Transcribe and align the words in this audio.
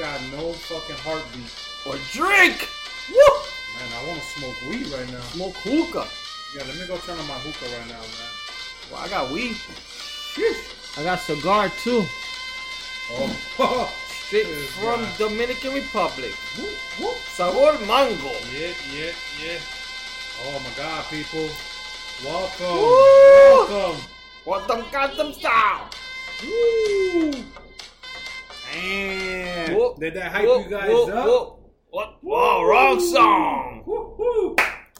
got 0.00 0.20
no 0.32 0.52
fucking 0.52 0.96
heartbeat. 1.04 1.52
Or 1.84 1.96
drink. 2.12 2.68
Woo! 3.12 3.36
Man, 3.76 3.88
I 3.92 4.08
want 4.08 4.18
to 4.18 4.26
smoke 4.32 4.56
weed 4.68 4.88
right 4.88 5.06
now. 5.12 5.20
Smoke 5.36 5.54
hookah. 5.60 6.08
Yeah, 6.56 6.64
let 6.64 6.74
me 6.76 6.86
go 6.88 6.96
turn 7.04 7.18
on 7.18 7.28
my 7.28 7.36
hookah 7.36 7.68
right 7.68 7.88
now, 7.88 8.00
man. 8.00 8.32
Well, 8.90 9.00
I 9.04 9.08
got 9.08 9.30
weed. 9.30 9.56
I 10.96 11.04
got 11.04 11.20
cigar 11.20 11.68
too. 11.84 12.04
Oh, 13.12 13.92
Straight 14.26 14.46
from 14.80 15.02
God. 15.02 15.18
Dominican 15.18 15.74
Republic. 15.74 16.32
whoop, 16.56 16.76
whoop. 16.98 17.16
Sabor 17.36 17.76
mango. 17.84 18.32
Yeah, 18.56 18.72
yeah, 18.96 19.12
yeah. 19.42 19.58
Oh 20.46 20.58
my 20.64 20.72
God, 20.76 21.04
people. 21.10 21.48
Welcome. 22.24 22.76
Woo! 22.76 23.96
Welcome. 24.46 24.84
Got 24.92 25.16
them 25.16 25.32
style. 25.34 25.90
Woo. 26.42 27.29
Did 30.00 30.14
that 30.14 30.32
hype 30.32 30.46
whoop, 30.46 30.64
you 30.64 30.70
guys 30.70 30.88
whoop, 30.88 31.08
up? 31.10 31.26
whoop. 31.26 31.56
What? 31.90 32.18
Oh, 32.26 32.64
wrong 32.64 32.98
song. 33.00 33.82
Woo, 33.86 34.14
woo. 34.18 34.56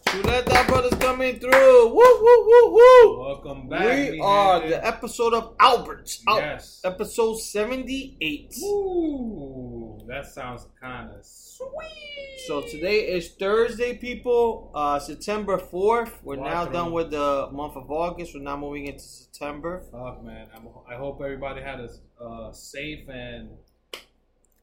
Chuleta 0.07 0.67
brothers 0.67 0.92
coming 1.01 1.39
through. 1.39 1.87
Woo, 1.89 1.95
woo, 1.95 2.47
woo, 2.47 2.73
woo. 2.73 3.20
Welcome 3.20 3.69
back. 3.69 4.11
We 4.11 4.20
are 4.20 4.61
the 4.69 4.84
episode 4.87 5.33
of 5.34 5.55
Alberts. 5.59 6.23
Al- 6.29 6.37
Yes. 6.39 6.81
Episode 6.84 7.37
78. 7.39 8.55
Ooh, 8.65 9.98
that 10.07 10.27
sounds 10.27 10.67
kind 10.81 11.11
of 11.12 11.25
sweet. 11.25 12.41
So 12.47 12.61
today 12.62 13.01
is 13.14 13.31
Thursday, 13.31 13.97
people. 13.97 14.70
Uh, 14.75 14.98
September 14.98 15.57
4th. 15.59 16.12
We're 16.23 16.37
now 16.37 16.67
Cuatro. 16.67 16.73
done 16.73 16.92
with 16.92 17.11
the 17.11 17.48
month 17.53 17.77
of 17.77 17.91
August. 17.91 18.35
We're 18.35 18.42
now 18.42 18.57
moving 18.59 18.87
into 18.87 19.01
September. 19.05 19.83
Fuck, 19.92 20.23
man. 20.25 20.48
I'm, 20.55 20.69
I 20.91 20.97
hope 20.97 21.20
everybody 21.23 21.62
had 21.62 21.81
a 21.81 21.89
uh, 22.23 22.53
safe 22.53 23.09
and 23.09 23.51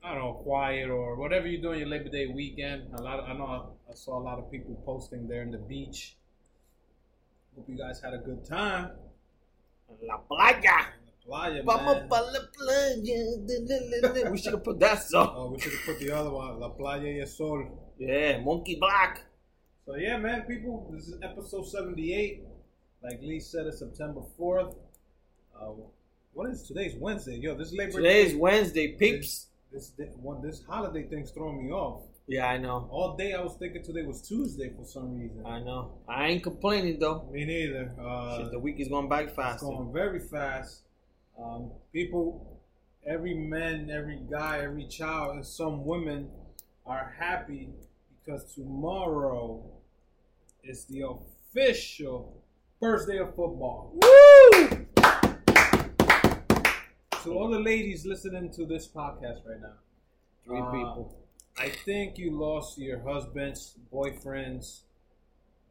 I 0.08 0.12
don't 0.12 0.24
know, 0.24 0.34
quiet 0.42 0.90
or 0.90 1.18
whatever 1.18 1.48
you're 1.48 1.62
doing 1.62 1.80
your 1.80 1.90
Labor 1.90 2.08
Day 2.08 2.28
weekend. 2.28 2.94
A 2.98 3.02
lot. 3.02 3.20
Of, 3.20 3.30
I 3.30 3.34
know 3.34 3.74
I 3.90 3.94
saw 3.94 4.18
a 4.18 4.24
lot 4.24 4.40
of 4.40 4.50
people 4.50 4.82
posting 4.86 5.28
there 5.28 5.42
in 5.42 5.52
the 5.52 5.58
beach. 5.58 6.16
Hope 7.54 7.68
you 7.68 7.78
guys 7.78 8.00
had 8.00 8.14
a 8.14 8.18
good 8.18 8.46
time. 8.46 8.92
La 10.08 10.18
playa. 10.18 10.94
Playa, 11.26 11.62
Vamos 11.62 11.98
man. 11.98 12.08
pa 12.08 12.20
la 12.22 12.40
playa. 12.56 14.32
We 14.32 14.38
should 14.38 14.54
have 14.54 14.64
put 14.64 14.80
that 14.80 15.04
song. 15.04 15.34
Oh, 15.36 15.52
we 15.52 15.60
should 15.60 15.74
have 15.74 15.86
put 15.86 16.00
the 16.00 16.12
other 16.12 16.30
one, 16.30 16.58
La 16.58 16.70
Playa 16.70 17.04
y 17.04 17.20
el 17.20 17.28
Sol. 17.28 17.68
Yeah, 17.98 18.40
Monkey 18.40 18.78
Black. 18.80 19.26
So 19.86 19.96
yeah, 19.96 20.16
man, 20.18 20.44
people, 20.44 20.90
this 20.94 21.10
is 21.10 21.20
episode 21.22 21.68
78. 21.68 22.44
Like 23.04 23.20
Lee 23.22 23.42
said, 23.42 23.68
it's 23.68 23.80
September 23.80 24.22
4th. 24.40 24.74
Uh, 25.54 25.72
what 26.32 26.50
is 26.50 26.64
today's 26.64 26.96
Wednesday? 26.96 27.36
Yo, 27.36 27.56
this 27.56 27.74
Labor 27.74 27.92
Today 27.92 28.22
is 28.22 28.32
Day. 28.32 28.38
Wednesday, 28.38 28.88
peeps. 28.94 29.48
This, 29.78 29.92
one, 30.20 30.42
this 30.42 30.64
holiday 30.68 31.04
thing's 31.04 31.30
throwing 31.30 31.64
me 31.64 31.72
off. 31.72 32.02
Yeah, 32.26 32.48
I 32.48 32.58
know. 32.58 32.88
All 32.90 33.16
day 33.16 33.34
I 33.34 33.42
was 33.42 33.58
thinking 33.60 33.84
today 33.84 34.02
was 34.02 34.24
Tuesday 34.28 34.72
for 34.76 34.84
some 34.84 35.14
reason. 35.20 35.46
I 35.46 35.60
know. 35.60 36.00
I 36.10 36.30
ain't 36.30 36.42
complaining 36.42 36.98
though. 36.98 37.30
Me 37.32 37.46
neither. 37.46 37.92
Uh, 38.02 38.38
Shit, 38.40 38.52
the 38.54 38.58
week 38.58 38.80
is 38.80 38.88
going 38.88 39.08
by 39.08 39.22
it's 39.22 39.36
fast. 39.36 39.62
going 39.62 39.94
very 39.94 40.20
fast. 40.20 40.82
Um, 41.40 41.70
people, 41.94 42.60
every 43.06 43.36
man, 43.36 43.92
every 43.92 44.20
guy, 44.32 44.62
every 44.64 44.88
child, 44.88 45.36
and 45.36 45.46
some 45.46 45.86
women 45.86 46.28
are 46.88 47.14
happy 47.20 47.70
because 48.26 48.56
tomorrow 48.56 49.64
is 50.64 50.86
the 50.86 51.04
official 51.06 52.42
first 52.80 53.08
day 53.08 53.20
of 53.20 53.28
football. 53.36 53.94
Woo! 53.94 54.87
To 57.28 57.34
all 57.34 57.50
the 57.50 57.60
ladies 57.60 58.06
listening 58.06 58.52
to 58.54 58.66
this 58.66 58.88
podcast 58.88 59.46
right 59.46 59.60
now, 59.60 59.74
Three 60.46 60.62
Uh, 60.62 60.72
people. 60.72 61.14
I 61.58 61.68
think 61.68 62.18
you 62.18 62.32
lost 62.32 62.78
your 62.78 63.00
husbands, 63.02 63.76
boyfriends, 63.92 64.84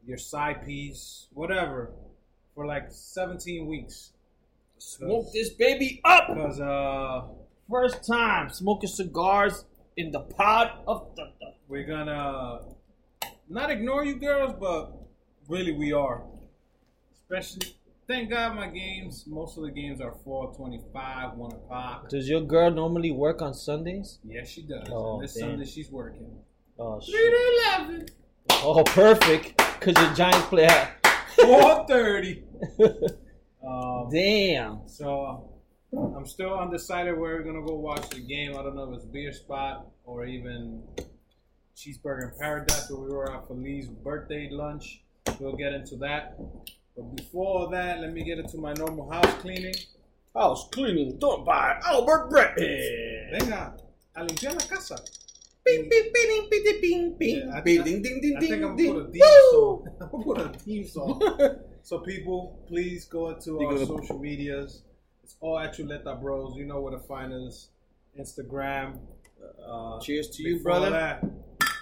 your 0.05 0.19
side 0.19 0.63
piece, 0.63 1.25
whatever, 1.33 1.89
for 2.53 2.67
like 2.67 2.91
17 2.91 3.65
weeks. 3.65 4.11
Smoke 4.77 5.31
this 5.33 5.49
baby 5.49 5.99
up. 6.05 6.27
Because, 6.27 6.59
uh, 6.61 7.27
First 7.69 8.05
time 8.05 8.49
smoking 8.51 8.87
cigars 8.89 9.65
in 9.97 10.11
the 10.11 10.19
pod 10.21 10.71
of 10.87 11.15
the. 11.15 11.25
the- 11.39 11.53
we're 11.67 11.83
gonna 11.87 12.61
not 13.49 13.71
ignore 13.71 14.05
you 14.05 14.15
girls, 14.17 14.53
but 14.59 14.93
really 15.49 15.71
we 15.71 15.91
are. 15.91 16.23
Especially, 17.15 17.75
thank 18.07 18.29
God 18.29 18.55
my 18.55 18.67
games, 18.67 19.25
most 19.27 19.57
of 19.57 19.63
the 19.63 19.71
games 19.71 20.01
are 20.01 20.13
425, 20.23 21.33
1 21.33 21.51
o'clock. 21.51 22.09
Does 22.09 22.29
your 22.29 22.41
girl 22.41 22.71
normally 22.71 23.11
work 23.11 23.41
on 23.41 23.53
Sundays? 23.53 24.19
Yes, 24.23 24.49
she 24.49 24.63
does. 24.63 24.87
Oh, 24.91 25.15
and 25.15 25.23
this 25.23 25.33
damn. 25.33 25.51
Sunday 25.51 25.65
she's 25.65 25.91
working. 25.91 26.31
Oh 26.79 26.99
3 26.99 27.13
shit. 27.13 27.33
to 27.33 27.79
11. 27.79 28.05
Oh, 28.49 28.83
perfect. 28.83 29.57
Cause 29.81 29.93
your 29.97 30.13
Giants 30.13 30.47
play 30.47 30.65
at. 30.65 30.97
430. 31.35 32.43
um, 33.67 34.09
Damn. 34.11 34.87
So 34.87 35.49
I'm 35.93 36.25
still 36.25 36.57
undecided 36.57 37.17
where 37.17 37.35
we're 37.35 37.43
gonna 37.43 37.65
go 37.65 37.75
watch 37.75 38.09
the 38.09 38.19
game. 38.19 38.57
I 38.57 38.63
don't 38.63 38.75
know 38.75 38.91
if 38.91 38.97
it's 38.97 39.05
Beer 39.05 39.31
Spot 39.31 39.85
or 40.05 40.25
even 40.25 40.81
Cheeseburger 41.75 42.31
in 42.31 42.39
Paradise 42.39 42.89
where 42.89 43.01
we 43.01 43.13
were 43.13 43.31
at 43.31 43.47
Feli's 43.47 43.87
birthday 43.87 44.49
lunch. 44.51 45.01
We'll 45.39 45.55
get 45.55 45.73
into 45.73 45.97
that. 45.97 46.37
But 46.97 47.15
before 47.15 47.69
that, 47.71 47.99
let 48.01 48.11
me 48.11 48.23
get 48.23 48.39
into 48.39 48.57
my 48.57 48.73
normal 48.73 49.09
house 49.09 49.31
cleaning. 49.41 49.75
House 50.35 50.67
cleaning 50.71 51.17
done 51.19 51.45
by 51.45 51.79
Albert 51.85 52.29
Brett. 52.29 52.55
Venga, 52.57 53.77
a 54.15 54.25
limpiar 54.25 54.53
la 54.53 54.65
casa. 54.75 54.97
Bing, 55.63 55.87
bing, 55.89 56.11
bing, 56.13 56.47
bing, 56.49 56.63
bing, 56.81 57.15
bing, 57.19 57.35
Yeah, 57.47 57.55
I- 57.57 57.61
bing, 57.61 57.83
ding, 57.83 58.01
ding, 58.01 58.21
ding, 58.21 58.37
I 58.37 58.39
think 58.39 58.51
ding, 58.51 58.63
I'm 58.63 58.75
ding. 58.75 58.93
put 58.93 59.05
a 59.05 59.09
theme 59.11 59.27
song. 59.51 59.87
I'm 60.01 60.09
gonna 60.09 60.23
put 60.23 60.37
a 60.55 60.59
theme 60.59 60.87
song. 60.87 61.21
So 61.87 61.99
people, 61.99 62.65
please 62.67 63.05
go 63.05 63.29
You 63.61 63.65
our 63.65 63.77
social 63.85 64.19
medias. 64.19 64.81
It's 65.23 65.37
all 65.39 65.57
at 65.57 65.73
Chuleta 65.73 66.19
Bros. 66.21 66.53
You 66.57 66.65
know 66.65 66.81
where 66.81 66.91
to 66.91 66.99
find 66.99 67.31
us. 67.31 67.69
Instagram. 68.19 68.99
Uh, 69.65 69.97
Cheers 70.01 70.29
to 70.31 70.43
you, 70.43 70.59
brother. 70.59 70.89
That, 70.89 71.23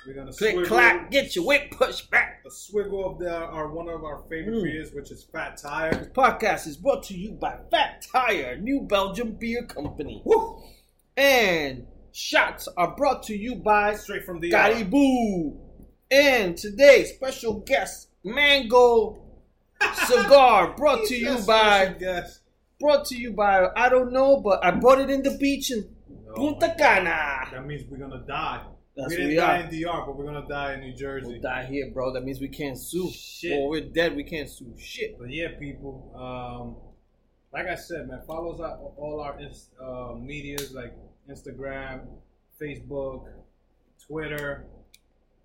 we're 0.07 0.13
gonna 0.13 0.31
Click, 0.33 0.55
swiggle- 0.55 0.65
clack, 0.67 1.11
get 1.11 1.35
your 1.35 1.45
whip 1.45 1.71
pushed 1.71 2.09
back. 2.11 2.41
A 2.45 2.49
swiggle 2.49 3.11
of 3.11 3.19
the, 3.19 3.33
our 3.35 3.67
one 3.71 3.87
of 3.89 4.03
our 4.03 4.19
favorite 4.29 4.57
Mm. 4.57 4.63
beers, 4.63 4.93
which 4.93 5.11
is 5.11 5.23
Fat 5.31 5.57
Tire. 5.57 5.93
This 5.93 6.07
podcast 6.09 6.67
is 6.67 6.77
brought 6.77 7.03
to 7.03 7.17
you 7.17 7.31
by 7.31 7.57
Fat 7.71 8.05
Tire, 8.11 8.57
New 8.57 8.81
Belgium 8.81 9.31
Beer 9.39 9.63
Company. 9.65 10.21
Woo! 10.25 10.61
And 11.17 11.87
shots 12.11 12.67
are 12.77 12.95
brought 12.95 13.23
to 13.23 13.35
you 13.35 13.55
by 13.55 13.95
Straight 13.95 14.25
from 14.25 14.39
the 14.39 14.51
Caribou. 14.51 15.57
And 16.11 16.55
today's 16.57 17.13
special 17.15 17.59
guest, 17.61 18.09
Mango 18.23 19.17
Cigar, 20.05 20.75
brought 20.75 21.05
to 21.07 21.15
you 21.15 21.37
by 21.47 21.95
guest. 21.99 22.41
brought 22.79 23.05
to 23.05 23.15
you 23.15 23.31
by 23.31 23.69
I 23.75 23.89
don't 23.89 24.13
know, 24.13 24.39
but 24.41 24.63
I 24.63 24.71
bought 24.71 24.99
it 25.01 25.09
in 25.09 25.23
the 25.23 25.35
beach 25.37 25.71
in 25.71 25.89
Punta. 26.35 26.75
Cana. 26.77 27.47
That 27.51 27.65
means 27.65 27.83
we're 27.89 27.97
gonna 27.97 28.23
die. 28.27 28.65
That's 28.95 29.09
we 29.09 29.17
didn't 29.17 29.35
die 29.35 29.61
are. 29.61 29.63
in 29.65 29.69
DR, 29.69 30.05
but 30.05 30.15
we're 30.15 30.25
gonna 30.25 30.47
die 30.47 30.73
in 30.73 30.79
New 30.79 30.93
Jersey. 30.93 31.33
We'll 31.33 31.41
die 31.41 31.65
here, 31.65 31.91
bro. 31.91 32.13
That 32.13 32.23
means 32.23 32.39
we 32.39 32.47
can't 32.47 32.77
sue. 32.77 33.11
Shit. 33.11 33.57
Or 33.57 33.69
we're 33.69 33.81
dead. 33.81 34.15
We 34.15 34.23
can't 34.23 34.49
sue. 34.49 34.73
Shit. 34.77 35.19
But 35.19 35.29
yeah, 35.31 35.49
people. 35.59 36.11
Um, 36.15 36.77
like 37.51 37.67
I 37.67 37.75
said, 37.75 38.07
man, 38.07 38.21
follow 38.27 38.53
us 38.53 38.59
on 38.59 38.71
all 38.97 39.21
our 39.21 39.37
uh, 39.81 40.15
medias 40.15 40.73
like 40.73 40.93
Instagram, 41.29 42.07
Facebook, 42.61 43.27
Twitter. 44.05 44.65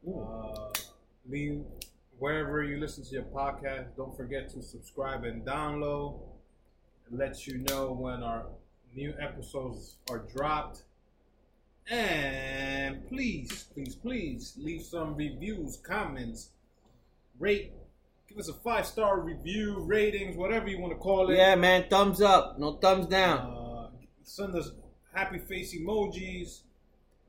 Uh, 0.06 0.70
leave 1.28 1.64
wherever 2.18 2.62
you 2.62 2.78
listen 2.78 3.04
to 3.04 3.10
your 3.10 3.24
podcast. 3.24 3.96
Don't 3.96 4.16
forget 4.16 4.48
to 4.50 4.62
subscribe 4.62 5.24
and 5.24 5.44
download. 5.44 6.20
It 7.10 7.16
lets 7.16 7.46
you 7.46 7.58
know 7.68 7.92
when 7.92 8.22
our 8.22 8.46
new 8.94 9.14
episodes 9.20 9.96
are 10.08 10.18
dropped. 10.18 10.82
And 11.88 13.06
please, 13.08 13.64
please, 13.74 13.94
please 13.96 14.54
leave 14.58 14.82
some 14.82 15.16
reviews, 15.16 15.76
comments, 15.78 16.50
rate, 17.38 17.72
give 18.28 18.38
us 18.38 18.48
a 18.48 18.54
five 18.54 18.86
star 18.86 19.20
review, 19.20 19.80
ratings, 19.80 20.36
whatever 20.36 20.68
you 20.68 20.78
want 20.80 20.92
to 20.92 20.98
call 20.98 21.30
it. 21.30 21.36
Yeah, 21.36 21.54
man. 21.56 21.86
Thumbs 21.90 22.20
up. 22.20 22.58
No 22.58 22.74
thumbs 22.76 23.06
down. 23.06 23.38
Uh, 23.38 23.88
send 24.22 24.54
us 24.54 24.70
happy 25.12 25.38
face 25.38 25.76
emojis. 25.76 26.60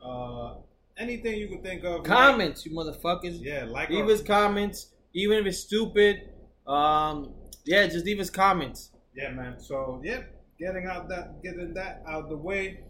Uh, 0.04 0.56
anything 0.98 1.40
you 1.40 1.48
can 1.48 1.62
think 1.64 1.84
of. 1.84 2.04
Comments, 2.04 2.64
you 2.66 2.72
motherfuckers. 2.72 3.40
Yeah, 3.42 3.66
like 3.66 3.90
Leave 3.90 4.06
our- 4.06 4.12
us 4.12 4.22
comments, 4.22 4.92
even 5.14 5.40
if 5.40 5.46
it's 5.48 5.60
stupid. 5.60 6.30
Um, 6.68 7.34
yeah, 7.66 7.88
just 7.88 8.06
leave 8.06 8.20
us 8.20 8.30
comments. 8.30 8.92
Yeah, 9.16 9.32
man. 9.32 9.60
So, 9.60 10.00
yeah, 10.04 10.24
getting 10.60 10.86
out 10.86 11.10
that, 11.10 11.42
getting 11.44 11.74
that 11.74 12.04
out 12.08 12.30
the 12.30 12.38
way. 12.38 12.82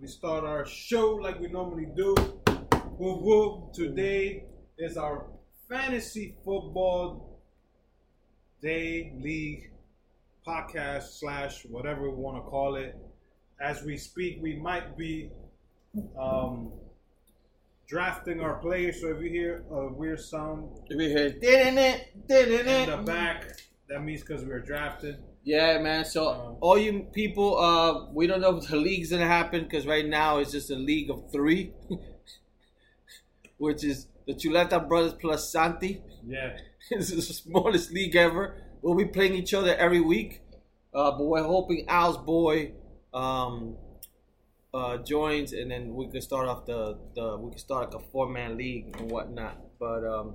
We 0.00 0.06
start 0.06 0.44
our 0.44 0.64
show 0.64 1.14
like 1.14 1.40
we 1.40 1.48
normally 1.48 1.88
do. 1.96 2.14
Woo 2.98 3.16
woo. 3.16 3.70
Today 3.72 4.44
is 4.78 4.96
our 4.96 5.26
fantasy 5.68 6.36
football 6.44 7.40
day 8.62 9.12
league 9.18 9.72
podcast 10.46 11.18
slash 11.18 11.64
whatever 11.64 12.08
we 12.10 12.16
want 12.16 12.36
to 12.36 12.48
call 12.48 12.76
it. 12.76 12.96
As 13.60 13.82
we 13.82 13.96
speak, 13.96 14.38
we 14.40 14.54
might 14.54 14.96
be 14.96 15.30
um, 16.16 16.70
drafting 17.88 18.40
our 18.40 18.54
players. 18.54 19.00
So 19.00 19.08
if 19.08 19.20
you 19.20 19.30
hear 19.30 19.64
a 19.72 19.92
weird 19.92 20.20
sound 20.20 20.68
We 20.94 21.08
hear 21.08 21.30
didn't 21.30 21.78
it, 21.78 22.28
didn't 22.28 22.68
in 22.68 22.90
the 22.90 23.02
back, 23.02 23.58
that 23.88 24.04
means 24.04 24.20
because 24.20 24.44
we're 24.44 24.60
drafted. 24.60 25.16
Yeah, 25.44 25.78
man. 25.78 26.04
So 26.04 26.28
Um, 26.28 26.56
all 26.60 26.78
you 26.78 27.06
people, 27.12 27.58
uh, 27.58 28.06
we 28.12 28.26
don't 28.26 28.40
know 28.40 28.56
if 28.56 28.68
the 28.68 28.76
league's 28.76 29.10
gonna 29.10 29.26
happen 29.26 29.64
because 29.64 29.86
right 29.86 30.06
now 30.06 30.38
it's 30.38 30.52
just 30.52 30.70
a 30.70 30.76
league 30.76 31.10
of 31.10 31.30
three, 31.32 31.72
which 33.58 33.84
is 33.84 34.06
the 34.26 34.34
Chuleta 34.34 34.86
brothers 34.86 35.14
plus 35.14 35.50
Santi. 35.50 36.02
Yeah. 36.26 36.58
it's 36.90 37.10
the 37.10 37.22
smallest 37.22 37.90
league 37.92 38.16
ever. 38.16 38.56
We'll 38.82 38.94
be 38.94 39.06
playing 39.06 39.34
each 39.34 39.54
other 39.54 39.74
every 39.74 40.00
week, 40.00 40.42
uh, 40.94 41.12
but 41.12 41.24
we're 41.24 41.42
hoping 41.42 41.86
Al's 41.88 42.16
boy 42.18 42.72
um, 43.12 43.76
uh, 44.72 44.98
joins, 44.98 45.52
and 45.52 45.70
then 45.70 45.94
we 45.94 46.08
can 46.08 46.20
start 46.20 46.46
off 46.46 46.66
the, 46.66 46.98
the 47.14 47.36
we 47.38 47.50
can 47.50 47.58
start 47.58 47.92
like 47.92 48.02
a 48.02 48.04
four 48.12 48.28
man 48.28 48.56
league 48.56 48.96
and 48.98 49.10
whatnot. 49.10 49.58
But 49.80 50.04
um, 50.04 50.34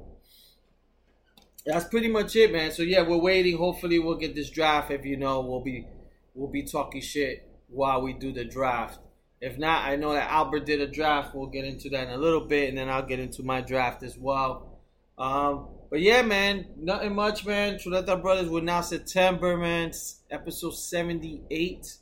that's 1.65 1.85
pretty 1.85 2.09
much 2.09 2.35
it, 2.35 2.51
man. 2.51 2.71
So 2.71 2.83
yeah, 2.83 3.07
we're 3.07 3.17
waiting. 3.21 3.57
Hopefully, 3.57 3.99
we'll 3.99 4.17
get 4.17 4.35
this 4.35 4.49
draft. 4.49 4.91
If 4.91 5.05
you 5.05 5.17
know, 5.17 5.41
we'll 5.41 5.61
be 5.61 5.87
we'll 6.33 6.49
be 6.51 6.63
talking 6.63 7.01
shit 7.01 7.47
while 7.69 8.01
we 8.01 8.13
do 8.13 8.31
the 8.33 8.43
draft. 8.45 8.99
If 9.41 9.57
not, 9.57 9.85
I 9.85 9.95
know 9.97 10.13
that 10.13 10.29
Albert 10.31 10.65
did 10.65 10.79
a 10.81 10.87
draft. 10.87 11.35
We'll 11.35 11.47
get 11.47 11.65
into 11.65 11.89
that 11.89 12.07
in 12.07 12.13
a 12.13 12.17
little 12.17 12.41
bit, 12.41 12.69
and 12.69 12.77
then 12.77 12.89
I'll 12.89 13.05
get 13.05 13.19
into 13.19 13.43
my 13.43 13.61
draft 13.61 14.01
as 14.03 14.17
well. 14.17 14.79
Um, 15.17 15.67
but 15.89 15.99
yeah, 16.01 16.21
man, 16.21 16.65
nothing 16.77 17.13
much, 17.13 17.45
man. 17.45 17.75
Chuleta 17.75 18.21
Brothers, 18.21 18.49
we're 18.49 18.61
now 18.61 18.81
September, 18.81 19.57
man. 19.57 19.89
s- 19.89 20.21
Episode 20.31 20.71
78. 20.75 21.97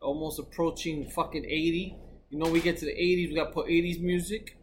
Almost 0.00 0.38
approaching 0.40 1.08
fucking 1.08 1.44
80. 1.44 1.96
You 2.30 2.38
know, 2.38 2.50
we 2.50 2.60
get 2.60 2.78
to 2.78 2.84
the 2.86 2.92
80s, 2.92 3.28
we 3.28 3.34
got 3.34 3.46
to 3.46 3.50
put 3.52 3.66
80s 3.68 4.00
music. 4.02 4.56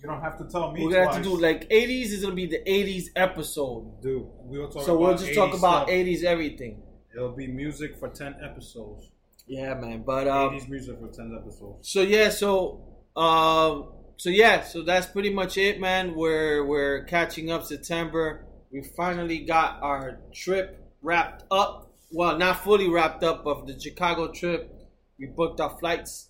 You 0.00 0.08
don't 0.08 0.20
have 0.20 0.38
to 0.38 0.44
tell 0.44 0.70
me 0.72 0.84
We're 0.84 0.90
going 0.92 1.00
to 1.00 1.04
twice. 1.06 1.14
have 1.16 1.24
to 1.24 1.30
do 1.30 1.36
like 1.40 1.68
80s 1.68 2.12
is 2.12 2.20
going 2.22 2.32
to 2.32 2.36
be 2.36 2.46
the 2.46 2.62
80s 2.64 3.06
episode. 3.16 4.00
Dude, 4.00 4.26
we'll 4.44 4.68
talk 4.68 4.84
So 4.84 4.96
we'll 4.96 5.16
just 5.16 5.34
talk 5.34 5.52
about 5.54 5.88
stuff. 5.88 5.90
80s 5.90 6.22
everything. 6.24 6.82
It'll 7.14 7.32
be 7.32 7.48
music 7.48 7.98
for 7.98 8.08
10 8.08 8.36
episodes. 8.42 9.10
Yeah, 9.46 9.74
man. 9.74 10.04
But, 10.06 10.28
um, 10.28 10.50
80s 10.54 10.68
music 10.68 11.00
for 11.00 11.08
10 11.08 11.36
episodes. 11.40 11.88
So 11.90 12.02
yeah, 12.02 12.28
so 12.30 12.80
um, 13.16 13.88
so 14.16 14.30
yeah, 14.30 14.62
so 14.62 14.82
that's 14.82 15.06
pretty 15.06 15.30
much 15.30 15.56
it, 15.58 15.80
man. 15.80 16.14
We're 16.14 16.64
we're 16.64 17.04
catching 17.04 17.50
up 17.50 17.64
September. 17.64 18.44
We 18.70 18.82
finally 18.96 19.40
got 19.40 19.82
our 19.82 20.20
trip 20.32 20.78
wrapped 21.02 21.44
up. 21.50 21.90
Well, 22.12 22.38
not 22.38 22.62
fully 22.62 22.88
wrapped 22.88 23.24
up, 23.24 23.42
but 23.44 23.66
the 23.66 23.78
Chicago 23.80 24.30
trip. 24.32 24.72
We 25.18 25.26
booked 25.26 25.60
our 25.60 25.76
flights. 25.78 26.27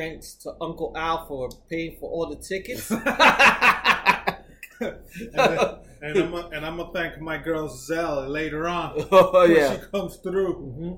Thanks 0.00 0.34
to 0.42 0.54
Uncle 0.60 0.92
Al 0.96 1.26
for 1.26 1.50
paying 1.68 1.96
for 2.00 2.08
all 2.10 2.26
the 2.34 2.36
tickets. 2.36 2.90
and, 2.90 3.00
then, 4.80 5.76
and, 6.02 6.18
I'm 6.18 6.30
gonna- 6.30 6.48
and 6.54 6.66
I'm 6.66 6.76
gonna 6.78 6.92
thank 6.92 7.20
my 7.20 7.36
girl 7.38 7.68
Zell 7.68 8.26
later 8.28 8.66
on. 8.66 8.94
oh 9.12 9.32
when 9.46 9.50
yeah. 9.56 9.74
she 9.74 9.86
comes 9.92 10.16
through. 10.16 10.54
hmm 10.54 10.92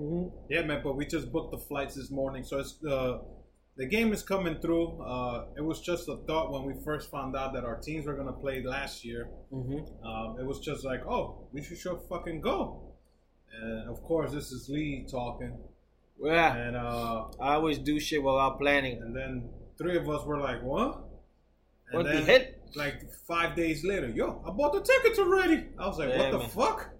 hmm 0.00 0.24
Yeah, 0.50 0.62
man. 0.62 0.80
But 0.84 0.96
we 0.96 1.06
just 1.06 1.32
booked 1.32 1.52
the 1.52 1.58
flights 1.58 1.94
this 1.94 2.10
morning, 2.10 2.44
so 2.44 2.58
it's 2.58 2.74
uh, 2.84 3.18
the 3.76 3.86
game 3.86 4.12
is 4.12 4.22
coming 4.22 4.56
through. 4.60 5.00
Uh, 5.02 5.46
it 5.56 5.64
was 5.64 5.80
just 5.80 6.08
a 6.08 6.16
thought 6.26 6.52
when 6.52 6.64
we 6.64 6.74
first 6.84 7.10
found 7.10 7.34
out 7.36 7.54
that 7.54 7.64
our 7.64 7.76
teams 7.76 8.06
were 8.06 8.14
gonna 8.14 8.32
play 8.44 8.62
last 8.62 9.04
year. 9.04 9.28
hmm 9.50 9.78
Um, 10.04 10.36
it 10.40 10.44
was 10.46 10.58
just 10.60 10.84
like, 10.84 11.02
oh, 11.06 11.48
we 11.52 11.62
should 11.62 11.78
sure 11.78 11.98
fucking 12.10 12.40
go. 12.42 12.58
And 13.62 13.88
of 13.88 14.02
course, 14.02 14.30
this 14.32 14.52
is 14.52 14.68
Lee 14.68 15.06
talking, 15.10 15.52
Yeah. 16.22 16.54
and 16.56 16.76
uh, 16.76 17.26
I 17.40 17.54
always 17.54 17.78
do 17.78 17.98
shit 18.00 18.22
without 18.22 18.58
planning. 18.58 19.00
and 19.02 19.14
then 19.14 19.48
three 19.78 19.96
of 19.96 20.08
us 20.08 20.24
were 20.26 20.38
like, 20.40 20.62
what? 20.62 21.04
And 21.90 22.02
What 22.04 22.06
the 22.06 22.20
hell? 22.20 22.40
like 22.76 23.00
five 23.26 23.54
days 23.56 23.84
later, 23.84 24.08
yo, 24.08 24.42
I 24.46 24.50
bought 24.50 24.72
the 24.72 24.80
tickets 24.80 25.18
already. 25.18 25.64
I 25.78 25.86
was 25.86 25.98
like, 25.98 26.10
Yeah, 26.10 26.18
what 26.18 26.30
the 26.32 26.38
man. 26.38 26.48
fuck? 26.48 26.90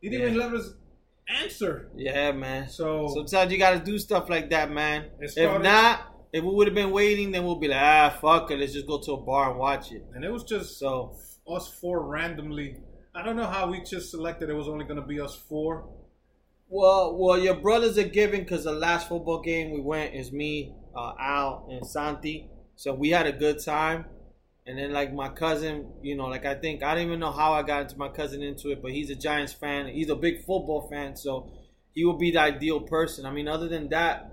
You 0.00 0.10
didn't 0.10 0.28
Yeah. 0.34 0.34
even 0.40 0.52
let 0.52 0.60
us 0.60 0.74
answer. 1.28 1.90
Yeah, 1.96 2.32
man. 2.32 2.68
So 2.68 3.08
Sometimes 3.12 3.52
you 3.52 3.58
gotta 3.58 3.78
do 3.80 3.98
stuff 3.98 4.28
like 4.30 4.50
that, 4.50 4.70
man. 4.70 5.10
It 5.20 5.32
If 5.36 5.62
not, 5.62 6.14
if 6.32 6.42
we 6.42 6.50
would 6.50 6.66
have 6.66 6.74
been 6.74 6.90
waiting, 6.92 7.30
then 7.32 7.44
we'll 7.44 7.56
be 7.56 7.68
like, 7.68 7.80
ah, 7.82 8.18
fuck 8.20 8.50
it, 8.50 8.58
let's 8.58 8.72
just 8.72 8.86
go 8.86 8.98
to 9.00 9.12
a 9.12 9.16
bar 9.20 9.50
and 9.50 9.58
watch 9.58 9.92
it. 9.92 10.02
and 10.14 10.24
it 10.24 10.30
was 10.32 10.44
just 10.44 10.78
So, 10.78 11.16
us 11.46 11.68
four 11.68 12.00
randomly. 12.06 12.76
I 13.14 13.22
don't 13.22 13.36
know 13.36 13.46
how 13.46 13.70
we 13.70 13.82
just 13.82 14.10
selected 14.10 14.48
it 14.48 14.54
was 14.54 14.68
only 14.68 14.84
gonna 14.86 15.06
be 15.06 15.20
us 15.20 15.34
four. 15.36 15.88
Well, 16.72 17.14
well, 17.18 17.38
your 17.38 17.54
brothers 17.56 17.98
are 17.98 18.08
giving 18.08 18.40
because 18.42 18.64
the 18.64 18.72
last 18.72 19.06
football 19.08 19.40
game 19.42 19.72
we 19.72 19.80
went 19.80 20.14
is 20.14 20.32
me, 20.32 20.74
uh, 20.96 21.12
Al, 21.20 21.66
and 21.70 21.86
Santi. 21.86 22.48
So 22.76 22.94
we 22.94 23.10
had 23.10 23.26
a 23.26 23.32
good 23.32 23.62
time. 23.62 24.06
And 24.66 24.78
then 24.78 24.92
like 24.92 25.12
my 25.12 25.28
cousin, 25.28 25.92
you 26.02 26.16
know, 26.16 26.26
like 26.26 26.46
I 26.46 26.54
think 26.54 26.82
I 26.82 26.94
don't 26.94 27.06
even 27.06 27.20
know 27.20 27.32
how 27.32 27.52
I 27.52 27.62
got 27.62 27.82
into 27.82 27.98
my 27.98 28.08
cousin 28.08 28.42
into 28.42 28.70
it, 28.70 28.80
but 28.80 28.92
he's 28.92 29.10
a 29.10 29.14
Giants 29.14 29.52
fan. 29.52 29.88
He's 29.88 30.08
a 30.08 30.14
big 30.16 30.38
football 30.38 30.88
fan, 30.90 31.16
so 31.16 31.50
he 31.92 32.04
would 32.06 32.18
be 32.18 32.30
the 32.30 32.40
ideal 32.40 32.80
person. 32.80 33.26
I 33.26 33.32
mean, 33.32 33.48
other 33.48 33.68
than 33.68 33.88
that, 33.90 34.32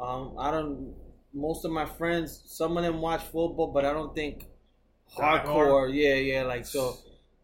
um, 0.00 0.34
I 0.38 0.50
don't. 0.50 0.94
Most 1.34 1.64
of 1.66 1.70
my 1.70 1.84
friends, 1.84 2.42
some 2.46 2.76
of 2.78 2.82
them 2.82 3.00
watch 3.02 3.22
football, 3.22 3.70
but 3.72 3.84
I 3.84 3.92
don't 3.92 4.14
think 4.14 4.46
Die 5.16 5.22
hardcore. 5.22 5.90
Yeah, 5.92 6.14
yeah, 6.14 6.42
like 6.44 6.66
so. 6.66 6.96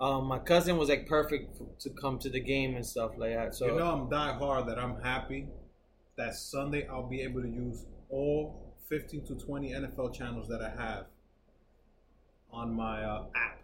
Um, 0.03 0.27
my 0.27 0.41
cousin 0.41 0.77
was 0.79 0.89
like 0.89 1.07
perfect 1.07 1.55
f- 1.61 1.79
to 1.79 1.91
come 1.91 2.19
to 2.19 2.29
the 2.29 2.41
game 2.41 2.75
and 2.75 2.85
stuff 2.85 3.13
like 3.17 3.35
that. 3.35 3.55
So 3.55 3.67
you 3.67 3.79
know, 3.79 3.93
I'm 3.93 4.11
die 4.11 4.33
hard 4.33 4.67
that 4.67 4.77
I'm 4.77 5.01
happy 5.01 5.47
that 6.17 6.35
Sunday 6.35 6.89
I'll 6.89 7.09
be 7.09 7.21
able 7.23 7.41
to 7.41 7.49
use 7.49 7.87
all 8.11 8.75
15 8.89 9.25
to 9.27 9.35
20 9.37 9.71
NFL 9.73 10.13
channels 10.13 10.49
that 10.49 10.61
I 10.61 10.71
have 10.71 11.07
on 12.53 12.75
my 12.75 13.05
uh, 13.05 13.27
app. 13.37 13.61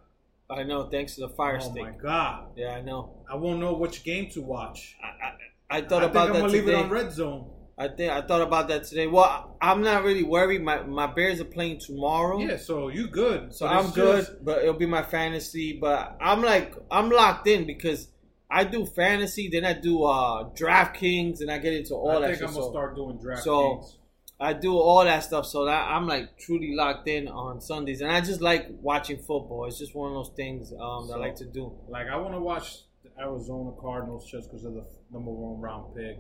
I 0.49 0.63
know, 0.63 0.89
thanks 0.89 1.17
to 1.17 1.23
the 1.23 1.29
Fire 1.29 1.59
oh 1.61 1.71
Stick. 1.71 1.83
my 1.83 1.91
god! 1.91 2.53
Yeah, 2.57 2.71
I 2.71 2.83
know. 2.83 3.11
I 3.29 3.35
won't 3.35 3.59
know 3.59 3.75
which 3.75 4.05
game 4.05 4.31
to 4.31 4.41
watch. 4.41 4.97
I, 5.03 5.07
I, 5.07 5.79
I 5.79 5.83
thought 5.83 6.03
I 6.03 6.07
about 6.07 6.29
think 6.29 6.29
I'm 6.29 6.33
that 6.35 6.41
gonna 6.41 6.53
leave 6.53 6.69
it 6.69 6.75
on 6.75 6.89
red 6.89 7.13
zone. 7.13 7.51
I 7.81 7.87
think 7.89 8.11
I 8.13 8.23
thought 8.23 8.43
about 8.43 8.67
that 8.69 8.85
today. 8.85 9.07
Well, 9.07 9.57
I'm 9.61 9.83
not 9.83 10.03
really 10.03 10.25
worried. 10.25 10.63
My 10.63 10.83
my 10.83 11.07
Bears 11.07 11.41
are 11.41 11.45
playing 11.45 11.79
tomorrow. 11.79 12.41
Yeah, 12.41 12.57
so 12.57 12.89
you 12.89 13.07
good? 13.09 13.55
So 13.55 13.67
I'm 13.67 13.91
good, 13.91 14.27
just- 14.27 14.45
but 14.45 14.63
it'll 14.63 14.75
be 14.75 14.87
my 14.87 15.03
fantasy. 15.03 15.79
But 15.81 16.17
I'm 16.21 16.43
like 16.43 16.75
I'm 16.91 17.09
locked 17.11 17.47
in 17.47 17.67
because 17.67 18.09
I 18.51 18.65
do 18.65 18.85
fantasy, 18.85 19.49
then 19.49 19.65
I 19.65 19.75
do 19.75 20.03
uh 20.05 20.51
DraftKings, 20.55 21.41
and 21.41 21.51
I 21.51 21.59
get 21.59 21.73
into 21.75 21.95
all 21.95 22.11
I 22.11 22.21
that. 22.21 22.27
think 22.27 22.39
shit. 22.39 22.49
I'm 22.49 22.55
gonna 22.55 22.65
So 22.67 22.71
start 22.71 22.97
doing 22.97 23.19
draft 23.19 23.43
so- 23.45 23.85
I 24.41 24.53
do 24.53 24.77
all 24.77 25.03
that 25.05 25.25
stuff, 25.25 25.47
so 25.47 25.65
that 25.65 25.91
I'm 25.91 26.07
like 26.07 26.39
truly 26.39 26.73
locked 26.75 27.09
in 27.09 27.27
on 27.27 27.61
Sundays, 27.61 28.01
and 28.03 28.11
I 28.11 28.21
just 28.21 28.41
like 28.41 28.69
watching 28.81 29.17
football. 29.19 29.65
It's 29.67 29.79
just 29.79 29.97
one 29.97 30.11
of 30.11 30.15
those 30.15 30.33
things 30.37 30.73
um, 30.73 31.09
that 31.09 31.15
I 31.15 31.19
like 31.19 31.37
to 31.37 31.45
do. 31.45 31.73
Like 31.89 32.07
I 32.07 32.17
want 32.17 32.35
to 32.35 32.41
watch 32.41 32.83
the 33.03 33.11
Arizona 33.21 33.73
Cardinals 33.81 34.31
just 34.31 34.49
because 34.49 34.65
of 34.65 34.75
the 34.75 34.85
number 35.13 35.33
one 35.33 35.61
round 35.61 35.95
pick. 35.97 36.19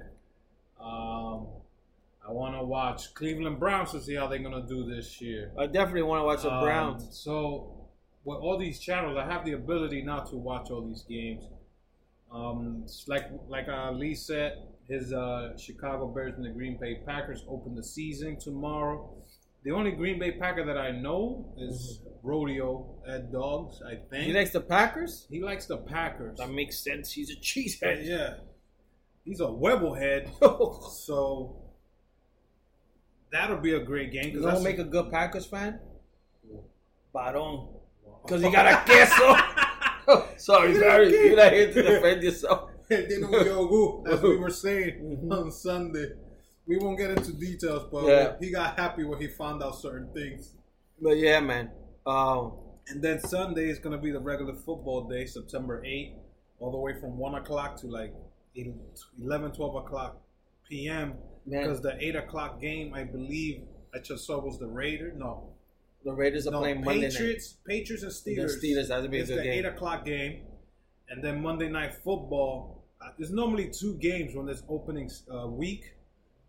Um, 0.81 1.47
I 2.27 2.31
want 2.31 2.55
to 2.57 2.63
watch 2.65 3.15
Cleveland 3.15 3.59
Browns 3.59 3.93
to 3.93 4.01
see 4.01 4.15
how 4.15 4.27
they're 4.27 4.39
gonna 4.39 4.67
do 4.67 4.85
this 4.85 5.21
year. 5.21 5.51
I 5.59 5.67
definitely 5.67 6.03
want 6.03 6.21
to 6.21 6.25
watch 6.25 6.43
the 6.43 6.53
Um, 6.53 6.63
Browns. 6.65 7.09
So 7.19 7.89
with 8.25 8.39
all 8.39 8.59
these 8.59 8.79
channels, 8.79 9.17
I 9.17 9.25
have 9.25 9.45
the 9.45 9.53
ability 9.53 10.03
now 10.03 10.21
to 10.21 10.37
watch 10.37 10.71
all 10.71 10.83
these 10.87 11.03
games. 11.09 11.45
Um, 12.31 12.85
like 13.07 13.25
like 13.49 13.69
uh, 13.69 13.91
Lee 13.93 14.15
said, 14.15 14.59
his 14.89 15.13
uh, 15.13 15.57
Chicago 15.57 16.07
Bears 16.09 16.35
and 16.37 16.45
the 16.45 16.51
Green 16.51 16.77
Bay 16.79 17.01
Packers 17.07 17.45
open 17.49 17.75
the 17.75 17.83
season 17.83 18.39
tomorrow. 18.39 19.15
The 19.65 19.73
only 19.73 19.91
Green 19.93 20.19
Bay 20.19 20.33
Packer 20.33 20.65
that 20.67 20.79
I 20.79 20.91
know 20.93 21.53
is 21.59 22.01
Rodeo 22.23 22.87
Ed 23.07 23.33
Dogs. 23.33 23.83
I 23.83 23.97
think 24.11 24.25
He 24.27 24.33
likes 24.33 24.51
the 24.51 24.61
Packers. 24.61 25.27
he 25.31 25.43
likes 25.43 25.67
the 25.67 25.79
Packers. 25.79 26.39
That 26.39 26.51
makes 26.51 26.79
sense. 26.79 27.11
He's 27.13 27.31
a 27.31 27.37
cheesehead. 27.37 28.07
yeah. 28.07 28.35
He's 29.29 29.41
a 29.41 29.45
Webblehead, 29.45 30.31
you 30.41 30.79
so 30.91 31.57
that'll 33.31 33.59
be 33.59 33.75
a 33.75 33.81
great 33.81 34.11
game. 34.11 34.33
that's 34.41 34.55
what 34.55 34.63
make 34.63 34.79
a 34.79 34.85
good 34.85 35.11
Packers 35.11 35.45
fan? 35.45 35.79
Barón. 37.15 37.69
Because 38.25 38.43
he 38.43 38.51
got 38.51 38.67
a 38.67 38.83
queso. 38.87 40.25
Sorry, 40.39 40.75
sorry. 40.77 41.11
You're 41.11 41.37
not 41.37 41.53
here 41.53 41.71
to 41.71 41.83
defend 41.83 42.23
yourself. 42.23 42.71
Then 42.89 43.07
we 43.31 43.45
go, 43.45 44.03
as 44.11 44.23
we 44.23 44.37
were 44.39 44.49
saying 44.49 44.95
Mhm. 45.23 45.31
on 45.31 45.53
Sunday. 45.53 46.13
We 46.67 46.79
won't 46.79 46.97
get 46.97 47.11
into 47.11 47.35
details, 47.35 47.87
but 47.93 48.07
Yeah. 48.07 48.37
he 48.41 48.51
got 48.51 48.79
happy 48.79 49.05
when 49.05 49.21
he 49.21 49.29
found 49.29 49.63
out 49.63 49.75
certain 49.77 50.11
things. 50.15 50.55
But 51.01 51.19
yeah, 51.19 51.41
man. 51.41 51.71
Um, 52.07 52.53
And 52.91 53.03
then 53.03 53.21
Sunday 53.21 53.69
is 53.69 53.79
going 53.79 53.95
to 53.95 54.03
be 54.03 54.11
the 54.11 54.21
regular 54.21 54.55
football 54.55 55.07
day, 55.07 55.27
September 55.27 55.83
8th, 55.85 56.15
all 56.59 56.71
the 56.71 56.79
way 56.79 56.95
from 56.99 57.19
1 57.19 57.35
o'clock 57.35 57.77
to 57.81 57.87
like 57.87 58.15
11, 58.55 59.53
12 59.53 59.77
o'clock 59.77 60.21
p.m. 60.69 61.15
Because 61.49 61.81
the 61.81 61.97
eight 62.05 62.17
o'clock 62.17 62.61
game, 62.61 62.93
I 62.95 63.05
believe, 63.05 63.63
I 63.95 63.99
just 63.99 64.27
saw 64.27 64.39
was 64.39 64.59
the 64.59 64.67
Raiders. 64.67 65.15
No, 65.17 65.51
the 66.05 66.13
Raiders 66.13 66.47
are 66.47 66.51
no, 66.51 66.61
playing 66.61 66.85
Monday 66.85 67.03
night. 67.03 67.13
Patriots, 67.13 67.57
Patriots 67.67 68.03
and 68.03 68.13
The 68.13 68.43
Steelers. 68.43 68.63
Steelers, 68.63 68.89
that'd 68.89 69.11
be 69.11 69.19
a 69.19 69.21
It's 69.21 69.31
the 69.31 69.51
eight 69.51 69.65
o'clock 69.65 70.05
game, 70.05 70.43
and 71.09 71.23
then 71.23 71.43
Monday 71.43 71.69
night 71.69 71.95
football. 71.95 72.85
Uh, 73.01 73.11
there's 73.17 73.31
normally 73.31 73.71
two 73.71 73.95
games 73.95 74.35
when 74.35 74.45
there's 74.45 74.63
opening 74.69 75.11
uh, 75.33 75.47
week, 75.47 75.95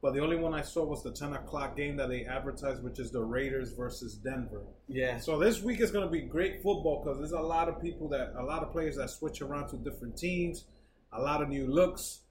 but 0.01 0.13
the 0.13 0.19
only 0.19 0.35
one 0.35 0.53
I 0.53 0.63
saw 0.63 0.83
was 0.83 1.03
the 1.03 1.11
ten 1.11 1.33
o'clock 1.33 1.77
game 1.77 1.95
that 1.97 2.09
they 2.09 2.25
advertised, 2.25 2.83
which 2.83 2.99
is 2.99 3.11
the 3.11 3.21
Raiders 3.21 3.71
versus 3.71 4.15
Denver. 4.15 4.63
Yeah, 4.87 5.19
So 5.19 5.37
this 5.37 5.61
week 5.61 5.79
is 5.79 5.91
going 5.91 6.05
to 6.05 6.11
be 6.11 6.21
great 6.21 6.63
football 6.63 7.03
because 7.03 7.19
there's 7.19 7.31
a 7.31 7.39
lot 7.39 7.69
of 7.69 7.81
people 7.81 8.09
that, 8.09 8.33
a 8.37 8.43
lot 8.43 8.63
of 8.63 8.71
players 8.71 8.97
that 8.97 9.09
switch 9.11 9.41
around 9.41 9.69
to 9.69 9.77
different 9.77 10.17
teams, 10.17 10.65
a 11.13 11.21
lot 11.21 11.41
of 11.41 11.49
new 11.49 11.67
looks. 11.67 12.21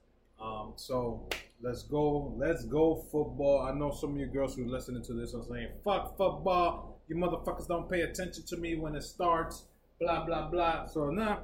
Um, 0.41 0.73
so 0.77 1.27
let's 1.61 1.83
go, 1.83 2.33
let's 2.37 2.63
go 2.65 2.95
football. 3.11 3.67
I 3.69 3.77
know 3.77 3.91
some 3.91 4.13
of 4.13 4.17
you 4.17 4.25
girls 4.27 4.55
who 4.55 4.63
are 4.65 4.69
listening 4.69 5.03
to 5.03 5.13
this 5.13 5.33
are 5.33 5.43
saying, 5.43 5.69
"Fuck 5.83 6.17
football, 6.17 7.01
you 7.07 7.15
motherfuckers 7.17 7.67
don't 7.67 7.89
pay 7.89 8.01
attention 8.01 8.43
to 8.47 8.57
me 8.57 8.75
when 8.75 8.95
it 8.95 9.03
starts." 9.03 9.65
Blah 9.99 10.25
blah 10.25 10.49
blah. 10.49 10.85
So 10.85 11.09
now, 11.09 11.39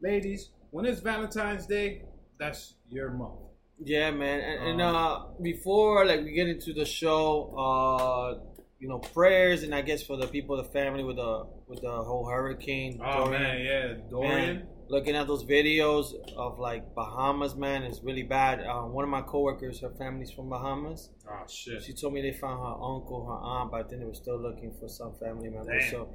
ladies, 0.00 0.48
when 0.70 0.86
it's 0.86 1.00
Valentine's 1.00 1.66
Day, 1.66 2.02
that's 2.38 2.74
your 2.90 3.10
month. 3.10 3.40
yeah, 3.84 4.10
man. 4.10 4.40
And, 4.40 4.68
and 4.70 4.80
Um, 4.82 4.96
uh, 4.96 5.18
before 5.42 6.06
like 6.06 6.24
we 6.24 6.32
get 6.32 6.48
into 6.48 6.72
the 6.72 6.86
show, 6.86 7.54
uh, 7.58 8.38
you 8.80 8.88
know, 8.88 8.98
prayers 8.98 9.62
and 9.62 9.74
I 9.74 9.82
guess 9.82 10.02
for 10.02 10.16
the 10.16 10.26
people, 10.26 10.56
the 10.56 10.64
family 10.64 11.04
with 11.04 11.16
the 11.16 11.46
with 11.66 11.82
the 11.82 11.90
whole 11.90 12.26
hurricane. 12.30 12.98
Oh 13.04 13.24
Dorian. 13.26 13.42
man, 13.42 13.64
yeah, 13.64 13.94
Dorian. 14.10 14.56
Man, 14.56 14.68
looking 14.88 15.14
at 15.14 15.26
those 15.26 15.44
videos 15.44 16.14
of 16.36 16.58
like 16.58 16.94
Bahamas, 16.94 17.54
man, 17.54 17.82
is 17.82 18.02
really 18.02 18.22
bad. 18.22 18.60
Uh, 18.60 18.82
one 18.82 19.04
of 19.04 19.10
my 19.10 19.22
coworkers, 19.22 19.80
her 19.80 19.90
family's 19.90 20.30
from 20.30 20.48
Bahamas. 20.48 21.10
Oh 21.28 21.44
shit. 21.48 21.82
She 21.82 21.92
told 21.92 22.14
me 22.14 22.22
they 22.22 22.32
found 22.32 22.58
her 22.60 22.74
uncle, 22.82 23.26
her 23.26 23.34
aunt, 23.34 23.70
but 23.70 23.90
then 23.90 24.00
they 24.00 24.06
were 24.06 24.14
still 24.14 24.38
looking 24.40 24.74
for 24.78 24.88
some 24.88 25.14
family 25.20 25.50
members. 25.50 25.82
Damn. 25.82 25.90
So 25.90 26.08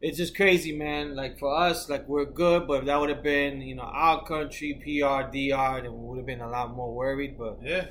it's 0.00 0.18
just 0.18 0.36
crazy, 0.36 0.76
man. 0.76 1.16
Like 1.16 1.38
for 1.38 1.54
us, 1.54 1.88
like 1.88 2.06
we're 2.08 2.24
good, 2.26 2.66
but 2.68 2.80
if 2.80 2.84
that 2.86 3.00
would 3.00 3.10
have 3.10 3.22
been, 3.22 3.60
you 3.62 3.74
know, 3.74 3.82
our 3.82 4.24
country, 4.24 4.74
PR, 4.82 5.30
DR, 5.30 5.82
then 5.82 5.92
we 5.92 6.08
would 6.08 6.18
have 6.18 6.26
been 6.26 6.40
a 6.40 6.48
lot 6.48 6.74
more 6.74 6.94
worried. 6.94 7.36
But 7.38 7.58
Yeah. 7.62 7.86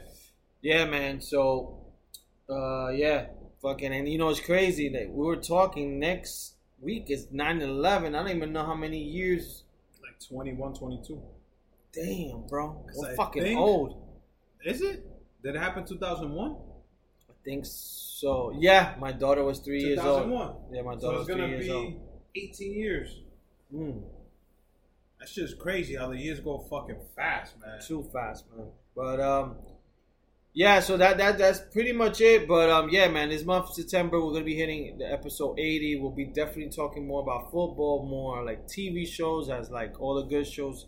yeah, 0.62 0.86
man. 0.86 1.20
So, 1.22 1.86
uh, 2.50 2.90
yeah, 2.90 3.28
fucking, 3.62 3.92
and 3.94 4.08
you 4.08 4.18
know, 4.18 4.30
it's 4.30 4.40
crazy 4.40 4.88
that 4.90 5.10
we 5.10 5.26
were 5.26 5.36
talking 5.36 6.00
next 6.00 6.54
week 6.80 7.10
is 7.10 7.28
9-11. 7.28 8.08
I 8.16 8.24
don't 8.24 8.30
even 8.36 8.54
know 8.54 8.64
how 8.66 8.76
many 8.76 9.00
years. 9.00 9.64
Like 10.20 10.28
21, 10.30 10.74
22. 10.74 11.22
Damn, 11.94 12.48
bro. 12.48 12.86
we're 12.96 13.12
I 13.12 13.16
fucking 13.16 13.44
think- 13.44 13.60
old. 13.60 14.04
Is 14.66 14.82
it? 14.82 15.06
Did 15.44 15.56
it 15.56 15.60
happen 15.60 15.86
2001? 15.86 16.56
I 17.30 17.34
think 17.44 17.64
so. 17.66 18.52
Yeah, 18.60 18.96
my 19.00 19.12
daughter 19.12 19.44
was 19.44 19.60
three 19.60 19.82
years 19.82 20.00
old. 20.00 20.24
2001. 20.24 20.56
Yeah, 20.74 20.82
my 20.82 20.96
So 20.96 21.00
daughter 21.00 21.14
it's 21.14 21.20
was 21.20 21.28
three 21.28 21.36
gonna 21.36 21.48
years 21.48 21.66
be 21.66 21.72
old. 21.72 21.94
18 22.36 22.74
years. 22.74 23.22
Mm, 23.74 24.02
That's 25.20 25.34
just 25.34 25.60
crazy 25.60 25.96
how 25.96 26.10
the 26.10 26.18
years 26.18 26.40
go 26.40 26.60
fucking 26.70 27.00
fast, 27.16 27.56
man. 27.60 27.80
too 27.86 28.04
fast, 28.14 28.46
man. 28.56 28.68
But 28.96 29.20
um, 29.20 29.56
yeah. 30.58 30.80
So 30.80 30.98
that 30.98 31.18
that 31.20 31.38
that's 31.38 31.60
pretty 31.72 31.94
much 31.94 32.20
it. 32.20 32.48
But 32.48 32.70
um, 32.72 32.90
yeah, 32.90 33.08
man. 33.10 33.30
This 33.30 33.46
month 33.46 33.74
September, 33.74 34.20
we're 34.20 34.34
gonna 34.34 34.46
be 34.46 34.56
hitting 34.56 34.98
the 34.98 35.06
episode 35.06 35.60
eighty. 35.60 36.00
We'll 36.00 36.18
be 36.24 36.26
definitely 36.26 36.70
talking 36.70 37.06
more 37.06 37.22
about 37.22 37.52
football, 37.52 38.08
more 38.10 38.44
like 38.44 38.68
TV 38.68 39.08
shows, 39.08 39.50
as 39.50 39.70
like 39.70 40.02
all 40.02 40.16
the 40.16 40.28
good 40.28 40.48
shows 40.48 40.88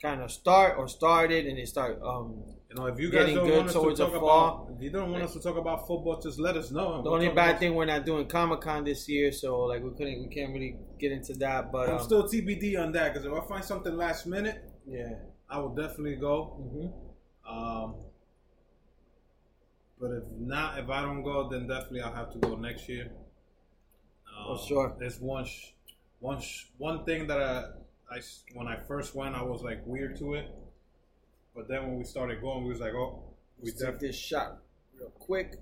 kind 0.00 0.22
of 0.22 0.30
start 0.30 0.78
or 0.78 0.88
started, 0.88 1.46
and 1.46 1.58
they 1.58 1.66
start 1.66 2.00
um 2.02 2.42
You 2.70 2.76
know, 2.76 2.86
if 2.86 2.98
you 2.98 3.10
guys 3.10 3.26
Getting 3.26 3.34
don't 3.34 3.46
good 3.46 3.56
want 3.56 3.68
us 3.68 3.74
to 3.74 4.04
talk 4.04 4.14
fall. 4.14 4.64
about, 4.64 4.76
if 4.76 4.82
you 4.82 4.90
don't 4.90 5.10
want 5.10 5.22
us 5.24 5.32
to 5.34 5.40
talk 5.40 5.56
about 5.56 5.86
football, 5.86 6.18
just 6.22 6.38
let 6.38 6.56
us 6.56 6.70
know. 6.70 7.02
The 7.02 7.10
we'll 7.10 7.14
only 7.14 7.28
bad 7.28 7.58
thing 7.58 7.74
we're 7.74 7.84
not 7.84 8.06
doing 8.06 8.26
Comic 8.26 8.60
Con 8.62 8.84
this 8.84 9.06
year, 9.06 9.32
so 9.32 9.48
like 9.70 9.82
we 9.82 9.90
couldn't, 9.90 10.18
we 10.22 10.34
can't 10.34 10.52
really 10.54 10.76
get 10.98 11.12
into 11.12 11.34
that. 11.44 11.72
But 11.72 11.90
I'm 11.90 11.96
um, 11.96 12.04
still 12.08 12.24
TBD 12.32 12.80
on 12.82 12.92
that 12.92 13.12
because 13.12 13.26
if 13.26 13.32
I 13.32 13.46
find 13.46 13.64
something 13.64 13.94
last 13.94 14.26
minute, 14.26 14.64
yeah. 14.86 15.14
I 15.50 15.58
will 15.58 15.74
definitely 15.74 16.16
go. 16.16 16.44
hmm 16.62 16.86
Um, 17.52 17.96
but 20.00 20.10
if 20.12 20.24
not, 20.38 20.78
if 20.78 20.88
I 20.90 21.02
don't 21.02 21.22
go, 21.22 21.48
then 21.48 21.68
definitely 21.68 22.00
I'll 22.02 22.14
have 22.14 22.32
to 22.32 22.38
go 22.38 22.56
next 22.56 22.88
year. 22.88 23.10
Um, 24.36 24.56
For 24.58 24.66
sure. 24.66 24.96
There's 24.98 25.20
one, 25.20 25.44
sh- 25.44 25.72
one, 26.20 26.40
sh- 26.40 26.66
one 26.78 27.04
thing 27.04 27.26
that 27.28 27.38
I, 27.40 28.14
I 28.16 28.20
when 28.54 28.66
I 28.66 28.76
first 28.76 29.14
went, 29.14 29.34
I 29.34 29.42
was 29.42 29.62
like 29.62 29.82
weird 29.86 30.16
to 30.18 30.34
it. 30.34 30.46
But 31.54 31.68
then 31.68 31.82
when 31.86 31.98
we 31.98 32.04
started 32.04 32.40
going, 32.40 32.64
we 32.64 32.70
was 32.70 32.80
like, 32.80 32.94
oh, 32.94 33.22
we 33.60 33.70
Let's 33.70 33.82
take 33.82 33.98
this 34.00 34.16
shot 34.16 34.58
real 34.98 35.10
quick. 35.10 35.54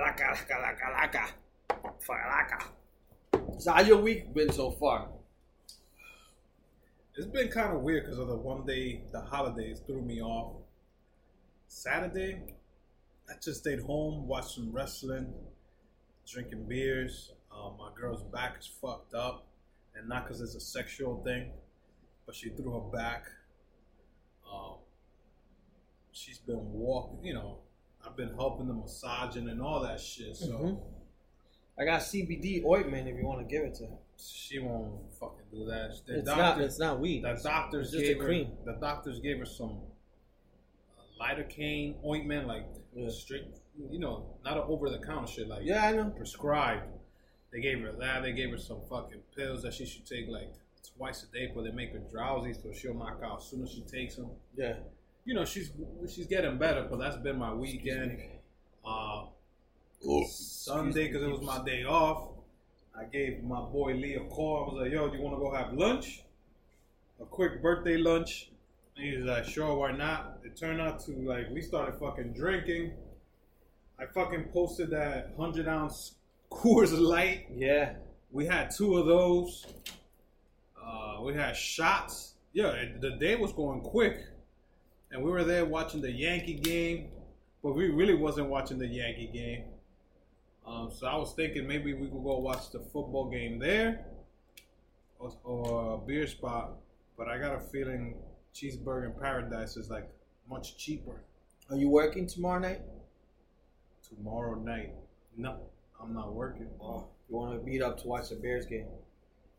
Laka, 0.00 0.26
laka, 0.34 0.56
laka, 0.64 0.86
laka. 0.96 1.24
Laka. 2.08 2.58
So 3.60 3.72
how 3.72 3.82
your 3.82 3.98
week 3.98 4.32
been 4.34 4.52
so 4.52 4.70
far? 4.72 5.08
It's 7.20 7.28
been 7.28 7.48
kind 7.48 7.76
of 7.76 7.82
weird 7.82 8.04
because 8.04 8.18
of 8.18 8.28
the 8.28 8.34
one 8.34 8.64
day, 8.64 9.02
the 9.12 9.20
holidays 9.20 9.82
threw 9.86 10.00
me 10.00 10.22
off. 10.22 10.54
Saturday, 11.68 12.54
I 13.28 13.34
just 13.44 13.60
stayed 13.60 13.80
home, 13.80 14.26
watched 14.26 14.52
some 14.54 14.72
wrestling, 14.72 15.34
drinking 16.26 16.64
beers. 16.64 17.32
Uh, 17.52 17.72
my 17.78 17.90
girl's 17.94 18.22
back 18.22 18.56
is 18.58 18.66
fucked 18.80 19.12
up, 19.12 19.46
and 19.94 20.08
not 20.08 20.24
because 20.24 20.40
it's 20.40 20.54
a 20.54 20.60
sexual 20.60 21.22
thing, 21.22 21.50
but 22.24 22.34
she 22.34 22.48
threw 22.48 22.72
her 22.72 22.90
back. 22.90 23.26
Um, 24.50 24.76
she's 26.12 26.38
been 26.38 26.72
walking, 26.72 27.22
you 27.22 27.34
know. 27.34 27.58
I've 28.02 28.16
been 28.16 28.32
helping 28.32 28.66
the 28.66 28.72
massaging 28.72 29.50
and 29.50 29.60
all 29.60 29.82
that 29.82 30.00
shit, 30.00 30.36
so 30.36 30.46
Mhm. 30.58 30.80
I 31.76 31.84
got 31.84 32.00
CBD 32.00 32.64
ointment 32.64 33.08
if 33.08 33.18
you 33.18 33.26
want 33.26 33.40
to 33.40 33.44
give 33.44 33.62
it 33.62 33.74
to 33.74 33.88
her. 33.88 33.98
She 34.28 34.58
won't 34.58 35.12
fucking 35.18 35.46
do 35.52 35.64
that. 35.66 35.92
The 36.06 36.18
It's 36.18 36.26
not. 36.26 36.36
doctor- 36.36 36.62
It's 36.64 36.78
not 36.78 37.00
weed. 37.00 37.22
the 37.24 37.38
doctors 37.42 37.86
It's 37.88 37.92
just 37.92 38.04
gave 38.04 38.16
a 38.16 38.20
her, 38.20 38.26
cream. 38.26 38.56
The 38.64 38.72
doctors 38.74 39.20
gave 39.20 39.38
her 39.38 39.46
some 39.46 39.80
uh, 40.98 41.24
lidocaine 41.24 42.04
ointment, 42.04 42.46
like 42.46 42.66
Yeah. 42.94 43.08
straight, 43.10 43.44
you 43.90 43.98
know, 43.98 44.26
not 44.44 44.56
an 44.56 44.64
over 44.66 44.90
the 44.90 44.98
counter 44.98 45.26
shit, 45.26 45.48
like 45.48 45.64
Yeah, 45.64 45.84
I 45.86 45.92
know. 45.92 46.10
prescribed. 46.10 46.84
They 47.52 47.60
gave 47.60 47.80
her 47.80 47.92
that. 47.92 48.22
They 48.22 48.32
gave 48.32 48.50
her 48.50 48.58
some 48.58 48.80
fucking 48.88 49.22
pills 49.36 49.62
that 49.62 49.74
she 49.74 49.84
should 49.86 50.06
take 50.06 50.28
like 50.28 50.52
twice 50.96 51.22
a 51.24 51.26
day, 51.32 51.50
but 51.54 51.62
they 51.64 51.70
make 51.72 51.92
her 51.92 51.98
drowsy, 51.98 52.52
so 52.52 52.72
she'll 52.72 52.94
knock 52.94 53.20
out 53.24 53.38
as 53.38 53.44
soon 53.48 53.62
as 53.62 53.70
she 53.70 53.80
takes 53.82 54.16
them. 54.16 54.30
Yeah. 54.56 54.78
You 55.24 55.34
know, 55.34 55.44
she's 55.44 55.70
she's 56.08 56.26
getting 56.26 56.58
better, 56.58 56.86
but 56.88 56.98
that's 56.98 57.16
been 57.16 57.38
my 57.38 57.52
weekend. 57.52 58.18
Uh, 58.84 59.26
Sunday, 60.26 61.08
because 61.08 61.22
it 61.22 61.30
was 61.30 61.42
my 61.42 61.62
day 61.64 61.84
off, 61.84 62.30
I 62.98 63.04
gave 63.04 63.42
my 63.42 63.60
boy 63.60 63.94
Lee 63.94 64.14
a 64.14 64.24
call. 64.24 64.64
I 64.64 64.72
was 64.72 64.82
like, 64.82 64.92
yo, 64.92 65.08
do 65.08 65.16
you 65.16 65.22
want 65.22 65.36
to 65.36 65.40
go 65.40 65.54
have 65.54 65.72
lunch? 65.72 66.22
A 67.20 67.24
quick 67.24 67.62
birthday 67.62 67.96
lunch. 67.96 68.50
And 68.96 69.06
he 69.06 69.16
was 69.16 69.24
like, 69.24 69.44
sure, 69.44 69.74
why 69.76 69.92
not? 69.92 70.38
It 70.44 70.56
turned 70.56 70.80
out 70.80 71.00
to, 71.06 71.12
like, 71.12 71.48
we 71.50 71.62
started 71.62 71.98
fucking 71.98 72.32
drinking. 72.32 72.92
I 73.98 74.06
fucking 74.06 74.44
posted 74.52 74.90
that 74.90 75.36
100 75.36 75.68
ounce 75.68 76.14
Coors 76.50 76.98
Light. 76.98 77.46
Yeah. 77.54 77.94
We 78.32 78.46
had 78.46 78.70
two 78.70 78.96
of 78.98 79.06
those. 79.06 79.66
Uh, 80.82 81.22
we 81.22 81.34
had 81.34 81.56
shots. 81.56 82.34
Yeah, 82.52 82.84
the 83.00 83.10
day 83.12 83.36
was 83.36 83.52
going 83.52 83.80
quick. 83.80 84.24
And 85.12 85.22
we 85.22 85.30
were 85.30 85.44
there 85.44 85.64
watching 85.64 86.00
the 86.00 86.10
Yankee 86.10 86.54
game, 86.54 87.08
but 87.62 87.74
we 87.74 87.88
really 87.88 88.14
wasn't 88.14 88.48
watching 88.48 88.78
the 88.78 88.86
Yankee 88.86 89.30
game. 89.32 89.64
Um, 90.66 90.90
so 90.92 91.06
I 91.06 91.16
was 91.16 91.32
thinking 91.34 91.66
maybe 91.66 91.94
we 91.94 92.08
could 92.08 92.22
go 92.22 92.38
watch 92.38 92.70
the 92.70 92.78
football 92.80 93.28
game 93.30 93.58
there 93.58 94.04
or, 95.18 95.32
or 95.44 95.94
a 95.94 95.98
beer 95.98 96.26
spot. 96.26 96.72
But 97.16 97.28
I 97.28 97.38
got 97.38 97.54
a 97.56 97.60
feeling 97.60 98.16
Cheeseburger 98.54 99.06
in 99.06 99.12
Paradise 99.20 99.76
is 99.76 99.90
like 99.90 100.08
much 100.48 100.76
cheaper 100.76 101.22
Are 101.70 101.76
you 101.76 101.88
working 101.88 102.26
tomorrow 102.26 102.58
night? 102.60 102.80
tomorrow 104.16 104.54
night. 104.56 104.92
No, 105.36 105.56
I'm 106.02 106.12
not 106.12 106.32
working. 106.34 106.66
Oh, 106.80 107.06
you 107.28 107.36
want 107.36 107.58
to 107.58 107.64
meet 107.64 107.80
up 107.82 108.00
to 108.02 108.08
watch 108.08 108.30
the 108.30 108.34
Bears 108.36 108.66
game? 108.66 108.86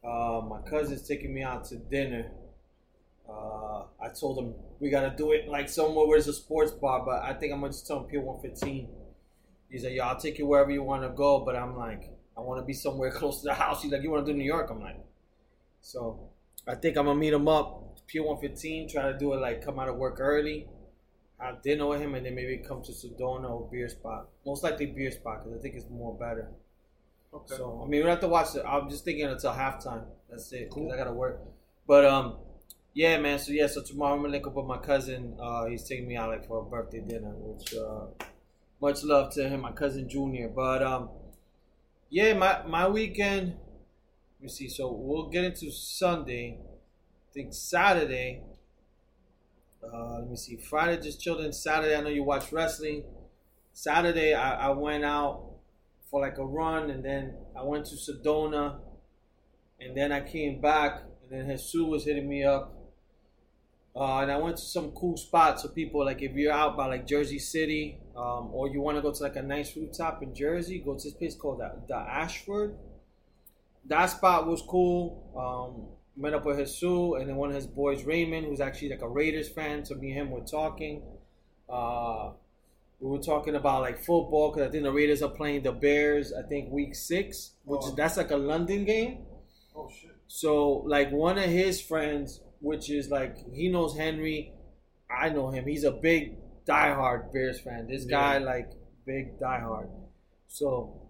Uh, 0.04 0.42
my 0.46 0.60
cousin's 0.70 1.08
taking 1.08 1.34
me 1.34 1.42
out 1.44 1.64
to 1.66 1.78
dinner. 1.78 2.32
Uh, 3.30 3.84
I 4.02 4.10
told 4.10 4.38
him 4.40 4.56
we 4.80 4.90
gotta 4.90 5.14
do 5.16 5.32
it 5.32 5.48
like 5.48 5.70
somewhere 5.70 6.06
where 6.06 6.18
there's 6.18 6.28
a 6.28 6.34
sports 6.34 6.72
bar, 6.72 7.06
but 7.06 7.22
I 7.24 7.34
think 7.34 7.54
I'm 7.54 7.62
gonna 7.62 7.72
just 7.72 7.88
tell 7.88 8.00
him 8.00 8.06
Pier 8.06 8.20
115. 8.20 8.90
He's 9.72 9.84
like, 9.84 9.94
"Yo, 9.94 10.04
I'll 10.04 10.20
take 10.20 10.38
you 10.38 10.46
wherever 10.46 10.70
you 10.70 10.84
want 10.84 11.04
to 11.04 11.10
go," 11.10 11.40
but 11.46 11.56
I'm 11.56 11.78
like, 11.78 12.12
I 12.38 12.42
want 12.42 12.62
to 12.62 12.66
be 12.66 12.74
somewhere 12.74 13.12
close 13.20 13.42
to 13.42 13.46
the 13.46 13.54
house. 13.54 13.82
He's 13.82 13.92
like, 13.92 14.04
"You 14.04 14.12
want 14.12 14.26
to 14.26 14.32
do 14.32 14.38
New 14.38 14.46
York?" 14.46 14.70
I'm 14.70 14.82
like, 14.82 15.00
so 15.82 16.30
I 16.68 16.76
think 16.76 16.98
I'm 16.98 17.06
gonna 17.06 17.20
meet 17.20 17.34
him 17.34 17.48
up 17.48 17.82
Pier 18.08 18.24
115. 18.24 18.90
Try 18.90 19.12
to 19.12 19.18
do 19.18 19.34
it 19.34 19.38
like 19.38 19.64
come 19.64 19.80
out 19.80 19.88
of 19.88 19.96
work 19.96 20.18
early, 20.20 20.68
have 21.40 21.62
dinner 21.62 21.88
with 21.88 22.02
him, 22.02 22.16
and 22.16 22.26
then 22.26 22.36
maybe 22.36 22.58
come 22.58 22.82
to 22.84 22.92
Sedona 22.92 23.50
or 23.50 23.70
beer 23.72 23.88
spot. 23.88 24.28
Most 24.46 24.64
likely 24.64 24.88
beer 24.88 25.12
spot 25.12 25.44
because 25.44 25.58
I 25.58 25.62
think 25.62 25.76
it's 25.76 25.90
more 25.90 26.14
better. 26.18 26.50
Okay. 27.34 27.56
So 27.56 27.82
I 27.84 27.88
mean, 27.88 28.04
we 28.04 28.10
have 28.10 28.20
to 28.20 28.28
watch 28.28 28.56
it. 28.56 28.64
I'm 28.68 28.90
just 28.90 29.06
thinking 29.06 29.26
until 29.26 29.54
halftime. 29.54 30.04
That's 30.30 30.52
it. 30.52 30.70
Cause 30.70 30.92
I 30.94 30.98
gotta 30.98 31.14
work. 31.14 31.40
But 31.88 32.06
um, 32.06 32.36
Yeah, 32.94 33.18
man. 33.20 33.40
So 33.40 33.54
yeah, 33.54 33.68
so 33.68 33.82
tomorrow 33.82 34.16
I'm 34.16 34.22
gonna 34.22 34.34
link 34.34 34.46
up 34.46 34.54
with 34.54 34.66
my 34.66 34.78
cousin. 34.78 35.38
Uh, 35.42 35.66
he's 35.66 35.88
taking 35.88 36.08
me 36.08 36.18
out 36.18 36.30
like 36.30 36.46
for 36.48 36.60
a 36.60 36.64
birthday 36.66 37.00
dinner, 37.00 37.32
which 37.38 37.74
uh, 37.74 38.08
much 38.82 39.04
love 39.04 39.32
to 39.34 39.48
him, 39.48 39.62
my 39.62 39.72
cousin 39.72 40.10
Junior. 40.10 40.50
But 40.50 40.82
um, 40.84 41.10
yeah, 42.10 42.34
my 42.34 42.64
my 42.68 42.88
weekend. 42.88 43.58
Let 44.40 44.44
me 44.44 44.50
see. 44.50 44.70
So 44.70 44.92
we'll 44.92 45.30
get 45.30 45.44
into 45.44 45.72
Sunday. 45.72 46.58
I 46.60 47.34
think 47.34 47.54
Saturday. 47.54 48.42
Uh, 49.84 50.20
let 50.20 50.30
me 50.30 50.36
see. 50.36 50.58
Friday 50.58 51.02
just 51.02 51.22
chilled 51.22 51.42
in. 51.42 51.54
Saturday, 51.54 51.96
I 51.96 52.02
know 52.02 52.10
you 52.10 52.24
watch 52.24 52.52
wrestling. 52.52 53.04
Saturday, 53.74 54.34
I, 54.34 54.68
I 54.68 54.70
went 54.70 55.04
out 55.04 55.44
for 56.10 56.22
like 56.22 56.38
a 56.38 56.46
run, 56.46 56.90
and 56.90 57.04
then 57.04 57.36
I 57.58 57.64
went 57.64 57.86
to 57.88 57.96
Sedona, 57.96 58.80
and 59.80 59.96
then 59.96 60.12
I 60.12 60.22
came 60.22 60.60
back, 60.60 61.04
and 61.24 61.32
then 61.32 61.50
Jesus 61.50 61.76
was 61.76 62.06
hitting 62.06 62.28
me 62.28 62.44
up. 62.44 62.81
Uh, 63.96 64.20
and 64.20 64.32
I 64.32 64.38
went 64.38 64.56
to 64.58 64.64
some 64.64 64.92
cool 64.92 65.18
spots. 65.18 65.64
So 65.64 65.70
people 65.70 66.06
like 66.06 66.22
if 66.22 66.34
you're 66.34 66.54
out 66.54 66.78
by 66.78 66.88
like 66.88 67.06
Jersey 67.06 67.40
City, 67.40 67.98
um, 68.16 68.50
or 68.54 68.70
you 68.70 68.80
want 68.82 68.98
to 68.98 69.02
go 69.02 69.12
to 69.12 69.24
like 69.24 69.36
a 69.36 69.42
nice 69.42 69.76
rooftop 69.76 70.24
in 70.24 70.34
Jersey, 70.34 70.80
go 70.80 70.96
to 70.96 71.04
this 71.04 71.14
place 71.14 71.36
called 71.36 71.60
the, 71.60 71.72
the 71.88 71.96
Ashford. 71.96 72.76
That 73.86 74.06
spot 74.08 74.48
was 74.48 74.62
cool. 74.62 75.02
Um, 75.36 75.88
met 76.16 76.34
up 76.34 76.46
with 76.46 76.60
his 76.60 76.72
Jesus 76.74 77.16
and 77.20 77.28
then 77.28 77.36
one 77.36 77.50
of 77.50 77.56
his 77.56 77.68
boys, 77.68 78.04
Raymond, 78.04 78.46
who's 78.46 78.62
actually 78.62 78.90
like 78.90 79.02
a 79.02 79.08
Raiders 79.10 79.50
fan. 79.50 79.84
So 79.86 79.96
me 79.96 80.12
and 80.12 80.20
him 80.22 80.32
were 80.32 80.42
talking. 80.42 81.02
Uh, 81.70 82.32
we 83.00 83.10
were 83.10 83.24
talking 83.24 83.56
about 83.56 83.82
like 83.82 83.98
football 83.98 84.52
because 84.52 84.68
I 84.68 84.72
think 84.72 84.84
the 84.84 84.92
Raiders 84.92 85.22
are 85.22 85.30
playing 85.30 85.64
the 85.64 85.72
Bears. 85.72 86.32
I 86.32 86.44
think 86.48 86.72
week 86.72 86.96
six, 86.96 87.52
which 87.66 87.82
Oh. 87.84 87.88
is 87.90 87.96
that's 87.96 88.18
like 88.18 88.32
a 88.32 88.38
London 88.38 88.86
game. 88.86 89.26
Oh 89.76 89.90
shit. 89.90 90.12
So 90.28 90.84
like 90.86 91.12
one 91.12 91.38
of 91.38 91.46
his 91.50 91.82
friends, 91.82 92.42
which 92.62 92.90
is 92.90 93.10
like 93.10 93.38
he 93.54 93.70
knows 93.70 93.98
Henry, 93.98 94.54
I 95.10 95.30
know 95.30 95.50
him. 95.50 95.66
He's 95.68 95.84
a 95.84 95.92
big 95.92 96.38
diehard 96.68 97.34
Bears 97.34 97.60
fan. 97.62 97.88
This 97.88 98.06
guy 98.06 98.38
Yeah. 98.40 98.46
like 98.46 98.72
big 99.06 99.40
diehard. 99.40 99.90
So 100.48 101.02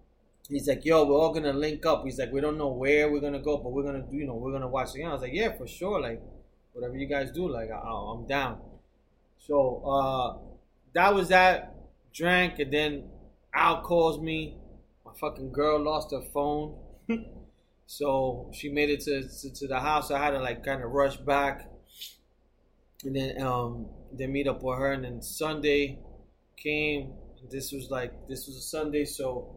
he's 0.48 0.68
like, 0.68 0.84
yo, 0.84 1.04
we're 1.04 1.14
all 1.18 1.32
gonna 1.32 1.52
link 1.52 1.84
up. 1.86 2.04
He's 2.04 2.18
like, 2.18 2.32
we 2.32 2.40
don't 2.40 2.58
know 2.58 2.68
where 2.72 3.10
we're 3.10 3.20
gonna 3.20 3.40
go, 3.42 3.58
but 3.58 3.72
we're 3.72 3.84
gonna 3.84 4.02
do, 4.10 4.16
you 4.16 4.26
know, 4.26 4.34
we're 4.34 4.52
gonna 4.52 4.68
watch 4.68 4.92
the 4.92 4.98
game. 5.00 5.08
I 5.08 5.12
was 5.12 5.22
like, 5.22 5.32
yeah, 5.34 5.52
for 5.56 5.66
sure. 5.66 6.00
Like 6.00 6.22
whatever 6.72 6.96
you 6.96 7.06
guys 7.06 7.30
do, 7.32 7.48
like 7.48 7.70
I, 7.70 7.76
I'm 7.78 8.26
down. 8.26 8.60
So 9.38 9.82
uh 9.84 10.38
that 10.94 11.14
was 11.14 11.28
that. 11.28 11.74
Drank 12.14 12.58
and 12.58 12.72
then 12.72 13.04
Al 13.54 13.82
calls 13.82 14.20
me. 14.20 14.56
My 15.04 15.12
fucking 15.20 15.52
girl 15.52 15.80
lost 15.82 16.10
her 16.12 16.22
phone. 16.32 16.76
So 17.86 18.50
she 18.54 18.68
made 18.70 18.90
it 18.90 19.00
to, 19.00 19.28
to, 19.28 19.54
to 19.54 19.68
the 19.68 19.80
house. 19.80 20.10
I 20.10 20.18
had 20.18 20.30
to 20.30 20.38
like 20.38 20.64
kind 20.64 20.82
of 20.82 20.90
rush 20.90 21.16
back, 21.16 21.70
and 23.04 23.14
then 23.14 23.42
um 23.42 23.86
then 24.12 24.32
meet 24.32 24.48
up 24.48 24.62
with 24.62 24.78
her. 24.78 24.92
And 24.92 25.04
then 25.04 25.22
Sunday 25.22 25.98
came. 26.56 27.12
This 27.50 27.72
was 27.72 27.90
like 27.90 28.28
this 28.28 28.46
was 28.46 28.56
a 28.56 28.60
Sunday, 28.60 29.04
so 29.04 29.56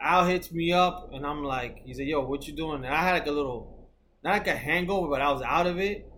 Al 0.00 0.24
hits 0.26 0.50
me 0.50 0.72
up, 0.72 1.10
and 1.12 1.26
I'm 1.26 1.44
like, 1.44 1.82
he 1.84 1.94
said, 1.94 2.06
"Yo, 2.06 2.20
what 2.20 2.46
you 2.46 2.54
doing?" 2.54 2.84
And 2.84 2.94
I 2.94 3.02
had 3.02 3.12
like 3.12 3.26
a 3.26 3.32
little, 3.32 3.88
not 4.24 4.32
like 4.32 4.46
a 4.48 4.56
hangover, 4.56 5.08
but 5.08 5.20
I 5.20 5.30
was 5.30 5.42
out 5.42 5.66
of 5.66 5.78
it. 5.78 6.10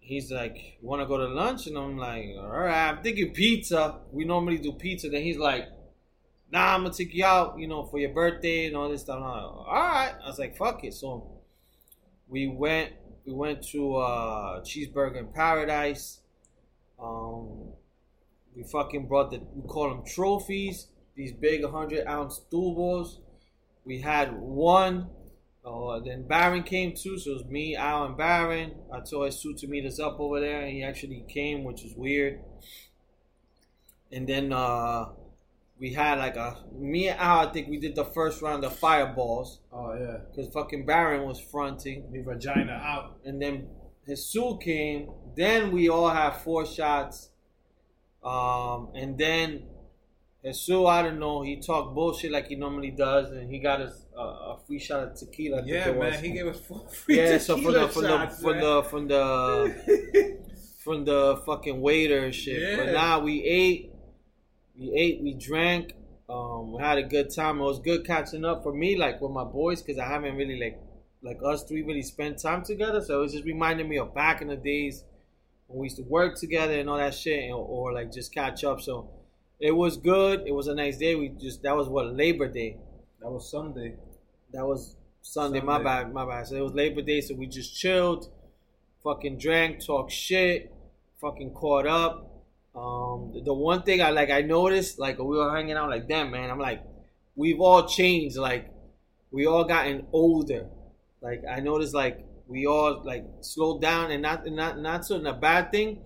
He's 0.00 0.30
like, 0.30 0.78
want 0.80 1.02
to 1.02 1.06
go 1.06 1.18
to 1.18 1.26
lunch?" 1.26 1.66
And 1.66 1.76
I'm 1.76 1.98
like, 1.98 2.26
"All 2.38 2.48
right." 2.48 2.88
I'm 2.88 3.02
thinking 3.02 3.32
pizza. 3.32 4.00
We 4.12 4.24
normally 4.24 4.58
do 4.58 4.72
pizza. 4.72 5.10
Then 5.10 5.22
he's 5.22 5.36
like, 5.36 5.68
nah, 6.50 6.74
I'm 6.74 6.82
gonna 6.82 6.94
take 6.94 7.14
you 7.14 7.24
out, 7.24 7.58
you 7.58 7.66
know, 7.66 7.84
for 7.84 7.98
your 7.98 8.10
birthday 8.10 8.66
and 8.66 8.76
all 8.76 8.88
this 8.88 9.02
stuff. 9.02 9.20
Like, 9.20 9.42
all 9.42 9.66
right. 9.68 10.14
I 10.22 10.26
was 10.26 10.38
like, 10.38 10.56
fuck 10.56 10.84
it. 10.84 10.94
So 10.94 11.40
we 12.28 12.46
went 12.46 12.92
we 13.24 13.32
went 13.32 13.62
to 13.68 13.96
uh 13.96 14.60
Cheeseburger 14.62 15.18
in 15.18 15.28
Paradise. 15.28 16.20
Um 17.00 17.72
we 18.54 18.62
fucking 18.62 19.06
brought 19.06 19.30
the 19.30 19.40
we 19.54 19.68
call 19.68 19.90
them 19.90 20.04
trophies, 20.06 20.88
these 21.14 21.32
big 21.32 21.62
100 21.62 22.06
ounce 22.06 22.38
balls. 22.38 23.20
We 23.84 24.00
had 24.00 24.38
one. 24.38 25.08
Uh, 25.64 25.98
then 25.98 26.22
Baron 26.22 26.62
came 26.62 26.94
too, 26.94 27.18
so 27.18 27.30
it 27.30 27.34
was 27.34 27.44
me, 27.46 27.74
Al, 27.74 28.04
and 28.04 28.16
Baron. 28.16 28.72
I 28.92 29.00
told 29.00 29.32
Sue 29.34 29.52
to 29.54 29.66
meet 29.66 29.84
us 29.84 29.98
up 29.98 30.20
over 30.20 30.38
there, 30.38 30.60
and 30.60 30.70
he 30.70 30.84
actually 30.84 31.24
came, 31.28 31.64
which 31.64 31.84
is 31.84 31.92
weird. 31.96 32.40
And 34.12 34.28
then 34.28 34.52
uh, 34.52 35.06
we 35.78 35.92
had 35.92 36.18
like 36.18 36.36
a 36.36 36.56
me 36.72 37.08
and 37.08 37.18
Al. 37.20 37.48
I 37.48 37.52
think 37.52 37.68
we 37.68 37.78
did 37.78 37.94
the 37.94 38.04
first 38.04 38.40
round 38.42 38.64
of 38.64 38.74
fireballs 38.76 39.60
Oh 39.72 39.92
yeah. 39.94 40.18
because 40.30 40.52
fucking 40.52 40.86
Baron 40.86 41.26
was 41.28 41.38
fronting, 41.38 42.10
Me 42.10 42.20
vagina 42.22 42.72
out. 42.72 43.18
and 43.24 43.40
then 43.42 43.68
Jesus 44.06 44.34
came. 44.62 45.10
Then 45.36 45.72
we 45.72 45.88
all 45.88 46.08
had 46.08 46.30
four 46.36 46.64
shots, 46.64 47.30
um, 48.24 48.90
and 48.94 49.18
then 49.18 49.64
Jesus, 50.44 50.70
I 50.86 51.02
don't 51.02 51.18
know, 51.18 51.42
he 51.42 51.56
talked 51.56 51.94
bullshit 51.94 52.30
like 52.30 52.46
he 52.46 52.54
normally 52.54 52.92
does, 52.92 53.30
and 53.32 53.50
he 53.50 53.58
got 53.58 53.80
us 53.80 54.06
a, 54.16 54.20
a 54.22 54.58
free 54.66 54.78
shot 54.78 55.02
of 55.02 55.14
tequila. 55.18 55.62
Yeah, 55.66 55.86
man. 55.86 55.98
was. 55.98 56.20
He 56.20 56.30
gave 56.30 56.46
us 56.46 56.60
four 56.60 56.88
free 56.88 57.16
yeah, 57.18 57.38
so 57.38 57.56
from 57.60 57.72
the 57.72 57.88
from 57.88 58.02
the 58.04 58.08
shots, 58.08 58.40
from 58.40 58.52
man. 58.52 58.60
the 58.62 58.82
from 58.84 59.08
the 59.08 60.38
from 60.84 61.04
the 61.04 61.42
fucking 61.44 61.80
waiter 61.80 62.20
and 62.20 62.34
shit. 62.34 62.78
But 62.78 62.86
Yeah. 62.86 62.92
now 62.92 63.20
we 63.20 63.42
ate, 63.42 63.90
we 64.78 64.92
ate, 64.94 65.22
we 65.22 65.34
drank. 65.34 65.94
Um, 66.28 66.72
we 66.72 66.82
had 66.82 66.98
a 66.98 67.02
good 67.02 67.32
time. 67.34 67.60
It 67.60 67.64
was 67.64 67.78
good 67.78 68.04
catching 68.04 68.44
up 68.44 68.62
for 68.62 68.72
me, 68.72 68.96
like 68.96 69.20
with 69.20 69.30
my 69.30 69.44
boys, 69.44 69.82
because 69.82 69.98
I 69.98 70.06
haven't 70.06 70.36
really 70.36 70.58
like 70.58 70.80
like 71.22 71.38
us 71.44 71.64
three 71.64 71.82
really 71.82 72.02
spent 72.02 72.40
time 72.40 72.62
together. 72.62 73.00
So 73.00 73.22
it 73.22 73.30
just 73.30 73.44
reminding 73.44 73.88
me 73.88 73.98
of 73.98 74.14
back 74.14 74.42
in 74.42 74.48
the 74.48 74.56
days 74.56 75.04
when 75.66 75.80
we 75.80 75.86
used 75.86 75.96
to 75.96 76.02
work 76.02 76.36
together 76.36 76.78
and 76.78 76.88
all 76.88 76.98
that 76.98 77.14
shit, 77.14 77.44
and, 77.44 77.52
or 77.54 77.92
like 77.92 78.12
just 78.12 78.34
catch 78.34 78.64
up. 78.64 78.80
So 78.80 79.08
it 79.60 79.72
was 79.72 79.96
good. 79.96 80.42
It 80.46 80.52
was 80.52 80.66
a 80.66 80.74
nice 80.74 80.98
day. 80.98 81.14
We 81.14 81.28
just 81.28 81.62
that 81.62 81.76
was 81.76 81.88
what 81.88 82.12
Labor 82.14 82.48
Day. 82.48 82.76
that 83.20 83.30
was 83.30 83.50
Sunday. 83.50 83.94
That 84.52 84.66
was 84.66 84.96
Sunday. 85.22 85.60
My 85.60 85.74
Sunday. 85.74 85.84
bad. 85.84 86.12
My 86.12 86.26
bad. 86.26 86.46
So 86.48 86.56
it 86.56 86.62
was 86.62 86.74
Labor 86.74 87.02
Day. 87.02 87.20
So 87.20 87.34
we 87.34 87.46
just 87.46 87.76
chilled, 87.76 88.30
fucking 89.02 89.38
drank, 89.38 89.84
talked 89.84 90.12
shit, 90.12 90.72
fucking 91.20 91.52
caught 91.52 91.86
up. 91.86 92.35
Um, 92.76 93.32
the, 93.44 93.54
one 93.54 93.82
thing 93.82 94.02
I 94.02 94.10
like, 94.10 94.30
I 94.30 94.42
noticed, 94.42 94.98
like 94.98 95.18
we 95.18 95.36
were 95.36 95.54
hanging 95.54 95.76
out, 95.76 95.88
like 95.88 96.08
damn 96.08 96.30
man, 96.30 96.50
I'm 96.50 96.58
like, 96.58 96.82
we've 97.34 97.60
all 97.60 97.88
changed. 97.88 98.36
Like 98.36 98.70
we 99.30 99.46
all 99.46 99.64
gotten 99.64 100.06
older. 100.12 100.68
Like 101.22 101.42
I 101.50 101.60
noticed, 101.60 101.94
like 101.94 102.24
we 102.46 102.66
all 102.66 103.02
like 103.04 103.24
slowed 103.40 103.80
down, 103.80 104.10
and 104.10 104.22
not 104.22 104.46
not 104.46 104.78
not 104.78 105.06
so 105.06 105.16
in 105.16 105.26
a 105.26 105.34
bad 105.34 105.72
thing. 105.72 106.02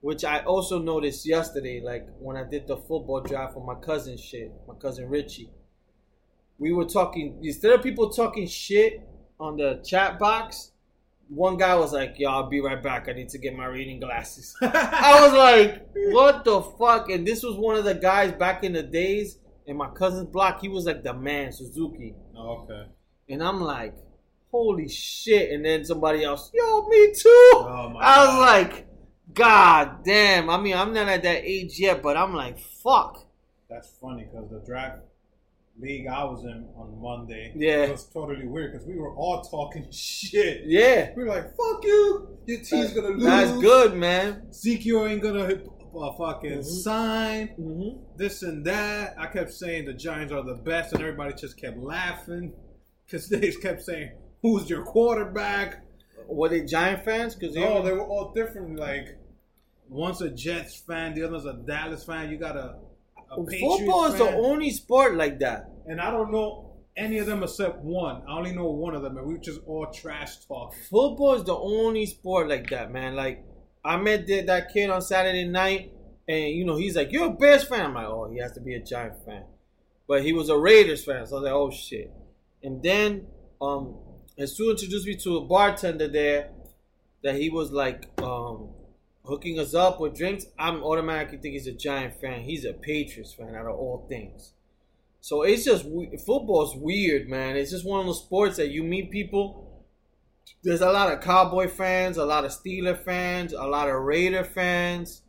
Which 0.00 0.22
I 0.22 0.40
also 0.40 0.78
noticed 0.78 1.26
yesterday, 1.26 1.80
like 1.80 2.06
when 2.18 2.36
I 2.36 2.44
did 2.44 2.66
the 2.66 2.76
football 2.76 3.22
draft 3.22 3.54
for 3.54 3.64
my 3.64 3.80
cousin 3.80 4.18
shit, 4.18 4.52
my 4.68 4.74
cousin 4.74 5.08
Richie 5.08 5.50
we 6.58 6.72
were 6.72 6.84
talking 6.84 7.38
instead 7.42 7.72
of 7.72 7.82
people 7.82 8.10
talking 8.10 8.46
shit 8.46 9.06
on 9.40 9.56
the 9.56 9.80
chat 9.84 10.18
box 10.18 10.70
one 11.28 11.56
guy 11.56 11.74
was 11.74 11.92
like 11.92 12.14
yo 12.18 12.30
i'll 12.30 12.48
be 12.48 12.60
right 12.60 12.82
back. 12.82 13.08
I 13.08 13.12
need 13.12 13.28
to 13.30 13.38
get 13.38 13.56
my 13.56 13.66
reading 13.66 14.00
glasses. 14.00 14.56
I 14.62 15.20
was 15.22 15.32
like 15.32 15.86
what 16.12 16.44
the 16.44 16.62
fuck? 16.62 17.10
And 17.10 17.26
this 17.26 17.42
was 17.42 17.56
one 17.56 17.76
of 17.76 17.84
the 17.84 17.94
guys 17.94 18.32
back 18.32 18.64
in 18.64 18.72
the 18.72 18.82
days 18.82 19.38
in 19.66 19.76
my 19.76 19.88
cousin's 19.90 20.28
block 20.28 20.60
he 20.60 20.68
was 20.68 20.84
like 20.86 21.02
the 21.02 21.14
man 21.14 21.52
suzuki. 21.52 22.14
Oh, 22.36 22.64
okay. 22.64 22.88
and 23.28 23.42
i'm 23.42 23.60
like 23.60 23.94
holy 24.50 24.88
shit. 24.88 25.50
And 25.50 25.64
then 25.64 25.84
somebody 25.84 26.24
else 26.24 26.50
yo 26.54 26.86
me 26.88 27.12
too. 27.14 27.50
Oh 27.54 27.94
i 28.00 28.26
was 28.26 28.28
God. 28.28 28.40
like 28.40 28.86
god 29.32 30.04
damn. 30.04 30.50
I 30.50 30.60
mean 30.60 30.76
i'm 30.76 30.92
not 30.92 31.08
at 31.08 31.22
that 31.22 31.44
age 31.44 31.78
yet 31.78 32.02
but 32.02 32.16
i'm 32.16 32.34
like 32.34 32.58
fuck. 32.58 33.26
That's 33.68 33.88
funny 34.00 34.28
because 34.30 34.50
the 34.50 34.62
draft 34.64 34.98
league 35.78 36.06
I 36.06 36.22
was 36.24 36.44
in 36.44 36.68
on 36.76 37.00
Monday. 37.02 37.52
Yeah. 37.56 37.84
It 37.84 37.90
was 37.92 38.06
totally 38.06 38.46
weird 38.46 38.72
because 38.72 38.86
we 38.86 38.96
were 38.96 39.14
all 39.14 39.42
talking 39.42 39.86
shit. 39.90 40.62
yeah 40.66 41.10
We 41.16 41.24
were 41.24 41.30
like, 41.30 41.44
"Fuck 41.56 41.84
you! 41.84 42.38
Your 42.46 42.60
team's 42.60 42.92
gonna 42.92 43.08
lose. 43.08 43.24
that's 43.24 43.52
good 43.60 43.96
man 43.96 44.46
Ezekiel 44.50 45.06
ain't 45.06 45.22
gonna 45.22 45.46
hit 45.46 45.66
a 45.96 46.12
fucking 46.16 46.58
Mhm. 46.58 46.64
sign. 46.64 47.48
mm-hmm. 47.58 48.02
This 48.16 48.42
and 48.42 48.64
that. 48.66 49.14
I 49.18 49.26
kept 49.26 49.52
saying 49.52 49.84
the 49.86 49.92
Giants 49.94 50.32
are 50.32 50.42
the 50.44 50.54
best, 50.54 50.92
and 50.92 51.00
everybody 51.02 51.34
just 51.34 51.56
kept 51.60 51.78
laughing 51.78 52.52
because 53.06 53.28
they 53.30 53.40
just 53.40 53.60
kept 53.62 53.82
saying, 53.82 54.10
"Who's 54.42 54.68
your 54.70 54.84
quarterback?" 54.84 55.82
Were 56.26 56.48
they 56.48 56.62
Giant 56.62 57.04
fans? 57.04 57.34
Because 57.34 57.54
No, 57.54 57.82
they 57.82 57.92
were 57.92 58.06
all 58.06 58.32
different. 58.32 58.78
Like 58.78 59.18
one's 59.88 60.20
a 60.22 60.30
Jets 60.30 60.76
fan, 60.76 61.14
the 61.14 61.22
other's 61.24 61.44
a 61.44 61.52
Dallas 61.52 62.04
fan. 62.04 62.30
You 62.30 62.38
got 62.38 62.56
Patriots 62.56 62.74
football 63.28 64.04
is 64.06 64.18
the 64.18 64.30
only 64.30 64.70
sport 64.70 65.14
like 65.16 65.38
that. 65.40 65.70
and 65.86 66.00
I 66.00 66.10
don't 66.10 66.32
know 66.32 66.72
any 66.96 67.18
of 67.18 67.26
them 67.26 67.42
except 67.42 67.78
one. 67.82 68.22
I 68.28 68.36
only 68.36 68.52
know 68.52 68.66
one 68.70 68.94
of 68.94 69.02
them, 69.02 69.16
and 69.18 69.26
we 69.26 69.38
just 69.38 69.60
all 69.66 69.86
trash 69.86 70.36
talking. 70.46 70.78
Football 70.90 71.34
is 71.34 71.44
the 71.44 71.56
only 71.56 72.06
sport 72.06 72.48
like 72.48 72.70
that, 72.70 72.92
man. 72.92 73.14
Like 73.16 73.44
I 73.84 73.96
met 73.96 74.26
that, 74.28 74.46
that 74.46 74.72
kid 74.72 74.90
on 74.90 75.02
Saturday 75.02 75.44
night, 75.46 75.92
and 76.28 76.50
you 76.54 76.64
know 76.64 76.76
he's 76.76 76.96
like, 76.96 77.10
"You're 77.12 77.26
a 77.26 77.30
Bears 77.30 77.64
fan." 77.64 77.86
I'm 77.86 77.94
like, 77.94 78.06
"Oh, 78.06 78.30
he 78.32 78.38
has 78.38 78.52
to 78.52 78.60
be 78.60 78.74
a 78.74 78.80
Giant 78.80 79.24
fan," 79.26 79.44
but 80.06 80.22
he 80.22 80.32
was 80.32 80.48
a 80.48 80.56
Raiders 80.56 81.04
fan, 81.04 81.26
so 81.26 81.36
I 81.36 81.40
was 81.40 81.44
like, 81.44 81.52
"Oh 81.52 81.70
shit." 81.70 82.12
And 82.62 82.82
then 82.82 83.26
um, 83.60 83.96
Jesus 84.38 84.58
introduced 84.60 85.06
me 85.06 85.16
to 85.16 85.36
a 85.38 85.44
bartender 85.44 86.08
there. 86.08 86.50
that 87.22 87.34
he 87.36 87.50
was 87.50 87.72
like 87.72 88.08
um, 88.22 88.68
hooking 89.24 89.58
us 89.58 89.74
up 89.74 90.00
with 90.00 90.16
drinks, 90.16 90.46
I'm 90.58 90.82
automatically 90.82 91.38
think 91.38 91.54
he's 91.54 91.66
a 91.66 91.72
Giant 91.72 92.20
fan. 92.20 92.42
He's 92.42 92.64
a 92.64 92.72
Patriots 92.72 93.34
fan 93.34 93.54
out 93.54 93.66
of 93.66 93.76
all 93.76 94.06
things. 94.08 94.52
So 95.20 95.42
it's 95.42 95.64
just 95.64 95.84
football's 96.26 96.76
weird, 96.76 97.28
man. 97.28 97.56
It's 97.56 97.70
just 97.70 97.86
one 97.86 98.00
of 98.00 98.06
those 98.06 98.22
sports 98.22 98.58
that 98.58 98.68
you 98.68 98.82
meet 98.82 99.10
people. 99.10 99.86
There's 100.62 100.82
a 100.82 100.92
lot 100.92 101.12
of 101.12 101.22
Cowboy 101.22 101.68
fans, 101.68 102.18
a 102.18 102.24
lot 102.24 102.44
of 102.44 102.50
Steeler 102.50 102.98
fans, 102.98 103.54
a 103.54 103.66
lot 103.66 103.88
of 103.88 104.02
Raider 104.02 104.44
fans, 104.44 105.22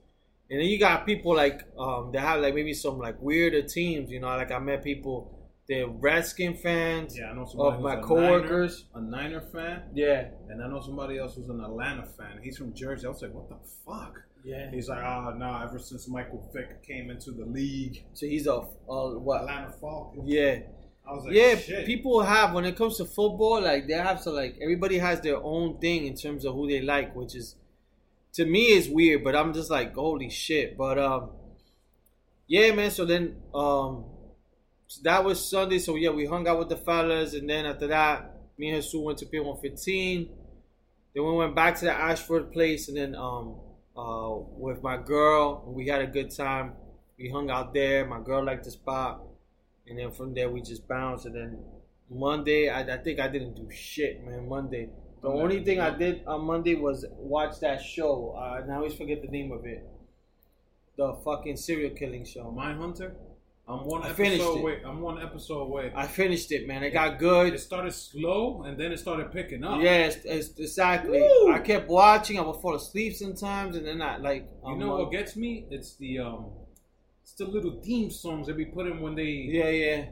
and 0.49 0.59
then 0.59 0.67
you 0.67 0.77
got 0.77 1.05
people 1.05 1.35
like 1.35 1.61
um, 1.77 2.11
that 2.13 2.19
have 2.19 2.41
like 2.41 2.53
maybe 2.53 2.73
some 2.73 2.99
like 2.99 3.21
weirder 3.21 3.63
teams. 3.63 4.11
You 4.11 4.19
know, 4.19 4.27
like 4.27 4.51
I 4.51 4.59
met 4.59 4.83
people, 4.83 5.34
they're 5.67 5.87
Redskin 5.87 6.55
fans 6.55 7.17
Yeah, 7.17 7.31
I 7.31 7.33
know 7.33 7.45
somebody 7.45 7.77
of 7.77 7.81
my 7.81 7.95
a 7.95 8.01
coworkers. 8.03 8.85
Niner, 8.93 9.07
a 9.07 9.09
Niner 9.09 9.41
fan, 9.41 9.81
Yeah, 9.93 10.27
and 10.49 10.63
I 10.63 10.67
know 10.67 10.81
somebody 10.81 11.17
else 11.17 11.35
who's 11.35 11.49
an 11.49 11.59
Atlanta 11.61 12.05
fan. 12.05 12.39
He's 12.43 12.57
from 12.57 12.73
Jersey. 12.73 13.07
I 13.07 13.09
was 13.09 13.21
like, 13.21 13.33
what 13.33 13.49
the 13.49 13.57
fuck? 13.85 14.21
yeah. 14.43 14.69
He's 14.71 14.87
like, 14.89 15.03
oh 15.03 15.33
no, 15.37 15.59
ever 15.63 15.79
since 15.79 16.07
Michael 16.07 16.49
Vick 16.53 16.83
came 16.83 17.09
into 17.09 17.31
the 17.31 17.45
league, 17.45 18.03
So 18.13 18.27
he's 18.27 18.45
a 18.47 18.53
uh, 18.55 18.61
what? 18.87 19.41
Atlanta 19.41 19.73
Falcons. 19.81 20.23
Yeah, 20.25 20.59
I 21.07 21.13
was 21.13 21.25
like, 21.25 21.33
yeah. 21.33 21.55
shit. 21.55 21.85
People 21.85 22.21
have 22.21 22.53
when 22.53 22.65
it 22.65 22.75
comes 22.77 22.97
to 22.97 23.05
football, 23.05 23.61
like 23.61 23.87
they 23.87 23.93
have 23.93 24.21
to 24.23 24.29
like 24.29 24.57
everybody 24.61 24.99
has 24.99 25.19
their 25.21 25.37
own 25.37 25.79
thing 25.79 26.05
in 26.05 26.15
terms 26.15 26.45
of 26.45 26.53
who 26.53 26.67
they 26.67 26.81
like, 26.81 27.15
which 27.15 27.35
is 27.35 27.55
to 28.33 28.45
me 28.45 28.71
is 28.71 28.87
weird. 28.87 29.23
But 29.23 29.35
I'm 29.35 29.51
just 29.53 29.71
like, 29.71 29.95
holy 29.95 30.29
shit. 30.29 30.77
But 30.77 30.99
um, 30.99 31.31
yeah, 32.47 32.71
man. 32.73 32.91
So 32.91 33.05
then 33.05 33.37
um, 33.53 34.05
so 34.87 35.01
that 35.03 35.23
was 35.23 35.43
Sunday. 35.43 35.79
So 35.79 35.95
yeah, 35.95 36.11
we 36.11 36.25
hung 36.25 36.47
out 36.47 36.59
with 36.59 36.69
the 36.69 36.77
fellas, 36.77 37.33
and 37.33 37.49
then 37.49 37.65
after 37.65 37.87
that, 37.87 38.31
me 38.57 38.69
and 38.69 38.81
Jesus 38.81 38.99
went 38.99 39.17
to 39.19 39.25
P115. 39.25 40.29
Then 41.13 41.25
we 41.25 41.31
went 41.31 41.55
back 41.55 41.77
to 41.79 41.85
the 41.85 41.93
Ashford 41.93 42.51
place, 42.51 42.87
and 42.87 42.97
then 42.97 43.15
um, 43.15 43.55
uh, 43.97 44.35
with 44.57 44.83
my 44.83 44.97
girl, 44.97 45.63
we 45.67 45.87
had 45.87 46.01
a 46.01 46.07
good 46.07 46.35
time. 46.35 46.73
We 47.17 47.29
hung 47.29 47.49
out 47.49 47.73
there. 47.73 48.05
My 48.05 48.19
girl 48.19 48.43
liked 48.43 48.65
the 48.65 48.71
spot, 48.71 49.21
and 49.87 49.97
then 49.97 50.11
from 50.11 50.33
there 50.33 50.49
we 50.49 50.61
just 50.61 50.87
bounced. 50.87 51.25
And 51.25 51.35
then 51.35 51.59
Monday, 52.09 52.69
I, 52.69 52.81
I 52.81 52.97
think 52.97 53.19
I 53.19 53.27
didn't 53.27 53.55
do 53.55 53.69
shit, 53.71 54.23
man. 54.25 54.47
Monday, 54.47 54.89
the 55.21 55.29
Monday, 55.29 55.43
only 55.43 55.63
thing 55.63 55.79
I 55.79 55.89
did 55.89 56.25
on 56.27 56.41
Monday 56.41 56.75
was 56.75 57.05
watch 57.17 57.59
that 57.61 57.81
show. 57.81 58.35
Uh, 58.37 58.61
and 58.61 58.71
I 58.71 58.75
always 58.75 58.93
forget 58.93 59.21
the 59.21 59.29
name 59.29 59.51
of 59.51 59.65
it. 59.65 59.87
The 60.97 61.13
fucking 61.25 61.57
serial 61.57 61.95
killing 61.95 62.25
show. 62.25 62.53
Mindhunter. 62.55 63.13
I'm 63.67 63.83
one 63.83 64.03
I 64.03 64.13
finished 64.13 64.35
episode 64.43 64.57
it. 64.57 64.61
away. 64.61 64.81
I'm 64.85 65.01
one 65.01 65.21
episode 65.21 65.61
away. 65.61 65.91
I 65.95 66.05
finished 66.05 66.51
it, 66.51 66.67
man. 66.67 66.83
It 66.83 66.91
got 66.91 67.17
good. 67.17 67.53
It 67.53 67.59
started 67.59 67.93
slow 67.93 68.61
and 68.63 68.77
then 68.79 68.91
it 68.91 68.99
started 68.99 69.31
picking 69.31 69.63
up. 69.63 69.81
Yes, 69.81 70.17
it's, 70.23 70.49
exactly. 70.59 71.19
Woo! 71.21 71.51
I 71.51 71.59
kept 71.59 71.87
watching. 71.89 72.37
I 72.37 72.41
would 72.43 72.61
fall 72.61 72.75
asleep 72.75 73.15
sometimes, 73.15 73.75
and 73.75 73.85
then 73.87 74.01
I 74.03 74.17
like. 74.17 74.47
You 74.67 74.75
know 74.77 74.97
what 74.97 75.11
gets 75.11 75.35
me? 75.35 75.65
It's 75.71 75.95
the 75.95 76.19
um, 76.19 76.51
it's 77.23 77.33
the 77.33 77.45
little 77.45 77.81
theme 77.81 78.11
songs 78.11 78.45
they 78.45 78.53
be 78.53 78.65
putting 78.65 79.01
when 79.01 79.15
they 79.15 79.23
Yeah, 79.49 79.69
yeah. 79.69 80.05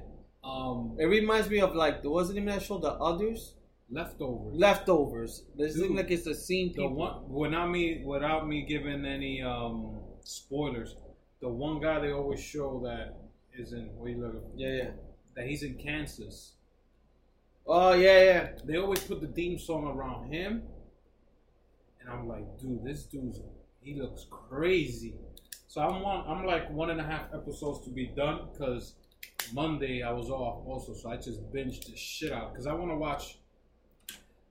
um 0.43 0.95
It 0.99 1.05
reminds 1.05 1.47
me 1.47 1.61
of 1.61 1.75
like, 1.75 2.03
was 2.03 2.29
the 2.29 2.33
name 2.33 2.47
of 2.47 2.55
that 2.55 2.63
show? 2.63 2.79
The 2.79 2.93
Others, 2.93 3.53
leftovers. 3.91 4.55
Leftovers. 4.57 5.43
This 5.55 5.73
Dude, 5.75 5.83
seems 5.83 5.95
like 5.97 6.09
it's 6.09 6.23
the 6.25 6.33
scene 6.33 6.73
the 6.75 6.87
one 6.87 7.29
without 7.29 7.69
me 7.69 8.01
without 8.03 8.47
me 8.47 8.65
giving 8.67 9.05
any 9.05 9.43
um 9.43 9.99
spoilers. 10.23 10.95
The 11.39 11.49
one 11.49 11.79
guy 11.79 11.99
they 11.99 12.11
always 12.11 12.39
show 12.41 12.81
that 12.85 13.19
is 13.57 13.73
in 13.73 13.85
where 13.97 14.09
you 14.11 14.21
look 14.21 14.43
Yeah, 14.55 14.69
yeah. 14.69 14.89
that 15.35 15.47
he's 15.47 15.63
in 15.63 15.75
Kansas. 15.75 16.53
Oh 17.65 17.93
yeah, 17.93 18.23
yeah. 18.23 18.49
They 18.65 18.77
always 18.77 18.99
put 19.03 19.21
the 19.21 19.27
theme 19.27 19.57
song 19.57 19.87
around 19.87 20.31
him, 20.31 20.63
and 22.01 22.09
I'm 22.09 22.27
like, 22.27 22.45
dude, 22.59 22.83
this 22.83 23.03
dude's 23.03 23.39
he 23.81 23.95
looks 23.99 24.25
crazy. 24.29 25.15
So 25.67 25.81
I'm 25.81 26.01
one. 26.01 26.23
I'm 26.27 26.45
like 26.45 26.69
one 26.71 26.89
and 26.89 26.99
a 26.99 27.03
half 27.03 27.33
episodes 27.33 27.83
to 27.85 27.89
be 27.89 28.07
done 28.07 28.47
because 28.51 28.95
Monday 29.53 30.03
I 30.03 30.11
was 30.11 30.29
off 30.29 30.65
also, 30.65 30.93
so 30.93 31.09
I 31.09 31.17
just 31.17 31.41
binged 31.51 31.85
the 31.85 31.95
shit 31.95 32.31
out 32.31 32.53
because 32.53 32.67
I 32.67 32.73
want 32.73 32.91
to 32.91 32.97
watch 32.97 33.37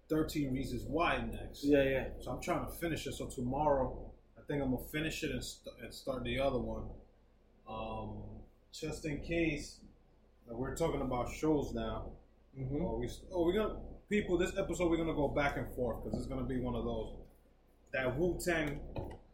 Thirteen 0.09 0.53
Reasons 0.53 0.85
Why 0.85 1.19
next. 1.33 1.65
Yeah, 1.65 1.83
yeah. 1.83 2.05
So 2.21 2.33
I'm 2.33 2.41
trying 2.43 2.67
to 2.67 2.73
finish 2.73 3.07
it. 3.07 3.15
So 3.15 3.27
tomorrow, 3.27 4.11
I 4.38 4.43
think 4.43 4.62
I'm 4.62 4.71
gonna 4.73 4.85
finish 4.91 5.23
it 5.23 5.31
and, 5.31 5.43
st- 5.43 5.75
and 5.83 5.95
start 5.95 6.25
the 6.25 6.38
other 6.41 6.59
one. 6.59 6.85
Um, 7.69 8.41
just 8.72 9.04
in 9.04 9.20
case 9.20 9.78
we're 10.48 10.74
talking 10.74 11.00
about 11.02 11.32
shows 11.32 11.72
now. 11.74 12.06
Mm-hmm. 12.58 12.82
Oh, 12.82 12.98
we, 12.98 13.08
oh, 13.32 13.44
we're 13.46 13.52
gonna 13.54 13.76
people. 14.11 14.37
This 14.37 14.52
episode 14.58 14.90
we're 14.90 14.96
gonna 14.98 15.14
go 15.14 15.28
back 15.28 15.56
and 15.56 15.72
forth 15.74 16.02
because 16.04 16.18
it's 16.18 16.26
gonna 16.28 16.44
be 16.46 16.58
one 16.61 16.74
of 16.74 16.85
those. 16.85 17.14
That 17.92 18.18
Wu 18.18 18.38
Tang 18.44 18.80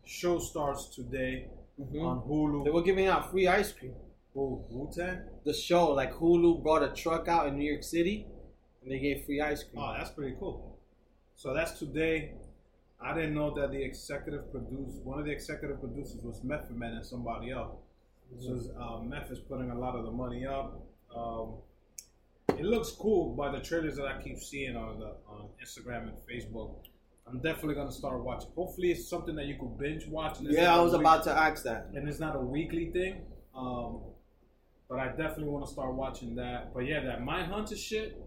show 0.05 0.39
starts 0.39 0.87
today 0.95 1.49
Mm-hmm. 1.81 2.01
on 2.05 2.19
Hulu. 2.23 2.65
They 2.65 2.73
were 2.73 2.83
giving 2.83 3.07
out 3.07 3.31
free 3.31 3.47
ice 3.47 3.71
cream. 3.71 3.95
Oh, 4.35 4.65
Wu 4.69 4.91
Tang. 4.93 5.21
The 5.45 5.53
show, 5.55 5.93
like 5.93 6.13
Hulu, 6.13 6.61
brought 6.61 6.83
a 6.83 6.89
truck 6.89 7.29
out 7.29 7.47
in 7.47 7.57
New 7.57 7.71
York 7.71 7.85
City, 7.85 8.27
and 8.83 8.91
they 8.91 8.99
gave 8.99 9.25
free 9.25 9.41
ice 9.41 9.63
cream. 9.63 9.81
Oh, 9.81 9.95
that's 9.97 10.11
pretty 10.11 10.35
cool. 10.41 10.77
So 11.37 11.55
that's 11.55 11.79
today. 11.79 12.33
I 13.01 13.15
didn't 13.15 13.35
know 13.35 13.55
that 13.55 13.71
the 13.71 13.81
executive 13.81 14.51
producer, 14.51 14.99
one 15.05 15.21
of 15.21 15.25
the 15.27 15.31
executive 15.31 15.79
producers 15.79 16.21
was 16.25 16.43
Method 16.43 16.75
Man 16.77 16.95
and 16.95 17.07
somebody 17.07 17.53
else. 17.53 17.77
So 18.37 18.61
uh, 18.81 19.01
Meth 19.03 19.31
is 19.31 19.39
putting 19.39 19.71
a 19.71 19.79
lot 19.79 19.97
of 19.97 20.05
the 20.05 20.11
money 20.11 20.47
up. 20.47 20.81
Um, 21.15 21.55
it 22.57 22.65
looks 22.65 22.91
cool 22.93 23.35
by 23.35 23.51
the 23.51 23.61
trailers 23.61 23.97
that 23.97 24.07
I 24.07 24.21
keep 24.23 24.39
seeing 24.39 24.77
on 24.77 25.01
the 25.01 25.15
on 25.29 25.49
Instagram 25.65 26.09
and 26.09 26.17
Facebook. 26.31 26.75
I'm 27.27 27.41
definitely 27.41 27.75
gonna 27.75 27.93
start 27.93 28.23
watching. 28.23 28.51
Hopefully, 28.55 28.91
it's 28.93 29.09
something 29.09 29.35
that 29.37 29.47
you 29.47 29.57
could 29.59 29.77
binge 29.79 30.07
watch. 30.07 30.39
and 30.39 30.51
yeah, 30.51 30.75
I 30.75 30.81
was 30.81 30.93
week- 30.93 31.01
about 31.03 31.25
to 31.25 31.31
ask 31.33 31.65
that. 31.65 31.89
and 31.95 32.09
it's 32.09 32.21
not 32.21 32.37
a 32.37 32.41
weekly 32.41 32.91
thing. 32.91 33.23
Um, 33.55 34.01
but 34.89 34.99
I 34.99 35.09
definitely 35.09 35.49
want 35.49 35.67
to 35.67 35.71
start 35.73 35.93
watching 35.95 36.35
that. 36.37 36.73
But 36.73 36.87
yeah, 36.87 37.01
that 37.05 37.21
Mindhunter 37.21 37.77
shit. 37.77 38.23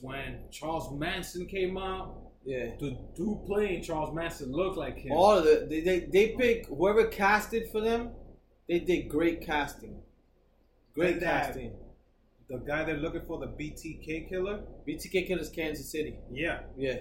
When 0.00 0.38
Charles 0.50 0.92
Manson 0.98 1.46
came 1.46 1.76
out, 1.78 2.16
Yeah. 2.46 2.70
the 2.78 2.96
dude 3.16 3.44
playing 3.46 3.82
Charles 3.82 4.14
Manson 4.14 4.52
looked 4.52 4.76
like 4.78 4.96
him. 4.98 5.12
All 5.12 5.32
of 5.38 5.44
the 5.44 5.66
they, 5.68 5.80
they 5.80 5.98
they 6.00 6.28
pick 6.36 6.66
whoever 6.68 7.06
casted 7.08 7.68
for 7.72 7.80
them. 7.80 8.10
They 8.68 8.78
did 8.78 9.08
great 9.08 9.40
casting. 9.44 10.00
Great 10.94 11.20
that- 11.20 11.46
casting. 11.46 11.72
the 12.48 12.58
guy 12.58 12.84
they're 12.84 12.96
looking 12.96 13.22
for, 13.26 13.38
the 13.40 13.46
BTK 13.48 14.28
killer. 14.28 14.60
BTK 14.86 15.26
Killers, 15.26 15.50
Kansas 15.50 15.90
City. 15.90 16.16
Yeah, 16.30 16.60
Yeah, 16.76 17.00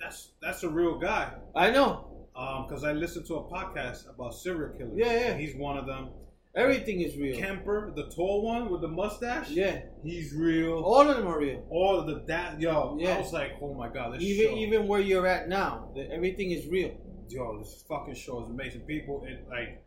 that's 0.00 0.32
that's 0.40 0.62
a 0.62 0.68
real 0.70 0.98
guy. 0.98 1.32
I 1.54 1.70
know. 1.70 2.08
Um, 2.34 2.66
because 2.66 2.82
I 2.82 2.92
listened 2.92 3.26
to 3.26 3.34
a 3.36 3.44
podcast 3.44 4.08
about 4.08 4.34
serial 4.34 4.70
killers. 4.76 4.94
Yeah, 4.96 5.12
yeah. 5.12 5.36
He's 5.36 5.54
one 5.54 5.76
of 5.76 5.86
them. 5.86 6.08
Everything 6.54 7.00
is 7.00 7.16
real. 7.16 7.38
Kemper, 7.38 7.92
the 7.96 8.10
tall 8.10 8.42
one 8.42 8.70
with 8.70 8.82
the 8.82 8.88
mustache. 8.88 9.48
yeah, 9.50 9.80
he's 10.04 10.34
real. 10.34 10.74
all 10.82 11.08
of 11.08 11.16
them 11.16 11.26
are 11.26 11.38
real. 11.38 11.64
All 11.70 11.98
of 11.98 12.06
the 12.06 12.22
that 12.26 12.60
yo, 12.60 12.96
Yeah. 13.00 13.16
I 13.16 13.20
was 13.20 13.32
like, 13.32 13.52
oh 13.62 13.72
my 13.72 13.88
god, 13.88 14.14
this 14.14 14.22
Even 14.22 14.50
show. 14.52 14.58
even 14.58 14.86
where 14.86 15.00
you're 15.00 15.26
at 15.26 15.48
now, 15.48 15.88
the- 15.94 16.10
everything 16.12 16.50
is 16.50 16.66
real. 16.66 16.92
yo, 17.30 17.58
this 17.58 17.82
fucking 17.88 18.14
show 18.14 18.42
is 18.42 18.50
amazing. 18.50 18.82
People, 18.82 19.24
it 19.26 19.46
like, 19.48 19.82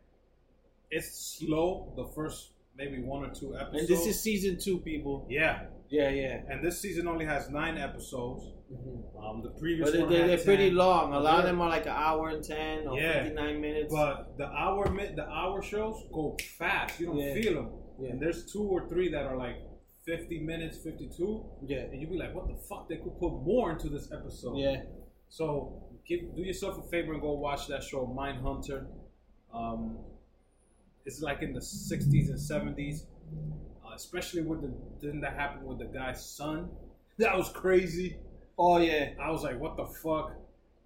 it's 0.90 1.36
slow. 1.38 1.92
The 1.96 2.04
first 2.06 2.50
maybe 2.76 3.00
one 3.00 3.24
or 3.24 3.32
two 3.32 3.54
episodes. 3.56 3.78
And 3.78 3.88
this 3.88 4.06
is 4.06 4.20
season 4.20 4.58
two, 4.58 4.78
people. 4.78 5.24
yeah, 5.30 5.66
Yeah, 5.88 6.10
yeah. 6.10 6.42
and 6.50 6.64
this 6.64 6.80
season 6.80 7.06
only 7.08 7.24
has 7.24 7.48
nine 7.50 7.76
episodes. 7.78 8.44
Mhm. 8.72 9.24
Um, 9.24 9.42
the 9.42 9.50
previous 9.50 9.88
But 9.88 9.92
they, 9.96 10.02
one 10.02 10.12
they, 10.12 10.18
had 10.20 10.28
they're 10.30 10.44
pretty 10.44 10.70
long. 10.72 11.12
A 11.14 11.20
lot 11.20 11.38
of 11.40 11.44
them 11.44 11.60
are 11.60 11.68
like 11.68 11.86
an 11.86 11.92
hour 11.92 12.28
and 12.30 12.42
ten 12.42 12.86
or 12.88 12.98
Yeah. 12.98 13.22
fifty 13.22 13.34
nine 13.34 13.60
minutes. 13.60 13.92
But 13.92 14.36
the 14.38 14.46
hour 14.46 14.88
the 15.14 15.26
hour 15.28 15.62
shows 15.62 16.04
go 16.12 16.36
fast. 16.58 16.98
You 16.98 17.06
don't 17.06 17.18
Yeah. 17.18 17.34
feel 17.34 17.54
them. 17.54 17.70
Yeah. 18.00 18.10
And 18.10 18.20
there's 18.20 18.50
two 18.52 18.64
or 18.64 18.88
three 18.88 19.08
that 19.10 19.24
are 19.24 19.36
like 19.36 19.56
50 20.04 20.38
minutes, 20.40 20.78
52, 20.78 21.44
yeah, 21.66 21.78
and 21.78 22.00
you'd 22.00 22.10
be 22.10 22.16
like, 22.16 22.32
what 22.34 22.46
the 22.46 22.54
fuck? 22.68 22.88
They 22.88 22.96
could 22.96 23.18
put 23.18 23.32
more 23.42 23.72
into 23.72 23.88
this 23.88 24.12
episode. 24.12 24.56
yeah. 24.56 24.82
So 25.28 25.82
give, 26.06 26.20
do 26.36 26.42
yourself 26.42 26.78
a 26.78 26.82
favor 26.88 27.12
and 27.12 27.20
go 27.20 27.32
watch 27.32 27.66
that 27.68 27.82
show, 27.82 28.06
Mindhunter. 28.06 28.86
Um, 29.52 29.98
it's 31.04 31.20
like 31.22 31.42
in 31.42 31.52
the 31.52 31.60
60s 31.60 32.28
and 32.28 32.38
70s, 32.38 33.04
uh, 33.04 33.65
especially 33.96 34.42
with 34.42 34.62
the 34.62 34.72
thing 35.00 35.20
that 35.20 35.34
happened 35.34 35.66
with 35.66 35.78
the 35.78 35.86
guy's 35.86 36.24
son. 36.24 36.68
That 37.18 37.36
was 37.36 37.48
crazy. 37.48 38.16
Oh 38.58 38.78
yeah. 38.78 39.10
I 39.20 39.30
was 39.30 39.42
like, 39.42 39.58
what 39.58 39.76
the 39.76 39.86
fuck? 39.86 40.32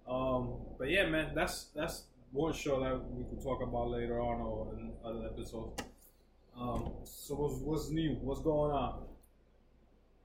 Um, 0.07 0.53
but 0.79 0.89
yeah, 0.89 1.05
man, 1.07 1.33
that's 1.35 1.65
that's 1.75 2.03
one 2.31 2.53
show 2.53 2.79
that 2.81 2.99
we 3.11 3.23
could 3.25 3.43
talk 3.43 3.61
about 3.61 3.89
later 3.89 4.19
on 4.19 4.41
or 4.41 4.73
in 4.75 4.91
other 5.05 5.25
episodes. 5.25 5.81
Um, 6.59 6.91
so 7.03 7.35
what's, 7.35 7.55
what's 7.61 7.89
new? 7.89 8.17
What's 8.21 8.41
going 8.41 8.71
on? 8.71 9.03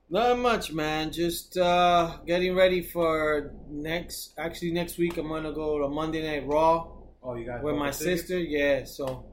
Not 0.09 0.38
much, 0.38 0.72
man. 0.72 1.11
Just 1.12 1.59
uh, 1.59 2.18
getting 2.27 2.55
ready 2.55 2.83
for 2.83 3.53
next. 3.68 4.35
Actually, 4.38 4.70
next 4.70 4.99
week 4.99 5.16
I'm 5.16 5.29
gonna 5.29 5.53
go 5.53 5.81
to 5.81 5.88
Monday 5.88 6.22
Night 6.22 6.46
Raw 6.46 6.96
Oh, 7.27 7.35
you 7.35 7.44
got 7.44 7.61
with 7.61 7.75
my 7.75 7.90
sister. 7.90 8.38
Yeah, 8.38 8.85
so 8.85 9.25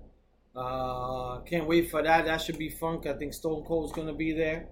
uh, 0.55 1.39
can't 1.41 1.67
wait 1.67 1.89
for 1.89 2.01
that. 2.03 2.25
That 2.25 2.41
should 2.41 2.57
be 2.57 2.69
fun. 2.69 2.99
I 3.07 3.13
think 3.13 3.33
Stone 3.33 3.63
Cold's 3.63 3.91
gonna 3.93 4.13
be 4.13 4.33
there. 4.33 4.67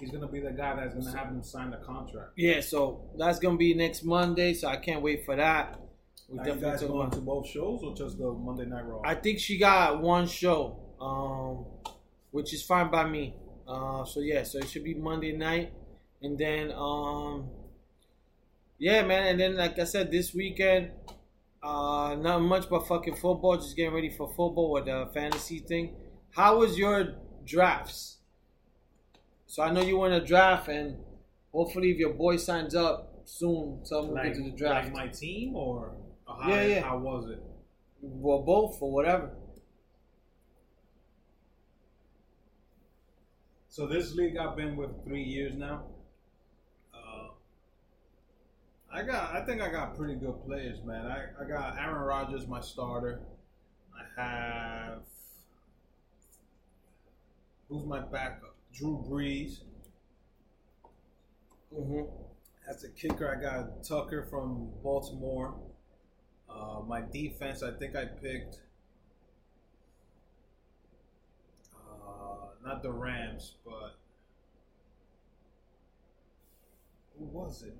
he's 0.00 0.10
gonna 0.12 0.28
be 0.28 0.38
the 0.38 0.52
guy 0.52 0.76
that's 0.76 0.94
gonna 0.94 1.16
have 1.16 1.26
them 1.28 1.42
sign 1.42 1.70
the 1.72 1.76
contract. 1.78 2.30
Yeah, 2.36 2.60
so 2.60 3.00
that's 3.18 3.38
gonna 3.40 3.56
be 3.56 3.74
next 3.74 4.04
Monday. 4.04 4.54
So 4.54 4.68
I 4.68 4.76
can't 4.76 5.02
wait 5.02 5.24
for 5.24 5.34
that. 5.36 5.80
We 6.28 6.38
Are 6.38 6.46
you 6.48 6.54
guys 6.56 6.80
going 6.82 7.00
about- 7.00 7.12
to 7.14 7.20
both 7.20 7.46
shows 7.48 7.82
or 7.82 7.94
just 7.96 8.18
the 8.18 8.30
Monday 8.30 8.66
Night 8.66 8.86
Raw? 8.86 9.00
I 9.04 9.14
think 9.14 9.38
she 9.40 9.58
got 9.58 10.00
one 10.02 10.26
show, 10.28 10.76
um, 11.00 11.64
which 12.30 12.52
is 12.54 12.62
fine 12.62 12.90
by 12.90 13.08
me. 13.08 13.34
Uh, 13.66 14.04
so 14.04 14.20
yeah, 14.20 14.42
so 14.44 14.58
it 14.58 14.68
should 14.68 14.84
be 14.84 14.94
Monday 14.94 15.32
night, 15.32 15.72
and 16.22 16.38
then 16.38 16.70
um, 16.72 17.48
yeah, 18.78 19.02
man, 19.02 19.26
and 19.28 19.40
then 19.40 19.56
like 19.56 19.78
I 19.78 19.84
said, 19.84 20.10
this 20.12 20.32
weekend, 20.32 20.90
uh, 21.62 22.16
not 22.18 22.40
much 22.40 22.68
but 22.68 22.86
fucking 22.86 23.16
football. 23.16 23.56
Just 23.56 23.76
getting 23.76 23.94
ready 23.94 24.10
for 24.10 24.28
football 24.28 24.70
with 24.72 24.86
the 24.86 25.08
fantasy 25.12 25.58
thing. 25.60 25.96
How 26.30 26.58
was 26.58 26.78
your 26.78 27.14
drafts? 27.44 28.18
So 29.46 29.62
I 29.62 29.72
know 29.72 29.82
you 29.82 29.96
want 29.96 30.12
to 30.14 30.20
draft, 30.26 30.68
and 30.68 30.98
hopefully, 31.52 31.90
if 31.90 31.98
your 31.98 32.12
boy 32.14 32.36
signs 32.36 32.74
up 32.74 33.22
soon, 33.24 33.82
tell 33.88 34.04
him 34.04 34.12
we'll 34.14 34.22
get 34.22 34.34
to 34.34 34.42
the 34.42 34.50
draft. 34.50 34.86
like 34.86 34.94
my 34.94 35.08
team 35.08 35.56
or 35.56 35.96
or 36.26 36.36
how, 36.42 36.50
Yeah, 36.50 36.62
yeah. 36.66 36.82
how 36.82 36.98
was 36.98 37.30
it? 37.30 37.42
well, 38.00 38.42
both 38.42 38.76
or 38.80 38.92
whatever. 38.92 39.30
So 43.68 43.86
this 43.86 44.14
league 44.14 44.36
I've 44.36 44.56
been 44.56 44.76
with 44.76 45.04
three 45.04 45.22
years 45.22 45.54
now. 45.56 45.84
I 48.92 49.02
got, 49.02 49.34
I 49.34 49.44
think 49.44 49.60
I 49.60 49.70
got 49.70 49.96
pretty 49.96 50.14
good 50.14 50.42
players, 50.46 50.82
man. 50.82 51.06
I, 51.06 51.26
I 51.40 51.44
got 51.48 51.78
Aaron 51.78 52.02
Rodgers, 52.02 52.46
my 52.46 52.60
starter. 52.60 53.20
I 53.94 54.20
have 54.20 55.02
who's 57.68 57.84
my 57.84 58.00
backup? 58.00 58.54
Drew 58.72 59.04
Brees. 59.08 59.60
hmm 61.74 62.02
As 62.68 62.84
a 62.84 62.90
kicker, 62.90 63.26
I 63.34 63.40
got 63.40 63.82
Tucker 63.84 64.26
from 64.28 64.68
Baltimore. 64.82 65.54
Uh, 66.50 66.80
my 66.86 67.02
defense, 67.02 67.62
I 67.62 67.72
think 67.72 67.96
I 67.96 68.06
picked 68.06 68.60
uh, 71.74 72.48
not 72.64 72.82
the 72.82 72.90
Rams, 72.92 73.54
but 73.64 73.96
who 77.18 77.24
was 77.26 77.62
it? 77.62 77.76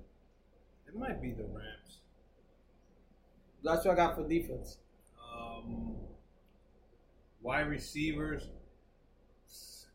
It 0.89 0.97
might 0.97 1.21
be 1.21 1.33
the 1.33 1.43
Rams. 1.43 1.99
That's 3.63 3.85
what 3.85 3.93
I 3.93 3.95
got 3.95 4.15
for 4.15 4.27
defense. 4.27 4.79
Um, 5.31 5.95
wide 7.43 7.69
receivers, 7.69 8.47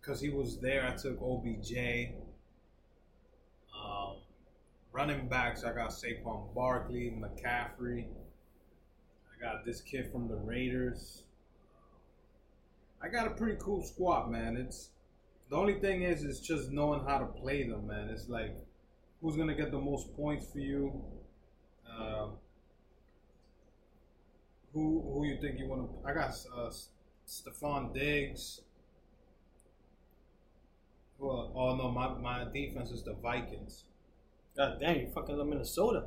because 0.01 0.21
he 0.21 0.29
was 0.29 0.61
there, 0.61 0.87
I 0.87 0.95
took 0.95 1.21
OBJ. 1.21 2.13
Um, 3.77 4.19
running 4.93 5.29
backs, 5.29 5.65
I 5.65 5.73
got 5.73 5.91
Saquon 5.91 6.55
Barkley, 6.55 7.13
McCaffrey. 7.19 8.07
I 8.07 9.43
got 9.43 9.65
this 9.65 9.81
kid 9.81 10.13
from 10.13 10.29
the 10.29 10.37
Raiders. 10.37 11.25
I 13.03 13.09
got 13.09 13.27
a 13.27 13.31
pretty 13.31 13.59
cool 13.61 13.83
squad, 13.83 14.31
man. 14.31 14.57
It's 14.57 14.91
the 15.51 15.57
only 15.57 15.81
thing 15.81 16.03
is, 16.03 16.23
is 16.23 16.39
just 16.39 16.71
knowing 16.71 17.05
how 17.05 17.19
to 17.19 17.27
play 17.27 17.69
them, 17.69 17.89
man. 17.89 18.11
It's 18.11 18.29
like 18.29 18.55
who's 19.25 19.37
gonna 19.37 19.55
get 19.55 19.71
the 19.71 19.81
most 19.81 20.15
points 20.15 20.47
for 20.53 20.59
you. 20.59 20.93
Um, 21.91 22.33
who 24.75 25.03
who 25.15 25.25
you 25.25 25.39
think 25.41 25.59
you 25.59 25.67
want 25.67 25.89
to? 25.89 26.09
I 26.09 26.13
got 26.13 26.35
uh, 26.55 26.71
Stefon 27.27 27.95
Diggs. 27.95 28.61
Well, 31.19 31.53
oh 31.57 31.75
no, 31.75 31.91
my 31.91 32.09
my 32.09 32.45
defense 32.53 32.91
is 32.91 33.03
the 33.03 33.15
Vikings. 33.15 33.85
God 34.59 34.79
damn, 34.79 35.01
you 35.01 35.09
fucking 35.15 35.39
love 35.39 35.47
Minnesota. 35.47 36.05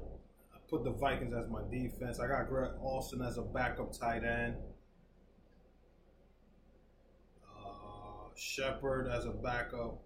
I 0.54 0.60
put 0.70 0.84
the 0.84 0.92
Vikings 0.92 1.34
as 1.34 1.50
my 1.50 1.62
defense. 1.72 2.20
I 2.20 2.28
got 2.28 2.48
Greg 2.48 2.72
Olsen 2.80 3.24
as 3.24 3.40
a 3.40 3.42
backup 3.42 3.98
tight 3.98 4.24
end. 4.26 4.58
Uh, 7.44 8.30
Shepard 8.36 9.08
as 9.08 9.26
a 9.26 9.32
backup. 9.32 10.04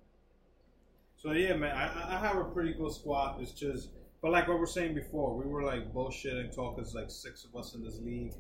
So 1.22 1.32
yeah, 1.34 1.56
man, 1.56 1.76
I, 1.76 2.16
I 2.16 2.20
have 2.20 2.38
a 2.38 2.46
pretty 2.46 2.74
good 2.74 2.92
squad. 2.94 3.42
It's 3.42 3.52
just, 3.52 3.90
but 4.22 4.32
like 4.32 4.48
what 4.48 4.60
we're 4.60 4.66
saying 4.66 4.96
before, 4.96 5.36
we 5.36 5.46
were 5.46 5.64
like 5.64 5.94
bullshitting 5.94 6.56
talking. 6.56 6.86
Like 6.94 7.12
six 7.12 7.46
of 7.46 7.56
us 7.60 7.76
in 7.76 7.84
this 7.84 8.00
league. 8.00 8.34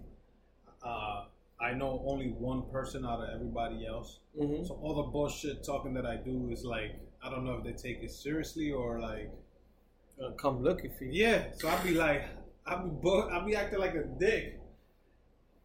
Uh, 0.83 1.25
I 1.59 1.73
know 1.73 2.03
only 2.07 2.29
one 2.29 2.63
person 2.71 3.05
out 3.05 3.19
of 3.21 3.29
everybody 3.29 3.85
else. 3.85 4.19
Mm-hmm. 4.39 4.65
So 4.65 4.79
all 4.81 4.95
the 4.95 5.03
bullshit 5.11 5.63
talking 5.63 5.93
that 5.93 6.05
I 6.07 6.15
do 6.15 6.49
is 6.51 6.63
like 6.65 6.95
I 7.23 7.29
don't 7.29 7.45
know 7.45 7.53
if 7.53 7.63
they 7.63 7.73
take 7.73 8.01
it 8.03 8.11
seriously 8.11 8.71
or 8.71 8.99
like 8.99 9.29
Uh, 10.21 10.31
come 10.31 10.61
looking 10.63 10.91
for 10.97 11.05
you. 11.05 11.11
yeah, 11.25 11.43
so 11.57 11.67
I'd 11.69 11.83
be 11.83 11.93
like, 11.93 12.23
I'd 12.65 12.83
be, 12.83 12.89
bu- 13.01 13.29
I'd 13.29 13.45
be 13.45 13.55
acting 13.55 13.79
like 13.79 13.95
a 13.95 14.03
dick. 14.19 14.59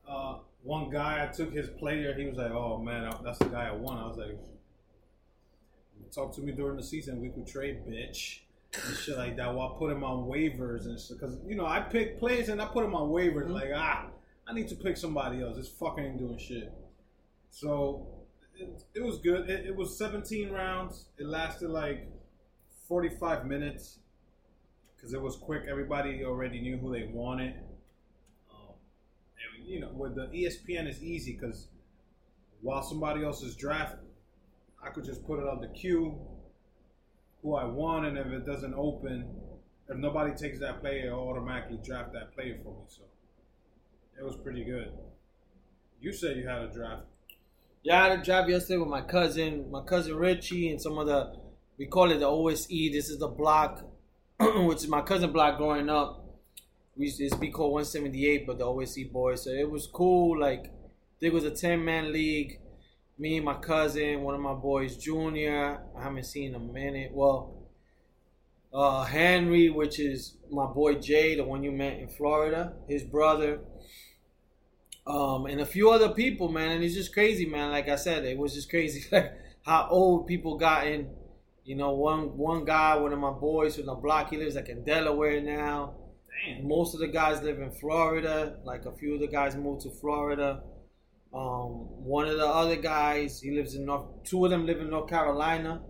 Uh, 0.09 0.39
one 0.63 0.91
guy, 0.91 1.23
I 1.25 1.33
took 1.33 1.53
his 1.53 1.69
player. 1.69 2.15
He 2.15 2.27
was 2.27 2.37
like, 2.37 2.51
"Oh 2.53 2.79
man, 2.79 3.11
that's 3.25 3.39
the 3.39 3.47
guy 3.47 3.69
I 3.69 3.73
want." 3.73 4.01
I 4.01 4.07
was 4.07 4.17
like, 4.17 4.39
"Talk 6.13 6.35
to 6.37 6.41
me 6.41 6.53
during 6.53 6.77
the 6.77 6.83
season. 6.83 7.21
We 7.21 7.31
could 7.31 7.47
trade, 7.47 7.85
bitch." 7.87 8.41
And 8.87 8.97
shit 8.97 9.17
like 9.17 9.37
that. 9.37 9.55
While 9.55 9.75
I 9.75 9.79
put 9.79 9.91
him 9.91 10.05
on 10.05 10.29
waivers 10.29 10.85
and 10.85 11.01
shit, 11.01 11.19
because 11.19 11.39
you 11.47 11.55
know 11.55 11.67
I 11.67 11.81
pick 11.81 12.19
players 12.19 12.49
and 12.49 12.61
I 12.61 12.67
put 12.67 12.85
him 12.85 12.95
on 12.95 13.09
waivers. 13.11 13.49
Like 13.49 13.71
ah, 13.75 14.07
I 14.47 14.53
need 14.53 14.69
to 14.69 14.75
pick 14.75 14.97
somebody 14.97 15.43
else. 15.43 15.57
This 15.57 15.69
fucking 15.69 16.05
ain't 16.05 16.19
doing 16.19 16.39
shit. 16.39 16.73
So 17.51 18.07
it, 18.59 18.83
it 18.95 19.03
was 19.03 19.19
good. 19.19 19.49
It, 19.49 19.67
it 19.67 19.77
was 19.77 19.97
17 19.97 20.51
rounds. 20.51 21.07
It 21.19 21.27
lasted 21.27 21.71
like 21.71 22.09
45 22.89 23.47
minutes 23.47 23.99
because 24.97 25.13
it 25.13 25.21
was 25.21 25.37
quick. 25.37 25.65
Everybody 25.69 26.25
already 26.25 26.61
knew 26.61 26.77
who 26.77 26.93
they 26.93 27.05
wanted. 27.05 27.55
Um, 28.51 28.75
and, 29.59 29.67
you 29.67 29.81
know, 29.81 29.91
with 29.93 30.15
the 30.15 30.27
ESPN 30.27 30.89
is 30.89 31.03
easy 31.03 31.33
because 31.33 31.69
while 32.61 32.83
somebody 32.83 33.25
else 33.25 33.43
is 33.43 33.57
drafting, 33.57 34.06
I 34.83 34.91
could 34.91 35.05
just 35.05 35.27
put 35.27 35.39
it 35.39 35.47
on 35.47 35.61
the 35.61 35.69
queue 35.69 36.19
who 37.43 37.55
I 37.55 37.65
want, 37.65 38.07
and 38.07 38.19
if 38.19 38.27
it 38.27 38.47
doesn't 38.47 38.75
open, 38.75 39.29
if 39.89 39.97
nobody 39.97 40.35
takes 40.35 40.59
that 40.61 40.81
player, 40.81 41.13
I'll 41.13 41.29
automatically 41.29 41.79
draft 41.85 42.13
that 42.13 42.35
player 42.35 42.59
for 42.63 42.71
me. 42.71 42.85
So 42.89 43.03
it 44.19 44.25
was 44.25 44.37
pretty 44.37 44.65
good. 44.65 44.91
You 46.01 46.13
said 46.13 46.37
you 46.37 46.49
had 46.49 46.63
a 46.63 46.69
draft. 46.69 47.03
Yeah, 47.83 48.03
I 48.03 48.09
had 48.09 48.19
a 48.19 48.23
draft 48.25 48.49
yesterday 48.49 48.79
with 48.79 48.89
my 48.89 49.03
cousin, 49.03 49.71
my 49.71 49.83
cousin 49.83 50.17
Richie, 50.17 50.71
and 50.71 50.83
some 50.83 50.99
of 50.99 51.07
the, 51.07 51.37
we 51.79 51.87
call 51.87 52.11
it 52.11 52.19
the 52.19 52.27
OSE. 52.27 52.67
This 52.69 53.09
is 53.09 53.19
the 53.19 53.29
block, 53.29 53.85
which 54.41 54.79
is 54.79 54.89
my 54.89 55.03
cousin 55.03 55.33
block 55.33 55.59
growing 55.59 55.89
up. 55.89 56.25
We 56.97 57.05
used 57.05 57.19
to 57.19 57.25
it's 57.25 57.37
be 57.37 57.51
called 57.51 57.73
178, 57.73 58.47
but 58.47 58.59
the 58.59 58.65
OSE 58.65 59.05
boys. 59.13 59.45
So 59.45 59.51
it 59.51 59.71
was 59.71 59.87
cool. 59.87 60.41
Like, 60.41 60.73
there 61.21 61.31
was 61.31 61.45
a 61.45 61.51
10 61.51 61.85
man 61.85 62.13
league. 62.13 62.59
Me 63.19 63.37
and 63.37 63.45
my 63.45 63.55
cousin, 63.55 64.23
one 64.23 64.35
of 64.35 64.41
my 64.41 64.53
boys, 64.55 64.97
Junior. 64.97 65.81
I 65.97 66.03
haven't 66.03 66.25
seen 66.25 66.51
in 66.51 66.55
a 66.55 66.59
minute. 66.59 67.13
Well, 67.13 67.69
uh, 68.73 69.05
Henry, 69.05 69.71
which 69.71 69.99
is 69.99 70.37
my 70.51 70.67
boy 70.67 70.95
Jay, 70.97 71.35
the 71.35 71.45
one 71.45 71.63
you 71.63 71.73
met 71.73 71.99
in 71.99 72.09
Florida, 72.09 72.75
his 72.89 73.05
brother 73.05 73.61
um, 75.07 75.47
and 75.47 75.61
a 75.61 75.67
few 75.67 75.91
other 75.91 76.11
people, 76.11 76.49
man. 76.49 76.73
And 76.73 76.85
it's 76.85 76.95
just 76.95 77.13
crazy, 77.13 77.47
man. 77.47 77.71
Like 77.71 77.89
I 77.89 77.97
said, 77.97 78.25
it 78.25 78.37
was 78.37 78.55
just 78.55 78.69
crazy, 78.69 79.05
like 79.13 79.33
how 79.63 79.89
old 79.91 80.27
people 80.27 80.57
gotten. 80.57 81.11
You 81.65 81.75
know, 81.77 81.93
one 81.93 82.37
one 82.37 82.65
guy, 82.65 82.97
one 82.97 83.13
of 83.13 83.19
my 83.19 83.33
boys 83.33 83.77
from 83.77 83.87
the 83.87 83.95
block, 83.95 84.31
he 84.31 84.37
lives 84.37 84.55
like 84.55 84.69
in 84.69 84.85
Delaware 84.85 85.41
now. 85.41 85.95
Damn. 86.47 86.69
Most 86.69 86.95
of 86.95 87.01
the 87.01 87.09
guys 87.09 87.43
live 87.43 87.61
in 87.61 87.73
Florida. 87.73 88.59
Like 88.65 88.85
a 88.85 88.93
few 88.93 89.15
of 89.15 89.21
the 89.21 89.27
guys 89.27 89.57
moved 89.57 89.83
to 89.83 89.91
Florida. 89.91 90.63
Um, 91.37 91.73
one 92.03 92.29
of 92.29 92.39
the 92.39 92.47
other 92.47 92.77
guys, 92.77 93.41
he 93.41 93.51
lives 93.51 93.75
in 93.75 93.85
North. 93.85 94.07
Two 94.25 94.47
of 94.47 94.51
them 94.51 94.65
live 94.65 94.81
in 94.81 94.89
North 94.89 95.11
Carolina. 95.11 95.83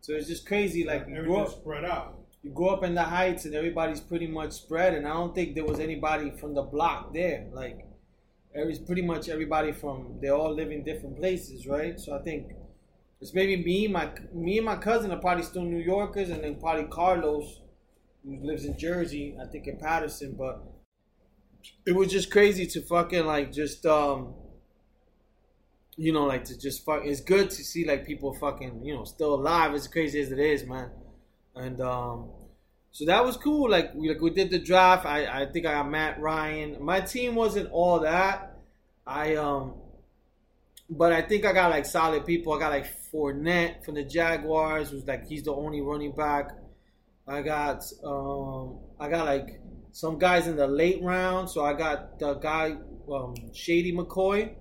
So 0.00 0.12
it's 0.14 0.26
just 0.26 0.44
crazy. 0.44 0.84
Like 0.84 1.06
you 1.08 1.22
grow 1.22 1.42
up, 1.42 1.50
spread 1.50 1.84
out. 1.84 2.18
you 2.42 2.50
grow 2.50 2.70
up 2.70 2.82
in 2.82 2.96
the 2.96 3.04
heights, 3.04 3.44
and 3.44 3.54
everybody's 3.54 4.00
pretty 4.00 4.26
much 4.26 4.52
spread. 4.52 4.94
And 4.94 5.06
I 5.06 5.12
don't 5.12 5.36
think 5.36 5.54
there 5.54 5.64
was 5.64 5.78
anybody 5.78 6.32
from 6.32 6.52
the 6.54 6.62
block 6.62 7.14
there. 7.14 7.46
Like 7.52 7.86
every 8.56 8.76
pretty 8.78 9.02
much 9.02 9.28
everybody 9.28 9.70
from 9.70 10.18
they 10.20 10.30
all 10.30 10.52
live 10.52 10.72
in 10.72 10.82
different 10.82 11.16
places, 11.16 11.68
right? 11.68 12.00
So 12.00 12.16
I 12.18 12.22
think 12.22 12.52
it's 13.20 13.34
maybe 13.34 13.62
me, 13.62 13.86
my 13.86 14.10
me 14.34 14.56
and 14.56 14.66
my 14.66 14.76
cousin 14.76 15.12
are 15.12 15.20
probably 15.20 15.44
still 15.44 15.62
New 15.62 15.78
Yorkers, 15.78 16.30
and 16.30 16.42
then 16.42 16.58
probably 16.58 16.86
Carlos, 16.86 17.60
who 18.24 18.40
lives 18.42 18.64
in 18.64 18.76
Jersey, 18.76 19.36
I 19.40 19.46
think 19.46 19.68
in 19.68 19.78
Paterson. 19.78 20.34
But 20.36 20.60
it 21.86 21.94
was 21.94 22.10
just 22.10 22.32
crazy 22.32 22.66
to 22.66 22.82
fucking 22.82 23.26
like 23.26 23.52
just 23.52 23.86
um, 23.86 24.34
you 25.98 26.12
know, 26.12 26.24
like 26.24 26.44
to 26.44 26.58
just 26.58 26.84
fuck. 26.84 27.02
It's 27.04 27.20
good 27.20 27.50
to 27.50 27.64
see 27.64 27.84
like 27.84 28.06
people 28.06 28.32
fucking 28.34 28.84
you 28.84 28.94
know 28.94 29.04
still 29.04 29.34
alive, 29.34 29.74
as 29.74 29.88
crazy 29.88 30.20
as 30.20 30.30
it 30.30 30.38
is, 30.38 30.64
man. 30.64 30.90
And 31.56 31.80
um, 31.80 32.30
so 32.92 33.04
that 33.06 33.24
was 33.24 33.36
cool. 33.36 33.68
Like 33.68 33.94
we 33.94 34.08
like 34.08 34.20
we 34.20 34.30
did 34.30 34.50
the 34.50 34.60
draft. 34.60 35.04
I 35.04 35.42
I 35.42 35.46
think 35.46 35.66
I 35.66 35.72
got 35.72 35.90
Matt 35.90 36.20
Ryan. 36.20 36.76
My 36.80 37.00
team 37.00 37.34
wasn't 37.34 37.70
all 37.72 38.00
that. 38.00 38.56
I 39.06 39.34
um, 39.34 39.74
but 40.88 41.12
I 41.12 41.22
think 41.22 41.44
I 41.44 41.52
got 41.52 41.70
like 41.70 41.84
solid 41.84 42.24
people. 42.24 42.52
I 42.52 42.60
got 42.60 42.70
like 42.70 42.86
Fournette 43.12 43.84
from 43.84 43.96
the 43.96 44.04
Jaguars, 44.04 44.90
who's 44.90 45.06
like 45.06 45.26
he's 45.26 45.42
the 45.42 45.52
only 45.52 45.80
running 45.80 46.12
back. 46.12 46.52
I 47.26 47.42
got 47.42 47.84
um, 48.04 48.78
I 49.00 49.08
got 49.08 49.26
like 49.26 49.60
some 49.92 50.18
guys 50.18 50.46
in 50.46 50.56
the 50.56 50.66
late 50.66 51.02
round. 51.02 51.50
So 51.50 51.64
I 51.64 51.72
got 51.74 52.18
the 52.18 52.34
guy 52.34 52.76
um, 53.12 53.34
Shady 53.52 53.92
McCoy, 53.92 54.54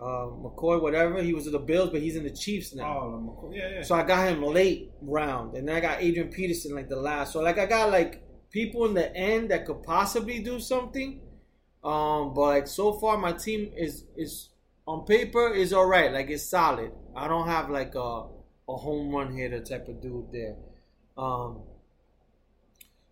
uh, 0.00 0.26
McCoy, 0.30 0.80
whatever. 0.80 1.22
He 1.22 1.34
was 1.34 1.46
in 1.46 1.52
the 1.52 1.58
Bills, 1.58 1.90
but 1.90 2.00
he's 2.00 2.16
in 2.16 2.24
the 2.24 2.30
Chiefs 2.30 2.74
now. 2.74 2.84
Oh, 2.86 3.50
yeah, 3.52 3.70
yeah. 3.70 3.82
So 3.82 3.94
I 3.94 4.04
got 4.04 4.28
him 4.28 4.42
late 4.42 4.92
round, 5.02 5.56
and 5.56 5.68
then 5.68 5.76
I 5.76 5.80
got 5.80 6.02
Adrian 6.02 6.28
Peterson 6.28 6.74
like 6.74 6.88
the 6.88 6.96
last. 6.96 7.32
So 7.32 7.40
like 7.40 7.58
I 7.58 7.66
got 7.66 7.90
like 7.90 8.22
people 8.50 8.86
in 8.86 8.94
the 8.94 9.14
end 9.14 9.50
that 9.50 9.66
could 9.66 9.82
possibly 9.82 10.40
do 10.40 10.60
something. 10.60 11.20
Um, 11.82 12.34
but 12.34 12.42
like 12.42 12.66
so 12.66 12.92
far, 12.92 13.18
my 13.18 13.32
team 13.32 13.72
is 13.76 14.04
is 14.16 14.50
on 14.86 15.04
paper 15.04 15.52
is 15.52 15.72
all 15.72 15.86
right. 15.86 16.12
Like 16.12 16.30
it's 16.30 16.44
solid. 16.48 16.92
I 17.16 17.26
don't 17.26 17.48
have 17.48 17.68
like 17.70 17.94
a 17.94 18.26
a 18.68 18.76
home 18.76 19.14
run 19.14 19.32
hitter 19.32 19.60
type 19.60 19.88
of 19.88 20.00
dude 20.00 20.30
there. 20.32 20.56
Um, 21.16 21.62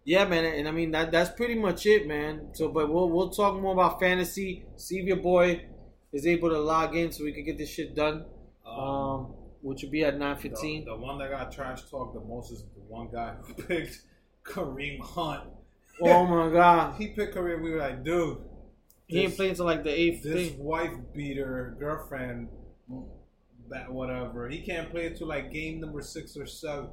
yeah, 0.05 0.25
man, 0.25 0.44
and 0.44 0.68
I 0.68 0.70
mean 0.70 0.92
that 0.92 1.11
that's 1.11 1.31
pretty 1.31 1.57
much 1.57 1.85
it, 1.85 2.07
man. 2.07 2.51
So, 2.53 2.68
but 2.68 2.92
we'll 2.92 3.11
we'll 3.11 3.31
talk 3.31 3.61
more 3.61 3.72
about 3.72 3.99
fantasy. 3.99 4.64
See 4.77 4.99
if 5.01 5.07
your 5.07 5.16
boy 5.16 5.64
is 6.12 6.27
able 6.27 6.51
to 6.51 6.59
log 6.59 6.97
in 6.97 7.12
so 7.12 7.25
we 7.25 7.33
could 7.33 7.45
get 7.45 7.59
this 7.59 7.71
shit 7.71 7.95
done. 7.95 8.25
Um, 8.66 9.35
which 9.62 9.83
would 9.83 9.90
be 9.90 10.05
at 10.05 10.19
nine 10.19 10.37
fifteen. 10.37 10.85
the, 10.85 10.92
the 10.92 10.97
one 10.97 11.19
that 11.19 11.31
got 11.31 11.51
trash 11.53 11.83
talked 11.90 12.14
the 12.14 12.21
most 12.21 12.53
is 12.53 12.62
the 12.62 12.81
one 12.88 13.09
guy 13.12 13.35
who 13.42 13.55
picked 13.62 14.03
Kareem 14.45 15.01
Hunt. 15.01 15.45
Oh 16.01 16.27
my 16.27 16.51
god, 16.53 16.95
He 16.97 17.09
picked 17.09 17.35
Kareem. 17.35 17.62
We 17.62 17.71
were 17.71 17.79
like, 17.79 18.05
dude, 18.05 18.38
he 19.07 19.21
ain't 19.23 19.37
playing 19.37 19.51
until 19.53 19.66
like 19.66 19.83
the 19.85 19.90
eighth 19.99 20.23
this 20.23 20.51
thing. 20.51 20.59
wife 20.59 20.92
beater 21.14 21.77
girlfriend, 21.79 22.49
that 23.71 23.90
whatever. 23.92 24.49
He 24.49 24.61
can't 24.61 24.90
play 24.90 25.07
until 25.07 25.29
like 25.29 25.53
game 25.53 25.81
number 25.81 26.03
six 26.03 26.37
or 26.37 26.47
seven. 26.47 26.90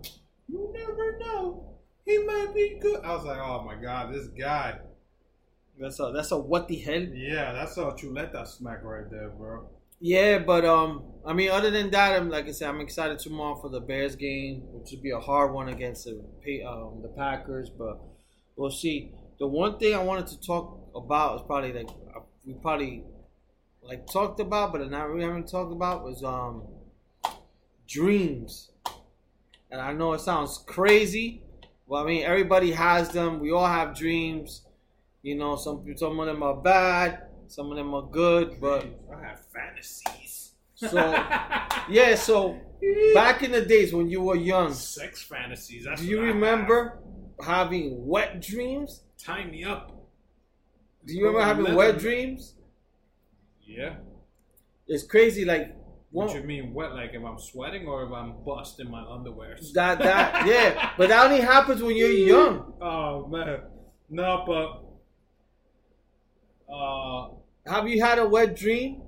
You 0.48 0.74
never 0.76 1.18
know. 1.20 1.70
He 2.06 2.18
might 2.20 2.54
be 2.54 2.78
good. 2.82 3.02
I 3.04 3.16
was 3.16 3.24
like, 3.26 3.40
oh 3.40 3.64
my 3.64 3.76
god, 3.76 4.14
this 4.14 4.28
guy. 4.28 4.80
That's 5.80 6.00
a 6.00 6.12
that's 6.14 6.32
a 6.32 6.38
what 6.38 6.68
the 6.68 6.78
hell. 6.78 7.02
Yeah, 7.14 7.52
that's 7.52 7.78
a 7.78 7.86
chuleta 7.92 8.48
smack 8.48 8.84
right 8.84 9.10
there, 9.10 9.30
bro. 9.30 9.68
Yeah, 10.00 10.40
but 10.40 10.66
um, 10.66 11.04
I 11.26 11.34
mean, 11.34 11.50
other 11.50 11.72
than 11.72 11.90
that, 11.92 12.20
I'm 12.20 12.30
like 12.30 12.48
I 12.48 12.52
said, 12.52 12.70
I'm 12.70 12.82
excited 12.82 13.20
tomorrow 13.20 13.56
for 13.56 13.70
the 13.70 13.80
Bears 13.80 14.16
game, 14.16 14.64
which 14.72 14.92
would 14.92 15.02
be 15.02 15.12
a 15.12 15.20
hard 15.20 15.54
one 15.54 15.70
against 15.70 16.06
the 16.06 16.64
um, 16.64 17.02
the 17.02 17.08
Packers, 17.08 17.70
but 17.70 18.00
we'll 18.56 18.70
see. 18.70 19.14
The 19.40 19.48
one 19.48 19.80
thing 19.80 19.96
I 19.96 20.04
wanted 20.04 20.28
to 20.28 20.42
talk 20.42 20.92
about 20.96 21.38
is 21.38 21.42
probably 21.48 21.74
like 21.74 21.90
uh, 22.16 22.20
we 22.46 22.54
probably 22.54 23.04
like 23.82 24.06
talked 24.08 24.40
about, 24.40 24.72
but 24.74 24.90
not 24.90 25.10
really 25.10 25.24
haven't 25.24 25.50
talked 25.50 25.72
about 25.72 26.04
was 26.04 26.24
um 26.24 26.64
dreams. 27.88 28.72
And 29.72 29.82
I 29.82 29.94
know 29.94 30.14
it 30.14 30.20
sounds 30.22 30.64
crazy, 30.68 31.44
but 31.90 32.04
I 32.04 32.06
mean 32.06 32.24
everybody 32.24 32.72
has 32.72 33.10
them. 33.10 33.40
We 33.40 33.52
all 33.52 33.66
have 33.66 33.96
dreams. 33.96 34.64
You 35.24 35.36
know, 35.36 35.56
some 35.56 35.86
some 35.96 36.20
of 36.20 36.28
them 36.28 36.44
are 36.44 36.56
bad, 36.58 37.24
some 37.48 37.72
of 37.72 37.78
them 37.78 37.94
are 37.94 38.04
good, 38.04 38.60
but 38.60 38.86
I 39.16 39.22
have 39.26 39.40
fantasies. 39.54 40.52
So, 40.76 40.98
yeah, 41.90 42.16
so 42.16 42.60
back 43.14 43.42
in 43.42 43.52
the 43.52 43.62
days 43.62 43.94
when 43.94 44.10
you 44.10 44.22
were 44.22 44.36
young, 44.36 44.74
sex 44.74 45.22
fantasies. 45.24 45.88
Do 45.96 46.06
you 46.06 46.18
what 46.18 46.24
I 46.26 46.28
have. 46.28 46.36
remember 46.36 47.00
having 47.42 48.06
wet 48.06 48.42
dreams? 48.42 49.02
Tie 49.18 49.46
me 49.46 49.64
up. 49.64 49.92
Do 51.06 51.14
you 51.14 51.26
remember 51.26 51.46
having 51.46 51.74
wet 51.76 52.00
dreams? 52.00 52.56
Yeah. 53.62 53.96
It's 54.88 55.04
crazy, 55.04 55.46
like 55.46 55.76
What 56.12 56.28
one, 56.28 56.36
you 56.36 56.44
mean 56.44 56.74
wet? 56.74 56.92
Like 56.94 57.12
if 57.14 57.24
I'm 57.24 57.40
sweating 57.40 57.88
or 57.88 58.04
if 58.04 58.12
I'm 58.12 58.44
busting 58.46 58.90
my 58.92 59.06
underwear? 59.10 59.58
that 59.74 60.00
that 60.00 60.46
yeah, 60.48 60.92
but 60.98 61.10
that 61.10 61.26
only 61.26 61.42
happens 61.42 61.82
when 61.82 61.96
you're 61.96 62.10
young. 62.34 62.74
Oh 62.82 63.28
man, 63.28 63.62
no, 64.10 64.44
but 64.46 64.83
uh, 66.74 67.30
Have 67.72 67.88
you 67.88 68.02
had 68.04 68.20
a 68.20 68.28
wet 68.28 68.56
dream, 68.56 69.02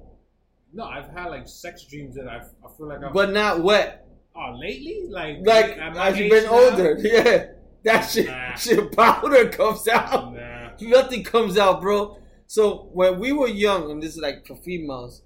no, 0.74 0.84
I've 0.84 1.10
had 1.10 1.28
like 1.28 1.48
sex 1.48 1.84
dreams 1.86 2.16
that 2.16 2.28
I, 2.28 2.38
I 2.38 2.70
feel 2.78 2.88
like 2.88 3.02
I'm. 3.04 3.14
but 3.14 3.32
not 3.32 3.64
wet? 3.64 4.08
oh, 4.36 4.58
lately, 4.60 5.08
like 5.10 5.38
Like 5.44 5.78
as 5.78 6.18
you've 6.20 6.30
been 6.32 6.44
now? 6.46 6.52
older, 6.52 6.98
yeah. 7.02 7.46
That 7.84 8.02
shit, 8.02 8.28
Nah. 8.28 8.56
shit 8.56 8.92
powder 8.96 9.48
comes 9.50 9.88
out. 9.88 10.34
Nah. 10.34 10.70
Nothing 10.82 11.24
comes 11.24 11.58
out, 11.58 11.82
bro. 11.82 12.18
So 12.48 12.90
when 12.94 13.20
we 13.20 13.32
were 13.32 13.48
young, 13.48 13.90
and 13.92 14.02
this 14.04 14.16
is 14.16 14.22
like 14.22 14.46
for 14.46 14.56
females, 14.58 15.22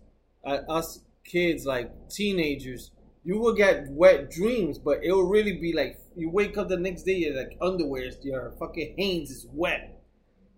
uh, 0.45 0.59
us 0.69 0.99
kids, 1.23 1.65
like 1.65 2.09
teenagers, 2.09 2.91
you 3.23 3.37
will 3.39 3.53
get 3.53 3.87
wet 3.89 4.29
dreams, 4.29 4.77
but 4.77 4.99
it 5.03 5.11
will 5.11 5.27
really 5.27 5.53
be 5.57 5.73
like 5.73 5.99
you 6.15 6.29
wake 6.29 6.57
up 6.57 6.67
the 6.69 6.77
next 6.77 7.03
day, 7.03 7.13
your 7.15 7.35
like 7.35 7.57
underwear, 7.61 8.09
your 8.21 8.53
fucking 8.59 8.93
Hanes 8.97 9.31
is 9.31 9.47
wet, 9.51 9.99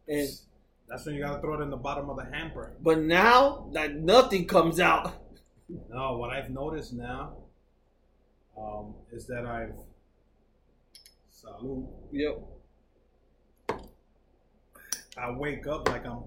and 0.07 0.27
That's 0.91 1.05
when 1.05 1.15
you 1.15 1.21
gotta 1.21 1.39
throw 1.39 1.57
it 1.57 1.63
in 1.63 1.69
the 1.69 1.77
bottom 1.77 2.09
of 2.09 2.17
the 2.17 2.25
hamper. 2.25 2.73
but 2.81 2.99
now 2.99 3.69
that 3.71 3.95
nothing 3.95 4.45
comes 4.45 4.77
out. 4.77 5.13
No, 5.89 6.17
what 6.17 6.31
I've 6.31 6.49
noticed 6.49 6.91
now 6.91 7.37
um, 8.57 8.95
is 9.13 9.25
that 9.27 9.45
I've 9.45 9.71
salute. 11.29 11.87
Yep. 12.11 12.41
I 15.17 15.31
wake 15.31 15.65
up 15.65 15.87
like 15.87 16.05
I'm, 16.05 16.23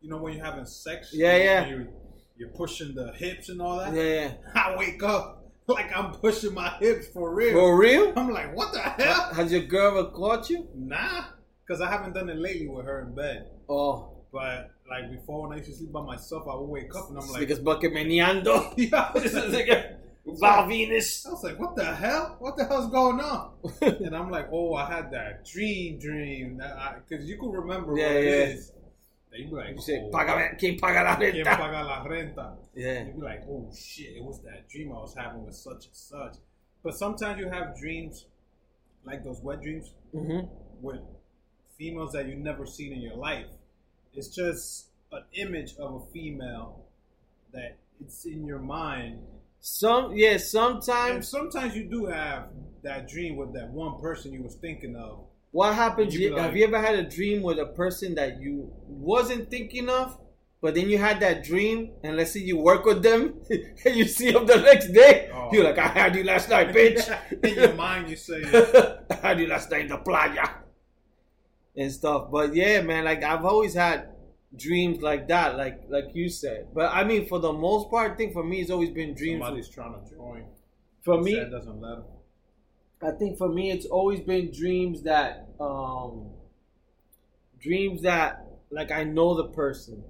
you 0.00 0.08
know, 0.08 0.18
when 0.18 0.34
you're 0.34 0.44
having 0.44 0.66
sex. 0.66 1.10
Yeah, 1.12 1.36
yeah. 1.36 1.66
You're, 1.66 1.88
you're 2.36 2.48
pushing 2.50 2.94
the 2.94 3.12
hips 3.12 3.48
and 3.48 3.60
all 3.60 3.78
that. 3.78 3.92
Yeah, 3.92 4.02
yeah. 4.02 4.32
I 4.54 4.76
wake 4.76 5.02
up 5.02 5.50
like 5.66 5.96
I'm 5.96 6.12
pushing 6.12 6.54
my 6.54 6.70
hips 6.78 7.08
for 7.08 7.34
real. 7.34 7.54
For 7.54 7.76
real? 7.76 8.12
I'm 8.16 8.30
like, 8.30 8.54
what 8.56 8.72
the 8.72 8.82
hell? 8.82 9.34
Has 9.34 9.50
your 9.50 9.62
girl 9.62 9.98
ever 9.98 10.10
caught 10.10 10.48
you? 10.48 10.68
Nah, 10.76 11.24
because 11.66 11.80
I 11.80 11.90
haven't 11.90 12.14
done 12.14 12.28
it 12.28 12.36
lately 12.36 12.68
with 12.68 12.86
her 12.86 13.00
in 13.00 13.12
bed. 13.12 13.50
Oh, 13.68 14.12
But 14.32 14.70
like 14.88 15.10
before, 15.10 15.42
when 15.48 15.52
I 15.52 15.56
used 15.60 15.70
to 15.70 15.76
sleep 15.76 15.92
by 15.92 16.02
myself, 16.02 16.46
I 16.48 16.54
would 16.54 16.68
wake 16.68 16.94
up 16.94 17.08
and 17.10 17.18
I'm 17.18 17.28
like, 17.30 17.42
nigga's 17.48 17.58
bucket 17.60 17.92
meneando. 17.92 18.74
yeah. 18.76 19.12
This 20.26 20.40
Val 20.40 20.64
Venis. 20.66 21.24
I 21.26 21.30
was 21.30 21.44
like, 21.44 21.58
what 21.58 21.76
the 21.76 21.84
hell? 21.84 22.36
What 22.40 22.56
the 22.56 22.64
hell's 22.64 22.90
going 22.90 23.20
on? 23.20 23.52
and 23.80 24.14
I'm 24.14 24.28
like, 24.30 24.48
oh, 24.50 24.74
I 24.74 24.90
had 24.92 25.12
that 25.12 25.44
dream, 25.46 25.98
dream. 26.00 26.56
that 26.58 27.06
Because 27.08 27.24
you 27.28 27.38
could 27.38 27.52
remember 27.52 27.96
Yeah, 27.96 28.08
what 28.08 28.16
it 28.16 28.24
yeah. 28.24 28.54
is. 28.54 28.72
And 29.32 29.40
you'd 29.44 29.50
be 29.50 29.56
like, 29.56 29.70
You 29.76 29.80
say, 29.80 30.02
oh, 30.04 30.10
"Págame, 30.10 30.58
¿quién 30.58 30.80
paga 30.80 31.04
la 31.04 31.16
¿quién 31.16 31.44
renta?" 31.44 31.56
paga 31.56 31.84
la 31.84 32.04
renta? 32.04 32.56
Yeah. 32.74 33.04
You'd 33.04 33.16
be 33.16 33.22
like, 33.22 33.42
oh 33.48 33.70
shit, 33.72 34.16
it 34.16 34.24
was 34.24 34.40
that 34.42 34.68
dream 34.68 34.90
I 34.92 34.98
was 34.98 35.14
having 35.16 35.44
with 35.46 35.54
such 35.54 35.86
and 35.86 35.94
such. 35.94 36.34
But 36.82 36.94
sometimes 36.96 37.38
you 37.38 37.48
have 37.48 37.78
dreams, 37.78 38.26
like 39.04 39.22
those 39.24 39.40
wet 39.40 39.62
dreams, 39.62 39.92
Mm-hmm. 40.14 40.46
with 40.82 41.00
females 41.78 42.12
that 42.12 42.26
you've 42.26 42.38
never 42.38 42.64
seen 42.66 42.92
in 42.92 43.00
your 43.00 43.16
life. 43.16 43.46
It's 44.16 44.28
just 44.28 44.86
an 45.12 45.22
image 45.34 45.76
of 45.78 45.94
a 45.94 46.12
female 46.12 46.84
that 47.52 47.76
it's 48.00 48.24
in 48.24 48.44
your 48.46 48.58
mind. 48.58 49.18
Some, 49.60 50.12
yeah, 50.14 50.32
And 50.32 50.40
sometimes 50.40 51.28
sometimes 51.28 51.74
you 51.76 51.84
do 51.84 52.06
have 52.06 52.48
that 52.82 53.08
dream 53.08 53.36
with 53.36 53.52
that 53.54 53.68
one 53.70 54.00
person 54.00 54.32
you 54.32 54.42
was 54.42 54.54
thinking 54.54 54.94
of. 54.96 55.24
what 55.50 55.74
happens? 55.74 56.14
You 56.14 56.34
be 56.34 56.40
have 56.40 56.56
you 56.56 56.64
ever 56.64 56.80
had 56.80 56.94
a 56.94 57.02
dream 57.08 57.42
with 57.42 57.58
a 57.58 57.66
person 57.66 58.14
that 58.16 58.40
you 58.40 58.70
wasn't 58.86 59.50
thinking 59.50 59.88
of, 59.88 60.18
but 60.60 60.74
then 60.74 60.88
you 60.88 60.98
had 60.98 61.20
that 61.20 61.42
dream, 61.44 61.90
and 62.04 62.16
let's 62.16 62.32
say 62.32 62.40
you 62.40 62.58
work 62.58 62.84
with 62.84 63.02
them, 63.02 63.34
and 63.84 63.96
you 63.96 64.04
see 64.04 64.30
them 64.32 64.46
the 64.46 64.56
next 64.60 64.92
day, 64.92 65.30
Oh. 65.34 65.48
you're 65.52 65.64
like, 65.64 65.78
I 65.78 65.88
had 65.88 66.14
you 66.14 66.24
last 66.24 66.48
night, 66.48 66.68
bitch. 66.74 67.02
in 67.44 67.54
your 67.54 67.74
mind, 67.74 68.08
you 68.10 68.16
say, 68.16 68.42
I 69.10 69.14
had 69.14 69.40
you 69.40 69.46
last 69.48 69.70
night 69.70 69.82
in 69.82 69.88
the 69.88 69.98
playa 69.98 70.46
and 71.76 71.90
stuff. 71.92 72.30
But 72.30 72.54
yeah, 72.54 72.82
man, 72.82 73.04
like 73.04 73.22
I've 73.22 73.44
always 73.44 73.74
had 73.74 74.10
dreams 74.56 75.02
like 75.02 75.28
that, 75.28 75.56
like 75.56 75.82
like 75.88 76.06
you 76.14 76.28
said. 76.28 76.68
But 76.74 76.92
I 76.92 77.04
mean, 77.04 77.26
for 77.26 77.38
the 77.38 77.52
most 77.52 77.90
part, 77.90 78.12
I 78.12 78.14
think 78.14 78.32
for 78.32 78.44
me, 78.44 78.60
it's 78.60 78.70
always 78.70 78.90
been 78.90 79.14
dreams. 79.14 79.42
somebody's 79.42 79.68
trying 79.68 79.94
to 79.94 80.10
join. 80.14 80.44
For 81.04 81.20
me, 81.20 81.34
Said 81.34 81.50
doesn't 81.50 81.80
let. 81.80 81.98
I 83.02 83.10
think 83.12 83.36
for 83.38 83.48
me, 83.48 83.70
it's 83.70 83.86
always 83.86 84.20
been 84.20 84.50
dreams 84.50 85.02
that, 85.02 85.48
um, 85.60 86.30
dreams 87.60 88.02
that, 88.02 88.44
like 88.70 88.90
I 88.90 89.04
know 89.04 89.34
the 89.34 89.48
person, 89.48 90.02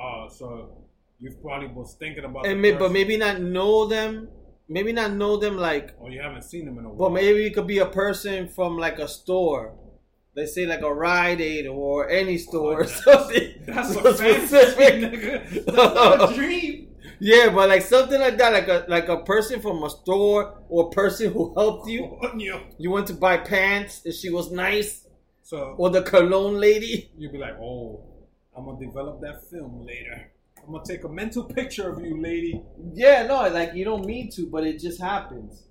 Oh, 0.00 0.28
so 0.30 0.70
you've 1.18 1.42
probably 1.42 1.66
was 1.66 1.94
thinking 1.98 2.24
about. 2.24 2.46
and 2.46 2.62
may, 2.62 2.72
but 2.72 2.92
maybe 2.92 3.16
not 3.16 3.40
know 3.40 3.86
them, 3.86 4.28
maybe 4.68 4.92
not 4.92 5.12
know 5.12 5.36
them 5.36 5.56
like, 5.56 5.94
or 5.98 6.10
you 6.10 6.20
haven't 6.22 6.42
seen 6.42 6.64
them 6.64 6.78
in 6.78 6.84
a 6.84 6.88
while. 6.88 7.08
but 7.10 7.12
maybe 7.12 7.44
it 7.44 7.54
could 7.54 7.66
be 7.66 7.78
a 7.78 7.86
person 7.86 8.48
from 8.48 8.76
like 8.78 8.98
a 9.00 9.08
store. 9.08 9.74
Let's 10.38 10.54
say 10.54 10.66
like 10.66 10.82
a 10.82 10.92
Rite 10.94 11.40
Aid 11.40 11.66
or 11.66 12.08
any 12.08 12.38
store 12.38 12.80
or 12.82 12.84
that's- 12.84 13.04
something. 13.04 13.54
That's 13.66 13.92
so 13.92 14.00
a 14.00 14.14
fantasy, 14.14 14.46
specific. 14.46 14.94
nigga. 15.12 15.64
That's 15.74 16.32
a 16.32 16.34
dream. 16.34 16.84
Yeah, 17.20 17.48
but 17.50 17.68
like 17.68 17.82
something 17.82 18.20
like 18.20 18.38
that, 18.38 18.52
like 18.52 18.68
a 18.68 18.84
like 18.88 19.08
a 19.08 19.18
person 19.24 19.60
from 19.60 19.82
a 19.82 19.90
store 19.90 20.42
or 20.68 20.86
a 20.86 20.90
person 20.90 21.32
who 21.32 21.52
helped 21.54 21.88
you. 21.88 22.02
You. 22.36 22.60
You 22.78 22.90
went 22.92 23.08
to 23.08 23.14
buy 23.14 23.38
pants 23.38 24.02
and 24.04 24.14
she 24.14 24.30
was 24.30 24.52
nice, 24.52 25.06
So 25.42 25.74
or 25.76 25.90
the 25.90 26.02
cologne 26.02 26.58
lady. 26.60 27.10
you'd 27.18 27.32
be 27.32 27.38
like, 27.38 27.56
oh, 27.60 28.00
I'm 28.56 28.64
gonna 28.66 28.78
develop 28.86 29.20
that 29.22 29.36
film 29.50 29.84
later. 29.84 30.30
I'm 30.58 30.64
I'm 30.68 30.72
gonna 30.74 30.84
take 30.84 31.02
a 31.04 31.08
mental 31.08 31.44
picture 31.44 31.88
of 31.90 31.96
you, 32.04 32.14
lady. 32.30 32.62
Yeah, 32.94 33.26
no, 33.26 33.36
like 33.48 33.74
you 33.74 33.84
don't 33.84 34.06
mean 34.06 34.30
to, 34.36 34.46
but 34.46 34.62
it 34.70 34.78
just 34.78 35.00
happens. 35.00 35.64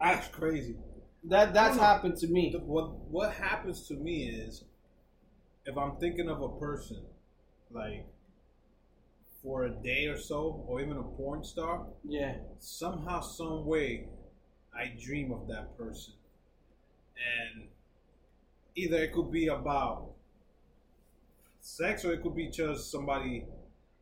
That's 0.00 0.28
crazy. 0.28 0.76
That 1.24 1.52
that's 1.54 1.76
know. 1.76 1.82
happened 1.82 2.16
to 2.18 2.28
me. 2.28 2.50
The- 2.50 2.58
What 2.60 2.92
what 3.10 3.32
happens 3.34 3.86
to 3.88 3.94
me 3.94 4.28
is 4.28 4.64
if 5.66 5.76
I'm 5.76 5.96
thinking 5.96 6.28
of 6.28 6.42
a 6.42 6.48
person, 6.58 7.02
like 7.70 8.06
for 9.42 9.64
a 9.64 9.70
day 9.70 10.06
or 10.06 10.16
so, 10.18 10.64
or 10.68 10.80
even 10.80 10.96
a 10.98 11.02
porn 11.02 11.42
star, 11.44 11.86
Yeah. 12.04 12.36
somehow, 12.58 13.20
some 13.20 13.64
way, 13.64 14.08
I 14.74 14.88
dream 14.98 15.32
of 15.32 15.48
that 15.48 15.76
person, 15.78 16.14
and 17.16 17.68
either 18.74 18.96
it 18.98 19.12
could 19.12 19.30
be 19.30 19.46
about 19.48 20.14
sex 21.60 22.04
or 22.04 22.12
it 22.12 22.22
could 22.22 22.34
be 22.34 22.48
just 22.48 22.90
somebody. 22.90 23.46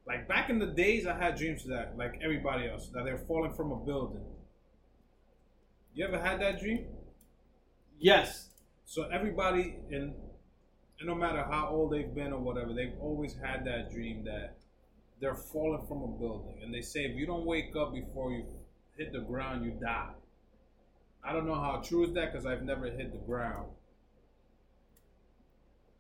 Like 0.07 0.27
back 0.27 0.49
in 0.51 0.59
the 0.59 0.67
days, 0.67 1.07
I 1.07 1.17
had 1.17 1.37
dreams 1.37 1.65
that, 1.67 1.97
like 1.99 2.19
everybody 2.23 2.67
else, 2.69 2.89
that 2.89 3.05
they're 3.05 3.19
falling 3.19 3.53
from 3.55 3.73
a 3.73 3.77
building. 3.77 4.25
You 5.95 6.07
ever 6.07 6.19
had 6.19 6.41
that 6.41 6.61
dream? 6.61 6.87
Yes. 7.99 8.49
So 8.85 9.09
everybody, 9.13 9.77
and, 9.91 10.15
and 10.99 11.07
no 11.07 11.15
matter 11.15 11.43
how 11.43 11.69
old 11.69 11.93
they've 11.93 12.15
been 12.15 12.33
or 12.33 12.41
whatever, 12.41 12.73
they've 12.73 12.95
always 13.01 13.35
had 13.35 13.65
that 13.67 13.93
dream 13.93 14.25
that 14.25 14.57
they're 15.21 15.35
falling 15.35 15.87
from 15.87 16.03
a 16.03 16.07
building, 16.07 16.61
and 16.63 16.73
they 16.73 16.81
say 16.81 17.01
if 17.01 17.17
you 17.17 17.27
don't 17.27 17.45
wake 17.45 17.75
up 17.77 17.93
before 17.93 18.31
you 18.31 18.47
hit 18.97 19.13
the 19.13 19.21
ground, 19.21 19.65
you 19.65 19.73
die. 19.73 20.13
I 21.25 21.33
don't 21.33 21.47
know 21.47 21.55
how 21.55 21.83
true 21.85 22.05
is 22.05 22.13
that 22.15 22.33
because 22.33 22.47
I've 22.47 22.63
never 22.63 22.87
hit 22.87 23.13
the 23.13 23.19
ground. 23.19 23.69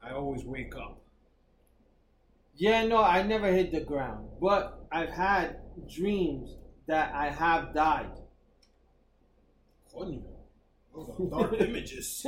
I 0.02 0.12
always 0.12 0.44
wake 0.44 0.74
up. 0.76 1.00
Yeah, 2.56 2.86
no, 2.86 3.02
I 3.02 3.22
never 3.22 3.48
hit 3.48 3.72
the 3.72 3.80
ground, 3.80 4.28
but 4.40 4.86
I've 4.90 5.10
had 5.10 5.58
dreams 5.92 6.56
that 6.86 7.12
I 7.14 7.30
have 7.30 7.74
died. 7.74 8.10
Coño. 9.94 10.37
Those 11.06 11.08
are 11.20 11.30
dark 11.30 11.52
images. 11.60 12.26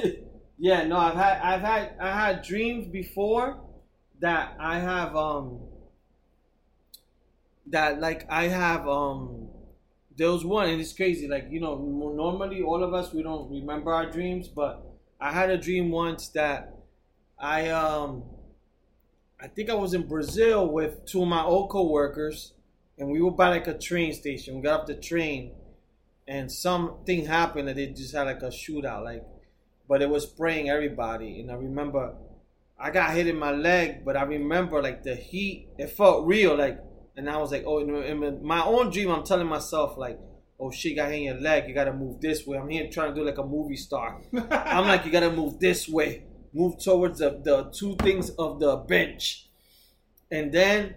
yeah, 0.58 0.86
no, 0.86 0.96
I've 0.96 1.14
had 1.16 1.40
I've 1.40 1.60
had 1.60 1.96
I 2.00 2.12
had 2.12 2.42
dreams 2.42 2.86
before 2.86 3.60
that 4.20 4.56
I 4.60 4.78
have 4.78 5.16
um 5.16 5.60
that 7.66 8.00
like 8.00 8.26
I 8.30 8.48
have 8.48 8.88
um 8.88 9.48
there 10.16 10.30
was 10.30 10.44
one 10.44 10.68
and 10.68 10.80
it's 10.80 10.92
crazy 10.92 11.28
like 11.28 11.46
you 11.50 11.60
know 11.60 11.76
normally 11.76 12.62
all 12.62 12.82
of 12.82 12.94
us 12.94 13.12
we 13.12 13.22
don't 13.22 13.50
remember 13.50 13.92
our 13.92 14.10
dreams 14.10 14.48
but 14.48 14.82
I 15.20 15.32
had 15.32 15.50
a 15.50 15.58
dream 15.58 15.90
once 15.90 16.28
that 16.28 16.74
I 17.38 17.68
um 17.70 18.24
I 19.40 19.48
think 19.48 19.70
I 19.70 19.74
was 19.74 19.94
in 19.94 20.06
Brazil 20.06 20.68
with 20.68 21.04
two 21.06 21.22
of 21.22 21.28
my 21.28 21.42
old 21.42 21.70
coworkers 21.70 22.52
and 22.98 23.10
we 23.10 23.20
were 23.22 23.30
by 23.30 23.48
like 23.48 23.66
a 23.66 23.76
train 23.78 24.12
station 24.12 24.56
we 24.56 24.62
got 24.62 24.80
off 24.82 24.86
the 24.86 24.94
train 24.94 25.52
and 26.30 26.50
something 26.50 27.26
happened 27.26 27.68
that 27.68 27.76
they 27.76 27.88
just 27.88 28.14
had 28.14 28.22
like 28.22 28.42
a 28.42 28.46
shootout 28.46 29.04
like 29.04 29.22
but 29.86 30.00
it 30.00 30.08
was 30.08 30.22
spraying 30.22 30.70
everybody 30.70 31.40
and 31.40 31.50
I 31.50 31.54
remember 31.54 32.14
I 32.78 32.90
got 32.90 33.14
hit 33.14 33.26
in 33.26 33.36
my 33.36 33.50
leg 33.50 34.04
but 34.04 34.16
I 34.16 34.22
remember 34.22 34.80
like 34.80 35.02
the 35.02 35.14
heat 35.14 35.68
it 35.76 35.90
felt 35.90 36.26
real 36.26 36.56
like 36.56 36.80
and 37.20 37.28
I 37.28 37.36
was 37.36 37.50
like, 37.50 37.64
oh, 37.66 37.78
in 37.78 37.94
in 37.94 38.44
my 38.44 38.64
own 38.64 38.90
dream, 38.90 39.10
I'm 39.10 39.24
telling 39.24 39.46
myself 39.46 39.98
like, 39.98 40.18
oh 40.58 40.70
shit, 40.70 40.96
got 40.96 41.10
hit 41.10 41.18
in 41.18 41.22
your 41.24 41.40
leg, 41.40 41.68
you 41.68 41.74
gotta 41.74 41.92
move 41.92 42.20
this 42.20 42.46
way. 42.46 42.58
I'm 42.58 42.68
here 42.68 42.88
trying 42.90 43.14
to 43.14 43.20
do 43.20 43.26
like 43.26 43.38
a 43.38 43.44
movie 43.44 43.76
star. 43.76 44.20
I'm 44.50 44.86
like, 44.86 45.04
you 45.04 45.12
gotta 45.12 45.30
move 45.30 45.58
this 45.60 45.88
way, 45.88 46.24
move 46.52 46.82
towards 46.82 47.18
the, 47.18 47.40
the 47.42 47.70
two 47.72 47.96
things 47.96 48.30
of 48.30 48.58
the 48.58 48.76
bench, 48.76 49.48
and 50.30 50.52
then, 50.52 50.94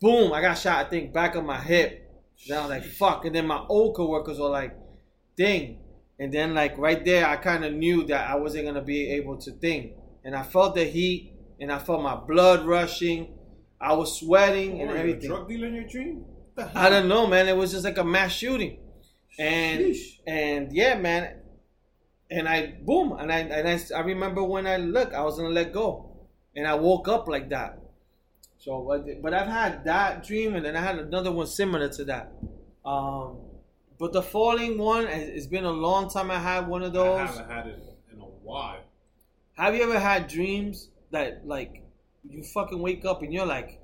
boom, 0.00 0.32
I 0.32 0.40
got 0.40 0.54
shot. 0.54 0.86
I 0.86 0.88
think 0.88 1.12
back 1.12 1.34
of 1.34 1.44
my 1.44 1.60
hip. 1.60 2.02
Then 2.46 2.58
I 2.58 2.60
was 2.62 2.70
like, 2.70 2.84
fuck. 2.84 3.24
And 3.24 3.34
then 3.34 3.46
my 3.46 3.64
old 3.68 3.96
coworkers 3.96 4.38
were 4.38 4.48
like, 4.48 4.76
ding. 5.36 5.78
And 6.18 6.32
then 6.32 6.54
like 6.54 6.78
right 6.78 7.04
there, 7.04 7.26
I 7.26 7.36
kind 7.36 7.64
of 7.64 7.72
knew 7.72 8.04
that 8.06 8.30
I 8.30 8.36
wasn't 8.36 8.66
gonna 8.66 8.82
be 8.82 9.10
able 9.12 9.36
to 9.38 9.50
think, 9.50 9.92
and 10.24 10.36
I 10.36 10.44
felt 10.44 10.76
the 10.76 10.84
heat, 10.84 11.32
and 11.60 11.72
I 11.72 11.78
felt 11.80 12.02
my 12.02 12.14
blood 12.14 12.64
rushing. 12.66 13.34
I 13.80 13.94
was 13.94 14.20
sweating 14.20 14.80
and 14.80 14.90
Were 14.90 14.94
you 14.94 14.96
a 14.96 15.00
everything. 15.00 15.28
drug 15.28 15.48
dealer 15.48 15.66
in 15.66 15.74
your 15.74 15.84
dream? 15.88 16.24
I 16.74 16.88
don't 16.88 17.08
know, 17.08 17.26
man. 17.26 17.48
It 17.48 17.56
was 17.56 17.72
just 17.72 17.84
like 17.84 17.98
a 17.98 18.04
mass 18.04 18.30
shooting, 18.32 18.78
and 19.40 19.80
Sheesh. 19.80 20.20
and 20.26 20.72
yeah, 20.72 20.94
man. 20.96 21.40
And 22.30 22.48
I 22.48 22.74
boom, 22.80 23.12
and 23.18 23.32
I 23.32 23.38
and 23.40 23.68
I, 23.68 23.80
I 23.96 24.00
remember 24.02 24.44
when 24.44 24.68
I 24.68 24.76
look, 24.76 25.12
I 25.12 25.22
was 25.22 25.36
gonna 25.36 25.48
let 25.50 25.72
go, 25.72 26.28
and 26.54 26.64
I 26.66 26.74
woke 26.74 27.08
up 27.08 27.26
like 27.26 27.48
that. 27.50 27.78
So, 28.64 29.02
but, 29.20 29.34
I've 29.34 29.46
had 29.46 29.84
that 29.84 30.24
dream, 30.26 30.54
and 30.54 30.64
then 30.64 30.74
I 30.74 30.80
had 30.80 30.98
another 30.98 31.30
one 31.30 31.46
similar 31.46 31.88
to 31.90 32.04
that. 32.06 32.32
Um, 32.84 33.36
but 33.98 34.12
the 34.14 34.22
falling 34.22 34.78
one, 34.78 35.06
it- 35.06 35.28
it's 35.36 35.46
been 35.46 35.64
a 35.66 35.70
long 35.70 36.08
time 36.08 36.30
I 36.30 36.38
had 36.38 36.66
one 36.66 36.82
of 36.82 36.90
I 36.92 36.98
those. 36.98 37.28
haven't 37.28 37.50
had 37.50 37.66
it 37.66 37.82
in 38.12 38.20
a 38.20 38.24
while. 38.24 38.80
Have 39.58 39.74
you 39.74 39.82
ever 39.82 39.98
had 39.98 40.28
dreams 40.28 40.88
that 41.10 41.46
like 41.46 41.82
you 42.28 42.42
fucking 42.42 42.80
wake 42.80 43.04
up 43.04 43.22
and 43.22 43.32
you're 43.34 43.46
like, 43.46 43.80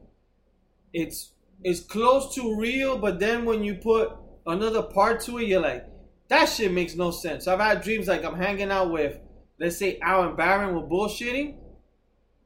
it's 0.92 1.32
it's 1.62 1.80
close 1.80 2.34
to 2.36 2.56
real, 2.56 2.96
but 2.96 3.20
then 3.20 3.44
when 3.44 3.62
you 3.62 3.74
put 3.74 4.12
another 4.46 4.82
part 4.82 5.20
to 5.20 5.36
it, 5.38 5.46
you're 5.46 5.60
like, 5.60 5.86
that 6.28 6.46
shit 6.46 6.72
makes 6.72 6.94
no 6.96 7.10
sense. 7.10 7.46
I've 7.46 7.60
had 7.60 7.82
dreams 7.82 8.08
like 8.08 8.24
I'm 8.24 8.34
hanging 8.36 8.70
out 8.70 8.90
with, 8.90 9.20
let's 9.58 9.76
say 9.76 9.98
Al 10.00 10.26
and 10.26 10.36
Baron 10.38 10.74
were 10.74 10.82
bullshitting, 10.88 11.56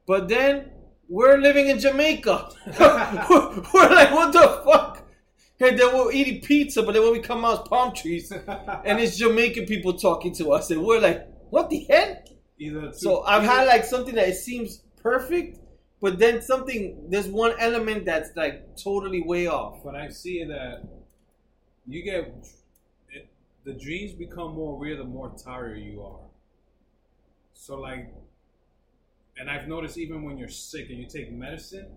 but 0.05 0.27
then 0.27 0.69
we're 1.07 1.37
living 1.37 1.67
in 1.69 1.79
Jamaica. 1.79 2.49
we're, 2.79 3.89
like, 3.89 4.11
what 4.11 4.33
the 4.33 4.61
fuck? 4.65 5.07
And 5.59 5.79
then 5.79 5.95
we're 5.95 6.11
eating 6.11 6.41
pizza, 6.41 6.83
but 6.83 6.93
then 6.93 7.03
when 7.03 7.13
we 7.13 7.19
come 7.19 7.45
out, 7.45 7.59
it's 7.59 7.69
palm 7.69 7.93
trees, 7.93 8.31
and 8.31 8.99
it's 8.99 9.17
Jamaican 9.17 9.65
people 9.65 9.93
talking 9.93 10.33
to 10.35 10.51
us, 10.51 10.69
and 10.71 10.83
we're 10.83 10.99
like, 10.99 11.27
what 11.49 11.69
the 11.69 11.85
hell? 11.89 12.17
Either 12.57 12.91
So 12.93 13.23
I've 13.23 13.43
had 13.43 13.65
like 13.65 13.85
something 13.85 14.15
that 14.15 14.29
it 14.29 14.35
seems 14.35 14.81
perfect, 15.01 15.59
but 16.01 16.19
then 16.19 16.41
something 16.41 17.05
there's 17.09 17.27
one 17.27 17.53
element 17.59 18.05
that's 18.05 18.35
like 18.35 18.77
totally 18.77 19.21
way 19.21 19.47
off. 19.47 19.83
But 19.83 19.95
I 19.95 20.09
see 20.09 20.43
that 20.45 20.83
you 21.87 22.03
get 22.03 22.33
it, 23.09 23.27
the 23.63 23.73
dreams 23.73 24.13
become 24.13 24.55
more 24.55 24.77
real 24.79 24.97
the 24.97 25.03
more 25.03 25.33
tired 25.37 25.79
you 25.79 26.01
are. 26.03 26.19
So 27.53 27.79
like, 27.79 28.13
and 29.37 29.49
I've 29.49 29.67
noticed 29.67 29.97
even 29.97 30.23
when 30.23 30.37
you're 30.37 30.47
sick 30.49 30.89
and 30.89 30.97
you 30.99 31.07
take 31.07 31.31
medicine, 31.31 31.87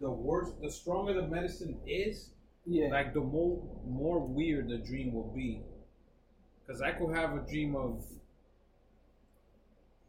the 0.00 0.10
worse, 0.10 0.50
the 0.60 0.70
stronger 0.70 1.14
the 1.14 1.26
medicine 1.26 1.80
is, 1.86 2.30
Yeah. 2.66 2.88
like 2.88 3.14
the 3.14 3.20
more 3.20 3.62
more 3.86 4.20
weird 4.20 4.68
the 4.68 4.78
dream 4.78 5.12
will 5.12 5.32
be. 5.32 5.62
Because 6.66 6.82
I 6.82 6.92
could 6.92 7.14
have 7.16 7.34
a 7.36 7.40
dream 7.48 7.76
of 7.76 8.04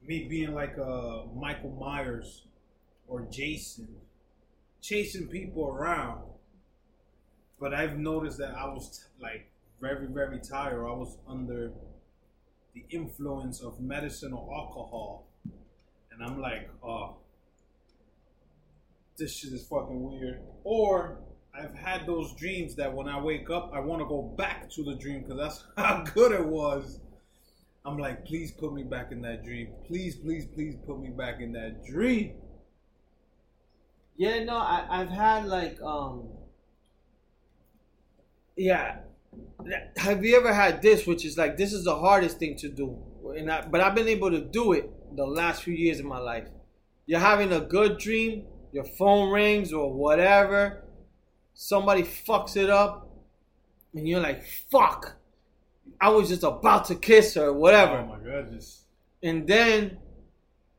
me 0.01 0.27
being 0.27 0.53
like 0.53 0.77
a 0.77 1.25
Michael 1.35 1.71
Myers 1.71 2.47
or 3.07 3.21
Jason, 3.29 3.87
chasing 4.81 5.27
people 5.27 5.67
around. 5.67 6.23
But 7.59 7.73
I've 7.73 7.97
noticed 7.97 8.37
that 8.39 8.55
I 8.55 8.65
was 8.65 9.05
like 9.19 9.51
very 9.79 10.07
very 10.07 10.39
tired. 10.39 10.79
I 10.85 10.93
was 10.93 11.17
under 11.27 11.71
the 12.73 12.85
influence 12.89 13.61
of 13.61 13.79
medicine 13.79 14.33
or 14.33 14.51
alcohol, 14.53 15.26
and 16.17 16.29
I'm 16.29 16.41
like, 16.41 16.69
oh, 16.83 17.17
this 19.17 19.35
shit 19.35 19.53
is 19.53 19.67
fucking 19.67 20.01
weird. 20.01 20.41
Or 20.63 21.19
I've 21.53 21.75
had 21.75 22.05
those 22.05 22.33
dreams 22.35 22.75
that 22.75 22.93
when 22.93 23.07
I 23.07 23.19
wake 23.19 23.49
up, 23.49 23.71
I 23.73 23.79
want 23.79 24.01
to 24.01 24.05
go 24.07 24.21
back 24.21 24.69
to 24.71 24.83
the 24.83 24.95
dream 24.95 25.23
because 25.23 25.37
that's 25.37 25.63
how 25.77 26.03
good 26.03 26.31
it 26.31 26.45
was. 26.45 26.99
I'm 27.85 27.97
like, 27.97 28.25
please 28.25 28.51
put 28.51 28.73
me 28.73 28.83
back 28.83 29.11
in 29.11 29.21
that 29.21 29.43
dream. 29.43 29.69
Please, 29.87 30.15
please, 30.15 30.45
please 30.45 30.75
put 30.85 30.99
me 30.99 31.09
back 31.09 31.39
in 31.39 31.53
that 31.53 31.85
dream. 31.85 32.33
Yeah, 34.17 34.43
no, 34.43 34.57
I, 34.57 34.85
I've 34.89 35.09
had 35.09 35.45
like 35.45 35.81
um 35.81 36.29
Yeah. 38.55 38.99
Have 39.97 40.23
you 40.25 40.37
ever 40.37 40.53
had 40.53 40.81
this, 40.81 41.05
which 41.05 41.25
is 41.25 41.37
like 41.37 41.57
this 41.57 41.73
is 41.73 41.83
the 41.83 41.95
hardest 41.95 42.39
thing 42.39 42.55
to 42.57 42.69
do, 42.69 42.97
and 43.37 43.51
I, 43.51 43.61
but 43.67 43.81
I've 43.81 43.93
been 43.95 44.07
able 44.07 44.31
to 44.31 44.41
do 44.41 44.73
it 44.73 44.89
the 45.15 45.25
last 45.25 45.63
few 45.63 45.73
years 45.73 45.99
of 45.99 46.05
my 46.05 46.19
life. 46.19 46.47
You're 47.05 47.19
having 47.19 47.51
a 47.53 47.61
good 47.61 47.97
dream, 47.97 48.45
your 48.71 48.83
phone 48.83 49.31
rings 49.31 49.71
or 49.73 49.93
whatever, 49.93 50.83
somebody 51.53 52.03
fucks 52.03 52.57
it 52.57 52.69
up, 52.69 53.09
and 53.93 54.07
you're 54.07 54.19
like, 54.19 54.43
"Fuck!" 54.71 55.15
I 55.99 56.09
was 56.09 56.29
just 56.29 56.43
about 56.43 56.85
to 56.85 56.95
kiss 56.95 57.33
her, 57.35 57.47
or 57.47 57.53
whatever. 57.53 57.97
Oh 57.99 58.05
my 58.07 58.19
goodness. 58.19 58.83
and 59.23 59.47
then 59.47 59.97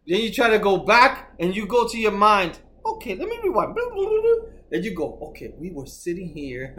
then 0.06 0.20
you 0.20 0.32
try 0.32 0.48
to 0.50 0.58
go 0.58 0.78
back 0.78 1.34
and 1.40 1.54
you 1.56 1.66
go 1.66 1.86
to 1.88 1.98
your 1.98 2.12
mind 2.12 2.58
okay 2.86 3.14
let 3.16 3.28
me 3.28 3.38
rewind 3.42 3.74
And 4.70 4.84
you 4.84 4.94
go 4.94 5.18
okay 5.28 5.52
we 5.58 5.70
were 5.70 5.86
sitting 5.86 6.28
here 6.28 6.74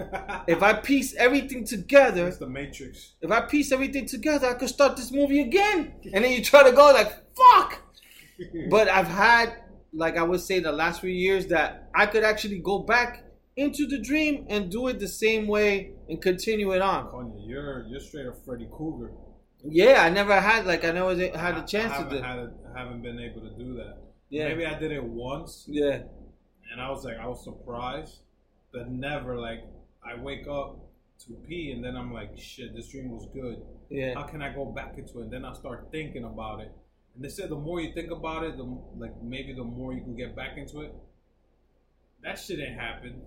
if 0.47 0.61
i 0.61 0.73
piece 0.73 1.15
everything 1.15 1.65
together 1.65 2.27
It's 2.27 2.37
the 2.37 2.47
Matrix. 2.47 3.13
if 3.21 3.31
i 3.31 3.41
piece 3.41 3.71
everything 3.71 4.05
together 4.05 4.47
i 4.47 4.53
could 4.53 4.69
start 4.69 4.95
this 4.95 5.11
movie 5.11 5.41
again 5.41 5.93
and 6.13 6.23
then 6.23 6.31
you 6.31 6.43
try 6.43 6.61
to 6.63 6.71
go 6.71 6.91
like 6.93 7.11
fuck 7.35 7.81
but 8.69 8.87
i've 8.89 9.07
had 9.07 9.55
like 9.93 10.17
I 10.17 10.23
would 10.23 10.39
say, 10.41 10.59
the 10.59 10.71
last 10.71 11.01
few 11.01 11.09
years 11.09 11.47
that 11.47 11.89
I 11.95 12.05
could 12.05 12.23
actually 12.23 12.59
go 12.59 12.79
back 12.79 13.23
into 13.55 13.87
the 13.87 13.97
dream 13.97 14.45
and 14.49 14.71
do 14.71 14.87
it 14.87 14.99
the 14.99 15.07
same 15.07 15.47
way 15.47 15.91
and 16.07 16.21
continue 16.21 16.71
it 16.73 16.81
on. 16.81 17.07
Kanye, 17.07 17.47
you're 17.47 17.85
you're 17.87 17.99
straight 17.99 18.27
up 18.27 18.35
Freddy 18.45 18.67
Krueger. 18.71 19.11
Yeah, 19.63 20.03
I 20.03 20.09
never 20.09 20.39
had 20.39 20.65
like 20.65 20.85
I 20.85 20.91
never 20.91 21.15
had 21.37 21.57
a 21.57 21.65
chance 21.65 21.93
I 21.93 22.03
to 22.03 22.09
do. 22.09 22.15
haven't, 22.17 22.23
had 22.23 22.39
a, 22.39 22.51
I 22.75 22.79
haven't 22.79 23.01
been 23.01 23.19
able 23.19 23.41
to 23.41 23.49
do 23.57 23.73
that. 23.75 23.97
Yeah, 24.29 24.49
Maybe 24.49 24.65
I 24.65 24.77
did 24.77 24.91
it 24.91 25.03
once, 25.03 25.65
yeah, 25.67 26.03
and 26.71 26.81
I 26.81 26.89
was 26.89 27.03
like, 27.03 27.17
I 27.17 27.27
was 27.27 27.43
surprised, 27.43 28.19
but 28.71 28.89
never 28.89 29.35
like 29.37 29.63
I 30.03 30.19
wake 30.21 30.47
up 30.47 30.77
to 31.25 31.33
pee, 31.47 31.71
and 31.71 31.83
then 31.83 31.95
I'm 31.97 32.13
like, 32.13 32.37
shit, 32.37 32.73
this 32.75 32.87
dream 32.89 33.11
was 33.11 33.27
good. 33.33 33.61
yeah, 33.89 34.13
How 34.13 34.23
can 34.23 34.41
I 34.41 34.53
go 34.53 34.65
back 34.65 34.97
into 34.97 35.19
it? 35.19 35.23
And 35.23 35.31
then 35.33 35.43
I 35.45 35.53
start 35.53 35.89
thinking 35.91 36.23
about 36.23 36.61
it. 36.61 36.71
And 37.15 37.23
they 37.23 37.29
said 37.29 37.49
the 37.49 37.55
more 37.55 37.81
you 37.81 37.91
think 37.93 38.11
about 38.11 38.43
it, 38.45 38.55
the 38.57 38.63
like 38.97 39.21
maybe 39.21 39.53
the 39.53 39.63
more 39.63 39.93
you 39.93 40.01
can 40.01 40.15
get 40.15 40.35
back 40.35 40.57
into 40.57 40.81
it. 40.81 40.93
That 42.23 42.37
shit 42.39 42.59
ain't 42.59 42.79
happen. 42.79 43.21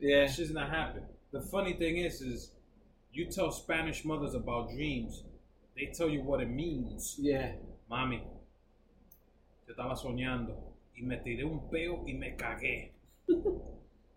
yeah. 0.00 0.26
That 0.26 0.34
shit's 0.34 0.50
not 0.50 0.70
happen. 0.70 1.02
The 1.32 1.40
funny 1.40 1.74
thing 1.74 1.98
is, 1.98 2.20
is 2.20 2.50
you 3.12 3.26
tell 3.26 3.50
Spanish 3.50 4.04
mothers 4.04 4.34
about 4.34 4.70
dreams, 4.70 5.22
they 5.76 5.86
tell 5.86 6.08
you 6.08 6.22
what 6.22 6.40
it 6.40 6.48
means. 6.50 7.16
Yeah. 7.18 7.52
Mami, 7.90 8.20
yo 9.66 9.74
estaba 9.74 9.96
soñando 9.96 10.54
y 10.98 11.02
me 11.02 11.16
tiré 11.18 11.44
un 11.44 11.68
peo 11.70 12.04
y 12.06 12.14
me 12.14 12.34
cagué. 12.34 12.92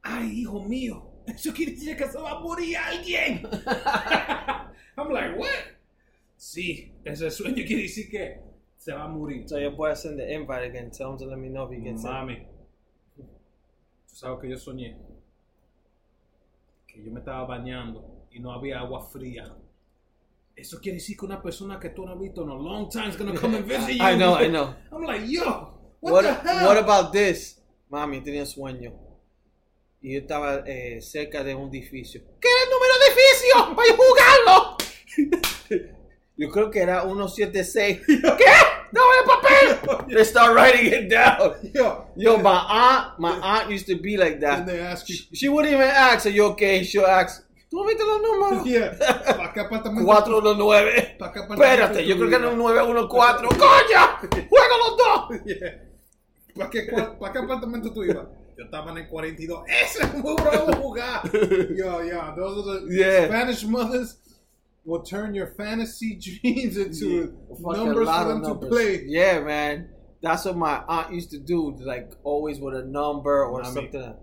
Ay, 0.01 0.41
hijo 0.41 0.63
mío, 0.63 1.11
eso 1.27 1.53
quiere 1.53 1.73
decir 1.73 1.95
que 1.95 2.07
se 2.07 2.17
va 2.17 2.31
a 2.31 2.39
morir 2.39 2.75
alguien. 2.77 3.43
I'm 4.97 5.11
like, 5.11 5.37
what? 5.37 5.47
Sí, 6.35 6.91
ese 7.05 7.29
sueño 7.29 7.63
quiere 7.65 7.83
decir 7.83 8.09
que 8.09 8.39
se 8.77 8.93
va 8.93 9.03
a 9.03 9.07
morir. 9.07 9.47
So 9.47 9.59
your 9.59 9.75
boy 9.75 9.93
send 9.95 10.17
the 10.17 10.33
invite 10.33 10.65
again. 10.65 10.89
Tell 10.89 11.11
him 11.11 11.17
to 11.19 11.25
let 11.25 11.37
me 11.37 11.49
know 11.49 11.65
if 11.65 11.71
he 11.71 11.83
gets 11.83 12.03
it. 12.03 12.07
Mami, 12.09 12.37
tú 13.15 14.15
sabes 14.15 14.39
que 14.41 14.49
yo 14.49 14.57
soñé. 14.57 14.97
Que 16.87 17.03
yo 17.03 17.11
me 17.11 17.19
estaba 17.19 17.45
bañando 17.45 18.25
y 18.31 18.39
no 18.39 18.51
había 18.51 18.79
agua 18.79 19.01
fría. 19.01 19.55
Eso 20.55 20.79
quiere 20.79 20.97
decir 20.97 21.15
que 21.15 21.25
una 21.25 21.41
persona 21.41 21.79
que 21.79 21.89
tú 21.89 22.05
no 22.05 22.13
has 22.13 22.19
visto 22.19 22.43
in 22.43 22.49
a 22.49 22.55
long 22.55 22.89
time 22.89 23.09
is 23.09 23.17
gonna 23.17 23.33
come 23.39 23.57
and 23.57 23.65
visit 23.67 23.95
you. 23.97 24.03
I 24.03 24.15
know, 24.15 24.35
I 24.35 24.47
know. 24.47 24.73
I'm 24.91 25.03
like, 25.03 25.25
yo, 25.27 25.70
what, 26.01 26.13
What, 26.13 26.23
the 26.23 26.33
hell? 26.49 26.67
what 26.67 26.77
about 26.77 27.11
this? 27.13 27.57
Mami, 27.89 28.21
tenía 28.21 28.45
sueño. 28.45 28.93
Y 30.01 30.13
yo 30.13 30.19
estaba 30.21 30.63
eh, 30.65 30.99
cerca 31.01 31.43
de 31.43 31.53
un 31.53 31.69
edificio. 31.69 32.21
¿Qué 32.39 32.47
es 32.47 32.63
el 32.63 32.69
número 32.71 32.93
de 32.97 33.05
edificio? 33.05 33.75
¡Para 33.75 33.93
jugarlo! 33.95 34.77
yo 36.37 36.49
creo 36.49 36.71
que 36.71 36.79
era 36.79 37.01
176. 37.03 37.99
¿Qué? 38.07 38.45
¡No 38.91 39.01
el 39.19 39.25
papel! 39.25 40.05
They 40.15 40.25
start 40.25 40.53
writing 40.55 40.91
it 40.91 41.09
down. 41.09 41.53
Yo, 41.73 42.07
Yo, 42.15 42.37
my 42.37 42.49
aunt, 42.67 43.19
my 43.19 43.39
aunt 43.41 43.69
used 43.69 43.85
to 43.87 43.95
be 44.01 44.17
like 44.17 44.39
that. 44.41 44.59
and 44.59 44.67
they 44.67 44.79
ask 44.79 45.07
you, 45.07 45.15
She 45.33 45.47
wouldn't 45.49 45.73
even 45.73 45.87
ask, 45.87 46.25
are 46.25 46.29
you 46.31 46.45
okay? 46.53 46.83
She'll 46.83 47.05
ask, 47.05 47.43
¿tú 47.69 47.85
viste 47.85 48.03
los 48.03 48.21
números? 48.21 48.65
yeah, 48.65 48.91
¿para 49.37 49.53
qué 49.53 49.59
apartamento? 49.61 50.05
419. 50.05 51.15
¿Para 51.19 51.31
qué 51.31 51.39
apartamento 51.39 51.63
Espérate, 51.63 52.05
yo 52.07 52.17
creo 52.17 52.29
que 52.29 52.35
era 52.35 52.47
un 52.49 52.57
914. 52.57 53.47
¡Coño! 53.57 54.47
¡Juega 54.49 54.77
los 54.77 54.97
dos! 54.97 55.45
Yeah. 55.45 55.90
¿Para 56.55 56.69
qué, 56.69 56.83
¿Para 57.19 57.31
qué 57.33 57.39
apartamento 57.39 57.93
tú 57.93 58.03
ibas? 58.03 58.27
Yo 58.57 58.65
estaba 58.65 58.91
en 58.91 58.97
el 58.99 59.09
42. 59.09 59.63
¡Ese 59.67 60.03
es 60.03 60.13
muy 60.15 60.35
bravo 60.35 60.73
jugar! 60.73 61.21
Yo, 61.33 62.03
yo, 62.03 62.35
those 62.35 62.69
are 62.69 62.85
the 62.87 62.95
Yeah. 62.95 63.25
Spanish 63.27 63.65
mothers 63.65 64.17
will 64.85 65.01
turn 65.03 65.33
your 65.33 65.47
fantasy 65.55 66.15
dreams 66.41 66.77
into 66.77 67.33
Fucking 67.61 67.85
numbers 67.85 68.09
for 68.09 68.25
them 68.27 68.41
to 68.41 68.47
numbers. 68.49 68.69
play. 68.69 69.03
Yeah, 69.07 69.39
man. 69.41 69.89
That's 70.21 70.45
what 70.45 70.55
my 70.57 70.83
aunt 70.87 71.13
used 71.13 71.31
to 71.31 71.39
do, 71.39 71.75
like 71.79 72.11
always 72.23 72.59
with 72.59 72.75
a 72.75 72.83
number 72.83 73.43
or 73.45 73.61
Mami. 73.63 73.73
something. 73.73 74.13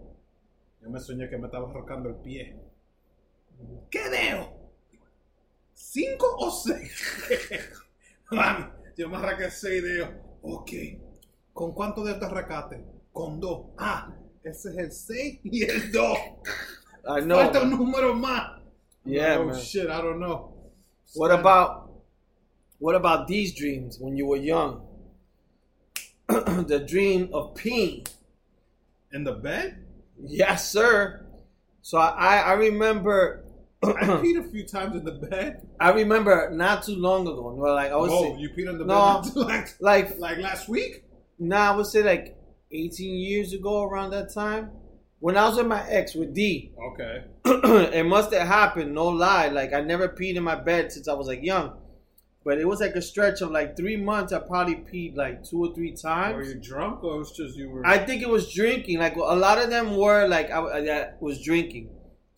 Yo 0.80 0.90
me 0.90 1.00
soñé 1.00 1.28
que 1.28 1.36
me 1.38 1.48
estaba 1.48 1.68
arrancando 1.70 2.08
el 2.08 2.16
pie. 2.22 2.54
¿Qué 3.90 4.08
veo? 4.10 4.52
¿Cinco 5.74 6.26
o 6.38 6.50
seis? 6.50 6.92
Mami, 8.30 8.66
yo 8.96 9.08
me 9.08 9.16
arranqué 9.16 9.50
seis 9.50 9.82
dedos. 9.82 10.10
Ok. 10.42 10.70
¿Con 11.58 11.72
cuántos 11.72 12.04
dedos 12.04 12.20
te 12.20 12.26
arrancaste? 12.26 12.84
Con 13.12 13.40
dos. 13.40 13.70
Ah, 13.76 14.14
ese 14.44 14.70
es 14.70 14.78
el 14.78 14.92
seis 14.92 15.40
y 15.42 15.64
el 15.64 15.90
dos. 15.90 16.16
I 17.04 17.22
know. 17.22 17.36
Falta 17.36 17.62
un 17.62 17.70
número 17.70 18.14
más. 18.14 18.60
Yeah, 19.04 19.40
oh 19.40 19.46
man. 19.46 19.56
shit, 19.56 19.86
I 19.86 20.00
don't 20.00 20.20
know. 20.20 20.54
What 21.16 21.32
about 21.32 21.90
what 22.78 22.94
about 22.94 23.26
these 23.26 23.56
dreams 23.56 23.98
when 23.98 24.16
you 24.16 24.28
were 24.28 24.36
young? 24.36 24.86
the 26.28 26.78
dream 26.78 27.30
of 27.32 27.54
peeing. 27.54 28.06
in 29.12 29.24
the 29.24 29.32
bed? 29.32 29.84
Yes, 30.16 30.70
sir. 30.70 31.26
So 31.82 31.98
I, 31.98 32.36
I 32.36 32.52
remember 32.52 33.42
I 33.82 33.88
peed 34.22 34.38
a 34.38 34.48
few 34.48 34.64
times 34.64 34.94
in 34.94 35.04
the 35.04 35.26
bed. 35.26 35.66
I 35.80 35.90
remember 35.90 36.50
not 36.52 36.84
too 36.84 36.94
long 36.94 37.22
ago. 37.22 37.48
Like 37.48 37.90
I 37.90 37.96
would 37.96 38.10
oh, 38.12 38.22
say 38.22 38.40
you 38.40 38.50
peed 38.50 38.70
in 38.70 38.78
the 38.78 38.84
No. 38.84 39.22
bed 39.24 39.32
like 39.34 39.74
like 39.80 40.18
like 40.20 40.38
last 40.38 40.68
week? 40.68 41.02
Nah, 41.38 41.72
I 41.72 41.76
would 41.76 41.86
say 41.86 42.02
like 42.02 42.36
18 42.72 43.14
years 43.16 43.52
ago 43.52 43.82
around 43.82 44.10
that 44.10 44.32
time. 44.32 44.70
When 45.20 45.36
I 45.36 45.48
was 45.48 45.56
with 45.56 45.66
my 45.66 45.84
ex 45.88 46.14
with 46.14 46.32
D, 46.32 46.72
Okay. 46.92 47.24
it 47.44 48.06
must 48.06 48.32
have 48.32 48.46
happened, 48.46 48.94
no 48.94 49.08
lie. 49.08 49.48
Like 49.48 49.72
I 49.72 49.80
never 49.80 50.08
peed 50.08 50.36
in 50.36 50.44
my 50.44 50.54
bed 50.54 50.92
since 50.92 51.08
I 51.08 51.14
was 51.14 51.26
like 51.26 51.42
young. 51.42 51.72
But 52.44 52.58
it 52.58 52.66
was 52.68 52.80
like 52.80 52.94
a 52.94 53.02
stretch 53.02 53.40
of 53.42 53.50
like 53.50 53.76
three 53.76 53.96
months. 53.96 54.32
I 54.32 54.38
probably 54.38 54.76
peed 54.76 55.16
like 55.16 55.42
two 55.44 55.64
or 55.64 55.74
three 55.74 55.92
times. 55.92 56.36
Were 56.36 56.44
you 56.44 56.54
drunk 56.54 57.02
or 57.02 57.16
it 57.16 57.18
was 57.18 57.32
just 57.32 57.56
you 57.56 57.68
were? 57.68 57.84
I 57.84 57.98
think 57.98 58.22
it 58.22 58.28
was 58.28 58.52
drinking. 58.52 58.98
Like 59.00 59.16
a 59.16 59.20
lot 59.20 59.58
of 59.58 59.70
them 59.70 59.96
were 59.96 60.26
like 60.28 60.50
I, 60.50 60.60
I 60.60 61.10
was 61.20 61.42
drinking. 61.42 61.90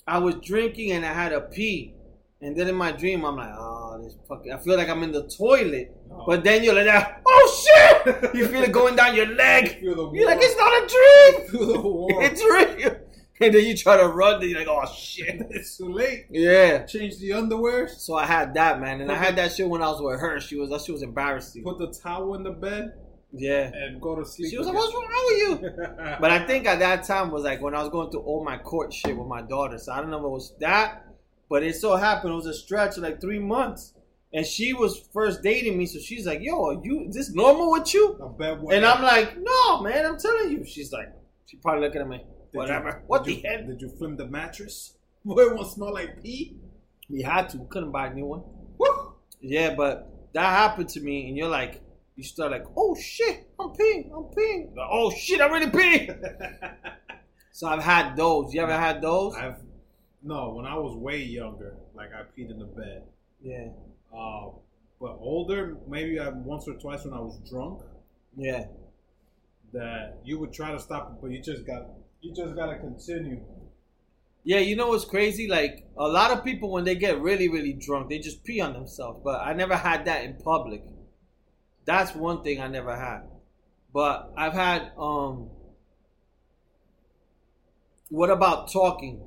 I 0.06 0.18
was 0.18 0.36
drinking 0.36 0.92
and 0.92 1.04
I 1.04 1.12
had 1.12 1.32
a 1.32 1.40
pee, 1.42 1.94
and 2.40 2.56
then 2.56 2.66
in 2.66 2.74
my 2.74 2.92
dream 2.92 3.24
I'm 3.24 3.36
like, 3.36 3.52
oh, 3.56 3.79
this 4.02 4.16
fucking. 4.28 4.52
I 4.52 4.58
feel 4.58 4.76
like 4.76 4.88
I'm 4.88 5.02
in 5.02 5.12
the 5.12 5.26
toilet. 5.28 5.96
Oh. 6.10 6.24
But 6.26 6.44
then 6.44 6.62
you're 6.64 6.74
like, 6.74 6.88
oh 7.26 7.64
shit! 7.64 8.34
You 8.34 8.46
feel 8.48 8.62
it 8.62 8.72
going 8.72 8.96
down 8.96 9.14
your 9.14 9.26
leg. 9.26 9.80
the 9.80 10.10
You're 10.14 10.26
like, 10.26 10.38
it's 10.40 10.56
not 10.56 10.72
a 10.72 10.86
dream. 10.86 12.18
the. 12.18 12.24
It's 12.26 12.42
real. 12.42 12.96
And 13.42 13.54
then 13.54 13.64
you 13.64 13.74
try 13.76 13.96
to 13.96 14.06
run, 14.08 14.40
and 14.42 14.50
you're 14.50 14.58
like, 14.58 14.68
oh 14.68 14.84
shit. 14.94 15.40
it's 15.50 15.76
too 15.78 15.92
late. 15.92 16.26
Yeah. 16.30 16.84
Change 16.84 17.18
the 17.18 17.32
underwear. 17.34 17.88
So 17.88 18.14
I 18.16 18.26
had 18.26 18.54
that, 18.54 18.80
man, 18.80 19.00
and 19.00 19.10
I 19.10 19.16
had 19.16 19.36
that 19.36 19.52
shit 19.52 19.68
when 19.68 19.82
I 19.82 19.88
was 19.88 20.00
with 20.02 20.20
her. 20.20 20.40
She 20.40 20.56
was 20.56 20.70
that 20.70 20.82
shit 20.82 20.92
was 20.92 21.02
embarrassing. 21.02 21.62
Put 21.64 21.78
the 21.78 21.90
towel 21.92 22.34
in 22.34 22.42
the 22.42 22.50
bed 22.50 22.92
Yeah. 23.32 23.70
and 23.72 24.00
go 24.00 24.14
to 24.16 24.24
sleep. 24.26 24.50
She 24.50 24.58
was 24.58 24.66
like, 24.66 24.76
what's 24.76 24.92
wrong 24.94 25.08
with 25.28 25.38
you? 25.64 25.70
But 26.20 26.30
I 26.30 26.46
think 26.46 26.66
at 26.66 26.80
that 26.80 27.04
time 27.04 27.30
was 27.30 27.44
like 27.44 27.62
when 27.62 27.74
I 27.74 27.80
was 27.80 27.88
going 27.88 28.10
through 28.10 28.20
all 28.22 28.44
my 28.44 28.58
court 28.58 28.92
shit 28.92 29.16
with 29.16 29.26
my 29.26 29.40
daughter. 29.42 29.78
So 29.78 29.92
I 29.92 30.00
don't 30.00 30.10
know 30.10 30.18
if 30.18 30.24
it 30.24 30.28
was 30.28 30.54
that, 30.60 31.06
but 31.50 31.62
it 31.64 31.76
so 31.76 31.96
happened 31.96 32.32
it 32.32 32.36
was 32.36 32.46
a 32.46 32.54
stretch 32.54 32.96
of 32.96 33.02
like 33.02 33.20
three 33.20 33.40
months. 33.40 33.92
And 34.32 34.46
she 34.46 34.72
was 34.72 35.08
first 35.12 35.42
dating 35.42 35.76
me, 35.76 35.86
so 35.86 35.98
she's 35.98 36.24
like, 36.24 36.40
"Yo, 36.40 36.64
are 36.64 36.80
you 36.84 37.06
is 37.08 37.16
this 37.16 37.34
normal 37.34 37.72
with 37.72 37.92
you?" 37.92 38.12
a 38.22 38.28
bed 38.28 38.62
wet. 38.62 38.76
And 38.76 38.86
I'm 38.86 39.02
like, 39.02 39.36
"No, 39.36 39.82
man, 39.82 40.06
I'm 40.06 40.18
telling 40.18 40.52
you." 40.52 40.64
She's 40.64 40.92
like, 40.92 41.12
she 41.50 41.56
probably 41.56 41.82
looking 41.82 42.00
at 42.00 42.08
me, 42.08 42.18
Did 42.18 42.26
whatever. 42.52 42.88
You, 42.88 43.04
what 43.08 43.24
the 43.24 43.34
you, 43.34 43.42
hell? 43.44 43.66
Did 43.66 43.82
you 43.82 43.88
flim 43.88 44.16
the 44.16 44.26
mattress? 44.26 44.94
Boy, 45.24 45.42
it 45.42 45.54
won't 45.56 45.66
smell 45.66 45.92
like 45.92 46.22
pee. 46.22 46.56
We 47.08 47.22
had 47.22 47.48
to, 47.50 47.58
couldn't 47.68 47.90
buy 47.90 48.06
a 48.06 48.14
new 48.14 48.26
one. 48.26 48.42
Woo! 48.78 49.14
Yeah, 49.40 49.74
but 49.74 50.08
that 50.32 50.44
happened 50.44 50.90
to 50.90 51.00
me, 51.00 51.26
and 51.26 51.36
you're 51.36 51.48
like, 51.48 51.82
you 52.14 52.22
start 52.22 52.52
like, 52.52 52.66
"Oh 52.76 52.94
shit, 52.94 53.48
I'm 53.58 53.70
peeing, 53.70 54.12
I'm 54.14 54.30
peeing." 54.32 54.76
Like, 54.76 54.88
oh 54.88 55.10
shit, 55.10 55.40
I'm 55.40 55.52
really 55.52 55.66
peeing. 55.66 56.16
So 57.52 57.66
I've 57.66 57.82
had 57.82 58.16
those. 58.16 58.54
You 58.54 58.62
ever 58.62 58.72
had 58.72 59.02
those? 59.02 59.34
I've 59.34 59.56
no. 60.22 60.50
When 60.54 60.66
I 60.66 60.76
was 60.76 60.94
way 60.96 61.18
younger, 61.22 61.76
like 61.94 62.10
I 62.12 62.22
peed 62.36 62.50
in 62.50 62.58
the 62.58 62.64
bed. 62.66 63.02
Yeah, 63.42 63.68
Uh, 64.12 64.50
but 65.00 65.16
older, 65.20 65.78
maybe 65.88 66.18
I 66.20 66.28
once 66.28 66.68
or 66.68 66.74
twice 66.74 67.04
when 67.04 67.14
I 67.14 67.20
was 67.20 67.38
drunk. 67.48 67.82
yeah. 68.36 68.66
That 69.72 70.18
you 70.24 70.38
would 70.38 70.52
try 70.52 70.72
to 70.72 70.78
stop 70.80 71.10
it, 71.12 71.20
but 71.22 71.30
you 71.30 71.40
just 71.40 71.64
got 71.66 71.86
you 72.20 72.34
just 72.34 72.54
gotta 72.56 72.78
continue. 72.78 73.40
Yeah, 74.42 74.58
you 74.58 74.74
know 74.76 74.88
what's 74.88 75.04
crazy? 75.04 75.48
Like 75.48 75.86
a 75.96 76.08
lot 76.08 76.30
of 76.30 76.44
people 76.44 76.70
when 76.70 76.84
they 76.84 76.94
get 76.94 77.20
really, 77.20 77.48
really 77.48 77.72
drunk, 77.74 78.08
they 78.08 78.18
just 78.18 78.42
pee 78.44 78.60
on 78.60 78.72
themselves. 78.72 79.20
But 79.22 79.40
I 79.42 79.52
never 79.52 79.76
had 79.76 80.06
that 80.06 80.24
in 80.24 80.34
public. 80.36 80.82
That's 81.84 82.14
one 82.14 82.42
thing 82.42 82.60
I 82.60 82.68
never 82.68 82.96
had. 82.96 83.22
But 83.92 84.32
I've 84.36 84.52
had 84.54 84.92
um 84.98 85.50
what 88.10 88.30
about 88.30 88.70
talking? 88.72 89.22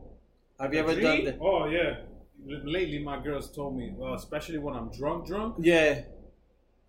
Have 0.64 0.74
you 0.74 0.80
ever 0.80 0.95
done 0.99 1.26
that? 1.26 1.38
Oh 1.41 1.66
yeah. 1.68 1.97
Lately, 2.45 2.99
my 3.03 3.22
girls 3.22 3.51
told 3.51 3.78
me, 3.78 3.91
well, 3.95 4.14
especially 4.16 4.59
when 4.59 4.76
I'm 4.76 4.89
drunk, 4.91 5.28
drunk. 5.28 5.55
Yeah, 5.59 6.01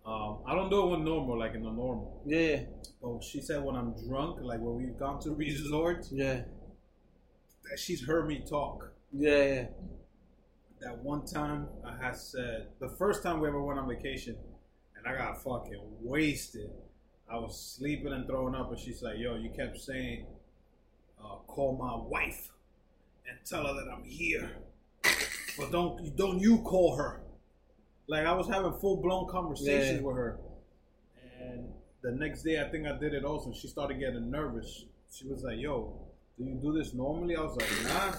Um, 0.05 0.39
I 0.45 0.55
don't 0.55 0.69
do 0.69 0.81
it 0.83 0.89
when 0.91 1.03
normal, 1.03 1.37
like 1.39 1.55
in 1.55 1.63
the 1.63 1.71
normal. 1.71 2.21
yeah, 2.25 2.63
But 3.01 3.21
she 3.23 3.41
said 3.41 3.63
when 3.63 3.75
I'm 3.75 3.93
drunk, 4.07 4.39
like 4.41 4.59
when 4.61 4.75
we've 4.75 4.97
gone 4.97 5.19
to 5.23 5.31
resorts, 5.45 6.09
yeah, 6.11 6.43
that 7.69 7.77
she's 7.79 8.05
heard 8.05 8.27
me 8.27 8.43
talk. 8.49 8.91
yeah, 9.11 9.43
yeah. 9.43 9.65
That 10.81 10.97
one 10.99 11.25
time 11.25 11.67
I 11.85 11.95
had 12.01 12.15
said 12.15 12.67
the 12.79 12.89
first 12.89 13.23
time 13.23 13.39
we 13.41 13.47
ever 13.49 13.61
went 13.61 13.79
on 13.79 13.87
vacation, 13.89 14.37
and 14.97 15.07
I 15.07 15.17
got 15.17 15.43
fucking 15.43 15.81
wasted. 16.01 16.69
I 17.29 17.37
was 17.37 17.59
sleeping 17.77 18.13
and 18.13 18.25
throwing 18.27 18.55
up, 18.55 18.69
and 18.71 18.79
she's 18.79 19.01
like, 19.01 19.17
"Yo, 19.17 19.35
you 19.35 19.49
kept 19.49 19.79
saying, 19.79 20.25
uh, 21.19 21.37
call 21.47 21.75
my 21.77 21.95
wife 21.95 22.49
and 23.29 23.37
tell 23.45 23.65
her 23.67 23.73
that 23.73 23.91
I'm 23.91 24.03
here, 24.03 24.49
but 25.57 25.71
don't 25.71 26.15
don't 26.15 26.39
you 26.39 26.59
call 26.59 26.95
her." 26.97 27.21
Like 28.07 28.25
I 28.25 28.33
was 28.33 28.47
having 28.47 28.73
full 28.73 28.97
blown 28.97 29.27
conversations 29.27 30.01
Yeah. 30.01 30.05
with 30.07 30.15
her, 30.15 30.39
and 31.39 31.73
the 32.01 32.11
next 32.11 32.43
day 32.43 32.61
I 32.61 32.69
think 32.69 32.87
I 32.87 32.97
did 32.97 33.13
it 33.13 33.23
also. 33.25 33.51
She 33.53 33.67
started 33.67 33.99
getting 33.99 34.29
nervous. 34.29 34.85
She 35.11 35.27
was 35.27 35.43
like, 35.43 35.59
"Yo, 35.59 35.99
do 36.37 36.43
you 36.43 36.55
do 36.55 36.73
this 36.73 36.93
normally?" 36.93 37.35
I 37.35 37.41
was 37.41 37.55
like, 37.55 37.83
"Nah." 37.83 38.13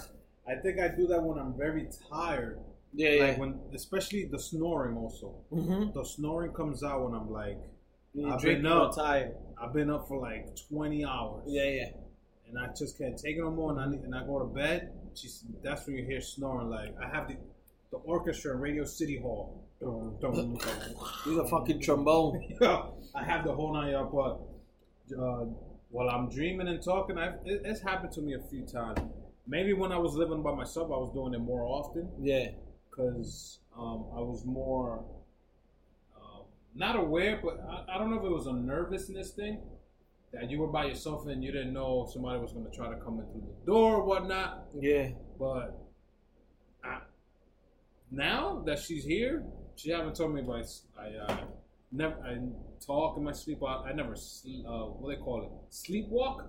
I 0.49 0.55
think 0.55 0.79
I 0.79 0.87
do 0.87 1.07
that 1.07 1.21
when 1.21 1.37
I'm 1.37 1.57
very 1.57 1.89
tired. 2.09 2.59
Yeah, 2.93 3.09
yeah. 3.09 3.37
When, 3.37 3.59
especially 3.75 4.25
the 4.25 4.39
snoring. 4.39 4.95
Also, 4.95 5.35
mm-hmm. 5.51 5.91
the 5.93 6.05
snoring 6.05 6.53
comes 6.53 6.83
out 6.83 7.03
when 7.03 7.13
I'm 7.13 7.29
like, 7.29 7.59
I've 8.25 8.41
been 8.41 8.65
up. 8.65 8.95
tired. 8.95 9.35
I've 9.61 9.73
been 9.73 9.89
up 9.89 10.07
for 10.07 10.19
like 10.19 10.55
20 10.69 11.05
hours. 11.05 11.43
Yeah, 11.47 11.63
yeah. 11.65 11.89
And 12.49 12.57
I 12.57 12.67
just 12.77 12.97
can't 12.97 13.17
take 13.17 13.35
it 13.37 13.41
no 13.41 13.51
more. 13.51 13.71
And 13.71 13.79
I 13.79 13.87
need, 13.87 14.01
and 14.01 14.15
I 14.15 14.23
go 14.25 14.39
to 14.39 14.45
bed. 14.45 14.91
She's, 15.15 15.43
that's 15.63 15.85
when 15.85 15.97
you 15.97 16.05
hear 16.05 16.21
snoring. 16.21 16.69
Like 16.69 16.95
I 17.03 17.07
have 17.09 17.27
the 17.27 17.35
the 17.91 17.97
orchestra 17.97 18.53
in 18.53 18.59
Radio 18.59 18.83
City 18.83 19.17
Hall. 19.17 19.63
Dun, 19.79 20.15
dun, 20.19 20.33
dun. 20.57 20.95
You're 21.25 21.43
a 21.43 21.47
fucking 21.47 21.81
trombone. 21.81 22.55
I 23.15 23.23
have 23.23 23.45
the 23.45 23.53
whole 23.53 23.73
night 23.73 23.93
up, 23.93 24.11
but 24.11 24.39
uh, 25.17 25.45
while 25.89 26.09
I'm 26.09 26.29
dreaming 26.29 26.67
and 26.67 26.81
talking, 26.83 27.17
I've, 27.17 27.35
it, 27.45 27.61
it's 27.63 27.79
happened 27.81 28.11
to 28.13 28.21
me 28.21 28.33
a 28.33 28.39
few 28.49 28.63
times. 28.65 28.99
Maybe 29.47 29.71
when 29.73 29.91
I 29.93 29.97
was 29.97 30.15
living 30.15 30.43
by 30.43 30.53
myself, 30.53 30.87
I 30.91 30.97
was 30.97 31.11
doing 31.13 31.33
it 31.33 31.39
more 31.39 31.63
often 31.63 32.09
Yeah. 32.19 32.49
because 32.89 33.59
um, 33.77 34.05
I 34.15 34.19
was 34.19 34.43
more 34.45 35.05
uh, 36.15 36.41
not 36.75 36.95
aware, 36.97 37.39
but 37.41 37.59
I, 37.69 37.95
I 37.95 37.97
don't 37.97 38.09
know 38.11 38.17
if 38.17 38.23
it 38.25 38.31
was 38.31 38.47
a 38.47 38.53
nervousness 38.53 39.31
thing 39.31 39.59
that 40.39 40.51
you 40.51 40.59
were 40.59 40.67
by 40.67 40.85
yourself 40.85 41.27
and 41.27 41.43
you 41.43 41.51
didn't 41.51 41.73
know 41.73 42.05
if 42.05 42.13
somebody 42.13 42.39
was 42.39 42.51
going 42.51 42.65
to 42.69 42.75
try 42.75 42.89
to 42.89 42.95
come 42.95 43.19
in 43.19 43.25
through 43.31 43.43
the 43.47 43.65
door 43.65 43.95
or 43.95 44.03
whatnot. 44.03 44.65
Yeah. 44.79 45.09
But 45.39 45.79
I, 46.83 46.99
now 48.11 48.61
that 48.65 48.79
she's 48.79 49.03
here, 49.03 49.43
she 49.75 49.89
haven't 49.91 50.15
told 50.15 50.33
me 50.33 50.41
about 50.41 50.65
I 50.99 51.31
uh, 51.31 51.37
never 51.91 52.15
I 52.23 52.37
talk 52.85 53.17
in 53.17 53.23
my 53.23 53.31
sleep. 53.31 53.63
I, 53.63 53.89
I 53.89 53.93
never 53.93 54.13
uh, 54.13 54.85
what 54.85 55.09
they 55.09 55.21
call 55.21 55.43
it 55.43 55.73
sleepwalk. 55.73 56.47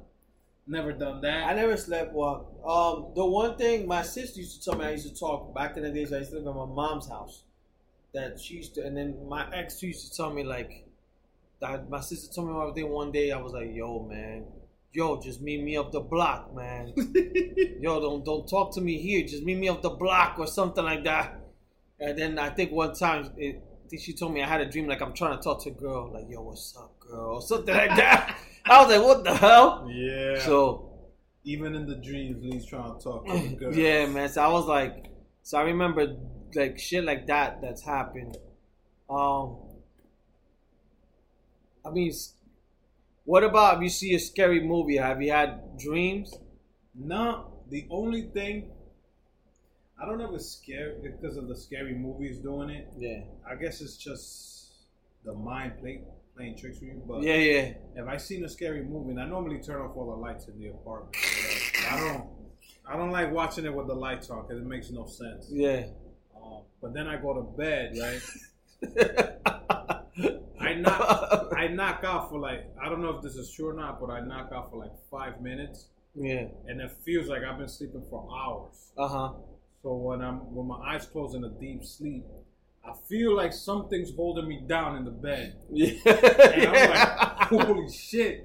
Never 0.66 0.92
done 0.92 1.22
that. 1.22 1.48
I 1.48 1.54
never 1.54 1.78
slept 1.78 2.12
walk. 2.12 2.46
Um, 2.66 3.12
the 3.14 3.24
one 3.24 3.56
thing 3.56 3.88
my 3.88 4.02
sister 4.02 4.40
used 4.40 4.62
to 4.62 4.70
tell 4.70 4.78
me, 4.78 4.84
I 4.84 4.90
used 4.90 5.08
to 5.08 5.18
talk 5.18 5.54
back 5.54 5.78
in 5.78 5.82
the 5.82 5.90
days. 5.90 6.12
I 6.12 6.18
used 6.18 6.30
to 6.32 6.36
live 6.36 6.46
at 6.46 6.54
my 6.54 6.66
mom's 6.66 7.08
house. 7.08 7.44
That 8.12 8.38
she 8.38 8.56
used 8.56 8.74
to, 8.74 8.84
and 8.84 8.96
then 8.96 9.16
my 9.28 9.50
ex 9.54 9.82
used 9.82 10.10
to 10.10 10.16
tell 10.16 10.32
me 10.32 10.42
like, 10.44 10.87
that 11.60 11.88
my 11.90 12.00
sister 12.00 12.32
told 12.32 12.48
me 12.48 12.54
one 12.54 12.74
day. 12.74 12.82
One 12.82 13.12
day 13.12 13.32
I 13.32 13.40
was 13.40 13.52
like, 13.52 13.74
"Yo, 13.74 14.00
man, 14.08 14.44
yo, 14.92 15.20
just 15.20 15.40
meet 15.40 15.62
me 15.62 15.76
up 15.76 15.92
the 15.92 16.00
block, 16.00 16.54
man. 16.54 16.92
yo, 17.80 18.00
don't 18.00 18.24
don't 18.24 18.48
talk 18.48 18.74
to 18.74 18.80
me 18.80 18.98
here. 18.98 19.26
Just 19.26 19.42
meet 19.42 19.58
me 19.58 19.68
up 19.68 19.82
the 19.82 19.90
block 19.90 20.38
or 20.38 20.46
something 20.46 20.84
like 20.84 21.04
that." 21.04 21.38
And 22.00 22.16
then 22.16 22.38
I 22.38 22.50
think 22.50 22.70
one 22.70 22.94
time, 22.94 23.32
it, 23.36 23.62
I 23.84 23.88
think 23.88 24.02
she 24.02 24.12
told 24.12 24.32
me 24.32 24.42
I 24.42 24.46
had 24.46 24.60
a 24.60 24.70
dream 24.70 24.86
like 24.86 25.00
I'm 25.02 25.12
trying 25.14 25.36
to 25.36 25.42
talk 25.42 25.62
to 25.64 25.70
a 25.70 25.72
girl, 25.72 26.12
like, 26.12 26.26
"Yo, 26.28 26.42
what's 26.42 26.76
up, 26.76 26.98
girl?" 27.00 27.34
or 27.34 27.42
something 27.42 27.74
like 27.74 27.96
that. 27.96 28.38
I 28.64 28.82
was 28.82 28.96
like, 28.96 29.04
"What 29.06 29.24
the 29.24 29.34
hell?" 29.34 29.88
yeah. 29.90 30.38
So 30.40 30.88
even 31.44 31.74
in 31.74 31.86
the 31.86 31.96
dreams, 31.96 32.42
Lee's 32.42 32.66
trying 32.66 32.96
to 32.96 33.02
talk 33.02 33.26
to 33.26 33.32
the 33.32 33.56
girl. 33.56 33.74
yeah, 33.74 34.06
man. 34.06 34.28
So 34.28 34.42
I 34.42 34.48
was 34.48 34.66
like, 34.66 35.06
so 35.42 35.58
I 35.58 35.62
remember 35.62 36.16
like 36.54 36.78
shit 36.78 37.04
like 37.04 37.26
that 37.26 37.60
that's 37.62 37.82
happened. 37.82 38.36
Um, 39.10 39.56
I 41.88 41.92
mean, 41.92 42.12
what 43.24 43.44
about 43.44 43.76
if 43.76 43.82
you 43.82 43.88
see 43.88 44.14
a 44.14 44.18
scary 44.18 44.60
movie? 44.60 44.96
Have 44.96 45.20
you 45.22 45.32
had 45.32 45.78
dreams? 45.78 46.34
No, 46.94 47.52
the 47.70 47.86
only 47.90 48.22
thing 48.22 48.70
I 50.00 50.06
don't 50.06 50.18
know 50.18 50.28
if 50.28 50.34
it's 50.34 50.50
scary 50.50 50.94
because 51.02 51.36
of 51.36 51.48
the 51.48 51.56
scary 51.56 51.94
movies 51.94 52.38
doing 52.38 52.70
it. 52.70 52.88
Yeah, 52.96 53.20
I 53.48 53.56
guess 53.56 53.80
it's 53.80 53.96
just 53.96 54.68
the 55.24 55.34
mind 55.34 55.78
play, 55.80 56.02
playing 56.36 56.56
tricks 56.56 56.78
with 56.80 56.90
you. 56.90 57.02
But 57.06 57.22
yeah, 57.22 57.34
yeah. 57.34 57.72
if 57.96 58.06
I 58.06 58.16
seen 58.16 58.44
a 58.44 58.48
scary 58.48 58.82
movie, 58.82 59.10
and 59.10 59.20
I 59.20 59.26
normally 59.26 59.58
turn 59.58 59.80
off 59.80 59.96
all 59.96 60.10
the 60.10 60.16
lights 60.16 60.46
in 60.46 60.58
the 60.60 60.68
apartment. 60.68 61.16
I 61.90 61.98
don't, 61.98 62.28
I 62.88 62.96
don't 62.96 63.10
like 63.10 63.32
watching 63.32 63.64
it 63.64 63.74
with 63.74 63.88
the 63.88 63.94
lights 63.94 64.30
on 64.30 64.42
because 64.42 64.62
it 64.62 64.66
makes 64.66 64.90
no 64.90 65.06
sense. 65.06 65.48
Yeah. 65.50 65.86
Um, 66.36 66.60
but 66.80 66.94
then 66.94 67.08
I 67.08 67.16
go 67.16 67.34
to 67.34 67.42
bed, 67.42 67.98
right? 68.00 68.22
I 70.60 70.74
knock, 70.74 71.52
I 71.56 71.68
knock 71.68 72.04
out 72.04 72.30
for 72.30 72.38
like 72.38 72.66
I 72.82 72.88
don't 72.88 73.02
know 73.02 73.10
if 73.10 73.22
this 73.22 73.36
is 73.36 73.50
true 73.52 73.70
or 73.70 73.74
not, 73.74 74.00
but 74.00 74.10
I 74.10 74.20
knock 74.20 74.50
out 74.52 74.70
for 74.70 74.78
like 74.78 74.92
five 75.10 75.40
minutes, 75.40 75.88
yeah. 76.14 76.46
and 76.66 76.80
it 76.80 76.90
feels 77.04 77.28
like 77.28 77.42
I've 77.42 77.58
been 77.58 77.68
sleeping 77.68 78.04
for 78.10 78.28
hours. 78.32 78.92
Uh 78.96 79.08
huh. 79.08 79.32
So 79.82 79.94
when 79.94 80.20
I'm 80.22 80.54
when 80.54 80.66
my 80.66 80.78
eyes 80.78 81.06
close 81.06 81.34
in 81.34 81.44
a 81.44 81.50
deep 81.50 81.84
sleep, 81.84 82.24
I 82.84 82.92
feel 83.08 83.36
like 83.36 83.52
something's 83.52 84.14
holding 84.14 84.48
me 84.48 84.62
down 84.66 84.96
in 84.96 85.04
the 85.04 85.10
bed. 85.10 85.56
Yeah. 85.70 85.94
And 86.06 86.66
I'm 86.68 86.90
like, 86.90 87.66
holy 87.66 87.90
shit. 87.92 88.44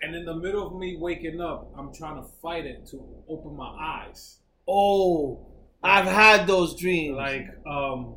And 0.00 0.16
in 0.16 0.24
the 0.24 0.34
middle 0.34 0.66
of 0.66 0.74
me 0.74 0.96
waking 0.98 1.40
up, 1.40 1.72
I'm 1.78 1.94
trying 1.94 2.16
to 2.20 2.28
fight 2.42 2.66
it 2.66 2.86
to 2.90 3.04
open 3.28 3.56
my 3.56 3.68
eyes. 3.68 4.38
oh, 4.66 5.46
I've 5.82 6.06
had 6.06 6.46
those 6.46 6.76
dreams. 6.76 7.16
Like, 7.16 7.46
um, 7.66 8.14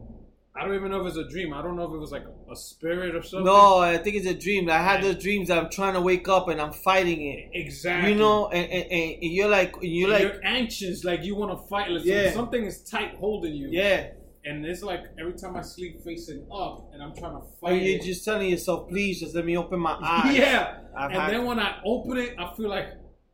I 0.57 0.63
don't 0.65 0.75
even 0.75 0.89
know 0.91 1.01
if 1.01 1.07
it's 1.07 1.17
a 1.17 1.27
dream. 1.29 1.53
I 1.53 1.61
don't 1.61 1.75
know 1.75 1.83
if 1.83 1.91
it 1.91 1.97
was 1.97 2.11
like 2.11 2.23
a 2.49 2.55
spirit 2.55 3.13
or 3.13 3.21
something. 3.21 3.45
no, 3.45 3.79
I 3.79 3.97
think 3.97 4.15
it's 4.15 4.25
a 4.25 4.33
dream. 4.33 4.69
I 4.69 4.77
had 4.77 5.03
those 5.03 5.21
dreams. 5.21 5.49
I'm 5.51 5.69
trying 5.69 5.95
to 5.95 6.01
wake 6.01 6.29
up 6.29 6.47
and 6.47 6.61
I'm 6.61 6.71
fighting 6.71 7.21
it. 7.27 7.49
Exactly. 7.53 8.13
You 8.13 8.17
know, 8.17 8.47
and, 8.47 8.71
and, 8.71 8.91
and 8.91 9.17
you're 9.33 9.49
like, 9.49 9.75
you're 9.81 10.13
And 10.13 10.23
like, 10.23 10.33
you're 10.33 10.45
anxious, 10.45 11.03
like 11.03 11.23
you 11.23 11.35
want 11.35 11.51
to 11.59 11.67
fight. 11.67 11.91
Like 11.91 12.05
Yeah. 12.05 12.31
something 12.31 12.63
is 12.63 12.83
tight 12.83 13.15
holding 13.19 13.53
you. 13.53 13.67
yeah. 13.69 14.11
And 14.47 14.63
it's 14.65 14.83
like 14.83 15.01
every 15.19 15.33
time 15.33 15.55
I 15.57 15.61
sleep 15.63 16.03
facing 16.05 16.45
up, 16.53 16.91
and 16.93 17.01
I'm 17.01 17.15
trying 17.15 17.31
to 17.33 17.37
And 17.39 17.57
fight 17.59 17.81
you're 17.81 17.95
it. 17.97 18.03
just 18.03 18.23
telling 18.23 18.47
yourself, 18.47 18.87
please, 18.89 19.19
just 19.19 19.33
let 19.35 19.43
me 19.43 19.57
open 19.57 19.79
my 19.79 19.97
eyes. 20.01 20.37
yeah. 20.37 20.77
I've 20.97 21.11
and 21.11 21.33
then 21.33 21.45
when 21.45 21.59
I 21.59 21.81
open 21.83 22.17
it, 22.17 22.35
I 22.37 22.53
feel 22.55 22.69
like 22.69 22.89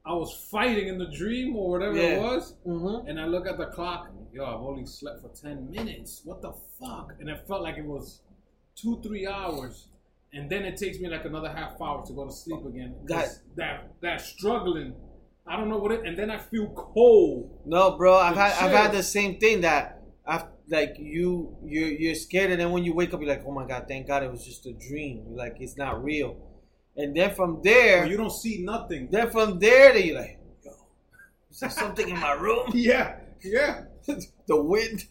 I 0.05 0.13
was 0.13 0.33
fighting 0.49 0.87
in 0.87 0.97
the 0.97 1.11
dream 1.15 1.55
or 1.55 1.69
whatever 1.69 1.95
Yeah. 1.97 2.15
it 2.15 2.21
was. 2.21 2.55
Mm-hmm. 2.65 3.07
And 3.09 3.19
I 3.19 3.25
look 3.25 3.45
at 3.45 3.57
the 3.57 3.65
clock. 3.67 4.07
Yo, 4.33 4.45
I've 4.45 4.61
only 4.61 4.85
slept 4.85 5.21
for 5.21 5.29
ten 5.29 5.69
minutes. 5.71 6.21
What 6.23 6.41
the 6.41 6.53
fuck? 6.79 7.13
And 7.19 7.29
it 7.29 7.45
felt 7.47 7.61
like 7.61 7.77
it 7.77 7.85
was 7.85 8.21
two, 8.75 9.01
three 9.03 9.27
hours. 9.27 9.87
And 10.33 10.49
then 10.49 10.63
it 10.63 10.77
takes 10.77 10.99
me 10.99 11.09
like 11.09 11.25
another 11.25 11.49
half 11.49 11.81
hour 11.81 12.05
to 12.05 12.13
go 12.13 12.25
to 12.25 12.31
sleep 12.31 12.65
again. 12.65 12.95
'Cause 13.07 13.41
that 13.55 13.91
that 14.01 14.21
struggling. 14.21 14.95
I 15.45 15.57
don't 15.57 15.67
know 15.69 15.77
what 15.79 15.91
it. 15.91 16.05
And 16.05 16.17
then 16.17 16.29
I 16.31 16.37
feel 16.37 16.67
cold. 16.69 17.59
No, 17.65 17.97
bro, 17.97 18.15
I've 18.15 18.35
had 18.35 18.53
I've 18.53 18.71
had 18.71 18.91
the 18.93 19.03
same 19.03 19.37
thing 19.39 19.61
that 19.61 20.01
I've 20.25 20.45
like 20.69 20.95
you 20.97 21.57
you're 21.65 21.89
you're 21.89 22.15
scared 22.15 22.51
and 22.51 22.61
then 22.61 22.71
when 22.71 22.85
you 22.85 22.93
wake 22.93 23.13
up 23.13 23.19
you're 23.19 23.27
like, 23.29 23.43
oh 23.45 23.51
my 23.51 23.67
god, 23.67 23.85
thank 23.89 24.07
God 24.07 24.23
it 24.23 24.31
was 24.31 24.45
just 24.45 24.65
a 24.65 24.71
dream. 24.71 25.25
You're 25.27 25.37
like 25.37 25.57
it's 25.59 25.75
not 25.75 26.01
real. 26.01 26.37
And 26.95 27.15
then 27.15 27.33
from 27.35 27.61
there, 27.63 28.05
you 28.05 28.15
don't 28.15 28.31
see 28.31 28.63
nothing. 28.63 29.09
then 29.11 29.29
from 29.29 29.59
there, 29.59 29.97
you're 29.97 30.19
like, 30.19 30.39
yo, 30.63 30.71
is 31.49 31.59
there 31.59 31.69
something 31.69 32.07
in 32.07 32.17
my 32.19 32.33
room? 32.33 32.69
Yeah, 32.73 33.17
yeah. 33.43 33.85
the 34.47 34.61
wind. 34.61 35.05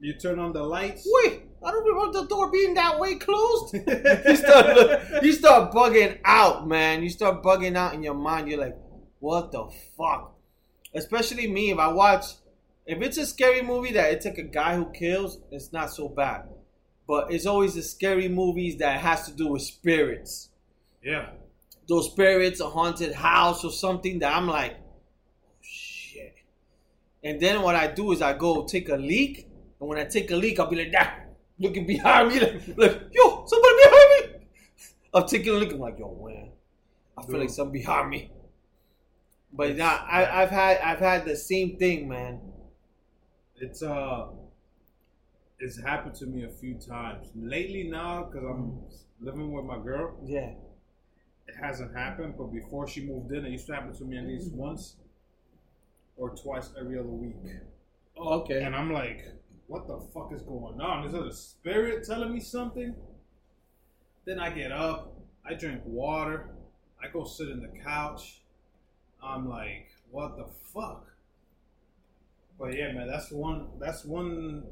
You 0.00 0.14
turn 0.14 0.38
on 0.38 0.52
the 0.52 0.62
lights. 0.62 1.06
Wait, 1.24 1.42
I 1.64 1.70
don't 1.70 1.84
remember 1.84 2.20
the 2.20 2.26
door 2.28 2.50
being 2.50 2.74
that 2.74 3.00
way 3.00 3.16
closed. 3.16 3.74
you 4.26 4.36
start 4.36 4.66
look- 4.76 5.22
you 5.22 5.32
start 5.32 5.72
bugging 5.72 6.18
out, 6.24 6.68
man. 6.68 7.02
You 7.02 7.10
start 7.10 7.42
bugging 7.42 7.76
out 7.76 7.94
in 7.94 8.02
your 8.02 8.14
mind. 8.14 8.48
You're 8.48 8.60
like, 8.60 8.76
what 9.18 9.50
the 9.50 9.68
fuck? 9.96 10.34
Especially 10.94 11.50
me, 11.50 11.70
if 11.70 11.78
I 11.78 11.88
watch, 11.88 12.24
if 12.86 13.02
it's 13.02 13.18
a 13.18 13.26
scary 13.26 13.60
movie 13.62 13.92
that 13.92 14.12
it's 14.12 14.24
like 14.24 14.38
a 14.38 14.42
guy 14.42 14.76
who 14.76 14.90
kills, 14.92 15.38
it's 15.50 15.72
not 15.72 15.90
so 15.90 16.08
bad. 16.08 16.44
But 17.06 17.32
it's 17.32 17.46
always 17.46 17.74
the 17.74 17.82
scary 17.82 18.28
movies 18.28 18.76
that 18.78 19.00
has 19.00 19.26
to 19.26 19.32
do 19.32 19.48
with 19.48 19.62
spirits. 19.62 20.50
Yeah. 21.02 21.30
Those 21.88 22.10
spirits, 22.10 22.60
a 22.60 22.68
haunted 22.68 23.14
house 23.14 23.64
or 23.64 23.70
something 23.72 24.18
that 24.20 24.34
I'm 24.34 24.46
like, 24.46 24.72
shit. 24.72 24.87
And 27.22 27.40
then 27.40 27.62
what 27.62 27.74
I 27.74 27.88
do 27.88 28.12
is 28.12 28.22
I 28.22 28.32
go 28.36 28.64
take 28.64 28.88
a 28.88 28.96
leak, 28.96 29.48
and 29.80 29.88
when 29.88 29.98
I 29.98 30.04
take 30.04 30.30
a 30.30 30.36
leak, 30.36 30.60
I'll 30.60 30.70
be 30.70 30.76
like 30.76 30.92
that, 30.92 31.28
looking 31.58 31.86
behind 31.86 32.28
me, 32.28 32.40
like, 32.40 32.62
like 32.76 33.02
yo, 33.12 33.44
somebody 33.46 33.74
behind 33.84 34.08
me. 34.32 34.46
I'm 35.14 35.26
taking 35.26 35.54
a 35.54 35.58
look, 35.58 35.72
I'm 35.72 35.78
like, 35.80 35.98
yo, 35.98 36.14
man, 36.24 36.50
I 37.16 37.22
feel 37.22 37.40
like 37.40 37.50
something 37.50 37.72
behind 37.80 38.10
me. 38.10 38.30
But 39.52 39.70
It's- 39.70 39.78
nah, 39.78 40.06
I, 40.06 40.42
I've 40.42 40.50
had 40.50 40.78
I've 40.78 40.98
had 41.00 41.24
the 41.26 41.36
same 41.36 41.76
thing, 41.76 42.08
man. 42.08 42.40
It's 43.60 43.82
uh, 43.82 44.28
it's 45.58 45.80
happened 45.82 46.14
to 46.16 46.26
me 46.26 46.44
a 46.44 46.48
few 46.48 46.74
times 46.74 47.26
lately 47.34 47.84
now 47.84 48.24
because 48.24 48.44
I'm 48.48 48.80
living 49.20 49.52
with 49.52 49.64
my 49.64 49.78
girl. 49.78 50.16
Yeah, 50.24 50.52
It 51.48 51.56
hasn't 51.60 51.96
happened, 51.96 52.34
but 52.38 52.46
before 52.52 52.88
she 52.88 53.06
moved 53.06 53.32
in, 53.32 53.44
it 53.46 53.50
used 53.52 53.66
to 53.68 53.74
happen 53.74 53.94
to 53.94 54.04
me 54.04 54.18
at 54.18 54.26
least 54.26 54.52
once 54.52 54.96
or 56.18 56.30
twice 56.30 56.70
every 56.78 56.98
other 56.98 57.08
week. 57.08 57.36
oh, 58.16 58.40
okay. 58.40 58.62
And 58.62 58.74
I'm 58.74 58.92
like, 58.92 59.24
what 59.68 59.86
the 59.86 60.00
fuck 60.12 60.32
is 60.32 60.42
going 60.42 60.80
on? 60.80 61.06
Is 61.06 61.14
it 61.14 61.22
a 61.22 61.32
spirit 61.32 62.04
telling 62.04 62.32
me 62.34 62.40
something? 62.40 62.94
Then 64.24 64.38
I 64.40 64.50
get 64.50 64.72
up, 64.72 65.16
I 65.46 65.54
drink 65.54 65.80
water, 65.84 66.50
I 67.02 67.08
go 67.08 67.24
sit 67.24 67.48
in 67.48 67.60
the 67.60 67.70
couch. 67.82 68.42
I'm 69.22 69.48
like, 69.48 69.88
what 70.10 70.36
the 70.36 70.46
fuck? 70.74 71.06
But 72.58 72.74
yeah, 72.74 72.92
man, 72.92 73.06
that's 73.06 73.30
one. 73.30 73.68
That's 73.78 74.04
one, 74.04 74.64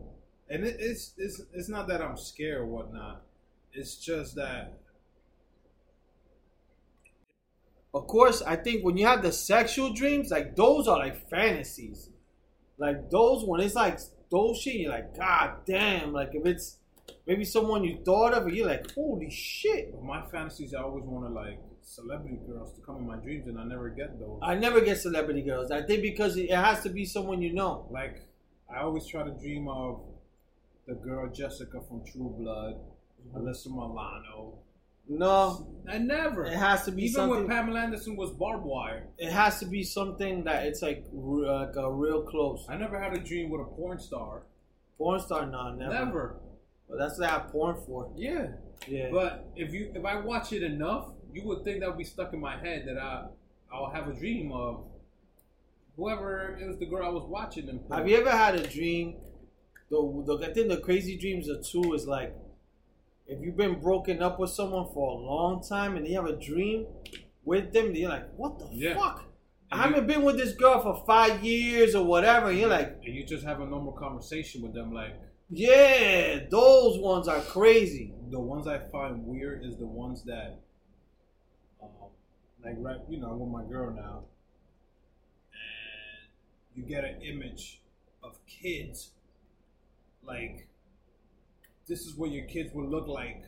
and 0.51 0.64
it, 0.64 0.76
it's 0.80 1.12
it's 1.16 1.40
it's 1.55 1.68
not 1.68 1.86
that 1.88 2.03
I'm 2.03 2.16
scared 2.16 2.62
or 2.62 2.66
whatnot. 2.66 3.22
It's 3.72 3.97
just 3.97 4.34
that 4.34 4.80
Of 7.97 8.09
course, 8.09 8.42
I 8.42 8.57
think 8.57 8.84
when 8.84 8.99
you 8.99 9.07
have 9.07 9.22
the 9.22 9.32
sexual 9.32 9.90
dreams, 9.90 10.30
like 10.30 10.55
those 10.55 10.86
are 10.86 10.99
like 10.99 11.30
fantasies. 11.30 12.11
Like 12.76 13.11
those 13.11 13.42
when 13.42 13.62
it's 13.62 13.74
like 13.74 13.99
those 14.30 14.61
shit, 14.61 14.74
you're 14.74 14.90
like, 14.90 15.16
God 15.16 15.64
damn. 15.64 16.12
Like 16.12 16.34
if 16.34 16.44
it's 16.44 16.76
maybe 17.26 17.42
someone 17.42 17.84
you 17.84 17.99
thought 18.05 18.34
of, 18.34 18.53
you're 18.53 18.66
like, 18.66 18.92
holy 18.92 19.30
shit. 19.30 19.94
My 20.03 20.26
fantasies, 20.26 20.74
I 20.74 20.82
always 20.82 21.05
want 21.07 21.24
to 21.24 21.32
like 21.32 21.59
celebrity 21.80 22.38
girls 22.47 22.74
to 22.74 22.82
come 22.82 22.97
in 22.97 23.07
my 23.07 23.16
dreams, 23.16 23.47
and 23.47 23.59
I 23.59 23.64
never 23.64 23.88
get 23.88 24.20
those. 24.20 24.40
I 24.42 24.57
never 24.57 24.82
get 24.82 24.99
celebrity 24.99 25.40
girls. 25.40 25.70
I 25.70 25.80
think 25.80 26.03
because 26.03 26.36
it 26.36 26.51
has 26.51 26.82
to 26.82 26.90
be 26.90 27.07
someone 27.07 27.40
you 27.40 27.55
know. 27.55 27.88
like 27.90 28.20
I 28.70 28.80
always 28.80 29.07
try 29.07 29.22
to 29.22 29.30
dream 29.30 29.68
of 29.68 30.03
the 30.86 30.97
girl 30.97 31.32
Jessica 31.32 31.80
from 31.88 32.05
True 32.05 32.34
Blood, 32.38 32.74
mm-hmm. 32.74 33.38
Alyssa 33.38 33.68
Milano. 33.68 34.59
No, 35.09 35.69
I 35.89 35.99
never. 35.99 36.47
it 36.47 36.55
has 36.57 36.85
to 36.87 36.93
be 36.93 37.05
Even 37.05 37.15
something. 37.15 37.39
when 37.41 37.49
Pamela 37.49 37.81
Anderson 37.81 38.17
was 38.17 38.31
Barb 38.31 38.65
Wire, 38.65 39.07
it 39.19 39.31
has 39.31 39.61
to 39.61 39.67
be 39.67 39.85
something 39.85 40.45
that 40.45 40.67
it's 40.67 40.83
like, 40.83 41.05
like 41.13 41.77
a 41.77 41.93
real 41.93 42.23
close. 42.23 42.67
I 42.69 42.77
never 42.77 42.99
had 43.01 43.15
a 43.15 43.21
dream 43.21 43.51
with 43.51 43.61
a 43.61 43.65
porn 43.65 43.99
star. 44.01 44.43
Porn 44.99 45.21
star, 45.21 45.47
no, 45.47 45.75
never. 45.75 45.93
Never. 45.93 46.37
But 46.89 46.99
that's 46.99 47.19
what 47.19 47.29
I 47.29 47.33
have 47.33 47.49
porn 47.49 47.77
for. 47.87 48.11
Yeah. 48.17 48.49
Yeah. 48.89 49.09
But 49.11 49.47
if 49.57 49.73
you 49.73 49.93
if 49.95 50.05
I 50.05 50.17
watch 50.21 50.53
it 50.53 50.63
enough, 50.63 51.09
you 51.33 51.43
would 51.45 51.65
think 51.65 51.81
that 51.81 51.89
would 51.89 51.99
be 51.99 52.05
stuck 52.05 52.33
in 52.33 52.41
my 52.41 52.59
head 52.59 52.85
that 52.87 52.99
I 52.99 53.27
I'll 53.73 53.91
have 53.91 54.09
a 54.09 54.13
dream 54.13 54.53
of 54.53 54.85
whoever 55.97 56.57
it 56.61 56.67
was 56.67 56.79
the 56.79 56.87
girl 56.87 57.05
I 57.07 57.09
was 57.11 57.25
watching 57.29 57.67
them. 57.67 57.81
Have 57.91 58.09
you 58.09 58.17
ever 58.19 58.31
had 58.31 58.55
a 58.55 58.67
dream? 58.67 59.17
The, 59.91 60.25
the 60.27 60.47
I 60.51 60.53
think 60.53 60.69
the 60.69 60.79
crazy 60.79 61.17
dreams 61.17 61.49
are 61.49 61.61
too 61.63 61.95
is 61.95 62.07
like 62.07 62.35
if 63.29 63.41
you've 63.41 63.57
been 63.57 63.81
broken 63.81 64.22
up 64.22 64.39
with 64.39 64.51
someone 64.51 64.87
for 64.95 65.11
a 65.11 65.14
long 65.14 65.62
time 65.62 65.97
and 65.97 66.07
you 66.07 66.14
have 66.16 66.27
a 66.27 66.37
dream 66.37 66.87
with 67.45 67.72
them, 67.72 67.95
you're 67.95 68.11
like, 68.11 68.33
what 68.37 68.59
the 68.59 68.68
Yeah. 68.72 68.95
fuck? 68.95 69.24
And 69.70 69.81
I 69.81 69.87
haven't 69.89 70.07
been 70.07 70.22
with 70.22 70.37
this 70.37 70.55
girl 70.55 70.81
for 70.81 71.05
five 71.07 71.43
years 71.45 71.95
or 71.95 72.05
whatever. 72.05 72.51
And 72.51 72.59
you're 72.59 72.68
like, 72.68 73.01
and 73.05 73.14
you 73.14 73.24
just 73.24 73.45
have 73.45 73.61
a 73.61 73.66
normal 73.66 73.93
conversation 73.93 74.62
with 74.62 74.74
them 74.74 74.93
like 74.93 75.14
yeah, 75.49 76.41
those 76.51 76.99
ones 76.99 77.29
are 77.29 77.41
crazy. 77.41 78.12
the 78.31 78.41
ones 78.41 78.66
I 78.66 78.79
find 78.79 79.24
weird 79.24 79.64
is 79.64 79.77
the 79.77 79.87
ones 79.87 80.24
that, 80.24 80.59
um, 81.81 81.89
like 82.64 82.74
right, 82.79 82.99
you 83.09 83.20
know, 83.20 83.31
I'm 83.31 83.39
with 83.39 83.51
my 83.51 83.64
girl 83.70 83.93
now, 83.95 84.24
and 85.53 86.29
you 86.74 86.83
get 86.83 87.05
an 87.05 87.22
image 87.22 87.81
of 88.24 88.45
kids, 88.47 89.12
like 90.24 90.66
this 91.87 92.07
is 92.07 92.14
what 92.16 92.30
your 92.30 92.45
kids 92.47 92.72
would 92.74 92.89
look 92.89 93.07
like, 93.07 93.43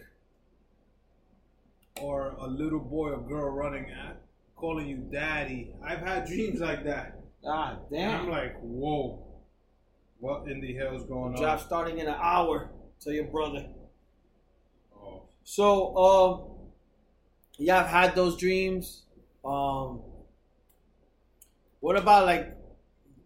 or 2.00 2.34
a 2.38 2.46
little 2.46 2.78
boy 2.80 3.10
or 3.10 3.20
girl 3.20 3.50
running 3.50 3.90
at 3.90 4.20
calling 4.56 4.86
you 4.88 4.96
daddy. 4.96 5.72
I've 5.84 6.00
had 6.00 6.26
dreams 6.26 6.60
like 6.60 6.84
that. 6.84 7.20
Ah, 7.46 7.78
And 7.92 8.12
I'm 8.12 8.28
like, 8.30 8.58
whoa, 8.60 9.24
what 10.18 10.48
in 10.48 10.60
the 10.60 10.74
hell 10.74 10.96
is 10.96 11.04
going 11.04 11.34
on? 11.34 11.40
Job 11.40 11.60
starting 11.60 11.98
in 11.98 12.06
an 12.08 12.16
hour. 12.20 12.70
Tell 13.00 13.12
your 13.12 13.24
brother. 13.26 13.68
Oh, 14.96 15.22
So, 15.44 15.96
um, 15.96 16.40
yeah, 17.56 17.80
I've 17.80 17.86
had 17.86 18.14
those 18.16 18.36
dreams. 18.36 19.02
Um, 19.44 20.00
what 21.80 21.96
about 21.96 22.26
like 22.26 22.56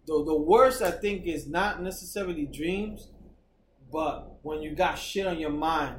the 0.06 0.22
the 0.24 0.34
worst? 0.34 0.82
I 0.82 0.90
think 0.90 1.26
is 1.26 1.46
not 1.46 1.82
necessarily 1.82 2.44
dreams, 2.46 3.08
but 3.92 4.38
when 4.42 4.62
you 4.62 4.74
got 4.74 4.94
shit 4.98 5.26
on 5.26 5.38
your 5.38 5.50
mind, 5.50 5.96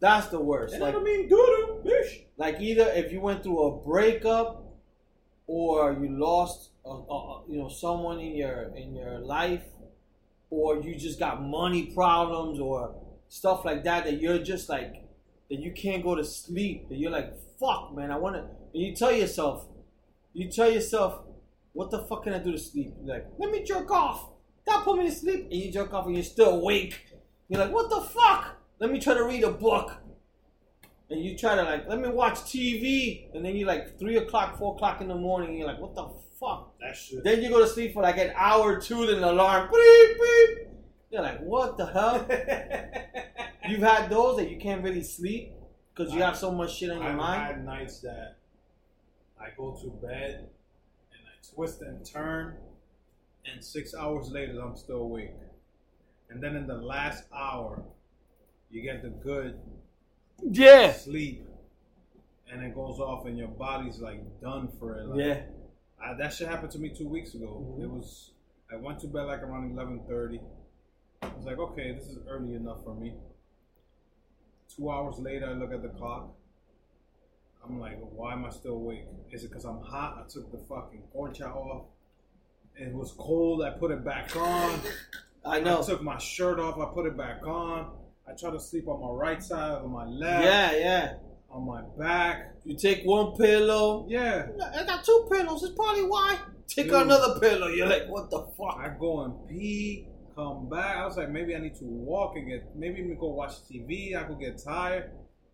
that's 0.00 0.28
the 0.28 0.40
worst. 0.40 0.74
and 0.74 0.82
Like, 0.82 0.90
I 0.90 0.92
don't 0.92 1.04
mean 1.04 1.28
bitch. 1.28 2.24
like 2.36 2.60
either 2.60 2.90
if 2.94 3.12
you 3.12 3.20
went 3.20 3.42
through 3.42 3.62
a 3.62 3.76
breakup, 3.84 4.64
or 5.46 5.92
you 5.92 6.08
lost, 6.18 6.70
a, 6.84 6.90
a, 6.90 7.42
you 7.48 7.58
know, 7.58 7.68
someone 7.68 8.18
in 8.18 8.34
your 8.34 8.72
in 8.74 8.94
your 8.96 9.18
life, 9.18 9.64
or 10.50 10.78
you 10.80 10.94
just 10.96 11.18
got 11.18 11.42
money 11.42 11.92
problems 11.94 12.58
or 12.58 12.94
stuff 13.28 13.64
like 13.64 13.84
that 13.84 14.04
that 14.04 14.20
you're 14.20 14.38
just 14.38 14.68
like 14.68 15.04
that 15.50 15.60
you 15.60 15.72
can't 15.72 16.02
go 16.02 16.14
to 16.14 16.24
sleep. 16.24 16.88
That 16.88 16.96
you're 16.96 17.10
like, 17.10 17.32
fuck, 17.60 17.94
man, 17.94 18.10
I 18.10 18.16
want 18.16 18.36
to. 18.36 18.42
And 18.42 18.82
you 18.82 18.94
tell 18.96 19.12
yourself, 19.12 19.66
you 20.32 20.50
tell 20.50 20.70
yourself, 20.70 21.20
what 21.74 21.90
the 21.90 22.02
fuck 22.04 22.24
can 22.24 22.32
I 22.32 22.38
do 22.38 22.52
to 22.52 22.58
sleep? 22.58 22.94
You're 23.04 23.16
like, 23.16 23.26
let 23.38 23.50
me 23.50 23.62
jerk 23.62 23.90
off. 23.90 24.30
That 24.66 24.84
put 24.84 24.98
me 24.98 25.08
to 25.08 25.14
sleep. 25.14 25.44
And 25.44 25.54
you 25.54 25.72
jerk 25.72 25.92
off 25.92 26.06
and 26.06 26.14
you're 26.14 26.24
still 26.24 26.60
awake. 26.60 27.06
You're 27.48 27.60
like, 27.60 27.72
what 27.72 27.90
the 27.90 28.00
fuck? 28.00 28.56
Let 28.78 28.90
me 28.90 29.00
try 29.00 29.14
to 29.14 29.24
read 29.24 29.44
a 29.44 29.50
book. 29.50 29.92
And 31.10 31.22
you 31.22 31.36
try 31.36 31.54
to 31.56 31.62
like, 31.62 31.86
let 31.88 32.00
me 32.00 32.08
watch 32.08 32.38
TV. 32.40 33.34
And 33.34 33.44
then 33.44 33.56
you're 33.56 33.68
like 33.68 33.98
three 33.98 34.16
o'clock, 34.16 34.58
four 34.58 34.74
o'clock 34.74 35.00
in 35.00 35.08
the 35.08 35.14
morning. 35.14 35.50
And 35.50 35.58
you're 35.58 35.66
like, 35.66 35.78
what 35.78 35.94
the 35.94 36.08
fuck? 36.40 36.72
That 36.80 36.96
shit. 36.96 37.22
Then 37.22 37.42
you 37.42 37.50
go 37.50 37.60
to 37.60 37.66
sleep 37.66 37.92
for 37.92 38.02
like 38.02 38.18
an 38.18 38.32
hour 38.34 38.76
or 38.76 38.80
two, 38.80 39.06
then 39.06 39.20
the 39.20 39.30
alarm 39.30 39.68
beep 39.70 40.16
beep. 40.18 40.68
You're 41.10 41.22
like, 41.22 41.40
what 41.40 41.76
the 41.76 41.86
hell? 41.86 42.26
You've 43.68 43.82
had 43.82 44.08
those 44.08 44.38
that 44.38 44.50
you 44.50 44.58
can't 44.58 44.82
really 44.82 45.02
sleep 45.02 45.52
because 45.94 46.12
you 46.14 46.22
have 46.22 46.36
so 46.36 46.50
much 46.50 46.76
shit 46.78 46.90
on 46.90 46.96
your 46.98 47.10
I've 47.10 47.16
mind. 47.16 47.42
had 47.42 47.64
nights 47.64 48.00
that 48.00 48.38
I 49.38 49.48
go 49.56 49.76
to 49.82 49.90
bed 50.04 50.48
and 51.12 51.20
I 51.26 51.54
twist 51.54 51.82
and 51.82 52.04
turn, 52.04 52.56
and 53.50 53.64
six 53.64 53.94
hours 53.94 54.30
later 54.30 54.60
I'm 54.60 54.76
still 54.76 54.98
awake. 55.02 55.32
And 56.30 56.42
then 56.42 56.56
in 56.56 56.66
the 56.66 56.76
last 56.76 57.24
hour, 57.34 57.82
you 58.70 58.82
get 58.82 59.02
the 59.02 59.10
good 59.10 59.60
Yeah. 60.42 60.92
sleep, 60.92 61.46
and 62.50 62.62
it 62.62 62.74
goes 62.74 62.98
off, 63.00 63.26
and 63.26 63.36
your 63.36 63.48
body's 63.48 64.00
like 64.00 64.40
done 64.40 64.68
for 64.78 64.96
it. 64.98 65.06
Like, 65.06 65.18
Yeah. 65.20 65.42
I, 66.00 66.14
that 66.14 66.32
shit 66.32 66.48
happened 66.48 66.72
to 66.72 66.78
me 66.78 66.88
two 66.90 67.06
weeks 67.08 67.34
ago. 67.34 67.64
Mhm. 67.76 67.82
It 67.82 67.90
was 67.90 68.30
I 68.72 68.76
went 68.76 69.00
to 69.00 69.06
bed 69.08 69.24
like 69.24 69.42
around 69.42 69.72
eleven 69.72 70.00
thirty. 70.08 70.40
I 71.20 71.28
was 71.36 71.44
like, 71.44 71.58
okay, 71.58 71.92
this 71.92 72.06
is 72.08 72.18
early 72.26 72.54
enough 72.54 72.82
for 72.82 72.94
me. 72.94 73.14
Two 74.74 74.90
hours 74.90 75.18
later, 75.18 75.46
I 75.46 75.52
look 75.52 75.72
at 75.72 75.82
the 75.82 75.90
clock. 75.90 76.34
I'm 77.62 77.78
like, 77.78 77.98
why 78.00 78.32
am 78.32 78.44
I 78.44 78.50
still 78.50 78.72
awake? 78.74 79.04
Is 79.30 79.44
it 79.44 79.48
because 79.48 79.64
I'm 79.64 79.80
hot? 79.82 80.24
I 80.24 80.28
took 80.28 80.50
the 80.50 80.58
fucking 80.58 81.02
concha 81.12 81.48
off. 81.48 81.84
It 82.76 82.92
was 82.92 83.12
cold. 83.18 83.62
I 83.62 83.70
put 83.70 83.90
it 83.90 84.04
back 84.04 84.34
on. 84.36 84.80
I 85.44 85.56
I 85.56 85.60
know. 85.60 85.82
took 85.82 86.02
my 86.02 86.18
shirt 86.18 86.58
off. 86.58 86.78
I 86.78 86.92
put 86.92 87.06
it 87.06 87.16
back 87.16 87.46
on. 87.46 87.92
I 88.28 88.32
try 88.34 88.50
to 88.50 88.60
sleep 88.60 88.88
on 88.88 89.00
my 89.00 89.10
right 89.10 89.42
side, 89.42 89.82
on 89.82 89.90
my 89.90 90.06
left, 90.06 90.44
Yeah, 90.44 90.72
yeah. 90.76 91.14
on 91.50 91.66
my 91.66 91.82
back. 91.98 92.54
You 92.64 92.76
take 92.76 93.02
one 93.04 93.36
pillow. 93.36 94.06
Yeah. 94.08 94.46
I 94.74 94.84
got 94.84 95.04
two 95.04 95.28
pillows. 95.30 95.62
It's 95.64 95.74
probably 95.74 96.04
why. 96.04 96.38
Take 96.68 96.86
Dude. 96.86 97.02
another 97.02 97.40
pillow. 97.40 97.66
You're 97.66 97.88
like, 97.88 98.08
what 98.08 98.30
the 98.30 98.42
fuck? 98.56 98.78
I 98.78 98.94
go 98.98 99.22
and 99.24 99.48
pee, 99.48 100.06
come 100.36 100.68
back. 100.70 100.96
I 100.96 101.04
was 101.06 101.16
like, 101.16 101.30
maybe 101.30 101.54
I 101.54 101.58
need 101.58 101.74
to 101.76 101.84
walk 101.84 102.36
and 102.36 102.48
get, 102.48 102.74
maybe 102.76 103.02
me 103.02 103.16
go 103.18 103.28
watch 103.28 103.54
TV. 103.70 104.16
I 104.16 104.22
could 104.22 104.38
get 104.40 104.62
tired. 104.62 105.10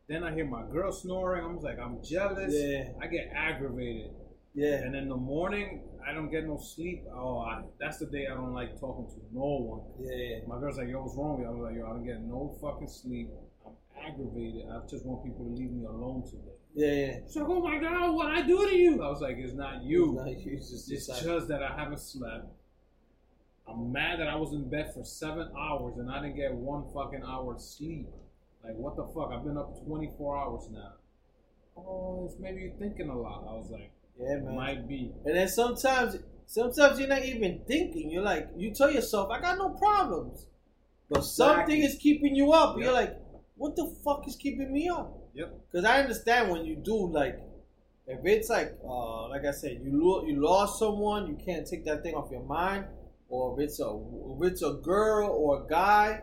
Then 0.07 0.23
I 0.23 0.33
hear 0.35 0.47
my 0.47 0.62
girl 0.71 0.93
snoring. 0.93 1.45
I 1.45 1.49
was 1.53 1.64
like, 1.64 1.79
I'm 1.79 2.03
jealous. 2.05 2.55
Yeah. 2.55 2.91
I 3.03 3.07
get 3.09 3.31
aggravated. 3.35 4.11
Yeah. 4.55 4.75
And 4.75 4.95
in 4.95 5.09
the 5.09 5.16
morning, 5.16 5.83
I 6.07 6.13
don't 6.13 6.31
get 6.31 6.47
no 6.47 6.59
sleep. 6.59 7.05
Oh, 7.13 7.39
I, 7.39 7.63
that's 7.81 7.99
the 7.99 8.07
day 8.07 8.27
I 8.27 8.35
don't 8.35 8.55
like 8.55 8.79
talking 8.79 9.07
to 9.07 9.21
no 9.33 9.45
one. 9.45 9.81
Yeah. 10.01 10.41
My 10.47 10.59
girl's 10.59 10.79
like, 10.79 10.89
yo, 10.89 11.03
what's 11.03 11.17
wrong 11.17 11.39
with 11.39 11.47
you? 11.47 11.49
I 11.49 11.51
was 11.51 11.63
like, 11.63 11.77
yo, 11.77 11.87
I 11.87 11.91
don't 11.91 12.05
get 12.05 12.21
no 12.23 12.57
fucking 12.61 12.89
sleep. 12.89 13.31
I'm 13.67 13.73
aggravated. 14.07 14.65
I 14.71 14.81
just 14.87 15.05
want 15.05 15.25
people 15.25 15.45
to 15.45 15.51
leave 15.51 15.71
me 15.71 15.87
alone 15.87 16.25
today. 16.25 16.57
Yeah. 16.75 16.93
Yeah. 16.93 17.19
She's 17.27 17.37
like, 17.37 17.49
oh 17.49 17.61
my 17.61 17.79
God, 17.79 18.15
what 18.15 18.27
I 18.29 18.43
do 18.43 18.69
to 18.69 18.77
you? 18.77 19.03
I 19.03 19.09
was 19.09 19.21
like, 19.21 19.37
it's 19.39 19.55
not 19.55 19.83
you. 19.83 20.15
Nah, 20.15 20.27
you 20.27 20.57
just 20.57 20.91
It's 20.91 21.07
just 21.07 21.49
that 21.49 21.63
I 21.63 21.77
haven't 21.79 22.01
slept. 22.01 22.47
I'm 23.69 23.93
mad 23.93 24.21
that 24.21 24.29
I 24.29 24.37
was 24.37 24.53
in 24.53 24.69
bed 24.69 24.93
for 24.95 25.05
seven 25.05 25.51
hours 25.59 25.99
and 25.99 26.11
I 26.11 26.23
didn't 26.23 26.37
get 26.37 26.55
one 26.55 26.85
fucking 26.95 27.23
hour 27.23 27.55
of 27.55 27.61
sleep. 27.61 28.09
Like, 28.65 28.75
what 28.75 28.97
the 28.97 29.05
fuck? 29.15 29.31
I've 29.33 29.45
been 29.45 29.59
up 29.59 29.85
24 29.85 30.39
hours 30.39 30.69
now. 30.71 30.93
Oh, 31.77 32.25
it's 32.27 32.41
maybe 32.41 32.63
you're 32.63 32.79
thinking 32.79 33.09
a 33.09 33.17
lot. 33.17 33.47
I 33.49 33.55
was 33.55 33.71
like, 33.71 33.93
Yeah, 34.19 34.37
man. 34.37 34.57
might 34.57 34.89
be. 34.89 35.12
And 35.25 35.37
then 35.37 35.49
sometimes, 35.49 36.16
sometimes 36.47 36.99
you're 36.99 37.09
not 37.09 37.25
even 37.25 37.61
thinking. 37.66 38.11
You're 38.11 38.23
like, 38.23 38.49
you 38.57 38.73
tell 38.73 38.91
yourself, 38.91 39.31
I 39.31 39.41
got 39.41 39.59
no 39.59 39.71
problems, 39.71 40.47
but 41.09 41.23
something 41.25 41.81
Exactly. 41.81 41.83
is 41.83 41.95
keeping 41.97 42.35
you 42.37 42.53
up. 42.53 42.77
Yep. 42.77 42.85
You're 42.85 42.93
like, 42.93 43.16
what 43.57 43.77
the 43.77 43.95
fuck 44.05 44.27
is 44.27 44.37
keeping 44.37 44.73
me 44.73 44.89
up? 44.89 45.16
Yep. 45.35 45.53
Because 45.71 45.85
I 45.85 46.01
understand 46.01 46.51
when 46.51 46.64
you 46.64 46.77
do 46.77 47.11
like, 47.12 47.39
if 48.07 48.21
it's 48.25 48.49
like, 48.49 48.77
uh, 48.85 49.29
like 49.29 49.45
I 49.45 49.51
said, 49.53 49.81
you 49.85 49.91
lo- 50.03 50.25
you 50.25 50.43
lost 50.43 50.79
someone, 50.79 51.29
you 51.29 51.37
can't 51.45 51.66
take 51.66 51.85
that 51.85 52.03
thing 52.03 52.14
off 52.14 52.31
your 52.31 52.43
mind, 52.43 52.87
or 53.29 53.53
if 53.61 53.69
it's 53.69 53.81
a 53.81 53.89
if 54.41 54.53
it's 54.53 54.62
a 54.62 54.73
girl 54.83 55.29
or 55.31 55.64
a 55.64 55.69
guy, 55.69 56.23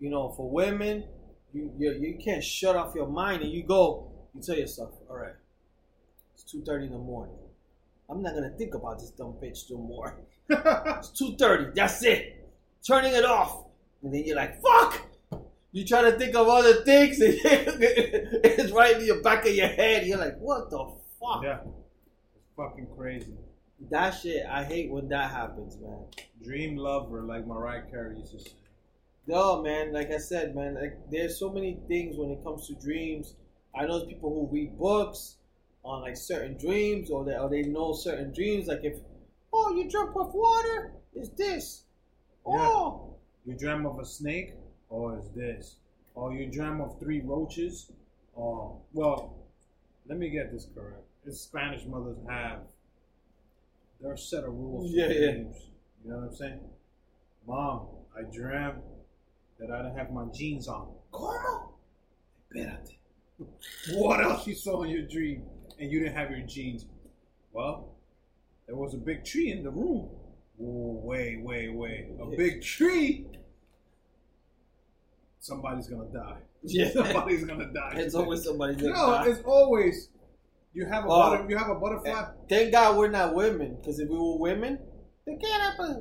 you 0.00 0.08
know, 0.10 0.32
for 0.36 0.48
women, 0.50 1.04
you 1.52 1.70
you, 1.76 1.92
you 1.92 2.18
can't 2.24 2.42
shut 2.42 2.74
off 2.74 2.94
your 2.94 3.06
mind 3.06 3.42
and 3.42 3.52
you 3.52 3.62
go. 3.62 4.10
You 4.34 4.40
tell 4.42 4.56
yourself, 4.56 4.94
all 5.10 5.16
right, 5.16 5.34
it's 6.46 6.52
two 6.52 6.62
thirty 6.62 6.86
in 6.86 6.92
the 6.92 6.98
morning. 6.98 7.34
I'm 8.08 8.22
not 8.22 8.34
gonna 8.34 8.50
think 8.50 8.74
about 8.74 9.00
this 9.00 9.10
dumb 9.10 9.34
bitch 9.42 9.68
no 9.70 9.78
more. 9.78 10.16
It's 10.98 11.10
two 11.10 11.36
thirty. 11.36 11.72
That's 11.74 12.02
it. 12.04 12.48
Turning 12.86 13.12
it 13.14 13.24
off, 13.24 13.64
and 14.02 14.14
then 14.14 14.22
you're 14.24 14.36
like, 14.36 14.62
fuck. 14.62 15.02
You 15.72 15.84
try 15.84 16.02
to 16.02 16.12
think 16.12 16.34
of 16.36 16.48
other 16.48 16.84
things, 16.84 17.20
and 17.20 17.36
it's 17.44 18.72
right 18.72 18.96
in 18.96 19.04
your 19.04 19.22
back 19.22 19.44
of 19.44 19.54
your 19.54 19.66
head. 19.66 20.06
You're 20.06 20.18
like, 20.18 20.38
what 20.38 20.70
the 20.70 20.78
fuck? 21.20 21.42
yeah. 21.42 21.58
It's 22.36 22.46
fucking 22.56 22.86
crazy. 22.96 23.34
That 23.90 24.12
shit, 24.12 24.46
I 24.48 24.64
hate 24.64 24.90
when 24.90 25.08
that 25.08 25.30
happens, 25.30 25.76
man. 25.78 26.04
Dream 26.42 26.76
lover, 26.76 27.22
like 27.22 27.46
Mariah 27.46 27.82
Carey 27.90 28.18
used 28.18 28.32
to 28.32 28.38
say. 28.38 28.52
No, 29.26 29.60
man. 29.62 29.92
Like 29.92 30.12
I 30.12 30.18
said, 30.18 30.54
man. 30.54 30.76
Like 30.76 30.96
there's 31.10 31.38
so 31.38 31.50
many 31.50 31.80
things 31.88 32.16
when 32.16 32.30
it 32.30 32.42
comes 32.44 32.68
to 32.68 32.74
dreams. 32.74 33.34
I 33.74 33.84
know 33.84 34.06
people 34.06 34.30
who 34.30 34.54
read 34.54 34.78
books 34.78 35.35
on 35.86 36.02
like 36.02 36.16
certain 36.16 36.56
dreams, 36.58 37.10
or 37.10 37.24
they 37.24 37.36
or 37.36 37.48
they 37.48 37.62
know 37.62 37.92
certain 37.94 38.32
dreams. 38.32 38.66
Like 38.66 38.80
if, 38.84 38.98
oh, 39.52 39.74
you 39.76 39.88
jump 39.88 40.16
of 40.16 40.34
water, 40.34 40.92
is 41.14 41.30
this. 41.30 41.84
Oh, 42.44 43.14
You 43.44 43.54
dream 43.56 43.86
of 43.86 43.98
a 43.98 44.04
snake, 44.04 44.54
oh, 44.90 44.96
or 44.96 45.18
is 45.18 45.28
this? 45.34 45.76
Or 46.14 46.32
you 46.32 46.46
dream 46.46 46.80
of 46.80 46.98
three 46.98 47.20
roaches, 47.20 47.90
or 48.34 48.78
well, 48.92 49.34
let 50.08 50.18
me 50.18 50.30
get 50.30 50.52
this 50.52 50.66
correct. 50.74 51.02
It's 51.26 51.40
Spanish 51.40 51.84
mothers 51.86 52.18
have 52.28 52.60
their 54.00 54.16
set 54.16 54.44
of 54.44 54.52
rules 54.52 54.90
for 54.90 54.96
Yeah, 54.96 55.08
yeah. 55.08 55.30
dreams. 55.32 55.56
You 56.04 56.10
know 56.10 56.16
what 56.18 56.28
I'm 56.28 56.36
saying? 56.36 56.60
Mom, 57.46 57.86
I 58.16 58.22
dreamt 58.22 58.82
that 59.58 59.70
I 59.70 59.82
didn't 59.82 59.96
have 59.98 60.12
my 60.12 60.26
jeans 60.34 60.68
on. 60.68 60.88
Espérate. 61.12 62.92
What 63.94 64.22
else 64.24 64.46
you 64.46 64.54
saw 64.54 64.82
in 64.84 64.90
your 64.90 65.06
dream 65.06 65.42
and 65.78 65.90
you 65.90 66.00
didn't 66.00 66.14
have 66.16 66.30
your 66.30 66.40
jeans? 66.46 66.86
Well, 67.52 67.94
there 68.66 68.76
was 68.76 68.94
a 68.94 68.98
big 68.98 69.24
tree 69.24 69.50
in 69.52 69.62
the 69.62 69.70
room. 69.70 70.10
Whoa, 70.56 71.00
wait, 71.04 71.42
wait, 71.42 71.74
wait. 71.74 72.06
A 72.20 72.26
big 72.36 72.62
tree? 72.62 73.26
Somebody's 75.40 75.88
gonna 75.88 76.08
die. 76.12 76.38
Yeah. 76.68 76.90
Somebody's 76.90 77.44
gonna 77.44 77.72
die. 77.72 77.92
It's 77.96 78.14
always 78.16 78.42
somebody. 78.42 78.74
no, 78.82 78.92
die. 78.92 79.28
it's 79.28 79.40
always 79.44 80.08
you 80.72 80.84
have 80.86 81.04
a 81.04 81.06
Oh. 81.08 81.30
butter, 81.30 81.46
you 81.48 81.56
have 81.56 81.68
a 81.70 81.76
butterfly. 81.76 82.10
Eh, 82.10 82.24
thank 82.48 82.72
God 82.72 82.96
we're 82.98 83.08
not 83.08 83.34
women, 83.34 83.76
because 83.76 84.00
if 84.00 84.08
we 84.08 84.16
were 84.18 84.36
women, 84.36 84.78
¿de 85.26 85.36
qué 85.38 85.46
era? 85.46 85.74
pues? 85.76 85.96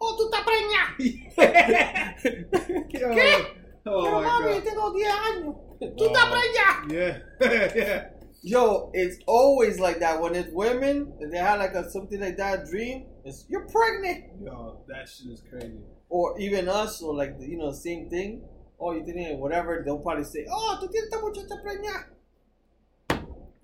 Oh, 0.00 0.16
tú 0.16 0.28
estás 0.28 0.44
preñada. 0.44 0.96
¿Qué? 2.88 3.46
Oh, 3.86 3.90
oh 3.90 4.04
Pero 4.04 4.20
my 4.20 4.26
mami, 4.26 4.52
god. 4.54 4.62
tengo 4.64 4.92
10 4.92 5.08
años. 5.08 5.54
Oh, 5.80 5.94
tú 5.96 6.04
estás 6.06 6.26
preñada. 6.32 6.88
Yeah. 6.90 7.18
yeah. 7.76 8.10
Yo, 8.42 8.90
it's 8.94 9.18
always 9.26 9.80
like 9.80 9.98
that. 10.00 10.20
When 10.20 10.34
it's 10.34 10.50
women, 10.52 11.12
and 11.20 11.32
they 11.32 11.38
have 11.38 11.58
like 11.58 11.74
a 11.74 11.90
something 11.90 12.20
like 12.20 12.36
that 12.36 12.66
dream, 12.66 13.06
it's 13.24 13.44
you're 13.48 13.66
pregnant. 13.68 14.24
Yo, 14.42 14.80
that 14.88 15.08
shit 15.08 15.32
is 15.32 15.42
crazy. 15.50 15.80
Or 16.08 16.38
even 16.40 16.68
us, 16.68 17.02
or 17.02 17.14
like 17.14 17.36
you 17.40 17.58
know, 17.58 17.72
same 17.72 18.08
thing. 18.08 18.42
Oh, 18.80 18.92
you 18.92 19.04
didn't 19.04 19.38
whatever. 19.38 19.82
They'll 19.84 19.98
probably 19.98 20.24
say, 20.24 20.46
"Oh, 20.50 20.78
tú 20.80 20.88
tienes 20.88 21.04
esta 21.04 21.18
muchacha 21.18 21.60
preñada." 21.62 22.04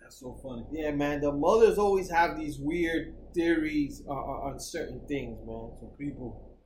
That's 0.02 0.18
so 0.20 0.38
funny. 0.42 0.66
Yeah, 0.70 0.90
man. 0.90 1.20
The 1.20 1.32
mothers 1.32 1.78
always 1.78 2.10
have 2.10 2.36
these 2.36 2.58
weird 2.58 3.14
theories 3.32 4.02
uh, 4.06 4.12
uh, 4.12 4.48
on 4.48 4.60
certain 4.60 5.00
things, 5.08 5.38
man. 5.46 5.70
So 5.80 5.94
people, 5.98 6.56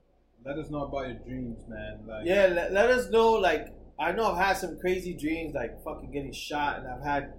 let 0.45 0.57
us 0.57 0.69
know 0.69 0.83
about 0.83 1.07
your 1.07 1.17
dreams, 1.19 1.63
man. 1.67 1.99
Like, 2.07 2.25
Yeah, 2.25 2.47
let, 2.47 2.73
let 2.73 2.89
us 2.89 3.09
know. 3.09 3.33
Like, 3.33 3.67
I 3.99 4.11
know 4.11 4.33
I've 4.33 4.45
had 4.45 4.57
some 4.57 4.77
crazy 4.79 5.13
dreams, 5.13 5.53
like 5.53 5.83
fucking 5.83 6.11
getting 6.11 6.33
shot, 6.33 6.79
and 6.79 6.87
I've 6.87 7.03
had, 7.03 7.33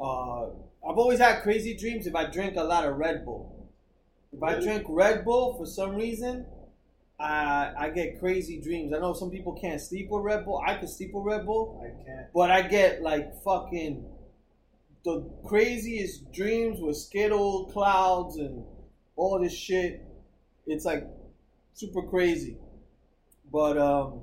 uh, 0.00 0.46
I've 0.88 0.96
always 0.98 1.18
had 1.18 1.42
crazy 1.42 1.76
dreams 1.76 2.06
if 2.06 2.14
I 2.14 2.24
drink 2.24 2.56
a 2.56 2.64
lot 2.64 2.86
of 2.86 2.96
Red 2.96 3.24
Bull. 3.24 3.68
If 4.32 4.42
I 4.42 4.58
drink 4.60 4.86
Red 4.88 5.24
Bull 5.24 5.56
for 5.58 5.66
some 5.66 5.96
reason, 5.96 6.46
I 7.18 7.72
I 7.76 7.90
get 7.90 8.18
crazy 8.18 8.60
dreams. 8.60 8.92
I 8.94 8.98
know 8.98 9.12
some 9.12 9.30
people 9.30 9.52
can't 9.60 9.80
sleep 9.80 10.08
with 10.08 10.22
Red 10.22 10.44
Bull. 10.44 10.62
I 10.64 10.76
can 10.76 10.88
sleep 10.88 11.10
with 11.12 11.24
Red 11.26 11.44
Bull, 11.44 11.82
I 11.84 12.04
can't. 12.04 12.26
but 12.32 12.50
I 12.50 12.62
get 12.62 13.02
like 13.02 13.42
fucking 13.42 14.06
the 15.04 15.30
craziest 15.46 16.32
dreams 16.32 16.80
with 16.80 16.96
Skittle 16.96 17.66
clouds 17.72 18.36
and 18.36 18.64
all 19.16 19.38
this 19.38 19.54
shit. 19.54 20.02
It's 20.66 20.84
like 20.84 21.06
super 21.74 22.02
crazy. 22.02 22.56
But 23.52 23.76
um, 23.76 24.20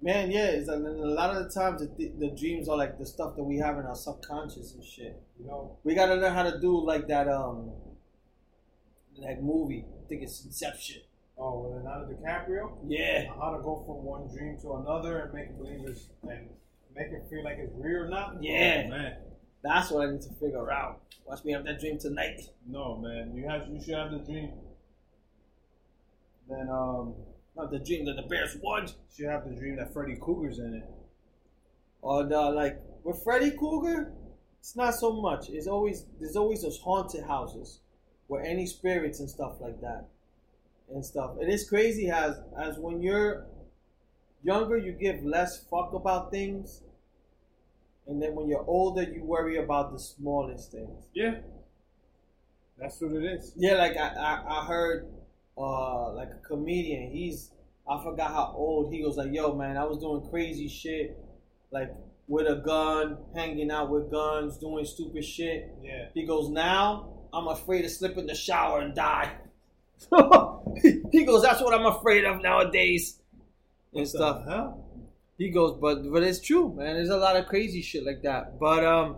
man, 0.00 0.30
yeah, 0.30 0.46
it's, 0.46 0.68
and 0.68 0.86
a 0.86 0.90
lot 1.06 1.30
of 1.36 1.44
the 1.44 1.50
times 1.50 1.80
the, 1.96 2.12
the 2.18 2.30
dreams 2.30 2.68
are 2.68 2.76
like 2.76 2.98
the 2.98 3.06
stuff 3.06 3.36
that 3.36 3.42
we 3.44 3.58
have 3.58 3.78
in 3.78 3.86
our 3.86 3.94
subconscious 3.94 4.74
and 4.74 4.84
shit. 4.84 5.20
You 5.38 5.46
know, 5.46 5.78
We 5.84 5.94
gotta 5.94 6.14
learn 6.14 6.32
how 6.34 6.44
to 6.44 6.60
do 6.60 6.84
like 6.84 7.08
that 7.08 7.28
um, 7.28 7.70
that 9.22 9.42
movie. 9.42 9.84
I 10.04 10.08
think 10.08 10.22
it's 10.22 10.44
Inception. 10.44 11.02
oh, 11.38 11.60
with 11.60 11.72
Leonardo 11.84 12.12
DiCaprio, 12.12 12.76
Yeah, 12.86 13.26
how 13.40 13.56
to 13.56 13.62
go 13.62 13.82
from 13.86 14.04
one 14.04 14.28
dream 14.28 14.58
to 14.62 14.74
another 14.76 15.18
and 15.20 15.34
make 15.34 15.46
it 15.46 15.58
believe 15.58 15.80
it's 15.88 16.06
and 16.22 16.48
make 16.94 17.08
it 17.08 17.24
feel 17.28 17.44
like 17.44 17.56
it's 17.58 17.72
real 17.76 18.02
or 18.02 18.08
not. 18.08 18.42
Yeah. 18.42 18.84
Oh, 18.86 18.90
man. 18.90 19.16
that's 19.62 19.90
what 19.90 20.06
I 20.08 20.12
need 20.12 20.22
to 20.22 20.32
figure 20.34 20.70
out. 20.70 21.00
Watch 21.26 21.44
me 21.44 21.52
have 21.52 21.64
that 21.64 21.80
dream 21.80 21.98
tonight. 21.98 22.40
No, 22.66 22.96
man. 22.98 23.34
You 23.34 23.48
have 23.48 23.68
you 23.68 23.80
should 23.82 23.94
have 23.94 24.12
the 24.12 24.18
dream. 24.18 24.52
Then 26.48 26.68
um, 26.70 27.14
Not 27.56 27.70
the 27.70 27.78
dream 27.78 28.04
that 28.04 28.16
the 28.16 28.22
Bears 28.22 28.56
won. 28.62 28.86
you 28.86 28.92
should 29.16 29.26
have 29.26 29.48
the 29.48 29.54
dream 29.54 29.76
that 29.76 29.92
Freddy 29.92 30.16
Krueger's 30.16 30.58
in 30.58 30.74
it. 30.74 30.84
Oh, 32.02 32.18
or 32.18 32.24
the 32.24 32.38
like 32.50 32.80
with 33.02 33.22
Freddy 33.24 33.50
Krueger, 33.50 34.12
it's 34.60 34.76
not 34.76 34.94
so 34.94 35.12
much. 35.12 35.48
It's 35.48 35.66
always 35.66 36.04
there's 36.20 36.36
always 36.36 36.62
those 36.62 36.78
haunted 36.78 37.24
houses 37.24 37.80
where 38.26 38.44
any 38.44 38.66
spirits 38.66 39.20
and 39.20 39.30
stuff 39.30 39.54
like 39.60 39.80
that 39.80 40.06
and 40.92 41.04
stuff. 41.04 41.36
It 41.40 41.48
is 41.48 41.68
crazy 41.68 42.10
as 42.10 42.36
as 42.60 42.78
when 42.78 43.00
you're 43.00 43.46
younger 44.42 44.76
you 44.76 44.92
give 44.92 45.24
less 45.24 45.64
fuck 45.64 45.94
about 45.94 46.30
things. 46.30 46.82
And 48.06 48.22
then 48.22 48.34
when 48.34 48.48
you're 48.48 48.64
older 48.66 49.02
you 49.02 49.24
worry 49.24 49.56
about 49.56 49.92
the 49.92 49.98
smallest 49.98 50.72
things. 50.72 51.06
Yeah. 51.14 51.36
That's 52.78 53.00
what 53.00 53.12
it 53.12 53.24
is. 53.24 53.52
Yeah, 53.56 53.76
like 53.76 53.96
I, 53.96 54.08
I, 54.08 54.60
I 54.60 54.64
heard 54.66 55.08
uh 55.58 56.12
like 56.12 56.30
a 56.30 56.46
comedian, 56.46 57.10
he's 57.10 57.50
I 57.88 58.02
forgot 58.02 58.32
how 58.32 58.54
old 58.56 58.92
he 58.92 59.02
goes 59.02 59.16
like, 59.16 59.32
yo 59.32 59.54
man, 59.54 59.76
I 59.76 59.84
was 59.84 59.98
doing 59.98 60.28
crazy 60.28 60.68
shit, 60.68 61.18
like 61.70 61.94
with 62.28 62.46
a 62.48 62.56
gun, 62.56 63.18
hanging 63.34 63.70
out 63.70 63.90
with 63.90 64.10
guns, 64.10 64.56
doing 64.58 64.84
stupid 64.84 65.24
shit. 65.24 65.72
Yeah. 65.82 66.06
He 66.14 66.24
goes, 66.24 66.48
now 66.48 67.08
I'm 67.32 67.46
afraid 67.48 67.82
to 67.82 67.88
slip 67.88 68.16
in 68.16 68.26
the 68.26 68.34
shower 68.34 68.80
and 68.80 68.94
die. 68.94 69.32
he 71.12 71.24
goes, 71.24 71.42
that's 71.42 71.60
what 71.60 71.72
I'm 71.74 71.86
afraid 71.86 72.24
of 72.24 72.42
nowadays. 72.42 73.20
And 73.94 74.06
stuff. 74.06 74.42
Huh? 74.46 74.72
He 75.38 75.50
goes, 75.50 75.78
but 75.80 76.10
but 76.10 76.22
it's 76.22 76.40
true, 76.40 76.74
man. 76.74 76.94
There's 76.94 77.08
a 77.08 77.16
lot 77.16 77.36
of 77.36 77.46
crazy 77.46 77.82
shit 77.82 78.04
like 78.04 78.22
that. 78.22 78.58
But 78.58 78.84
um, 78.84 79.16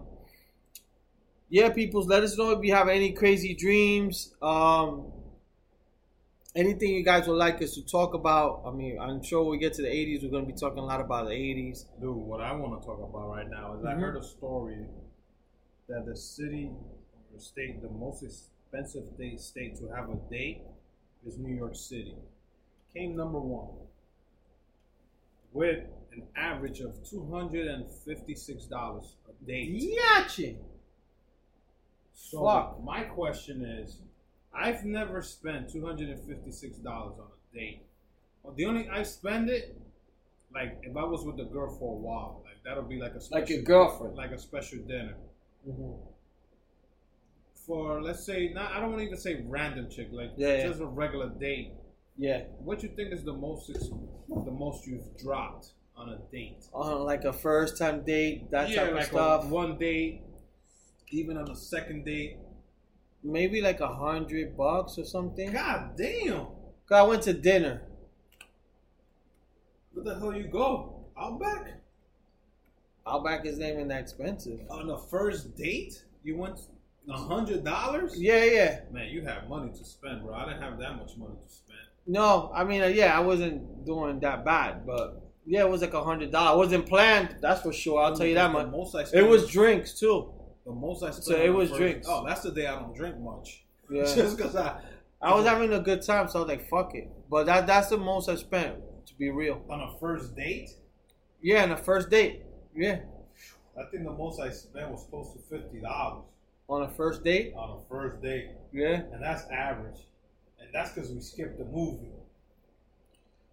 yeah, 1.49 1.71
peoples, 1.71 2.07
let 2.07 2.23
us 2.23 2.37
know 2.37 2.51
if 2.51 2.65
you 2.65 2.75
have 2.75 2.89
any 2.89 3.13
crazy 3.13 3.55
dreams. 3.55 4.35
Um, 4.43 5.07
anything 6.59 6.91
you 6.93 7.05
guys 7.05 7.27
would 7.29 7.37
like 7.39 7.63
us 7.63 7.75
to 7.75 7.87
talk 7.87 8.15
about. 8.15 8.63
I 8.67 8.73
mean, 8.73 8.99
I'm 9.01 9.23
sure 9.23 9.45
we 9.45 9.59
get 9.59 9.75
to 9.75 9.83
the 9.83 9.89
80s, 9.89 10.23
we're 10.25 10.31
gonna 10.31 10.45
be 10.47 10.53
talking 10.53 10.79
a 10.81 10.85
lot 10.85 11.01
about 11.01 11.27
the 11.29 11.35
80s. 11.35 11.87
Dude, 12.01 12.17
what 12.17 12.41
I 12.41 12.53
want 12.53 12.81
to 12.83 12.87
talk 12.87 12.99
about 12.99 13.29
right 13.31 13.49
now 13.49 13.77
is 13.79 13.85
I 13.85 13.95
Mhm. 13.95 14.01
heard 14.01 14.17
a 14.17 14.23
story 14.23 14.87
that 15.87 16.05
the 16.05 16.17
city 16.17 16.71
or 17.33 17.39
state, 17.39 17.81
the 17.81 17.89
most 17.89 18.23
expensive 18.25 19.07
state, 19.15 19.41
state 19.41 19.77
to 19.77 19.87
have 19.89 20.11
a 20.11 20.17
date 20.29 20.63
is 21.25 21.39
New 21.39 21.55
York 21.55 21.77
City. 21.77 22.17
Came 22.93 23.15
number 23.17 23.39
one 23.41 23.87
with 25.53 25.87
an 26.13 26.27
average 26.37 26.81
of 26.81 27.03
$256 27.05 29.17
a 29.29 29.33
date. 29.47 29.71
Yachi. 29.97 30.57
So 32.15 32.43
Fuck. 32.45 32.83
my 32.83 33.05
question 33.05 33.65
is, 33.65 34.03
I've 34.55 34.85
never 34.85 35.23
spent 35.23 35.71
two 35.71 35.85
hundred 35.87 36.09
and 36.11 36.21
fifty 36.27 36.51
six 36.51 36.77
dollars 36.79 37.15
on 37.19 37.27
a 37.27 37.57
date. 37.57 37.83
Well, 38.43 38.55
the 38.55 38.65
only 38.67 38.89
I 38.89 39.03
spend 39.03 39.51
it, 39.51 39.77
like 40.55 40.79
if 40.83 40.97
I 40.97 41.05
was 41.05 41.25
with 41.25 41.39
a 41.41 41.45
girl 41.45 41.77
for 41.79 41.93
a 41.95 41.97
while, 41.97 42.43
like 42.45 42.63
that'll 42.65 42.83
be 42.85 42.99
like 42.99 43.13
a 43.15 43.21
special, 43.21 43.41
Like 43.41 43.51
your 43.51 43.63
girlfriend. 43.63 44.17
like 44.17 44.31
a 44.33 44.39
special 44.39 44.79
dinner 44.79 45.15
Mm-hmm. 45.69 45.93
for 47.67 48.01
let's 48.03 48.25
say 48.25 48.51
not. 48.55 48.73
I 48.73 48.81
don't 48.81 48.91
want 48.91 49.01
to 49.01 49.07
even 49.07 49.19
say 49.19 49.43
random 49.47 49.89
chick, 49.91 50.09
like 50.13 50.31
Yeah, 50.37 50.57
yeah. 50.57 50.67
just 50.69 50.81
a 50.81 50.87
regular 50.87 51.29
date. 51.29 51.73
Yeah, 52.17 52.43
What 52.59 52.83
you 52.83 52.89
think 52.89 53.13
is 53.13 53.23
the 53.25 53.33
most 53.33 53.67
the 53.69 54.51
most 54.51 54.87
you've 54.87 55.17
dropped 55.19 55.69
on 55.97 56.09
a 56.11 56.19
date? 56.33 56.65
on 56.73 57.05
like 57.05 57.25
a 57.25 57.33
first 57.33 57.77
time 57.79 58.03
date, 58.05 58.51
that 58.51 58.71
yeah, 58.71 58.85
type 58.85 58.93
like 58.95 59.03
of 59.05 59.09
stuff. 59.09 59.45
One 59.47 59.79
date, 59.79 60.23
even 61.11 61.37
on 61.37 61.51
a 61.51 61.57
second 61.57 62.05
date. 62.05 62.39
Maybe 63.23 63.61
like 63.61 63.81
a 63.81 63.89
hundred 63.95 64.57
bucks 64.57 64.99
or 64.99 65.05
something. 65.05 65.53
God 65.53 65.97
damn! 65.97 66.47
Cause 66.89 66.99
I 66.99 67.03
went 67.03 67.23
to 67.25 67.33
dinner. 67.33 67.83
Where 69.93 70.05
the 70.05 70.19
hell 70.19 70.35
you 70.35 70.45
go? 70.45 71.07
Outback? 71.19 71.81
Outback 73.07 73.45
isn't 73.47 73.63
even 73.63 73.89
that 73.89 74.01
expensive. 74.01 74.61
On 74.71 74.87
the 74.87 74.99
first 74.99 75.57
date, 75.57 76.05
you 76.23 76.37
went 76.37 76.61
a 77.09 77.17
hundred 77.17 77.65
dollars. 77.65 78.21
Yeah, 78.21 78.45
yeah. 78.45 78.81
Man, 78.93 79.09
you 79.09 79.23
have 79.23 79.49
money 79.49 79.73
to 79.73 79.85
spend, 79.85 80.23
bro. 80.23 80.35
I 80.35 80.47
didn't 80.47 80.63
have 80.63 80.79
that 80.79 80.97
much 80.97 81.17
money 81.17 81.35
to 81.45 81.53
spend. 81.53 81.79
No, 82.07 82.51
I 82.55 82.65
mean, 82.65 82.83
uh, 82.83 82.87
yeah, 82.87 83.17
I 83.17 83.21
wasn't 83.21 83.85
doing 83.85 84.21
that 84.21 84.45
bad, 84.45 84.87
but 84.87 85.23
yeah, 85.47 85.61
it 85.61 85.71
was 85.71 85.81
like 85.81 85.95
a 85.95 86.05
hundred 86.05 86.31
dollars. 86.31 86.55
It 86.55 86.59
wasn't 86.59 86.87
planned, 86.89 87.37
that's 87.41 87.63
for 87.63 87.73
sure. 87.73 88.01
I'll 88.01 88.17
tell 88.17 88.27
you 88.27 88.35
that 88.35 88.53
much. 88.53 88.71
most 88.71 88.95
I 88.95 89.05
It 89.13 89.27
was 89.27 89.49
drinks 89.49 89.99
too. 89.99 90.33
The 90.69 90.75
most 90.75 91.03
I 91.03 91.11
spent. 91.11 91.25
So 91.25 91.37
it 91.37 91.49
was 91.51 91.71
first- 91.71 91.81
drinks. 91.81 92.07
Oh, 92.11 92.25
that's 92.27 92.43
the 92.43 92.53
day 92.53 92.67
I 92.67 92.79
don't 92.79 92.95
drink 92.95 93.19
much. 93.19 93.65
Yeah. 93.91 94.05
Just 94.15 94.37
because 94.37 94.55
I 94.57 94.81
I 95.21 95.35
was 95.35 95.47
having 95.47 95.73
a 95.73 95.81
good 95.81 96.03
time, 96.03 96.29
so 96.29 96.39
I 96.39 96.43
was 96.43 96.49
like, 96.49 96.69
"Fuck 96.69 96.95
it." 96.95 97.09
But 97.31 97.47
that 97.47 97.67
that's 97.67 97.89
the 97.89 97.99
most 97.99 98.29
I 98.29 98.37
spent, 98.37 98.77
to 99.07 99.15
be 99.17 99.31
real. 99.31 99.63
on 99.69 99.81
a 99.81 99.99
first 99.99 100.37
date. 100.37 100.71
Yeah, 101.43 101.63
on 101.65 101.73
a 101.73 101.77
first 101.77 102.11
date. 102.11 102.43
Yeah, 102.77 103.01
I 103.79 103.85
think 103.91 104.05
the 104.05 104.13
most 104.13 104.41
I 104.41 104.51
spent 104.51 104.91
was 104.91 105.05
close 105.11 105.33
to 105.33 105.39
fifty 105.51 105.81
dollars 105.81 106.25
on 106.69 106.83
a 106.83 106.89
first 106.89 107.25
date. 107.25 107.55
on 107.57 107.79
a 107.79 107.89
first 107.89 108.21
date, 108.23 108.51
Yeah. 108.73 109.03
and 109.13 109.23
that's 109.23 109.45
average. 109.51 110.01
And 110.61 110.69
that's 110.75 110.93
because 110.93 111.11
we 111.11 111.21
skipped 111.21 111.59
the 111.59 111.65
movie. 111.65 112.11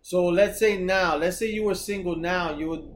So 0.02 0.26
let's 0.28 0.60
say 0.60 0.78
now, 0.78 1.16
let's 1.16 1.38
say 1.38 1.48
you 1.52 1.64
were 1.64 1.76
single 1.76 2.16
now, 2.16 2.56
you 2.58 2.68
would, 2.70 2.94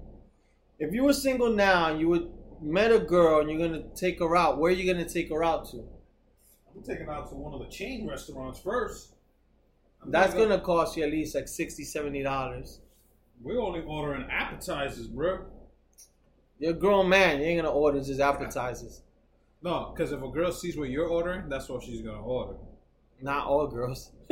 if 0.78 0.94
you 0.94 1.04
were 1.04 1.14
single 1.14 1.50
now, 1.52 1.94
you 1.98 2.08
would 2.10 2.32
met 2.62 2.92
a 2.92 3.00
girl 3.00 3.42
and 3.42 3.50
you're 3.50 3.60
gonna 3.68 3.84
take 3.96 4.20
her 4.20 4.36
out. 4.36 4.60
Where 4.60 4.72
are 4.72 4.76
you 4.76 4.92
gonna 4.92 5.08
take 5.08 5.30
her 5.30 5.44
out 5.44 5.70
to? 5.72 5.78
I'm 6.76 6.84
taking 6.84 7.06
her 7.06 7.12
out 7.12 7.30
to 7.30 7.36
one 7.36 7.54
of 7.54 7.60
the 7.60 7.68
chain 7.68 8.08
restaurants 8.08 8.60
first. 8.60 9.14
I'm 10.02 10.12
That's 10.12 10.34
not 10.34 10.40
gonna 10.40 10.60
cost 10.62 10.98
you 10.98 11.04
at 11.04 11.12
least 11.12 11.36
like 11.36 11.48
60 11.48 11.84
70 11.84 12.24
dollars. 12.24 12.80
We're 13.42 13.62
only 13.62 13.82
ordering 13.82 14.28
appetizers, 14.30 15.08
bro. 15.08 15.46
You're 16.60 16.72
a 16.72 16.74
grown 16.74 17.08
man. 17.08 17.40
You 17.40 17.46
ain't 17.46 17.62
gonna 17.62 17.74
order 17.74 18.02
just 18.02 18.20
appetizers. 18.20 19.02
No, 19.62 19.94
because 19.94 20.12
if 20.12 20.22
a 20.22 20.28
girl 20.30 20.52
sees 20.52 20.78
what 20.78 20.90
you're 20.90 21.08
ordering, 21.08 21.50
that's 21.50 21.70
what 21.70 21.84
she's 21.84 22.02
gonna 22.02 22.22
order. 22.22 22.56
Not 23.22 23.46
all 23.48 23.68
girls. 23.68 24.12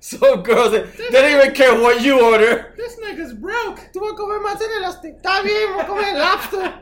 Some 0.00 0.42
girls 0.42 0.72
they, 0.72 0.82
they 0.82 1.10
don't 1.10 1.40
even 1.40 1.54
care 1.54 1.80
what 1.80 2.02
you 2.02 2.20
order. 2.24 2.74
This 2.76 2.96
nigga's 3.00 3.32
broke. 3.32 3.78
Tú 3.92 4.00
vas 4.00 4.12
a 4.12 4.14
comer 4.16 4.40
mozzarella 4.40 4.92
stick. 4.92 5.16
Está 5.22 5.42
bien, 5.42 5.72
voy 5.72 5.80
a 5.80 5.84
comer 5.86 6.14
lobster. 6.18 6.74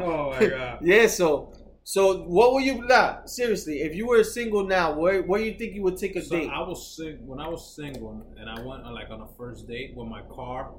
Oh 0.00 0.30
my 0.30 0.46
god. 0.46 0.78
yeah. 0.82 1.06
So, 1.08 1.52
so 1.84 2.22
what 2.22 2.54
would 2.54 2.64
you? 2.64 2.86
Nah, 2.86 3.24
seriously, 3.24 3.80
if 3.82 3.94
you 3.94 4.06
were 4.06 4.22
single 4.24 4.64
now, 4.64 4.94
where 4.98 5.22
where 5.22 5.40
you 5.40 5.54
think 5.58 5.74
you 5.74 5.82
would 5.82 5.96
take 5.98 6.16
a 6.16 6.22
So 6.22 6.36
date? 6.38 6.48
I 6.48 6.60
was 6.60 6.96
sing- 6.96 7.26
when 7.26 7.40
I 7.40 7.48
was 7.48 7.74
single 7.74 8.24
and 8.38 8.48
I 8.48 8.54
went 8.64 8.84
on 8.84 8.94
like 8.94 9.10
on 9.10 9.20
a 9.20 9.28
first 9.36 9.66
date 9.66 9.94
with 9.96 10.06
my 10.08 10.22
car. 10.22 10.70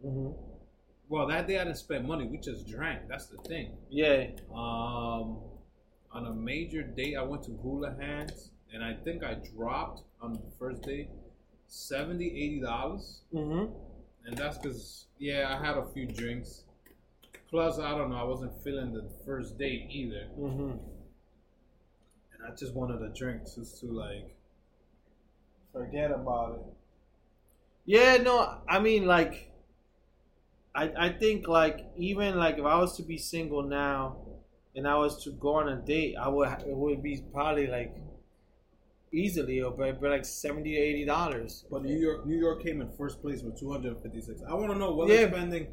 hmm 0.00 0.30
Well, 1.08 1.26
that 1.26 1.46
day 1.48 1.58
I 1.58 1.64
didn't 1.64 1.78
spend 1.78 2.06
money. 2.06 2.26
We 2.26 2.38
just 2.38 2.68
drank. 2.68 3.08
That's 3.08 3.26
the 3.26 3.38
thing. 3.38 3.72
Yeah. 3.90 4.28
Um, 4.54 5.38
on 6.12 6.26
a 6.26 6.32
major 6.32 6.82
date, 6.82 7.16
I 7.16 7.22
went 7.22 7.42
to 7.44 7.52
Hula 7.62 7.94
Hands, 8.00 8.50
and 8.72 8.82
I 8.84 8.94
think 8.94 9.22
I 9.24 9.34
dropped 9.56 10.02
on 10.20 10.34
the 10.34 10.50
first 10.58 10.82
date 10.82 11.08
70 11.66 12.60
dollars, 12.60 13.22
hmm 13.32 13.66
and 14.26 14.36
that's 14.36 14.58
because 14.58 15.06
yeah, 15.18 15.54
I 15.56 15.64
had 15.64 15.76
a 15.76 15.86
few 15.92 16.06
drinks. 16.06 16.64
Plus, 17.50 17.78
I 17.78 17.96
don't 17.96 18.10
know, 18.10 18.16
I 18.16 18.24
wasn't 18.24 18.52
feeling 18.62 18.92
the 18.92 19.08
first 19.24 19.58
date 19.58 19.86
either, 19.90 20.24
hmm 20.36 20.72
and 22.32 22.42
I 22.46 22.54
just 22.56 22.74
wanted 22.74 23.02
a 23.02 23.08
drink 23.14 23.42
just 23.54 23.80
to 23.80 23.86
like 23.86 24.34
forget 25.72 26.10
about 26.10 26.54
it. 26.54 26.74
Yeah. 27.84 28.16
No, 28.18 28.58
I 28.68 28.78
mean 28.80 29.06
like, 29.06 29.50
I 30.74 30.92
I 31.06 31.08
think 31.10 31.48
like 31.48 31.86
even 31.96 32.36
like 32.38 32.58
if 32.58 32.64
I 32.64 32.76
was 32.78 32.96
to 32.96 33.02
be 33.02 33.18
single 33.18 33.62
now, 33.62 34.16
and 34.76 34.86
I 34.86 34.96
was 34.96 35.22
to 35.24 35.30
go 35.30 35.54
on 35.56 35.68
a 35.68 35.76
date, 35.76 36.16
I 36.16 36.28
would 36.28 36.48
it 36.48 36.76
would 36.76 37.02
be 37.02 37.22
probably 37.32 37.66
like 37.66 37.96
easily 39.12 39.60
or 39.62 39.70
but 39.72 40.00
like 40.02 40.24
70 40.24 40.72
to 40.74 40.78
80 40.78 41.04
dollars. 41.04 41.64
But 41.70 41.84
New 41.84 41.96
York, 41.98 42.26
New 42.26 42.38
York 42.38 42.62
came 42.62 42.80
in 42.80 42.90
first 42.96 43.20
place 43.22 43.42
with 43.42 43.58
256. 43.58 44.42
I 44.48 44.54
want 44.54 44.72
to 44.72 44.78
know 44.78 44.94
what 44.94 45.08
Yeah. 45.08 45.16
they're 45.16 45.28
spending 45.30 45.68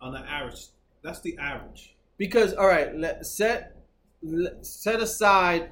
on 0.00 0.12
the 0.12 0.20
average. 0.20 0.66
That's 1.02 1.20
the 1.20 1.36
average. 1.38 1.96
Because 2.18 2.54
all 2.54 2.66
right, 2.66 2.94
let 2.96 3.26
set 3.26 3.76
let, 4.22 4.64
set 4.66 5.00
aside 5.00 5.70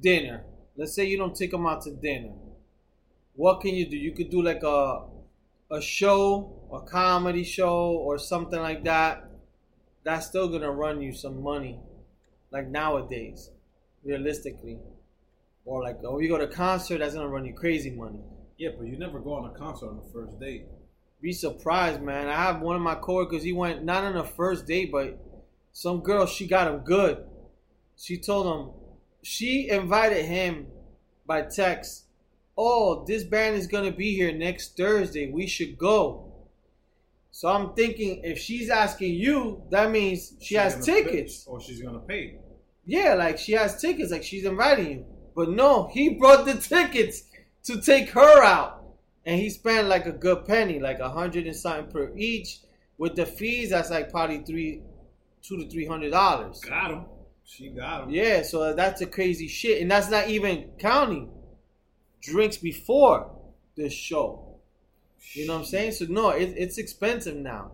dinner. 0.00 0.44
Let's 0.76 0.94
say 0.94 1.04
you 1.04 1.18
don't 1.18 1.34
take 1.36 1.50
them 1.50 1.66
out 1.66 1.82
to 1.82 1.90
dinner. 1.92 2.32
What 3.34 3.60
can 3.60 3.74
you 3.74 3.88
do? 3.88 3.96
You 3.96 4.12
could 4.12 4.30
do 4.30 4.42
like 4.42 4.62
a 4.62 5.06
a 5.70 5.80
show, 5.80 6.52
a 6.72 6.80
comedy 6.80 7.44
show, 7.44 7.92
or 7.92 8.18
something 8.18 8.60
like 8.60 8.84
that. 8.84 9.24
That's 10.04 10.26
still 10.26 10.48
gonna 10.48 10.70
run 10.70 11.00
you 11.00 11.12
some 11.12 11.42
money, 11.42 11.80
like 12.50 12.68
nowadays, 12.68 13.50
realistically. 14.04 14.78
Or 15.64 15.82
like, 15.82 15.98
oh, 16.04 16.18
you 16.18 16.28
go 16.28 16.38
to 16.38 16.44
a 16.44 16.48
concert, 16.48 16.98
that's 16.98 17.14
gonna 17.14 17.28
run 17.28 17.44
you 17.44 17.54
crazy 17.54 17.90
money. 17.90 18.18
Yeah, 18.58 18.70
but 18.76 18.86
you 18.86 18.98
never 18.98 19.20
go 19.20 19.34
on 19.34 19.50
a 19.50 19.58
concert 19.58 19.88
on 19.88 19.96
the 19.96 20.12
first 20.12 20.38
date. 20.40 20.66
be 21.20 21.32
surprised, 21.32 22.02
man. 22.02 22.28
I 22.28 22.34
have 22.34 22.60
one 22.60 22.74
of 22.76 22.82
my 22.82 22.96
coworkers. 22.96 23.44
He 23.44 23.52
went 23.52 23.84
not 23.84 24.02
on 24.04 24.16
a 24.16 24.24
first 24.24 24.66
date, 24.66 24.90
but 24.90 25.18
some 25.72 26.00
girl 26.00 26.26
she 26.26 26.46
got 26.48 26.66
him 26.66 26.80
good. 26.80 27.24
She 27.96 28.18
told 28.18 28.46
him 28.46 28.74
she 29.22 29.68
invited 29.68 30.24
him 30.24 30.66
by 31.26 31.42
text. 31.42 32.06
Oh, 32.58 33.04
this 33.06 33.22
band 33.24 33.54
is 33.56 33.68
gonna 33.68 33.92
be 33.92 34.14
here 34.14 34.32
next 34.32 34.76
Thursday. 34.76 35.30
We 35.30 35.46
should 35.46 35.78
go. 35.78 36.28
So 37.30 37.48
I'm 37.48 37.72
thinking 37.74 38.20
if 38.24 38.38
she's 38.38 38.68
asking 38.68 39.14
you, 39.14 39.62
that 39.70 39.90
means 39.90 40.34
she 40.40 40.48
She's 40.54 40.58
has 40.58 40.84
tickets. 40.84 41.44
pay- 41.44 41.50
or 41.50 41.60
she's 41.60 41.80
gonna 41.80 42.00
pay. 42.00 42.38
Yeah, 42.84 43.14
like 43.14 43.38
she 43.38 43.52
has 43.52 43.80
tickets, 43.80 44.10
like 44.10 44.24
she's 44.24 44.44
inviting 44.44 44.90
you. 44.90 45.06
But 45.34 45.50
no, 45.50 45.88
he 45.92 46.10
brought 46.10 46.44
the 46.44 46.54
tickets 46.54 47.24
to 47.64 47.80
take 47.80 48.10
her 48.10 48.42
out. 48.42 48.82
And 49.24 49.40
he 49.40 49.50
spent 49.50 49.88
like 49.88 50.06
a 50.06 50.12
good 50.12 50.44
penny, 50.46 50.80
like 50.80 50.98
a 50.98 51.08
hundred 51.08 51.46
and 51.46 51.54
something 51.56 51.92
per 51.92 52.12
each. 52.16 52.58
With 52.98 53.16
the 53.16 53.26
fees, 53.26 53.70
that's 53.70 53.90
like 53.90 54.10
probably 54.10 54.42
three 54.42 54.82
two 55.42 55.56
to 55.58 55.68
three 55.68 55.86
hundred 55.86 56.10
dollars. 56.10 56.60
Got 56.60 56.90
him. 56.90 57.04
She 57.44 57.68
got 57.68 58.04
him. 58.04 58.10
Yeah, 58.10 58.42
so 58.42 58.74
that's 58.74 59.00
a 59.00 59.06
crazy 59.06 59.48
shit. 59.48 59.80
And 59.80 59.90
that's 59.90 60.10
not 60.10 60.28
even 60.28 60.70
counting 60.78 61.30
drinks 62.20 62.56
before 62.56 63.30
the 63.76 63.90
show. 63.90 64.56
You 65.32 65.46
know 65.46 65.54
what 65.54 65.60
I'm 65.60 65.64
saying? 65.66 65.92
So 65.92 66.06
no, 66.08 66.30
it, 66.30 66.54
it's 66.56 66.78
expensive 66.78 67.36
now, 67.36 67.72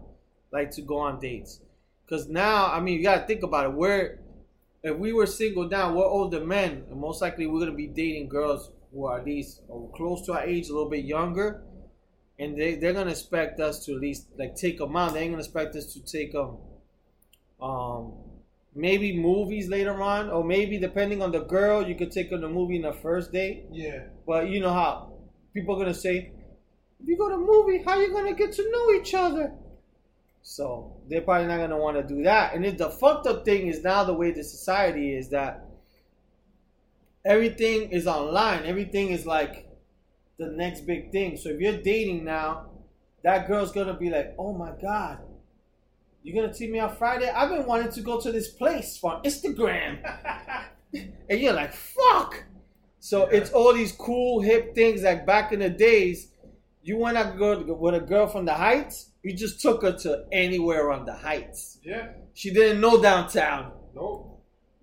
like 0.53 0.71
to 0.73 0.83
go 0.83 0.99
on 0.99 1.19
dates. 1.19 1.61
Cause 2.09 2.27
now, 2.29 2.73
I 2.73 2.81
mean, 2.81 2.97
you 2.97 3.03
gotta 3.03 3.27
think 3.27 3.43
about 3.43 3.67
it. 3.67 3.73
We're 3.73 4.19
if 4.89 4.97
we 4.99 5.13
were 5.13 5.27
single 5.27 5.69
now, 5.69 5.95
we're 5.95 6.05
older 6.05 6.45
men, 6.45 6.85
and 6.91 7.01
most 7.01 7.21
likely 7.23 7.47
we're 7.47 7.61
gonna 7.61 7.73
be 7.73 7.87
dating 7.87 8.29
girls 8.29 8.71
who 8.93 9.07
are 9.07 9.19
at 9.19 9.27
least 9.27 9.63
close 9.95 10.25
to 10.27 10.33
our 10.33 10.43
age, 10.43 10.69
a 10.69 10.73
little 10.73 10.91
bit 10.91 11.05
younger, 11.05 11.63
and 12.39 12.59
they 12.59 12.75
they're 12.77 12.93
gonna 12.93 13.11
expect 13.11 13.61
us 13.61 13.85
to 13.85 13.95
at 13.95 14.01
least 14.01 14.27
like 14.39 14.57
take 14.57 14.79
them 14.79 14.97
out. 14.97 15.13
They 15.13 15.21
ain't 15.21 15.33
gonna 15.33 15.43
expect 15.43 15.77
us 15.77 15.93
to 15.95 16.01
take 16.01 16.33
them, 16.33 16.57
um, 17.61 18.13
maybe 18.75 19.17
movies 19.17 19.69
later 19.69 20.03
on, 20.03 20.31
or 20.31 20.45
maybe 20.45 20.79
depending 20.79 21.23
on 21.23 21.33
the 21.33 21.41
girl, 21.41 21.87
you 21.87 21.95
could 21.95 22.13
take 22.13 22.31
them 22.31 22.41
to 22.41 22.49
movie 22.49 22.77
in 22.77 22.83
the 22.83 22.93
first 22.93 23.33
date. 23.33 23.65
Yeah. 23.71 24.05
But 24.27 24.49
you 24.49 24.61
know 24.61 24.73
how 24.73 25.13
people 25.53 25.75
are 25.75 25.79
gonna 25.79 25.95
say, 25.95 26.33
if 27.01 27.09
you 27.09 27.17
go 27.17 27.29
to 27.29 27.35
a 27.35 27.39
movie, 27.39 27.83
how 27.85 28.01
you 28.01 28.13
gonna 28.13 28.35
get 28.35 28.53
to 28.55 28.71
know 28.71 28.93
each 28.93 29.15
other? 29.15 29.53
So 30.43 30.98
they're 31.09 31.23
probably 31.23 31.47
not 31.47 31.59
gonna 31.59 31.79
want 31.79 31.97
to 31.97 32.03
do 32.03 32.23
that. 32.25 32.55
And 32.55 32.65
the 32.79 32.91
fucked 32.91 33.27
up 33.27 33.45
thing 33.45 33.67
is 33.69 33.83
now 33.83 34.05
the 34.05 34.15
way 34.15 34.31
the 34.31 34.45
society 34.45 35.15
is 35.15 35.31
that 35.31 35.67
everything 37.25 37.91
is 37.91 38.07
online. 38.07 38.65
Everything 38.65 39.09
is 39.11 39.27
like 39.27 39.69
the 40.39 40.49
next 40.49 40.83
big 40.83 41.11
thing. 41.13 41.37
So 41.37 41.51
if 41.51 41.61
you're 41.61 41.81
dating 41.83 42.25
now, 42.25 42.67
that 43.25 43.47
girl's 43.49 43.73
gonna 43.73 43.95
be 43.95 44.11
like, 44.11 44.35
oh 44.39 44.53
my 44.53 44.73
god. 44.81 45.19
You're 46.23 46.43
gonna 46.43 46.55
see 46.55 46.71
me 46.71 46.79
on 46.79 46.95
Friday? 46.97 47.31
I've 47.31 47.49
been 47.49 47.67
wanting 47.67 47.93
to 47.93 48.01
go 48.03 48.21
to 48.21 48.31
this 48.33 48.49
place 48.49 48.99
on 49.03 49.23
Instagram. 49.23 49.99
and 50.95 51.41
you're 51.41 51.53
like, 51.55 51.73
fuck. 51.73 52.45
So 53.01 53.31
Yeah. 53.31 53.39
it's 53.39 53.51
all 53.51 53.73
these 53.73 53.93
cool 53.93 54.41
hip 54.41 54.75
things 54.75 55.03
like 55.03 55.25
back 55.27 55.53
in 55.53 55.61
the 55.61 55.71
days. 55.71 56.33
You 56.83 56.99
went 56.99 57.17
out 57.17 57.33
to 57.33 57.39
go 57.39 57.75
with 57.75 57.95
a 57.95 58.01
girl 58.01 58.27
from 58.27 58.45
the 58.45 58.55
Heights. 58.55 59.08
You 59.23 59.35
just 59.35 59.61
took 59.61 59.83
her 59.83 59.93
to 59.93 60.25
anywhere 60.33 60.93
on 60.93 61.05
the 61.05 61.13
Heights. 61.15 61.79
yeah. 61.83 62.09
She 62.35 62.53
didn't 62.53 62.81
know 62.81 63.03
downtown. 63.03 63.73
Nope. 63.95 64.25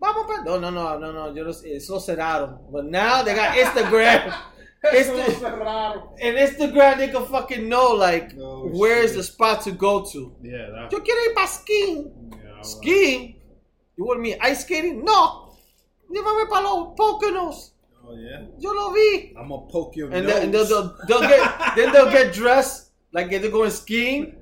No, 0.01 0.59
no, 0.59 0.69
no, 0.69 0.99
no, 0.99 1.11
no. 1.11 1.33
Yo 1.33 1.43
no 1.45 1.51
sé, 1.51 1.75
Eso 1.77 1.97
cerraron. 1.99 2.59
But 2.71 2.85
now 2.85 3.23
they 3.23 3.33
got 3.33 3.55
Instagram. 3.55 4.33
Insta- 4.85 6.09
and 6.21 6.37
Instagram, 6.37 6.97
they 6.97 7.07
can 7.07 7.25
fucking 7.25 7.67
know 7.67 7.93
like 7.93 8.35
No 8.35 8.67
where 8.71 8.99
is 9.01 9.11
shit. 9.11 9.17
the 9.17 9.23
spot 9.23 9.61
to 9.63 9.71
go 9.71 10.05
to. 10.05 10.35
Yeah. 10.43 10.69
That, 10.71 10.91
Yo 10.91 10.99
quiero 10.99 11.21
ir 11.29 11.33
para 11.33 11.47
skiing. 11.47 12.11
yeah 12.31 12.61
Skiing? 12.61 13.35
You 13.97 14.05
want 14.05 14.21
me 14.21 14.37
ice 14.39 14.61
skating? 14.63 15.03
No. 15.03 15.55
Llévame 16.11 16.47
para 16.49 16.63
los 16.65 16.95
Poconos. 16.95 17.71
Oh 18.07 18.15
yeah. 18.15 18.45
Yo 18.59 18.71
lo 18.73 18.91
vi. 18.93 19.33
I'm 19.37 19.49
gonna 19.49 19.65
poke 19.71 19.95
your 19.95 20.11
And, 20.11 20.25
nose. 20.27 20.33
then, 20.35 20.43
and 20.43 20.53
they'll, 20.53 20.65
they'll, 20.65 20.97
they'll 21.07 21.21
get 21.21 21.75
then 21.75 21.91
they'll 21.91 22.11
get 22.11 22.31
dressed 22.41 22.84
like 23.15 23.29
they're 23.29 23.49
going 23.49 23.71
skiing, 23.71 24.35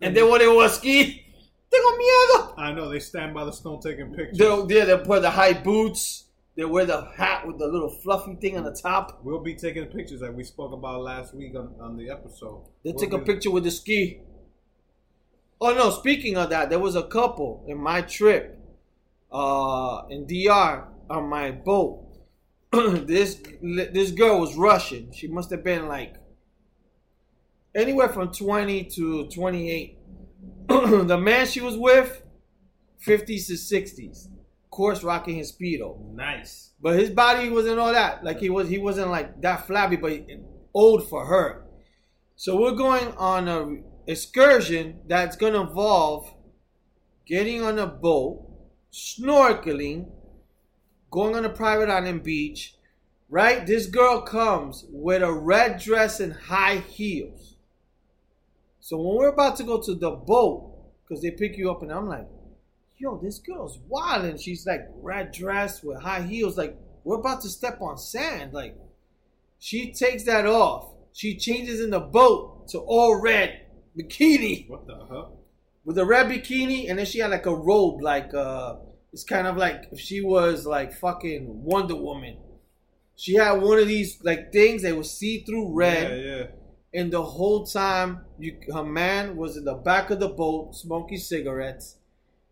and 0.00 0.16
then 0.16 0.28
when 0.28 0.40
they 0.40 0.48
want 0.48 0.70
to 0.70 0.76
ski, 0.76 1.24
Tengo 1.72 1.88
miedo. 1.96 2.54
I 2.58 2.72
know 2.72 2.90
they 2.90 2.98
stand 2.98 3.32
by 3.32 3.44
the 3.44 3.52
stone 3.52 3.80
taking 3.80 4.12
pictures. 4.12 4.36
They'll, 4.36 4.70
yeah, 4.70 4.84
they 4.84 4.94
wear 4.96 5.20
the 5.20 5.30
high 5.30 5.54
boots. 5.54 6.24
They 6.54 6.66
wear 6.66 6.84
the 6.84 7.08
hat 7.16 7.46
with 7.46 7.58
the 7.58 7.66
little 7.66 7.88
fluffy 7.88 8.34
thing 8.34 8.58
on 8.58 8.64
the 8.64 8.74
top. 8.74 9.20
We'll 9.22 9.40
be 9.40 9.54
taking 9.54 9.86
pictures 9.86 10.20
like 10.20 10.34
we 10.34 10.44
spoke 10.44 10.72
about 10.72 11.00
last 11.00 11.32
week 11.34 11.54
on, 11.56 11.74
on 11.80 11.96
the 11.96 12.10
episode. 12.10 12.66
They 12.84 12.90
We'll 12.90 12.98
take 12.98 13.12
a 13.14 13.18
picture 13.20 13.50
with 13.50 13.64
the 13.64 13.70
ski. 13.70 14.20
Oh 15.62 15.72
no! 15.72 15.90
Speaking 15.90 16.36
of 16.36 16.50
that, 16.50 16.68
there 16.68 16.78
was 16.80 16.96
a 16.96 17.04
couple 17.04 17.64
in 17.66 17.78
my 17.78 18.02
trip, 18.02 18.58
uh, 19.30 20.02
in 20.10 20.26
DR 20.26 20.88
on 21.08 21.28
my 21.28 21.52
boat. 21.52 22.04
this 22.72 23.40
this 23.62 24.10
girl 24.10 24.40
was 24.40 24.56
Russian. 24.56 25.12
She 25.12 25.28
must 25.28 25.50
have 25.50 25.64
been 25.64 25.88
like 25.88 26.16
anywhere 27.74 28.08
from 28.08 28.32
twenty 28.32 28.84
to 28.84 29.26
twenty 29.28 29.70
eight. 29.70 29.98
the 30.68 31.18
man 31.18 31.46
she 31.46 31.60
was 31.60 31.76
with, 31.76 32.22
fifties 32.98 33.48
to 33.48 33.56
sixties, 33.56 34.28
of 34.64 34.70
course, 34.70 35.02
rocking 35.02 35.36
his 35.36 35.52
speedo. 35.52 35.98
Nice. 36.14 36.70
But 36.80 36.98
his 36.98 37.10
body 37.10 37.48
wasn't 37.48 37.78
all 37.78 37.92
that. 37.92 38.24
Like 38.24 38.40
he 38.40 38.50
was, 38.50 38.68
he 38.68 38.78
wasn't 38.78 39.10
like 39.10 39.40
that 39.42 39.66
flabby, 39.66 39.96
but 39.96 40.26
old 40.74 41.08
for 41.08 41.26
her. 41.26 41.64
So 42.36 42.60
we're 42.60 42.72
going 42.72 43.12
on 43.16 43.48
a 43.48 43.82
excursion 44.10 45.00
that's 45.06 45.36
gonna 45.36 45.60
involve 45.60 46.34
getting 47.26 47.62
on 47.62 47.78
a 47.78 47.86
boat, 47.86 48.48
snorkeling, 48.92 50.10
going 51.10 51.36
on 51.36 51.44
a 51.44 51.50
private 51.50 51.88
island 51.88 52.22
beach. 52.22 52.74
Right? 53.30 53.66
This 53.66 53.86
girl 53.86 54.20
comes 54.20 54.84
with 54.90 55.22
a 55.22 55.32
red 55.32 55.80
dress 55.80 56.20
and 56.20 56.34
high 56.34 56.78
heels. 56.78 57.51
So 58.92 58.98
when 58.98 59.16
we're 59.16 59.28
about 59.28 59.56
to 59.56 59.64
go 59.64 59.80
to 59.80 59.94
the 59.94 60.10
boat, 60.10 60.70
because 61.02 61.22
they 61.22 61.30
pick 61.30 61.56
you 61.56 61.70
up, 61.70 61.80
and 61.80 61.90
I'm 61.90 62.10
like, 62.10 62.28
yo, 62.98 63.16
this 63.16 63.38
girl's 63.38 63.78
wild. 63.88 64.26
And 64.26 64.38
she's 64.38 64.66
like 64.66 64.82
red 65.00 65.32
dress 65.32 65.82
with 65.82 66.02
high 66.02 66.20
heels. 66.20 66.58
Like, 66.58 66.76
we're 67.02 67.18
about 67.18 67.40
to 67.40 67.48
step 67.48 67.80
on 67.80 67.96
sand. 67.96 68.52
Like, 68.52 68.76
she 69.58 69.94
takes 69.94 70.24
that 70.24 70.44
off. 70.44 70.90
She 71.14 71.38
changes 71.38 71.80
in 71.80 71.88
the 71.88 72.00
boat 72.00 72.68
to 72.68 72.80
all 72.80 73.18
red 73.18 73.62
bikini 73.98 74.68
What 74.68 74.86
the 74.86 74.96
hell? 75.08 75.38
with 75.86 75.96
a 75.96 76.04
red 76.04 76.26
bikini, 76.26 76.90
and 76.90 76.98
then 76.98 77.06
she 77.06 77.20
had 77.20 77.30
like 77.30 77.46
a 77.46 77.54
robe, 77.54 78.02
like 78.02 78.34
uh, 78.34 78.76
it's 79.10 79.24
kind 79.24 79.46
of 79.46 79.56
like 79.56 79.84
if 79.90 80.00
she 80.00 80.20
was 80.20 80.66
like 80.66 80.92
fucking 80.92 81.64
Wonder 81.64 81.96
Woman. 81.96 82.36
She 83.16 83.36
had 83.36 83.52
one 83.52 83.78
of 83.78 83.88
these 83.88 84.18
like 84.22 84.52
things 84.52 84.82
that 84.82 84.94
was 84.94 85.10
see 85.10 85.44
through 85.44 85.74
red, 85.74 86.10
Yeah, 86.10 86.36
yeah. 86.36 86.46
And 86.94 87.12
the 87.12 87.22
whole 87.22 87.64
time 87.64 88.20
you, 88.38 88.58
her 88.72 88.84
man 88.84 89.36
was 89.36 89.56
in 89.56 89.64
the 89.64 89.74
back 89.74 90.10
of 90.10 90.20
the 90.20 90.28
boat 90.28 90.74
smoking 90.74 91.18
cigarettes. 91.18 91.96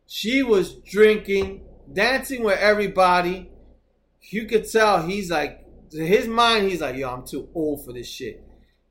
She 0.07 0.43
was 0.43 0.75
drinking, 0.75 1.63
dancing 1.93 2.43
with 2.43 2.59
everybody. 2.59 3.51
You 4.23 4.47
could 4.47 4.71
tell 4.71 5.03
he's 5.03 5.31
like, 5.31 5.65
to 5.91 6.07
his 6.07 6.27
mind, 6.27 6.71
he's 6.71 6.81
like, 6.81 6.97
yo, 6.97 7.11
I'm 7.11 7.27
too 7.27 7.49
old 7.55 7.85
for 7.85 7.93
this 7.93 8.09
shit. 8.09 8.43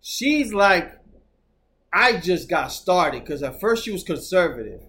She's 0.01 0.53
like, 0.53 0.99
I 1.91 2.19
just 2.19 2.49
got 2.49 2.71
started 2.71 3.23
because 3.23 3.41
at 3.41 3.59
first 3.59 3.83
she 3.83 3.91
was 3.91 4.03
conservative. 4.03 4.81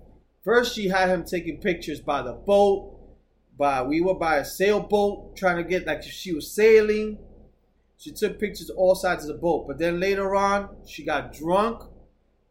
First, 0.45 0.75
she 0.75 0.89
had 0.89 1.09
him 1.09 1.25
taking 1.25 1.61
pictures 1.61 2.01
by 2.01 2.23
the 2.23 2.33
boat. 2.33 2.97
By 3.57 3.83
we 3.83 4.01
were 4.01 4.15
by 4.15 4.37
a 4.37 4.45
sailboat 4.45 5.37
trying 5.37 5.57
to 5.57 5.65
get 5.65 5.87
like 5.87 6.03
she 6.03 6.33
was 6.33 6.51
sailing. 6.51 7.19
She 8.01 8.13
took 8.13 8.41
pictures 8.41 8.71
all 8.71 8.95
sides 8.95 9.25
of 9.29 9.37
the 9.37 9.41
boat. 9.41 9.67
But 9.69 9.79
then 9.79 10.01
later 10.01 10.35
on, 10.35 10.75
she 10.87 11.05
got 11.05 11.35
drunk 11.35 11.83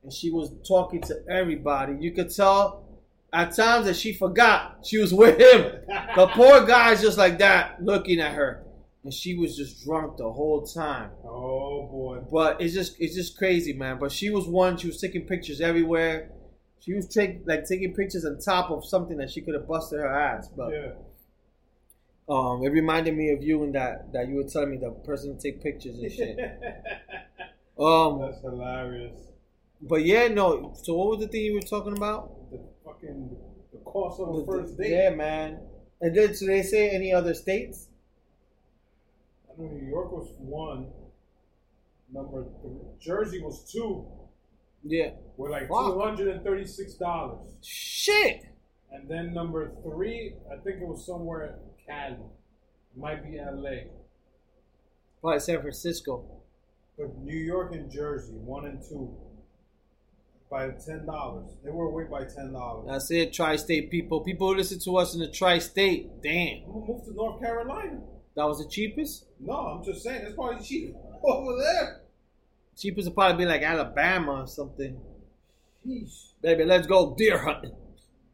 and 0.04 0.14
she 0.14 0.30
was 0.30 0.52
talking 0.68 1.02
to 1.02 1.16
everybody. 1.28 1.98
You 2.00 2.12
could 2.12 2.34
tell 2.34 2.86
at 3.34 3.56
times 3.56 3.88
that 3.88 3.96
she 3.96 4.14
forgot 4.14 4.86
she 4.86 5.00
was 5.00 5.12
with 5.22 5.40
him. 5.40 5.72
The 6.16 6.28
poor 6.28 6.66
guy's 6.66 7.02
just 7.02 7.18
like 7.18 7.40
that 7.40 7.84
looking 7.84 8.20
at 8.20 8.34
her. 8.34 8.64
And 9.04 9.14
she 9.14 9.34
was 9.36 9.58
just 9.58 9.84
drunk 9.84 10.18
the 10.18 10.32
whole 10.32 10.62
time. 10.68 11.10
Oh 11.24 11.88
boy. 11.88 12.20
But 12.32 12.62
it's 12.62 12.74
just 12.74 13.00
it's 13.00 13.16
just 13.16 13.36
crazy, 13.38 13.74
man. 13.74 13.98
But 13.98 14.12
she 14.12 14.30
was 14.30 14.46
one. 14.46 14.78
She 14.78 14.88
was 14.88 15.02
taking 15.02 15.26
pictures 15.26 15.62
everywhere. 15.62 16.32
She 16.82 16.94
was 16.94 17.08
take, 17.08 17.42
like 17.46 17.66
taking 17.66 17.94
pictures 17.94 18.24
on 18.24 18.40
top 18.40 18.70
of 18.70 18.86
something 18.86 19.18
that 19.18 19.32
she 19.32 19.42
could 19.42 19.54
have 19.56 19.68
busted 19.68 20.00
her 20.00 20.08
ass. 20.08 20.48
But 20.56 20.72
Yeah. 20.72 20.92
Um, 22.30 22.64
it 22.64 22.70
reminded 22.70 23.16
me 23.16 23.32
of 23.32 23.42
you 23.44 23.64
and 23.64 23.74
that 23.76 24.12
that 24.14 24.28
you 24.28 24.36
were 24.36 24.44
telling 24.44 24.72
me 24.72 24.78
the 24.78 24.92
person 24.92 25.36
to 25.38 25.42
take 25.42 25.62
pictures 25.64 25.98
and 26.00 26.12
shit. 26.12 26.38
Um, 27.80 28.20
That's 28.20 28.42
hilarious. 28.42 29.18
but 29.82 30.04
yeah, 30.04 30.28
no. 30.28 30.74
So 30.84 30.96
what 30.96 31.08
was 31.12 31.20
the 31.22 31.28
thing 31.30 31.44
you 31.46 31.54
were 31.54 31.62
talking 31.62 31.96
about? 31.96 32.52
The 32.52 32.60
fucking 32.84 33.38
the 33.72 33.78
cost 33.80 34.20
of 34.20 34.36
a 34.36 34.40
The- 34.42 34.46
first 34.46 34.78
date. 34.78 34.92
Yeah, 34.92 35.12
man. 35.12 35.60
And 36.02 36.14
did 36.14 36.36
so 36.38 36.46
they 36.46 36.62
say 36.62 36.90
any 36.90 37.14
other 37.14 37.34
states? 37.34 37.88
I 39.50 39.62
know 39.62 39.70
New 39.70 39.88
York 39.88 40.12
was 40.12 40.30
one. 40.40 40.88
Number 42.12 42.44
three. 42.62 42.82
Jersey 43.00 43.42
was 43.42 43.64
two. 43.72 44.06
Yeah. 44.84 45.12
We're 45.38 45.50
like 45.52 45.68
two 45.70 46.00
hundred 46.02 46.28
and 46.36 46.44
thirty 46.44 46.66
six 46.66 46.96
dollars. 46.96 47.48
Shit. 47.62 48.44
And 48.92 49.08
then 49.08 49.34
number 49.34 49.72
three, 49.84 50.34
I 50.52 50.58
think 50.58 50.82
it 50.82 50.88
was 50.88 51.06
somewhere 51.06 51.60
Cali. 51.90 52.14
It 52.14 52.98
might 52.98 53.24
be 53.24 53.38
LA. 53.38 53.90
Probably 55.22 55.40
San 55.40 55.62
Francisco. 55.62 56.26
But 56.98 57.18
New 57.20 57.38
York 57.38 57.74
and 57.74 57.90
Jersey, 57.90 58.34
one 58.34 58.66
and 58.66 58.82
two. 58.82 59.16
By 60.50 60.70
ten 60.70 61.06
dollars. 61.06 61.46
They 61.64 61.70
were 61.70 61.86
away 61.86 62.06
by 62.06 62.24
ten 62.24 62.54
dollars. 62.54 62.88
That's 62.90 63.12
it. 63.12 63.34
Tri-state 63.34 63.92
people. 63.92 64.22
People 64.22 64.48
who 64.48 64.56
listen 64.56 64.80
to 64.80 64.98
us 64.98 65.14
in 65.14 65.20
the 65.20 65.28
tri-state. 65.28 66.24
Damn. 66.24 66.64
I'm 66.66 66.74
gonna 66.74 66.86
move 66.88 67.06
to 67.06 67.14
North 67.14 67.40
Carolina. 67.40 68.00
That 68.36 68.46
was 68.46 68.58
the 68.64 68.68
cheapest. 68.70 69.26
No, 69.40 69.54
I'm 69.54 69.84
just 69.84 70.02
saying 70.04 70.24
it's 70.26 70.34
probably 70.36 70.64
cheap 70.64 70.96
over 71.24 71.56
there. 71.58 72.02
Cheapest 72.78 73.10
would 73.10 73.16
probably 73.16 73.46
be 73.46 73.50
like 73.50 73.62
Alabama 73.62 74.42
or 74.42 74.48
something. 74.48 75.00
Sheesh. 75.86 76.32
Baby, 76.42 76.66
let's 76.66 76.88
go 76.88 77.14
deer 77.16 77.38
hunting. 77.38 77.76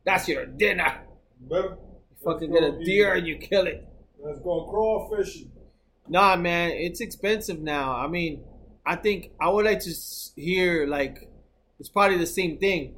That's 0.06 0.28
your 0.30 0.46
dinner. 0.46 1.02
Better. 1.42 1.78
Fucking 2.26 2.52
get 2.52 2.64
a 2.64 2.84
deer 2.84 3.14
and 3.14 3.28
you 3.28 3.38
kill 3.38 3.68
it. 3.68 3.88
Let's 4.20 4.40
go 4.40 4.68
crawfishing. 4.72 5.50
Nah, 6.08 6.36
man, 6.36 6.72
it's 6.72 7.00
expensive 7.00 7.60
now. 7.60 7.96
I 7.96 8.08
mean, 8.08 8.44
I 8.86 8.96
think 8.96 9.32
I 9.40 9.50
would 9.50 9.66
like 9.66 9.80
to 9.82 9.94
hear 10.36 10.88
like 10.88 11.30
it's 11.80 11.90
probably 11.90 12.18
the 12.18 12.26
same 12.26 12.58
thing 12.58 12.96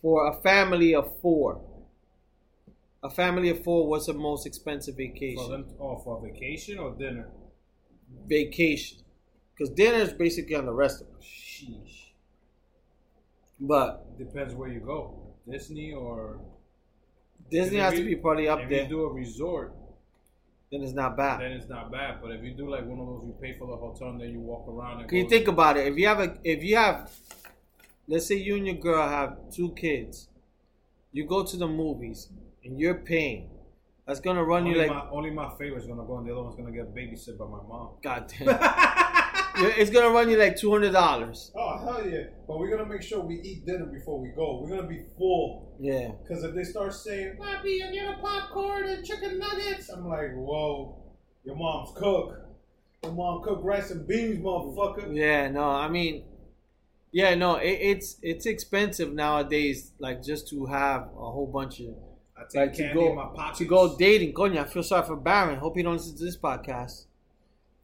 for 0.00 0.28
a 0.28 0.34
family 0.42 0.94
of 0.94 1.20
four. 1.20 1.60
A 3.02 3.10
family 3.10 3.48
of 3.50 3.62
four, 3.62 3.88
what's 3.88 4.06
the 4.06 4.14
most 4.14 4.46
expensive 4.46 4.96
vacation? 4.96 5.44
For 5.44 5.50
them, 5.50 5.66
oh, 5.80 5.98
for 5.98 6.20
vacation 6.20 6.78
or 6.78 6.94
dinner? 6.94 7.28
Vacation, 8.26 8.98
because 9.54 9.72
dinner 9.74 9.98
is 9.98 10.12
basically 10.12 10.56
on 10.56 10.66
the 10.66 10.72
rest 10.72 11.02
of 11.02 11.06
us. 11.16 11.24
Sheesh. 11.24 12.10
But 13.60 14.18
Depends 14.18 14.54
where 14.54 14.68
you 14.68 14.80
go. 14.80 15.34
Disney 15.48 15.92
or 15.92 16.40
Disney 17.50 17.78
If 17.78 17.82
has 17.84 17.94
to 17.94 18.04
be 18.04 18.16
probably 18.16 18.48
up 18.48 18.60
if 18.60 18.68
there. 18.68 18.82
you 18.82 18.88
do 18.88 19.00
a 19.04 19.12
resort, 19.12 19.74
then 20.70 20.82
it's 20.82 20.92
not 20.92 21.16
bad. 21.16 21.40
then 21.40 21.52
it's 21.52 21.68
not 21.68 21.90
bad. 21.90 22.20
But 22.20 22.32
if 22.32 22.42
you 22.44 22.52
do 22.54 22.68
like 22.70 22.84
one 22.86 22.98
of 23.00 23.06
those, 23.06 23.24
you 23.26 23.34
pay 23.40 23.56
for 23.58 23.66
the 23.66 23.76
hotel 23.76 24.08
and 24.10 24.20
then 24.20 24.30
you 24.30 24.40
walk 24.40 24.68
around 24.68 25.00
and 25.00 25.08
Can 25.08 25.18
you 25.18 25.28
think 25.28 25.48
about 25.48 25.76
it? 25.76 25.86
If 25.86 25.96
you 25.98 26.06
have 26.06 26.20
a, 26.20 26.38
if 26.44 26.62
you 26.62 26.76
have, 26.76 27.10
let's 28.06 28.26
say 28.26 28.36
you 28.36 28.56
and 28.56 28.66
your 28.66 28.76
girl 28.76 29.08
have 29.08 29.36
two 29.50 29.72
kids, 29.72 30.28
you 31.12 31.24
go 31.26 31.44
to 31.44 31.56
the 31.56 31.66
movies 31.68 32.28
and 32.64 32.78
you're 32.78 32.94
paying. 32.96 33.50
That's 34.06 34.20
gonna 34.20 34.42
run 34.44 34.62
only 34.64 34.72
you 34.72 34.78
like, 34.78 34.90
my, 34.90 35.10
only 35.10 35.30
my 35.30 35.50
favorite's 35.58 35.86
gonna 35.86 36.02
go, 36.04 36.16
and 36.18 36.26
the 36.26 36.32
other 36.32 36.42
one's 36.42 36.56
gonna 36.56 36.70
get 36.72 36.94
babysit 36.94 37.36
by 37.38 37.44
my 37.44 37.62
mom. 37.68 37.90
god 38.02 38.26
damn. 38.38 38.48
It's 39.60 39.90
gonna 39.90 40.10
run 40.10 40.30
you 40.30 40.36
like 40.38 40.56
two 40.56 40.70
hundred 40.70 40.92
dollars. 40.92 41.52
Oh 41.56 41.78
hell 41.78 42.08
yeah! 42.08 42.24
But 42.46 42.58
we're 42.58 42.70
gonna 42.70 42.88
make 42.88 43.02
sure 43.02 43.20
we 43.20 43.40
eat 43.40 43.66
dinner 43.66 43.86
before 43.86 44.20
we 44.20 44.28
go. 44.28 44.60
We're 44.62 44.76
gonna 44.76 44.88
be 44.88 45.04
full. 45.16 45.76
Yeah. 45.80 46.12
Because 46.22 46.44
if 46.44 46.54
they 46.54 46.64
start 46.64 46.94
saying, 46.94 47.36
"Papi, 47.40 47.86
I 47.86 47.92
get 47.92 48.18
a 48.18 48.18
popcorn 48.20 48.88
and 48.88 49.04
chicken 49.04 49.38
nuggets," 49.38 49.88
I'm 49.90 50.08
like, 50.08 50.34
"Whoa, 50.34 50.96
your 51.44 51.56
mom's 51.56 51.90
cook. 51.96 52.36
Your 53.02 53.12
mom 53.12 53.42
cook 53.42 53.60
rice 53.62 53.90
and 53.90 54.06
beans, 54.06 54.38
motherfucker." 54.38 55.14
Yeah. 55.14 55.48
No, 55.48 55.64
I 55.64 55.88
mean, 55.88 56.24
yeah, 57.10 57.34
no, 57.34 57.56
it, 57.56 57.78
it's 57.80 58.16
it's 58.22 58.46
expensive 58.46 59.12
nowadays. 59.12 59.92
Like 59.98 60.22
just 60.22 60.48
to 60.50 60.66
have 60.66 61.02
a 61.02 61.30
whole 61.30 61.50
bunch 61.52 61.80
of 61.80 61.94
I 62.36 62.42
take 62.42 62.54
like 62.54 62.72
to 62.74 62.94
go 62.94 63.10
in 63.10 63.16
my 63.16 63.26
pockets. 63.34 63.58
to 63.58 63.64
go 63.64 63.96
dating. 63.96 64.34
Coño, 64.34 64.58
I 64.58 64.64
feel 64.64 64.82
sorry 64.82 65.06
for 65.06 65.16
Baron. 65.16 65.58
Hope 65.58 65.76
you 65.76 65.82
don't 65.82 65.94
listen 65.96 66.16
to 66.16 66.24
this 66.24 66.36
podcast. 66.36 67.06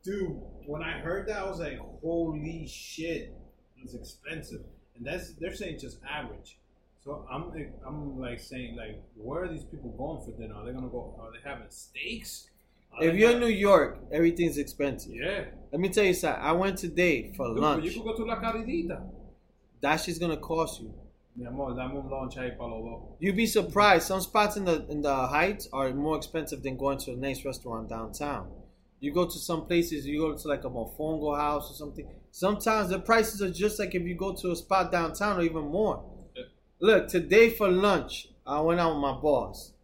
Dude, 0.04 0.40
when 0.66 0.82
I 0.82 0.98
heard 0.98 1.26
that, 1.28 1.38
I 1.38 1.48
was 1.48 1.60
like, 1.60 1.78
"Holy 2.02 2.66
shit, 2.66 3.34
it's 3.82 3.94
expensive." 3.94 4.62
And 4.96 5.04
that's 5.06 5.32
they're 5.34 5.54
saying 5.54 5.78
just 5.80 5.98
average. 6.08 6.58
So 7.04 7.26
I'm 7.30 7.50
like, 7.50 7.72
I'm 7.86 8.18
like 8.18 8.40
saying 8.40 8.76
like, 8.76 9.02
where 9.16 9.44
are 9.44 9.48
these 9.48 9.64
people 9.64 9.90
going 9.90 10.24
for 10.24 10.32
dinner? 10.40 10.54
Are 10.54 10.64
they 10.64 10.72
gonna 10.72 10.88
go? 10.88 11.14
Are 11.20 11.30
they 11.32 11.48
having 11.48 11.66
steaks? 11.68 12.48
Are 12.92 13.04
If 13.04 13.14
you're 13.16 13.32
in 13.32 13.40
New 13.40 13.46
York, 13.48 13.98
everything's 14.12 14.56
expensive. 14.56 15.12
yeah, 15.14 15.46
Let 15.72 15.80
me 15.80 15.88
tell 15.88 16.04
you 16.04 16.14
something. 16.14 16.40
I 16.42 16.52
went 16.52 16.78
today 16.78 17.32
for 17.36 17.48
Dude, 17.48 17.58
lunch. 17.58 17.84
you 17.84 17.90
could 17.92 18.04
go 18.04 18.16
to 18.16 18.24
La 18.24 18.40
Caridita. 18.40 19.02
That 19.80 19.96
shit's 19.96 20.18
gonna 20.18 20.36
cost 20.38 20.80
you. 20.80 20.94
Mi 21.36 21.44
amor, 21.46 21.74
dame 21.74 21.96
un 21.96 22.08
lunch 22.08 22.36
ahí 22.36 22.56
para. 22.56 22.80
You'd 23.18 23.36
be 23.36 23.46
surprised. 23.46 24.06
Some 24.06 24.20
spots 24.20 24.56
in 24.56 24.64
the 24.64 24.86
in 24.88 25.02
the 25.02 25.14
heights 25.26 25.68
are 25.72 25.92
more 25.92 26.16
expensive 26.16 26.62
than 26.62 26.76
going 26.76 26.98
to 26.98 27.10
a 27.12 27.16
nice 27.16 27.44
restaurant 27.44 27.88
downtown. 27.88 28.46
You 29.04 29.12
go 29.12 29.26
to 29.26 29.38
some 29.38 29.66
places, 29.66 30.06
you 30.06 30.18
go 30.18 30.34
to 30.34 30.48
like 30.48 30.64
a 30.64 30.70
mofongo 30.70 31.36
house 31.36 31.70
or 31.70 31.74
something. 31.74 32.08
Sometimes 32.30 32.88
the 32.88 32.98
prices 32.98 33.42
are 33.42 33.50
just 33.50 33.78
like 33.78 33.94
if 33.94 34.02
you 34.02 34.14
go 34.14 34.32
to 34.34 34.50
a 34.50 34.56
spot 34.56 34.90
downtown 34.90 35.38
or 35.38 35.42
even 35.42 35.66
more. 35.66 36.02
Look, 36.80 37.08
today 37.08 37.50
for 37.50 37.68
lunch, 37.68 38.28
I 38.46 38.62
went 38.62 38.80
out 38.80 38.94
with 38.94 39.02
my 39.02 39.12
boss. 39.12 39.74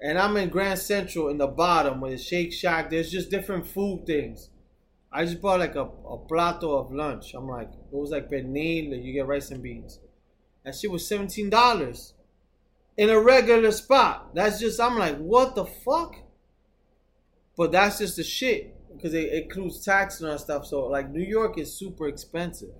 And 0.00 0.18
I'm 0.18 0.38
in 0.38 0.48
Grand 0.48 0.78
Central 0.78 1.28
in 1.28 1.36
the 1.36 1.46
bottom 1.46 2.00
with 2.00 2.18
Shake 2.18 2.50
Shack. 2.50 2.88
There's 2.88 3.10
just 3.10 3.30
different 3.30 3.66
food 3.66 4.06
things. 4.06 4.48
I 5.12 5.26
just 5.26 5.42
bought 5.42 5.60
like 5.60 5.74
a, 5.74 5.82
a 5.82 6.16
plato 6.16 6.78
of 6.78 6.90
lunch. 6.90 7.34
I'm 7.34 7.48
like, 7.48 7.68
it 7.68 7.94
was 7.94 8.10
like 8.10 8.30
pernil, 8.30 9.04
you 9.04 9.12
get 9.12 9.26
rice 9.26 9.50
and 9.50 9.62
beans. 9.62 10.00
That 10.64 10.74
shit 10.74 10.90
was 10.90 11.06
seventeen 11.06 11.50
dollars 11.50 12.14
in 12.96 13.10
a 13.10 13.20
regular 13.20 13.70
spot. 13.70 14.34
That's 14.34 14.58
just 14.58 14.80
I'm 14.80 14.96
like, 14.98 15.18
what 15.18 15.54
the 15.54 15.66
fuck? 15.66 16.16
But 17.56 17.72
that's 17.72 17.98
just 17.98 18.16
the 18.16 18.24
shit 18.24 18.74
because 18.94 19.14
it, 19.14 19.32
it 19.32 19.44
includes 19.44 19.84
tax 19.84 20.20
and 20.20 20.28
all 20.28 20.34
that 20.34 20.40
stuff. 20.40 20.66
So 20.66 20.86
like 20.86 21.10
New 21.10 21.24
York 21.24 21.58
is 21.58 21.74
super 21.74 22.08
expensive. 22.08 22.70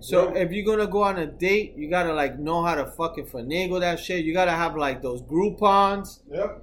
So 0.00 0.34
if 0.34 0.52
you're 0.52 0.64
gonna 0.64 0.86
go 0.86 1.02
on 1.02 1.18
a 1.18 1.26
date, 1.26 1.74
you 1.76 1.88
gotta 1.88 2.12
like 2.12 2.38
know 2.38 2.62
how 2.62 2.74
to 2.74 2.86
fucking 2.86 3.26
finagle 3.26 3.80
that 3.80 3.98
shit. 3.98 4.24
You 4.24 4.34
gotta 4.34 4.50
have 4.52 4.76
like 4.76 5.00
those 5.00 5.22
Groupons. 5.22 6.20
Yep. 6.30 6.62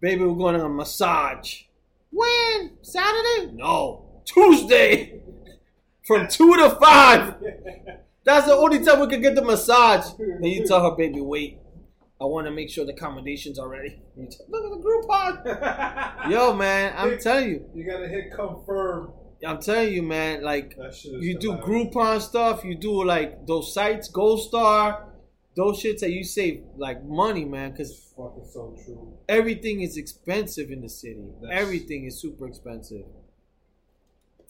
Baby, 0.00 0.24
we're 0.24 0.36
going 0.36 0.54
on 0.54 0.60
a 0.60 0.68
massage. 0.68 1.62
When? 2.10 2.78
Saturday? 2.82 3.52
No. 3.52 4.22
Tuesday. 4.24 5.20
From 6.06 6.28
two 6.28 6.56
to 6.56 6.70
five. 6.80 7.34
That's 8.24 8.46
the 8.46 8.54
only 8.54 8.84
time 8.84 9.00
we 9.00 9.08
can 9.08 9.20
get 9.20 9.34
the 9.34 9.42
massage. 9.42 10.12
Then 10.18 10.44
you 10.44 10.66
tell 10.66 10.82
her, 10.82 10.96
baby, 10.96 11.20
wait. 11.20 11.58
I 12.20 12.24
want 12.24 12.46
to 12.46 12.50
make 12.50 12.68
sure 12.68 12.84
the 12.84 12.92
accommodations 12.92 13.58
are 13.58 13.68
ready. 13.68 14.00
And 14.16 14.24
you 14.24 14.28
tell, 14.30 14.46
Look 14.48 14.64
at 14.64 14.70
the 14.70 14.84
Groupon. 14.84 16.30
Yo, 16.30 16.52
man, 16.52 16.92
I'm 16.96 17.18
telling 17.18 17.48
you. 17.50 17.70
You 17.74 17.84
gotta 17.88 18.08
hit 18.08 18.32
confirm. 18.34 19.12
I'm 19.46 19.60
telling 19.60 19.92
you, 19.92 20.02
man. 20.02 20.42
Like, 20.42 20.76
That 20.76 20.94
shit 20.94 21.14
is 21.14 21.24
you 21.24 21.38
do. 21.38 21.52
Groupon 21.52 22.20
stuff. 22.20 22.64
You 22.64 22.74
do 22.76 23.04
like 23.04 23.46
those 23.46 23.72
sites, 23.72 24.10
Goldstar, 24.10 25.04
those 25.56 25.80
shits 25.80 26.00
that 26.00 26.10
you 26.10 26.24
save 26.24 26.64
like 26.76 27.04
money, 27.04 27.44
man. 27.44 27.70
Because 27.70 28.12
fucking 28.16 28.48
so 28.52 28.76
true. 28.84 29.16
everything 29.28 29.82
is 29.82 29.96
expensive 29.96 30.70
in 30.72 30.80
the 30.82 30.88
city. 30.88 31.24
That's- 31.40 31.62
Everything 31.62 32.04
is 32.04 32.20
super 32.20 32.48
expensive. 32.48 33.04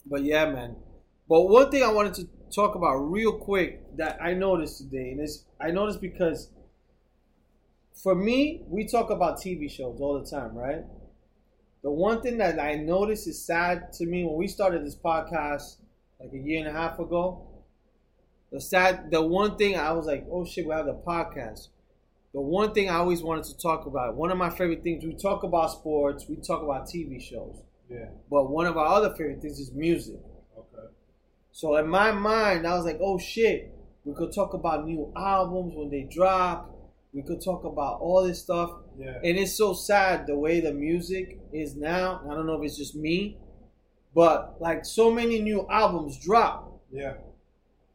But 0.07 0.23
yeah, 0.23 0.49
man. 0.51 0.75
But 1.27 1.43
one 1.43 1.69
thing 1.69 1.83
I 1.83 1.91
wanted 1.91 2.15
to 2.15 2.27
talk 2.53 2.73
about 2.73 2.95
real 2.95 3.33
quick 3.37 3.95
that 3.97 4.17
I 4.19 4.33
noticed 4.33 4.79
today, 4.79 5.11
and 5.11 5.19
it's 5.19 5.45
I 5.61 5.69
noticed 5.69 6.01
because 6.01 6.49
for 8.01 8.15
me, 8.15 8.63
we 8.67 8.87
talk 8.87 9.09
about 9.09 9.37
TV 9.37 9.69
shows 9.69 9.99
all 9.99 10.19
the 10.21 10.29
time, 10.29 10.55
right? 10.55 10.83
The 11.83 11.91
one 11.91 12.21
thing 12.21 12.37
that 12.37 12.59
I 12.59 12.75
noticed 12.75 13.27
is 13.27 13.45
sad 13.45 13.93
to 13.93 14.05
me 14.05 14.23
when 14.23 14.35
we 14.35 14.47
started 14.47 14.85
this 14.85 14.95
podcast 14.95 15.77
like 16.19 16.31
a 16.33 16.37
year 16.37 16.59
and 16.59 16.67
a 16.67 16.79
half 16.79 16.99
ago. 16.99 17.45
The 18.51 18.59
sad, 18.59 19.11
the 19.11 19.21
one 19.21 19.57
thing 19.57 19.77
I 19.77 19.91
was 19.91 20.05
like, 20.05 20.25
oh 20.31 20.45
shit, 20.45 20.65
we 20.65 20.73
have 20.73 20.85
the 20.85 20.93
podcast. 20.93 21.67
The 22.33 22.41
one 22.41 22.73
thing 22.73 22.89
I 22.89 22.95
always 22.95 23.23
wanted 23.23 23.45
to 23.45 23.57
talk 23.57 23.85
about, 23.85 24.15
one 24.15 24.31
of 24.31 24.37
my 24.37 24.49
favorite 24.49 24.83
things, 24.83 25.03
we 25.03 25.15
talk 25.15 25.43
about 25.43 25.71
sports, 25.71 26.25
we 26.27 26.35
talk 26.35 26.61
about 26.61 26.85
TV 26.87 27.21
shows. 27.21 27.61
Yeah. 27.89 28.09
But 28.29 28.49
one 28.49 28.65
of 28.65 28.77
our 28.77 28.85
other 28.85 29.09
favorite 29.11 29.41
things 29.41 29.59
is 29.59 29.71
music. 29.71 30.19
Okay. 30.57 30.87
So 31.51 31.75
in 31.77 31.87
my 31.87 32.11
mind, 32.11 32.67
I 32.67 32.75
was 32.75 32.85
like, 32.85 32.99
oh 33.01 33.17
shit, 33.17 33.73
we 34.03 34.13
could 34.13 34.33
talk 34.33 34.53
about 34.53 34.85
new 34.85 35.11
albums 35.15 35.73
when 35.75 35.89
they 35.89 36.03
drop. 36.03 36.78
We 37.13 37.23
could 37.23 37.43
talk 37.43 37.63
about 37.63 37.99
all 38.01 38.23
this 38.23 38.41
stuff. 38.41 38.71
Yeah. 38.97 39.15
And 39.23 39.37
it's 39.37 39.55
so 39.57 39.73
sad 39.73 40.27
the 40.27 40.37
way 40.37 40.59
the 40.59 40.73
music 40.73 41.39
is 41.51 41.75
now. 41.75 42.21
I 42.29 42.33
don't 42.35 42.45
know 42.45 42.61
if 42.61 42.65
it's 42.65 42.77
just 42.77 42.95
me, 42.95 43.37
but 44.13 44.57
like 44.59 44.85
so 44.85 45.11
many 45.11 45.41
new 45.41 45.65
albums 45.69 46.19
drop. 46.23 46.79
Yeah. 46.91 47.13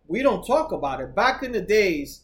We 0.08 0.22
don't 0.22 0.44
talk 0.46 0.72
about 0.72 1.00
it. 1.00 1.14
Back 1.14 1.42
in 1.42 1.52
the 1.52 1.60
days, 1.60 2.22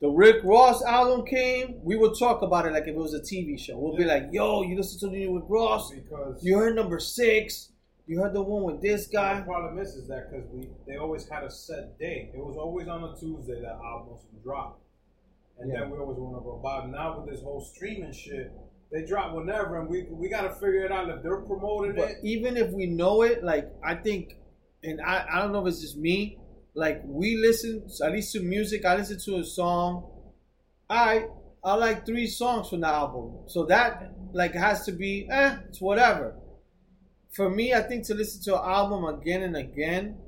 the 0.00 0.08
Rick 0.08 0.42
Ross 0.44 0.82
album 0.84 1.24
came, 1.26 1.80
we 1.84 1.96
would 1.96 2.18
talk 2.18 2.42
about 2.42 2.66
it 2.66 2.72
like 2.72 2.82
if 2.84 2.88
it 2.88 2.96
was 2.96 3.14
a 3.14 3.20
TV 3.20 3.58
show. 3.58 3.76
We'll 3.78 3.96
be 3.96 4.04
like, 4.04 4.28
yo, 4.32 4.62
you 4.62 4.76
listen 4.76 4.98
to 5.00 5.06
the 5.08 5.18
new 5.26 5.34
Rick 5.36 5.44
Ross? 5.48 5.90
Because 5.92 6.42
You 6.44 6.58
heard 6.58 6.74
number 6.74 6.98
six. 6.98 7.68
You 8.06 8.20
heard 8.20 8.34
the 8.34 8.42
one 8.42 8.64
with 8.64 8.82
this 8.82 9.06
The 9.06 9.12
guy. 9.16 9.40
problem 9.42 9.78
is, 9.78 9.94
is 9.94 10.08
that 10.08 10.28
because 10.30 10.46
we 10.52 10.68
they 10.88 10.96
always 10.96 11.28
had 11.28 11.44
a 11.44 11.50
set 11.50 11.98
day. 12.00 12.30
It 12.34 12.38
was 12.44 12.56
always 12.56 12.88
on 12.88 13.04
a 13.04 13.14
Tuesday 13.16 13.60
that 13.62 13.78
albums 13.84 14.22
would 14.32 14.42
drop, 14.42 14.80
and 15.62 15.72
Yeah. 15.72 15.80
then 15.80 15.90
we 15.90 15.98
always 15.98 16.18
want 16.18 16.36
to 16.36 16.42
go 16.42 16.60
by. 16.62 16.86
Now 16.86 17.20
with 17.20 17.30
this 17.30 17.42
whole 17.42 17.60
streaming 17.60 18.12
shit, 18.12 18.50
they 18.90 19.04
drop 19.04 19.34
whenever, 19.34 19.80
and 19.80 19.88
we 19.88 20.06
we 20.10 20.28
got 20.28 20.42
to 20.42 20.50
figure 20.54 20.84
it 20.84 20.92
out 20.92 21.08
if 21.08 21.22
they're 21.22 21.40
promoting 21.42 21.94
But 21.96 22.10
it. 22.10 22.16
even 22.24 22.56
if 22.56 22.70
we 22.72 22.86
know 22.86 23.22
it, 23.22 23.42
like 23.42 23.70
I 23.82 23.94
think, 23.94 24.36
and 24.82 25.00
I, 25.00 25.24
I 25.32 25.40
don't 25.40 25.52
know 25.52 25.66
if 25.66 25.72
it's 25.72 25.80
just 25.80 25.96
me, 25.96 26.38
like 26.74 27.00
we 27.04 27.36
listen 27.36 27.86
at 28.04 28.12
least 28.12 28.32
to 28.32 28.40
music. 28.40 28.84
I 28.84 28.96
listen 28.96 29.18
to 29.20 29.36
a 29.40 29.44
song. 29.44 30.10
I 30.90 31.26
I 31.64 31.74
like 31.74 32.04
three 32.04 32.26
songs 32.26 32.68
from 32.70 32.80
the 32.80 32.88
album, 32.88 33.44
so 33.46 33.64
that 33.66 34.12
like 34.32 34.54
has 34.54 34.84
to 34.86 34.92
be 34.92 35.26
eh, 35.30 35.56
it's 35.68 35.80
whatever. 35.80 36.34
For 37.30 37.48
me, 37.48 37.72
I 37.72 37.80
think 37.80 38.04
to 38.06 38.14
listen 38.14 38.42
to 38.44 38.60
an 38.62 38.68
album 38.68 39.04
again 39.04 39.42
and 39.42 39.56
again, 39.56 40.18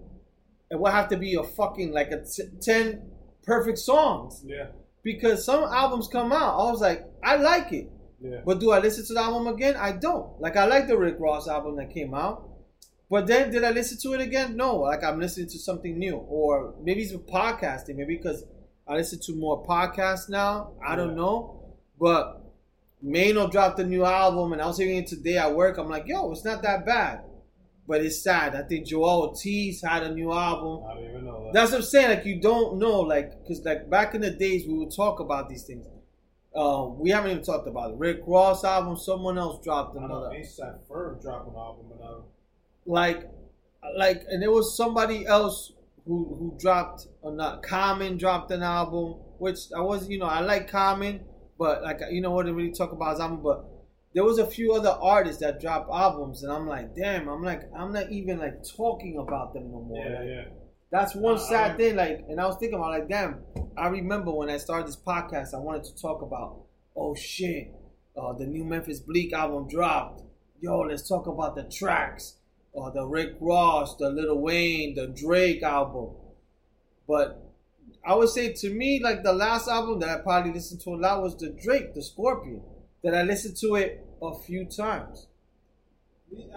it 0.70 0.78
would 0.80 0.92
have 0.92 1.08
to 1.08 1.18
be 1.18 1.34
a 1.34 1.42
fucking 1.42 1.92
like 1.92 2.10
a 2.12 2.24
t- 2.24 2.48
ten 2.62 3.10
perfect 3.42 3.78
songs 3.78 4.42
Yeah, 4.46 4.68
because 5.04 5.44
some 5.44 5.62
albums 5.62 6.08
come 6.08 6.32
out. 6.32 6.58
I 6.58 6.70
was 6.72 6.80
like, 6.80 7.06
I 7.22 7.36
like 7.36 7.72
it. 7.72 7.90
yeah, 8.20 8.40
But 8.44 8.58
do 8.58 8.72
I 8.72 8.80
listen 8.80 9.04
to 9.06 9.14
the 9.14 9.20
album 9.20 9.46
again? 9.46 9.76
I 9.76 9.92
don't. 9.92 10.40
Like 10.40 10.56
I 10.56 10.64
like 10.64 10.88
the 10.88 10.96
Rick 10.98 11.16
Ross 11.20 11.46
album 11.46 11.76
that 11.76 11.92
came 11.94 12.14
out. 12.14 12.48
But 13.10 13.26
then 13.26 13.52
did 13.52 13.62
I 13.62 13.70
listen 13.70 13.98
to 14.02 14.14
it 14.14 14.20
again? 14.22 14.56
No. 14.56 14.76
Like 14.76 15.04
I'm 15.04 15.20
listening 15.20 15.48
to 15.50 15.58
something 15.58 15.98
new. 15.98 16.16
Or 16.16 16.74
maybe 16.82 17.02
it's 17.02 17.12
podcasting, 17.12 17.96
maybe 17.96 18.16
because 18.16 18.44
I 18.88 18.94
listen 18.94 19.20
to 19.26 19.36
more 19.36 19.64
podcasts 19.64 20.28
now. 20.28 20.72
I 20.84 20.96
don't 20.96 21.14
know. 21.14 21.74
But 22.00 22.40
Mano 23.02 23.48
dropped 23.48 23.78
a 23.78 23.84
new 23.84 24.04
album 24.04 24.52
and 24.54 24.62
I 24.62 24.66
was 24.66 24.78
hearing 24.78 24.96
it 24.96 25.06
today 25.06 25.36
at 25.36 25.54
work. 25.54 25.76
I'm 25.76 25.88
like, 25.90 26.06
yo, 26.06 26.32
it's 26.32 26.44
not 26.44 26.62
that 26.62 26.86
bad. 26.86 27.20
But 27.86 28.00
it's 28.00 28.22
sad. 28.22 28.54
I 28.54 28.62
think 28.62 28.86
Joel 28.86 29.28
Ortiz 29.28 29.82
had 29.82 30.04
a 30.04 30.14
new 30.14 30.32
album. 30.32 30.84
I 30.90 30.94
don't 30.94 31.04
even 31.04 31.24
know 31.26 31.44
that. 31.44 31.52
That's 31.52 31.70
what 31.70 31.78
I'm 31.78 31.82
saying. 31.82 32.08
Like 32.10 32.24
you 32.24 32.40
don't 32.40 32.78
know, 32.78 33.00
like 33.00 33.42
because 33.42 33.62
like 33.64 33.90
back 33.90 34.14
in 34.14 34.22
the 34.22 34.30
days 34.30 34.66
we 34.66 34.74
would 34.74 34.94
talk 34.94 35.20
about 35.20 35.48
these 35.50 35.64
things. 35.64 35.86
Um, 36.56 36.98
we 36.98 37.10
haven't 37.10 37.32
even 37.32 37.42
talked 37.42 37.66
about 37.66 37.90
it. 37.90 37.96
Rick 37.96 38.20
Ross 38.26 38.64
album. 38.64 38.96
Someone 38.96 39.38
else 39.38 39.62
dropped 39.62 39.96
another. 39.96 40.28
ASAP 40.28 40.78
Ferg 40.88 41.20
dropped 41.20 41.48
an 41.48 41.56
album, 41.56 41.86
and 41.92 42.00
I, 42.02 42.14
Like, 42.86 43.28
like, 43.96 44.22
and 44.28 44.40
there 44.40 44.52
was 44.52 44.76
somebody 44.76 45.26
else 45.26 45.72
who 46.06 46.24
who 46.38 46.56
dropped 46.58 47.08
or 47.22 47.32
not. 47.32 47.62
Common 47.62 48.16
dropped 48.16 48.50
an 48.52 48.62
album, 48.62 49.16
which 49.38 49.58
I 49.76 49.80
was, 49.80 50.08
you 50.08 50.18
know, 50.18 50.26
I 50.26 50.40
like 50.40 50.70
Common, 50.70 51.20
but 51.58 51.82
like 51.82 52.00
you 52.10 52.20
know, 52.20 52.30
what 52.30 52.46
I 52.46 52.50
really 52.50 52.72
talk 52.72 52.92
about 52.92 53.10
his 53.12 53.20
album, 53.20 53.42
but. 53.42 53.66
There 54.14 54.24
was 54.24 54.38
a 54.38 54.46
few 54.46 54.72
other 54.74 54.90
artists 55.00 55.40
that 55.40 55.60
dropped 55.60 55.90
albums, 55.92 56.42
and 56.44 56.52
I'm 56.52 56.68
like, 56.68 56.94
damn, 56.94 57.28
I'm 57.28 57.42
like, 57.42 57.62
I'm 57.76 57.92
not 57.92 58.10
even 58.12 58.38
like 58.38 58.62
talking 58.76 59.18
about 59.18 59.52
them 59.54 59.72
no 59.72 59.80
more. 59.80 60.04
yeah, 60.06 60.18
Like, 60.20 60.28
yeah, 60.28 60.44
That's 60.90 61.14
one 61.16 61.34
Uh, 61.34 61.38
sad 61.38 61.70
I- 61.72 61.76
thing. 61.76 61.96
Like, 61.96 62.24
and 62.28 62.40
I 62.40 62.46
was 62.46 62.56
thinking 62.56 62.78
about 62.78 62.90
like, 62.90 63.08
damn. 63.08 63.42
I 63.76 63.88
remember 63.88 64.30
when 64.30 64.50
I 64.50 64.56
started 64.58 64.86
this 64.86 64.96
podcast, 64.96 65.52
I 65.52 65.58
wanted 65.58 65.82
to 65.84 66.00
talk 66.00 66.22
about, 66.22 66.60
oh 66.94 67.16
shit, 67.16 67.72
uh, 68.16 68.32
the 68.34 68.46
new 68.46 68.64
Memphis 68.64 69.00
Bleek 69.00 69.32
album 69.32 69.66
dropped. 69.68 70.22
Yo, 70.60 70.78
let's 70.82 71.08
talk 71.08 71.26
about 71.26 71.56
the 71.56 71.64
tracks, 71.64 72.36
uh, 72.80 72.90
the 72.90 73.04
Rick 73.04 73.34
Ross, 73.40 73.96
the 73.96 74.10
Lil 74.10 74.38
Wayne, 74.38 74.94
the 74.94 75.08
Drake 75.08 75.64
album. 75.64 76.10
But 77.08 77.42
I 78.06 78.14
would 78.14 78.28
say 78.28 78.52
to 78.52 78.70
me, 78.70 79.00
like 79.02 79.24
the 79.24 79.32
last 79.32 79.66
album 79.68 79.98
that 80.00 80.08
I 80.08 80.22
probably 80.22 80.52
listened 80.52 80.80
to 80.82 80.90
a 80.90 80.96
lot 80.96 81.20
was 81.20 81.36
the 81.36 81.48
Drake, 81.50 81.94
the 81.94 82.02
Scorpion. 82.02 82.62
That 83.04 83.14
I 83.14 83.22
listened 83.22 83.56
to 83.58 83.76
it 83.76 84.04
a 84.20 84.34
few 84.34 84.64
times. 84.64 85.28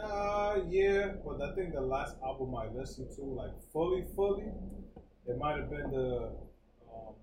uh, 0.01 0.59
yeah. 0.69 1.13
But 1.25 1.41
I 1.41 1.53
think 1.55 1.73
the 1.73 1.81
last 1.81 2.15
album 2.23 2.55
I 2.55 2.67
listened 2.67 3.09
to, 3.15 3.23
like 3.23 3.51
fully, 3.71 4.05
fully, 4.15 4.51
it 5.27 5.37
might 5.37 5.57
have 5.57 5.69
been 5.69 5.91
the. 5.91 6.31
Um, 6.93 7.13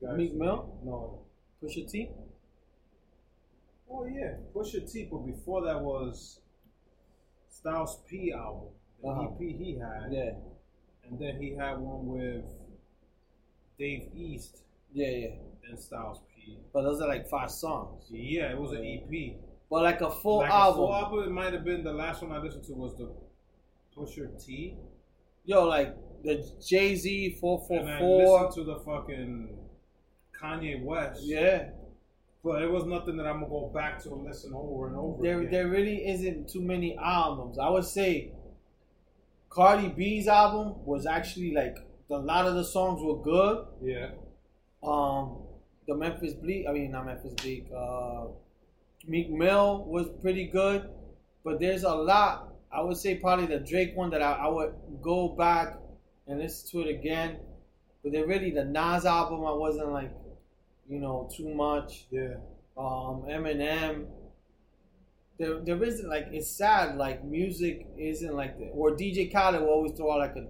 what's 0.00 0.16
Meek? 0.16 0.34
Mill? 0.34 0.78
No. 0.84 1.20
Pusha 1.62 1.88
T. 1.90 2.08
Oh 3.90 4.06
yeah, 4.06 4.36
Pusha 4.54 4.90
T. 4.90 5.06
But 5.10 5.26
before 5.26 5.62
that 5.66 5.80
was 5.80 6.40
Styles 7.50 7.98
P 8.08 8.32
album, 8.32 8.70
the 9.02 9.08
Uh-huh. 9.08 9.28
EP 9.34 9.38
he 9.38 9.74
had, 9.78 10.10
Yeah, 10.10 10.32
and 11.04 11.18
then 11.18 11.40
he 11.42 11.50
had 11.54 11.78
one 11.78 12.06
with 12.06 12.44
Dave 13.78 14.10
East 14.14 14.62
yeah, 14.92 15.08
yeah. 15.08 15.34
and 15.68 15.78
Styles 15.78 16.20
P. 16.28 16.29
But 16.72 16.82
those 16.82 17.00
are 17.00 17.08
like 17.08 17.28
five 17.28 17.50
songs. 17.50 18.04
Yeah, 18.10 18.50
it 18.52 18.58
was 18.58 18.72
an 18.72 18.84
EP. 18.84 19.36
But 19.70 19.82
like 19.82 20.00
a 20.00 20.10
full 20.10 20.38
like 20.38 20.50
album. 20.50 20.82
A 20.84 20.86
full 20.86 20.94
album. 20.94 21.24
It 21.24 21.30
might 21.30 21.52
have 21.52 21.64
been 21.64 21.82
the 21.84 21.92
last 21.92 22.22
one 22.22 22.32
I 22.32 22.38
listened 22.38 22.64
to 22.64 22.72
was 22.74 22.96
the 22.96 23.10
Pusha 23.96 24.44
T. 24.44 24.76
Yo, 25.44 25.66
like 25.66 25.96
the 26.22 26.48
Jay 26.64 26.94
Z 26.94 27.38
four 27.40 27.58
four 27.66 27.80
four. 27.80 27.98
four 27.98 28.20
And 28.20 28.44
I 28.44 28.46
listened 28.46 28.66
to 28.66 28.72
the 28.72 28.78
fucking 28.80 29.58
Kanye 30.40 30.82
West. 30.82 31.22
Yeah, 31.24 31.70
But 32.44 32.62
it 32.62 32.70
was 32.70 32.84
nothing 32.84 33.16
that 33.18 33.26
I'm 33.26 33.40
gonna 33.40 33.48
go 33.48 33.70
back 33.74 34.02
to 34.04 34.12
and 34.12 34.24
listen 34.24 34.52
over 34.54 34.88
and 34.88 34.96
over. 34.96 35.22
there 35.22 35.38
again. 35.40 35.50
there 35.50 35.68
really 35.68 36.06
isn't 36.08 36.48
too 36.48 36.62
many 36.62 36.96
albums. 36.98 37.58
I 37.58 37.68
would 37.68 37.84
say 37.84 38.32
Cardi 39.48 39.88
B's 39.88 40.28
album 40.28 40.84
was 40.84 41.06
actually 41.06 41.52
like 41.52 41.76
a 42.10 42.14
lot 42.18 42.46
of 42.46 42.54
the 42.54 42.64
songs 42.64 43.00
were 43.02 43.22
good. 43.22 43.66
Yeah. 43.82 44.10
Um, 44.82 45.42
the 45.90 45.96
Memphis 45.96 46.34
Bleek, 46.34 46.68
I 46.68 46.72
mean 46.72 46.92
not 46.92 47.06
Memphis 47.06 47.34
Bleek. 47.34 47.66
Uh, 47.76 48.26
Meek 49.08 49.28
Mill 49.28 49.84
was 49.86 50.06
pretty 50.22 50.46
good, 50.46 50.88
but 51.44 51.58
there's 51.58 51.82
a 51.82 51.92
lot. 51.92 52.54
I 52.72 52.80
would 52.80 52.96
say 52.96 53.16
probably 53.16 53.46
the 53.46 53.58
Drake 53.58 53.96
one 53.96 54.10
that 54.10 54.22
I, 54.22 54.34
I 54.34 54.48
would 54.48 54.72
go 55.02 55.30
back 55.30 55.78
and 56.28 56.38
listen 56.38 56.70
to 56.70 56.88
it 56.88 56.94
again. 56.94 57.40
But 58.04 58.12
then 58.12 58.28
really 58.28 58.52
the 58.52 58.64
Nas 58.64 59.04
album, 59.04 59.44
I 59.44 59.52
wasn't 59.52 59.90
like, 59.90 60.12
you 60.88 61.00
know, 61.00 61.28
too 61.36 61.52
much. 61.52 62.06
Yeah. 62.12 62.34
Um, 62.78 63.24
Eminem. 63.28 64.06
There, 65.40 65.58
there 65.58 65.82
isn't 65.82 66.08
like 66.08 66.28
it's 66.30 66.50
sad 66.50 66.98
like 66.98 67.24
music 67.24 67.86
isn't 67.98 68.36
like 68.36 68.58
the, 68.58 68.66
or 68.66 68.92
DJ 68.92 69.32
Khaled 69.32 69.62
will 69.62 69.70
always 69.70 69.92
throw 69.92 70.12
out 70.12 70.18
like 70.18 70.36
a 70.36 70.46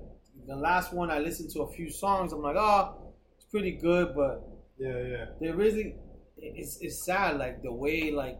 the 0.48 0.56
last 0.56 0.92
one 0.92 1.10
I 1.10 1.20
listened 1.20 1.50
to 1.50 1.62
a 1.62 1.70
few 1.70 1.88
songs 1.88 2.32
I'm 2.32 2.42
like 2.42 2.56
oh 2.58 3.14
it's 3.36 3.44
pretty 3.44 3.70
good 3.70 4.16
but 4.16 4.49
Yeah, 4.80 4.98
yeah. 4.98 5.24
there 5.40 5.54
really 5.54 5.94
it's 6.38 6.78
it's 6.80 7.04
sad 7.04 7.36
like 7.36 7.62
the 7.62 7.70
way 7.72 8.10
like 8.10 8.38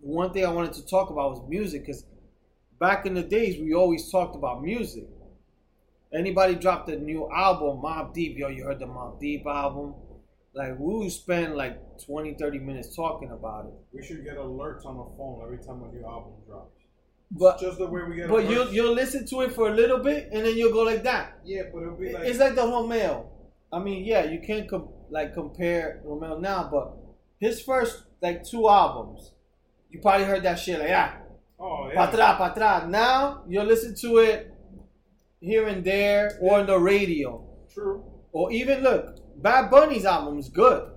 one 0.00 0.32
thing 0.32 0.46
I 0.46 0.50
wanted 0.50 0.72
to 0.74 0.86
talk 0.86 1.10
about 1.10 1.32
was 1.32 1.42
music 1.48 1.82
because 1.84 2.04
back 2.80 3.04
in 3.04 3.12
the 3.14 3.22
days 3.22 3.60
we 3.60 3.74
always 3.74 4.10
talked 4.10 4.34
about 4.34 4.62
music. 4.62 5.04
Anybody 6.14 6.54
dropped 6.54 6.88
a 6.88 6.96
new 6.96 7.28
album, 7.30 7.82
Mobb 7.82 8.14
Deep, 8.14 8.38
yo, 8.38 8.48
you 8.48 8.64
heard 8.64 8.78
the 8.78 8.86
Mobb 8.86 9.20
Deep 9.20 9.46
album? 9.46 9.94
Like 10.54 10.78
we 10.78 10.94
would 10.94 11.12
spend 11.12 11.54
like 11.54 11.78
20, 12.06 12.34
30 12.34 12.58
minutes 12.60 12.96
talking 12.96 13.30
about 13.30 13.66
it. 13.66 13.74
We 13.92 14.02
should 14.02 14.24
get 14.24 14.38
alerts 14.38 14.86
on 14.86 14.96
the 14.96 15.04
phone 15.18 15.42
every 15.44 15.58
time 15.58 15.82
a 15.82 15.92
new 15.94 16.02
album 16.06 16.32
drops. 16.46 16.72
But 17.30 17.60
Just 17.60 17.76
the 17.76 17.86
way 17.86 18.00
we 18.08 18.16
get 18.16 18.30
but 18.30 18.44
alerts. 18.44 18.50
you'll 18.50 18.72
you'll 18.72 18.94
listen 18.94 19.26
to 19.26 19.42
it 19.42 19.52
for 19.52 19.68
a 19.68 19.74
little 19.74 19.98
bit 19.98 20.30
and 20.32 20.46
then 20.46 20.56
you'll 20.56 20.72
go 20.72 20.82
like 20.82 21.02
that. 21.02 21.40
Yeah, 21.44 21.64
but 21.70 21.82
it'll 21.82 21.96
be 21.96 22.10
like. 22.10 22.24
It's 22.24 22.38
like 22.38 22.54
the 22.54 22.62
Romeo. 22.62 23.28
I 23.72 23.78
mean, 23.78 24.04
yeah, 24.04 24.24
you 24.24 24.40
can't 24.40 24.68
com- 24.68 24.88
like 25.10 25.34
compare 25.34 26.00
Romeo 26.04 26.38
now, 26.38 26.68
but 26.70 26.96
his 27.38 27.60
first 27.60 28.04
like 28.22 28.44
two 28.44 28.68
albums, 28.68 29.32
you 29.90 30.00
probably 30.00 30.26
heard 30.26 30.42
that 30.42 30.58
shit 30.58 30.78
like 30.78 30.88
yeah, 30.88 31.16
oh, 31.58 31.88
yeah. 31.88 32.06
patra 32.06 32.36
patra. 32.36 32.88
Now 32.88 33.42
you'll 33.48 33.66
listen 33.66 33.94
to 34.02 34.18
it 34.18 34.54
here 35.40 35.68
and 35.68 35.84
there 35.84 36.38
or 36.40 36.58
on 36.60 36.66
the 36.66 36.78
radio, 36.78 37.44
True. 37.72 38.04
or 38.32 38.50
even 38.52 38.82
look, 38.82 39.16
Bad 39.42 39.70
Bunny's 39.70 40.04
album 40.04 40.38
is 40.38 40.48
good, 40.48 40.90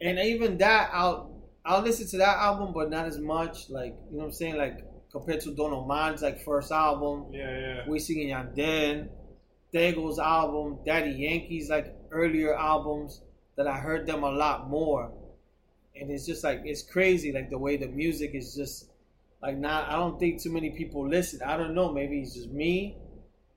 and 0.00 0.18
even 0.18 0.58
that 0.58 0.90
I'll 0.92 1.36
I'll 1.64 1.82
listen 1.82 2.06
to 2.08 2.18
that 2.18 2.38
album, 2.38 2.72
but 2.72 2.90
not 2.90 3.06
as 3.06 3.18
much. 3.18 3.70
Like 3.70 3.94
you 4.10 4.16
know 4.16 4.24
what 4.24 4.26
I'm 4.26 4.32
saying, 4.32 4.56
like 4.56 4.78
compared 5.10 5.40
to 5.42 5.54
Don 5.54 5.72
Omar's 5.72 6.22
like 6.22 6.44
first 6.44 6.70
album. 6.70 7.26
Yeah, 7.32 7.58
yeah. 7.58 7.84
Wisin 7.86 8.30
and 8.30 8.56
Yandel, 8.56 9.08
Tego's 9.76 10.18
album, 10.18 10.78
Daddy 10.86 11.10
Yankee's 11.10 11.68
like 11.68 11.94
earlier 12.10 12.54
albums 12.56 13.20
that 13.56 13.66
I 13.66 13.76
heard 13.78 14.06
them 14.06 14.22
a 14.24 14.30
lot 14.30 14.70
more. 14.70 15.12
And 15.94 16.10
it's 16.10 16.24
just 16.26 16.42
like 16.44 16.62
it's 16.64 16.82
crazy 16.82 17.32
like 17.32 17.50
the 17.50 17.58
way 17.58 17.76
the 17.76 17.88
music 17.88 18.30
is 18.34 18.54
just 18.54 18.86
like 19.42 19.56
not 19.58 19.88
I 19.88 19.96
don't 19.96 20.18
think 20.18 20.40
too 20.42 20.52
many 20.52 20.70
people 20.70 21.06
listen. 21.08 21.40
I 21.42 21.56
don't 21.56 21.74
know, 21.74 21.92
maybe 21.92 22.20
it's 22.20 22.34
just 22.34 22.50
me 22.50 22.96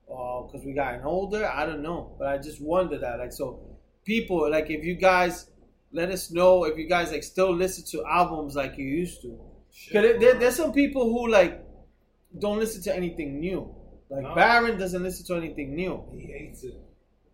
or 0.06 0.48
cuz 0.50 0.62
we 0.64 0.72
gotten 0.72 1.04
older, 1.04 1.46
I 1.46 1.64
don't 1.66 1.82
know. 1.82 2.12
But 2.18 2.28
I 2.28 2.38
just 2.38 2.60
wonder 2.60 2.98
that 2.98 3.18
like 3.18 3.32
so 3.32 3.58
people 4.04 4.50
like 4.50 4.68
if 4.70 4.84
you 4.84 4.94
guys 4.94 5.50
let 5.92 6.10
us 6.10 6.30
know 6.30 6.64
if 6.64 6.76
you 6.78 6.86
guys 6.88 7.12
like 7.12 7.22
still 7.22 7.52
listen 7.54 7.84
to 7.92 8.04
albums 8.06 8.54
like 8.56 8.76
you 8.78 8.84
used 8.86 9.22
to. 9.22 9.28
Cause 9.92 10.02
there, 10.02 10.18
there- 10.18 10.34
there's 10.40 10.56
some 10.56 10.72
people 10.72 11.04
who 11.12 11.28
like 11.28 11.62
don't 12.38 12.58
listen 12.58 12.82
to 12.82 12.94
anything 12.94 13.40
new. 13.40 13.74
Like 14.10 14.22
No. 14.22 14.34
Baron 14.34 14.78
doesn't 14.78 15.02
listen 15.02 15.24
to 15.26 15.34
anything 15.44 15.74
new, 15.74 16.02
He 16.12 16.26
hates 16.26 16.64
it. 16.64 16.74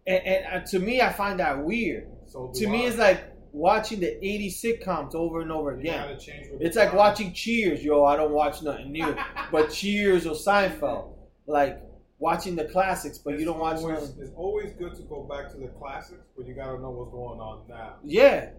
and, 0.06 0.24
and 0.26 0.62
uh, 0.62 0.66
to 0.66 0.78
me, 0.78 1.00
I 1.00 1.12
find 1.12 1.40
that 1.40 1.64
weird. 1.64 2.06
So 2.26 2.52
To 2.54 2.68
me, 2.68 2.86
it's 2.86 2.98
like 2.98 3.24
watching 3.52 4.00
the 4.00 4.08
'80s 4.22 4.62
sitcoms 4.62 5.14
over 5.14 5.40
and 5.40 5.50
over 5.50 5.72
again. 5.78 6.06
gotta 6.08 6.18
change 6.18 6.50
with 6.52 6.60
It's 6.60 6.76
like 6.76 6.88
times. 6.88 6.98
watching 6.98 7.32
Cheers, 7.32 7.82
yo. 7.82 8.04
I 8.04 8.16
don't 8.16 8.32
watch 8.32 8.62
nothing 8.62 8.92
new, 8.92 9.16
but 9.52 9.70
Cheers 9.70 10.26
or 10.26 10.34
Seinfeld, 10.34 11.14
like 11.46 11.80
watching 12.18 12.56
the 12.56 12.64
classics, 12.66 13.16
but 13.18 13.34
It's 13.34 13.40
you 13.40 13.46
don't 13.46 13.58
watch 13.58 13.78
always, 13.78 14.00
nothing. 14.00 14.22
It's 14.22 14.32
always 14.36 14.72
good 14.72 14.94
to 14.96 15.02
go 15.02 15.22
back 15.22 15.50
to 15.52 15.58
the 15.58 15.68
classics, 15.68 16.26
but 16.36 16.46
you 16.46 16.54
gotta 16.54 16.78
know 16.80 16.90
what's 16.90 17.10
going 17.10 17.40
on 17.40 17.62
now. 17.68 17.94
Yeah, 18.04 18.50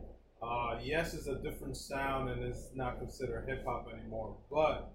Uh, 0.41 0.79
yes, 0.83 1.13
it's 1.13 1.27
a 1.27 1.35
different 1.35 1.75
sound 1.77 2.29
and 2.29 2.43
it's 2.43 2.69
not 2.75 2.99
considered 2.99 3.47
hip 3.47 3.63
hop 3.65 3.87
anymore, 3.93 4.35
but 4.51 4.91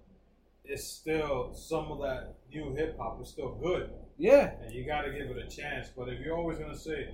it's 0.65 0.83
still 0.83 1.53
some 1.53 1.91
of 1.91 1.99
that 1.99 2.35
new 2.53 2.73
hip 2.75 2.97
hop 2.97 3.21
is 3.21 3.29
still 3.29 3.55
good, 3.61 3.89
yeah, 4.17 4.51
and 4.61 4.73
you 4.73 4.85
got 4.85 5.01
to 5.01 5.11
give 5.11 5.29
it 5.29 5.37
a 5.37 5.49
chance. 5.49 5.89
But 5.95 6.09
if 6.09 6.19
you're 6.19 6.37
always 6.37 6.57
gonna 6.57 6.77
say, 6.77 7.09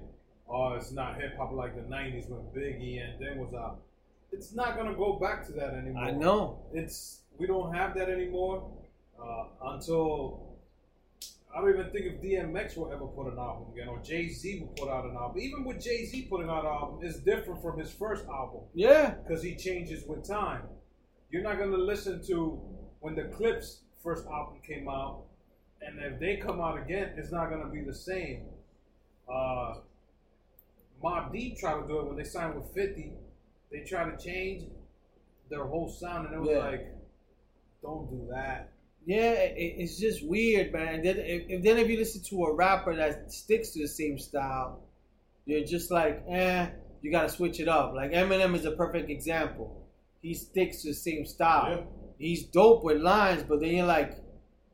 "Oh, 0.47 0.73
it's 0.73 0.91
not 0.91 1.19
hip 1.19 1.37
hop 1.37 1.51
like 1.51 1.75
the 1.75 1.81
'90s 1.81 2.29
when 2.29 2.41
Biggie 2.55 3.01
and 3.01 3.19
then 3.19 3.39
was 3.39 3.53
out," 3.53 3.81
it's 4.31 4.53
not 4.53 4.77
gonna 4.77 4.95
go 4.95 5.13
back 5.13 5.45
to 5.47 5.53
that 5.53 5.73
anymore. 5.73 6.03
I 6.03 6.11
know. 6.11 6.59
It's 6.73 7.21
we 7.37 7.47
don't 7.47 7.73
have 7.73 7.95
that 7.95 8.09
anymore 8.09 8.71
uh, 9.21 9.45
until. 9.63 10.45
I 11.51 11.61
don't 11.61 11.71
even 11.71 11.89
think 11.89 12.05
if 12.05 12.21
DMX 12.21 12.77
will 12.77 12.91
ever 12.91 13.07
put 13.07 13.25
an 13.25 13.39
album 13.39 13.73
again, 13.73 13.87
or 13.87 13.97
Jay 14.03 14.29
Z 14.29 14.59
will 14.59 14.67
put 14.67 14.87
out 14.87 15.05
an 15.05 15.15
album. 15.15 15.41
Even 15.41 15.65
with 15.65 15.81
Jay 15.81 16.05
Z 16.05 16.27
putting 16.29 16.47
out 16.47 16.63
an 16.63 16.67
album, 16.67 16.99
it's 17.01 17.17
different 17.17 17.59
from 17.63 17.79
his 17.79 17.91
first 17.91 18.23
album 18.27 18.61
Yeah, 18.75 19.15
because 19.15 19.41
he 19.41 19.55
changes 19.55 20.05
with 20.05 20.27
time. 20.27 20.61
You're 21.31 21.41
not 21.41 21.57
gonna 21.57 21.75
listen 21.75 22.23
to 22.27 22.61
when 23.01 23.15
the 23.15 23.23
Clipse 23.23 23.81
first 24.03 24.25
album 24.27 24.59
came 24.65 24.87
out, 24.89 25.23
and 25.81 25.99
if 25.99 26.19
they 26.19 26.37
come 26.37 26.59
out 26.61 26.77
again, 26.77 27.13
it's 27.17 27.31
not 27.31 27.49
gonna 27.49 27.69
be 27.69 27.81
the 27.81 27.93
same. 27.93 28.43
Uh, 29.31 29.75
Mobb 31.03 31.31
Deep 31.31 31.57
tried 31.57 31.81
to 31.81 31.87
do 31.87 31.99
it 31.99 32.05
when 32.07 32.17
they 32.17 32.23
signed 32.23 32.55
with 32.55 32.73
50. 32.73 33.13
They 33.71 33.81
tried 33.81 34.17
to 34.17 34.23
change 34.23 34.63
their 35.49 35.63
whole 35.65 35.89
sound, 35.89 36.27
and 36.27 36.35
it 36.35 36.39
was 36.39 36.49
Yeah. 36.49 36.57
like, 36.67 36.87
don't 37.81 38.09
do 38.09 38.27
that. 38.31 38.71
yeah. 39.05 39.31
It, 39.31 39.75
it's 39.77 39.97
just 39.97 40.27
weird, 40.27 40.73
man. 40.73 40.95
And 40.95 41.05
then 41.05 41.17
if, 41.19 41.43
if 41.49 41.63
then 41.63 41.77
if 41.77 41.87
you 41.89 41.97
listen 41.97 42.21
to 42.23 42.43
a 42.45 42.53
rapper 42.53 42.95
that 42.95 43.31
sticks 43.31 43.69
to 43.71 43.79
the 43.79 43.87
same 43.87 44.19
style, 44.19 44.81
you're 45.45 45.63
just 45.65 45.89
like, 45.89 46.23
eh, 46.27 46.69
you 47.01 47.09
gotta 47.11 47.29
switch 47.29 47.59
it 47.61 47.67
up. 47.69 47.93
Like 47.93 48.11
Eminem 48.11 48.55
is 48.55 48.65
a 48.65 48.71
perfect 48.71 49.09
example. 49.09 49.87
He 50.21 50.33
sticks 50.33 50.81
to 50.81 50.89
the 50.89 50.93
same 50.93 51.25
style. 51.25 51.69
Yeah. 51.71 51.83
He's 52.19 52.43
dope 52.43 52.83
with 52.83 53.01
lines, 53.01 53.43
but 53.43 53.59
then 53.61 53.71
you're 53.71 53.85
like, 53.87 54.17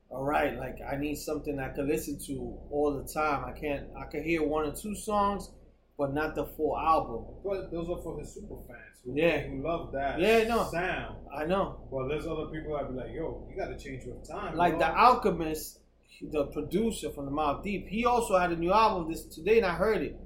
all 0.10 0.24
right, 0.24 0.58
like 0.58 0.80
I 0.82 0.96
need 0.98 1.16
something 1.16 1.60
I 1.60 1.70
could 1.70 1.86
listen 1.88 2.20
to 2.28 2.58
all 2.72 2.94
the 3.02 3.08
time. 3.12 3.46
I 3.46 3.52
can't. 3.58 3.86
I 3.98 4.06
could 4.06 4.24
hear 4.24 4.44
one 4.44 4.66
or 4.68 4.72
two 4.76 4.96
songs, 4.96 5.52
but 5.98 6.14
not 6.14 6.36
the 6.36 6.46
full 6.46 6.78
album. 6.78 7.26
But 7.44 7.72
those 7.72 7.88
are 7.90 8.02
for 8.02 8.20
his 8.20 8.34
super 8.34 8.56
fans 8.68 9.00
who, 9.06 9.14
Yeah. 9.16 9.42
who 9.42 9.62
love 9.62 9.92
that 9.94 10.20
Yeah, 10.20 10.48
no. 10.48 10.64
sound. 10.72 11.18
I 11.34 11.46
know. 11.46 11.78
But 11.92 12.08
there's 12.08 12.26
other 12.28 12.48
people 12.48 12.76
that 12.78 12.90
be 12.90 12.96
like, 12.96 13.12
yo, 13.14 13.48
you 13.50 13.56
gotta 13.56 13.78
change 13.78 14.04
your 14.06 14.16
time. 14.28 14.56
Like 14.58 14.78
bro. 14.78 14.88
the 14.88 14.98
Alchemist, 14.98 15.80
the 16.22 16.46
producer 16.48 17.12
from 17.12 17.26
the 17.26 17.32
Mobb 17.32 17.64
Deep, 17.64 17.88
he 17.88 18.06
also 18.06 18.38
had 18.38 18.52
a 18.52 18.56
new 18.56 18.72
album 18.74 19.12
this 19.12 19.24
today, 19.26 19.58
and 19.58 19.66
I 19.66 19.76
heard 19.76 20.02
it, 20.02 20.18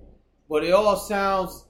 but 0.48 0.64
it 0.64 0.72
all 0.72 0.96
sounds 0.96 1.66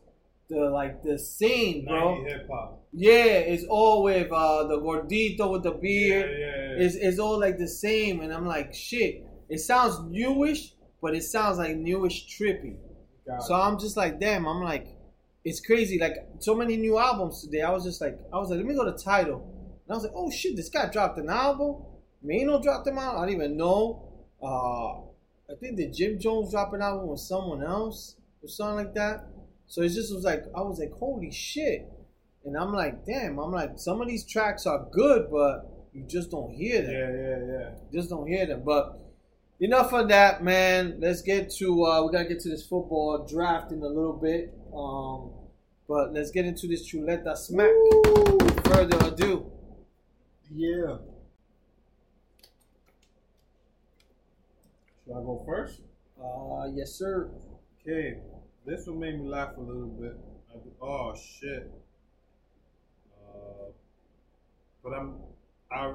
the 0.49 0.69
like 0.69 1.01
the 1.03 1.17
same, 1.17 1.85
bro. 1.85 2.23
hip 2.25 2.47
hop. 2.51 2.78
Yeah, 2.91 3.23
it's 3.25 3.65
all 3.69 4.03
with 4.03 4.31
uh, 4.31 4.63
the 4.67 4.79
gordito 4.79 5.51
with 5.51 5.63
the 5.63 5.71
beard. 5.71 6.31
Yeah, 6.31 6.47
yeah, 6.47 6.77
yeah. 6.77 6.85
It's, 6.85 6.95
it's 6.95 7.19
all 7.19 7.39
like 7.39 7.57
the 7.57 7.67
same, 7.67 8.21
and 8.21 8.33
I'm 8.33 8.47
like, 8.47 8.73
shit. 8.73 9.25
It 9.47 9.59
sounds 9.59 9.99
newish, 10.09 10.73
but 11.01 11.15
it 11.15 11.23
sounds 11.23 11.57
like 11.57 11.75
newish 11.75 12.27
trippy. 12.27 12.77
Got 13.27 13.43
So 13.43 13.55
it. 13.55 13.59
I'm 13.59 13.79
just 13.79 13.95
like, 13.97 14.19
damn. 14.19 14.47
I'm 14.47 14.61
like, 14.63 14.87
it's 15.45 15.59
crazy. 15.59 15.99
Like 15.99 16.17
so 16.39 16.55
many 16.55 16.77
new 16.77 16.97
albums 16.97 17.41
today. 17.41 17.61
I 17.61 17.71
was 17.71 17.83
just 17.83 18.01
like, 18.01 18.19
I 18.33 18.37
was 18.37 18.49
like, 18.49 18.57
let 18.57 18.65
me 18.65 18.75
go 18.75 18.85
to 18.85 19.03
Tidal, 19.03 19.37
and 19.37 19.91
I 19.91 19.93
was 19.93 20.03
like, 20.03 20.13
oh 20.15 20.31
shit, 20.31 20.55
this 20.55 20.69
guy 20.69 20.89
dropped 20.89 21.17
an 21.19 21.29
album. 21.29 21.83
Mano 22.23 22.61
dropped 22.61 22.85
them 22.85 22.97
out. 22.97 23.15
I 23.17 23.25
don't 23.25 23.35
even 23.35 23.55
know. 23.55 24.03
Uh, 24.41 24.99
I 25.51 25.55
think 25.59 25.77
the 25.77 25.87
Jim 25.89 26.19
Jones 26.19 26.51
dropped 26.51 26.73
an 26.73 26.81
album 26.81 27.07
with 27.07 27.19
someone 27.21 27.63
else 27.63 28.15
or 28.41 28.49
something 28.49 28.85
like 28.85 28.93
that. 28.95 29.25
So 29.67 29.81
it 29.83 29.89
just 29.89 30.13
was 30.13 30.23
like, 30.23 30.43
I 30.55 30.61
was 30.61 30.79
like, 30.79 30.91
holy 30.91 31.31
shit. 31.31 31.87
And 32.45 32.57
I'm 32.57 32.73
like, 32.73 33.05
damn. 33.05 33.37
I'm 33.39 33.51
like, 33.51 33.71
some 33.77 34.01
of 34.01 34.07
these 34.07 34.25
tracks 34.25 34.65
are 34.65 34.87
good, 34.91 35.29
but 35.31 35.65
you 35.93 36.03
just 36.07 36.31
don't 36.31 36.51
hear 36.51 36.81
them 36.81 36.91
yeah, 36.91 37.11
yeah, 37.11 37.59
yeah. 37.59 37.69
just 37.91 38.09
don't 38.09 38.27
hear 38.27 38.45
them. 38.45 38.63
But 38.65 38.99
enough 39.59 39.93
of 39.93 40.07
that, 40.09 40.43
man. 40.43 40.97
Let's 40.99 41.21
get 41.21 41.51
to 41.57 41.85
uh, 41.85 42.05
we 42.05 42.11
gotta 42.11 42.29
get 42.29 42.39
to 42.41 42.49
this 42.49 42.65
football 42.65 43.25
draft 43.29 43.71
in 43.71 43.81
a 43.81 43.87
little 43.87 44.13
bit. 44.13 44.53
Um, 44.73 45.31
but 45.87 46.13
let's 46.13 46.31
get 46.31 46.45
into 46.45 46.67
this 46.67 46.91
chuleta 46.91 47.35
smack. 47.35 47.71
Without 47.73 48.67
Further 48.67 49.07
ado, 49.07 49.51
Yeah. 50.53 50.97
Should 55.03 55.13
I 55.13 55.21
go 55.21 55.43
first? 55.45 55.81
Uh, 56.23 56.67
yes, 56.73 56.91
sir. 56.93 57.31
Okay, 57.81 58.19
this 58.65 58.85
one 58.85 58.99
made 58.99 59.19
me 59.19 59.27
laugh 59.27 59.57
a 59.57 59.61
little 59.61 59.87
bit. 59.87 60.15
Oh 60.81 61.15
shit! 61.15 61.71
Uh, 63.33 63.71
but 64.83 64.93
I'm 64.93 65.15
I 65.71 65.93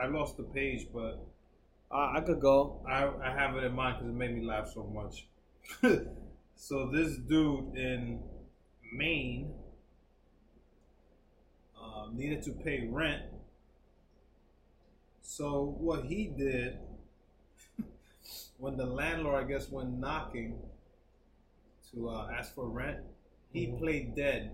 I 0.00 0.06
lost 0.06 0.36
the 0.36 0.44
page, 0.44 0.88
but 0.92 1.24
Uh, 1.92 2.12
I 2.18 2.20
could 2.26 2.40
go. 2.40 2.82
I 2.88 3.00
I 3.28 3.30
have 3.40 3.56
it 3.58 3.64
in 3.64 3.74
mind 3.74 3.96
because 3.98 4.10
it 4.14 4.16
made 4.22 4.34
me 4.38 4.42
laugh 4.46 4.68
so 4.74 4.84
much. 4.84 5.16
so 6.68 6.86
this 6.96 7.16
dude 7.18 7.76
in 7.76 8.20
Maine 8.92 9.54
um, 11.80 12.16
needed 12.16 12.42
to 12.42 12.52
pay 12.52 12.86
rent. 12.90 13.22
So 15.22 15.76
what 15.78 16.06
he 16.06 16.26
did 16.26 16.78
when 18.58 18.76
the 18.76 18.84
landlord, 18.86 19.44
I 19.44 19.48
guess, 19.48 19.70
went 19.70 19.98
knocking 19.98 20.58
to 21.92 22.08
uh, 22.10 22.28
ask 22.36 22.54
for 22.54 22.68
rent, 22.68 22.98
he 23.52 23.66
Mhm. 23.66 23.78
played 23.78 24.14
dead. 24.14 24.52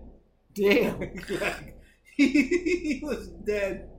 Damn. 0.53 0.99
like, 1.41 1.75
he 2.31 2.99
was 3.03 3.27
dead 3.27 3.89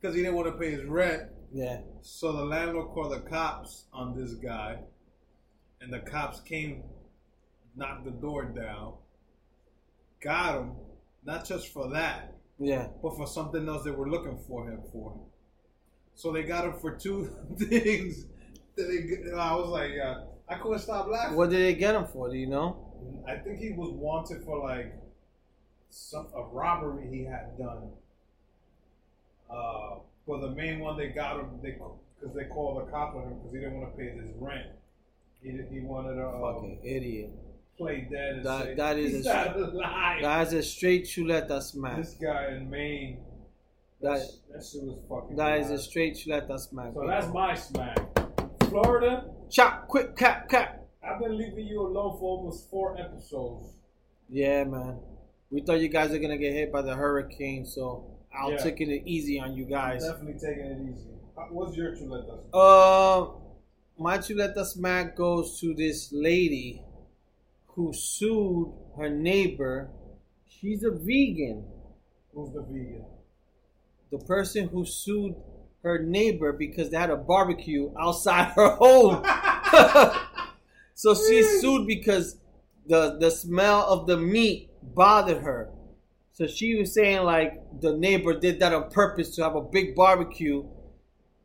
because 0.00 0.14
he 0.14 0.22
didn't 0.22 0.36
want 0.36 0.48
to 0.48 0.58
pay 0.58 0.72
his 0.72 0.84
rent. 0.84 1.24
Yeah. 1.52 1.80
So 2.02 2.32
the 2.32 2.44
landlord 2.44 2.88
called 2.90 3.12
the 3.12 3.20
cops 3.20 3.84
on 3.92 4.16
this 4.16 4.34
guy, 4.34 4.78
and 5.80 5.92
the 5.92 6.00
cops 6.00 6.40
came, 6.40 6.82
knocked 7.76 8.04
the 8.04 8.10
door 8.12 8.44
down, 8.44 8.94
got 10.22 10.58
him, 10.60 10.72
not 11.24 11.44
just 11.46 11.68
for 11.72 11.90
that, 11.90 12.34
Yeah. 12.58 12.88
but 13.02 13.16
for 13.16 13.26
something 13.26 13.68
else 13.68 13.84
they 13.84 13.90
were 13.90 14.08
looking 14.08 14.38
for 14.46 14.68
him 14.68 14.80
for. 14.92 15.18
So 16.14 16.32
they 16.32 16.42
got 16.42 16.64
him 16.64 16.74
for 16.80 16.96
two 16.96 17.30
things. 17.58 18.26
They, 18.76 19.32
I 19.36 19.54
was 19.54 19.68
like, 19.68 19.92
uh, 20.02 20.24
I 20.48 20.56
couldn't 20.56 20.80
stop 20.80 21.08
laughing. 21.08 21.36
What 21.36 21.50
did 21.50 21.60
they 21.60 21.74
get 21.74 21.94
him 21.94 22.06
for? 22.06 22.28
Do 22.30 22.36
you 22.36 22.46
know? 22.46 22.86
I 23.26 23.36
think 23.36 23.58
he 23.58 23.70
was 23.72 23.90
wanted 23.90 24.42
for 24.44 24.58
like 24.58 24.94
some 25.90 26.26
a 26.34 26.42
robbery 26.42 27.08
he 27.10 27.24
had 27.24 27.58
done. 27.58 27.90
Uh, 29.50 29.96
but 30.26 30.40
the 30.40 30.50
main 30.50 30.78
one 30.80 30.96
they 30.96 31.08
got 31.08 31.40
him 31.40 31.50
they 31.62 31.72
because 31.72 32.34
they 32.36 32.44
called 32.44 32.86
the 32.86 32.90
cop 32.90 33.14
on 33.16 33.24
him 33.24 33.34
because 33.38 33.52
he 33.52 33.58
didn't 33.58 33.80
want 33.80 33.90
to 33.92 33.98
pay 33.98 34.10
his 34.10 34.24
rent. 34.38 34.66
He 35.42 35.50
he 35.72 35.80
wanted 35.80 36.14
to 36.16 36.26
uh, 36.26 36.54
Fucking 36.54 36.78
idiot. 36.84 37.30
play 37.76 38.06
dead 38.10 38.36
and 38.36 38.44
That- 38.46 38.64
say 38.64 38.74
that 38.74 38.98
is 38.98 39.26
a- 39.26 39.28
not 39.34 39.56
alive. 39.56 40.18
That's 40.22 40.52
a 40.52 40.62
straight 40.62 41.04
chuleta 41.04 41.62
smack. 41.62 41.96
This 41.96 42.14
guy 42.14 42.52
in 42.54 42.68
Maine, 42.70 43.18
That- 44.02 44.18
that, 44.20 44.28
that 44.52 44.64
shit 44.64 44.82
was 44.84 44.98
fucking. 45.08 45.36
That 45.36 45.58
is 45.60 45.70
a 45.70 45.78
straight 45.78 46.14
chuleta 46.14 46.58
smack. 46.60 46.92
So 46.94 47.06
that's 47.06 47.26
my 47.28 47.54
smack. 47.54 47.98
Florida, 48.68 49.24
Chop, 49.50 49.88
quick, 49.88 50.14
cap, 50.16 50.48
cap. 50.48 50.84
I've 51.02 51.18
been 51.18 51.36
leaving 51.36 51.66
you 51.66 51.80
alone 51.80 52.16
for 52.20 52.38
almost 52.38 52.70
four 52.70 52.96
episodes. 52.96 53.70
Yeah, 54.28 54.62
man. 54.62 54.96
We 55.50 55.62
thought 55.62 55.80
you 55.80 55.88
guys 55.88 56.10
were 56.10 56.18
gonna 56.18 56.38
get 56.38 56.52
hit 56.52 56.72
by 56.72 56.82
the 56.82 56.94
hurricane, 56.94 57.66
so 57.66 58.04
I'll 58.32 58.52
Yeah. 58.52 58.58
take 58.58 58.80
it 58.80 59.02
easy 59.06 59.40
on 59.40 59.56
you 59.56 59.64
guys. 59.64 60.04
Definitely 60.04 60.40
taking 60.40 60.64
it 60.66 60.80
easy. 60.92 61.08
Uh, 61.36 61.42
What's 61.50 61.76
your 61.76 61.92
chuleta? 61.96 62.38
Uh, 62.52 63.32
my 63.98 64.18
chuleta 64.18 64.64
smack 64.64 65.16
goes 65.16 65.58
to 65.60 65.74
this 65.74 66.12
lady 66.12 66.82
who 67.68 67.92
sued 67.92 68.72
her 68.96 69.10
neighbor. 69.10 69.90
She's 70.46 70.84
a 70.84 70.90
vegan. 70.90 71.64
Who's 72.32 72.52
the 72.52 72.62
vegan? 72.62 73.04
The 74.10 74.18
person 74.18 74.68
who 74.68 74.84
sued 74.84 75.34
her 75.82 75.98
neighbor 75.98 76.52
because 76.52 76.90
they 76.90 76.96
had 76.96 77.10
a 77.10 77.16
barbecue 77.16 77.90
outside 77.98 78.52
her 78.52 78.76
home. 78.76 79.24
so 80.94 81.14
she 81.14 81.42
sued 81.42 81.86
because 81.86 82.36
the 82.86 83.16
the 83.18 83.30
smell 83.30 83.84
of 83.86 84.06
the 84.06 84.16
meat 84.16 84.69
bothered 84.82 85.42
her. 85.42 85.70
So 86.32 86.46
she 86.46 86.76
was 86.76 86.94
saying 86.94 87.22
like 87.24 87.60
the 87.80 87.92
neighbor 87.96 88.38
did 88.38 88.60
that 88.60 88.72
on 88.72 88.90
purpose 88.90 89.34
to 89.36 89.42
have 89.42 89.56
a 89.56 89.60
big 89.60 89.94
barbecue 89.94 90.64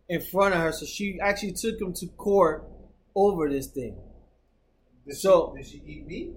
in 0.07 0.21
front 0.21 0.53
of 0.55 0.61
her. 0.61 0.71
So 0.71 0.85
she 0.85 1.19
actually 1.21 1.53
took 1.53 1.79
him 1.81 1.93
to 1.93 2.07
court 2.07 2.63
over 3.15 3.49
this 3.49 3.67
thing. 3.67 3.95
Did 5.07 5.17
So- 5.17 5.53
she, 5.57 5.61
did 5.61 5.71
she 5.85 5.91
eat 5.91 6.07
meat? 6.07 6.33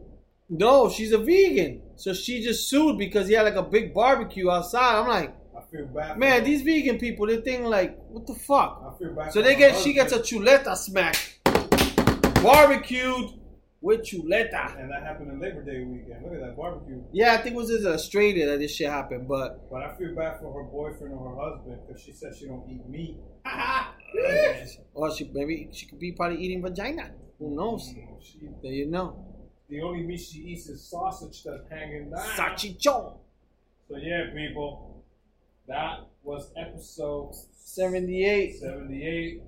No, 0.51 0.89
she's 0.89 1.13
a 1.13 1.19
vegan. 1.19 1.83
So 1.97 2.15
she 2.15 2.43
just 2.43 2.71
sued 2.71 2.97
because 2.97 3.29
he 3.29 3.35
had 3.35 3.43
like 3.43 3.57
a 3.57 3.63
big 3.63 3.93
barbecue 3.93 4.51
outside. 4.51 4.99
I'm 4.99 5.07
like, 5.07 5.35
I 5.57 5.61
feel 5.71 5.85
bad. 5.87 6.17
man, 6.19 6.43
these 6.43 6.63
vegan 6.63 6.99
people, 6.99 7.27
they 7.27 7.37
think 7.43 7.65
like, 7.67 7.99
what 8.09 8.27
the 8.27 8.35
fuck? 8.35 8.83
I 8.95 8.99
feel 8.99 9.13
bad. 9.13 9.33
So 9.33 9.43
they 9.43 9.57
get 9.57 9.77
she 9.77 9.93
gets 9.93 10.13
a 10.15 10.21
chuleta 10.21 10.75
smack, 10.75 11.17
barbecued 12.43 13.31
with 13.81 14.01
chuleta. 14.03 14.79
and 14.81 14.91
that 14.91 15.03
happened 15.03 15.31
in 15.31 15.39
Labor 15.41 15.63
Day 15.63 15.83
weekend. 15.85 16.23
Look 16.25 16.35
at 16.35 16.41
that 16.41 16.57
barbecue. 16.57 17.03
Yeah, 17.13 17.35
I 17.35 17.37
think 17.39 17.55
it 17.55 17.59
was 17.59 17.71
in 17.71 17.87
Australia 17.87 18.47
that 18.47 18.59
this 18.59 18.75
shit 18.75 18.89
happened, 18.91 19.29
but 19.29 19.69
But 19.71 19.83
I 19.83 19.95
feel 19.97 20.15
bad 20.15 20.41
for 20.41 20.53
her 20.53 20.65
boyfriend 20.69 21.15
or 21.15 21.31
her 21.31 21.37
husband 21.51 21.79
because 21.87 22.03
she 22.03 22.13
said 22.13 22.35
she 22.37 22.47
don't 22.47 22.69
eat 22.69 22.87
meat. 22.89 23.17
Ha 23.45 23.95
ha! 24.23 24.65
Or 24.95 25.15
she 25.15 25.31
maybe 25.33 25.69
she 25.73 25.87
could 25.87 26.01
be 26.01 26.13
probably 26.13 26.39
eating 26.43 26.63
vagina. 26.63 27.11
Who 27.39 27.55
knows? 27.55 27.89
Mm, 27.95 28.21
She, 28.21 28.41
There 28.63 28.73
you 28.73 28.87
know. 28.87 29.25
the 29.69 29.81
only 29.83 30.03
meat 30.03 30.19
she 30.21 30.39
eats 30.41 30.69
is 30.69 30.83
sausage 30.83 31.45
that's 31.45 31.69
hanging 31.71 32.11
down. 32.11 32.21
Sachichon. 32.37 33.17
So 33.89 33.97
yeah, 33.97 34.31
people, 34.35 35.05
that 35.69 36.01
was 36.25 36.51
episode 36.57 37.33
78. 37.55 38.57
78. 38.59 39.43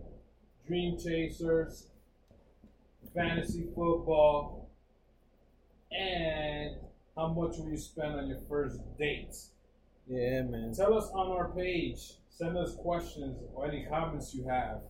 Dream 0.66 0.96
Chasers, 0.98 1.88
fantasy 3.14 3.66
football, 3.74 4.70
and 5.90 6.76
how 7.16 7.28
much 7.28 7.56
will 7.58 7.68
you 7.70 7.76
spend 7.76 8.14
on 8.14 8.28
your 8.28 8.40
first 8.48 8.78
date? 8.98 9.34
Yeah, 10.06 10.42
man. 10.42 10.72
Tell 10.74 10.94
us 10.96 11.10
on 11.12 11.30
our 11.30 11.48
page. 11.50 12.14
Send 12.30 12.56
us 12.56 12.74
questions 12.76 13.36
or 13.54 13.68
any 13.68 13.84
comments 13.84 14.34
you 14.34 14.48
have 14.48 14.80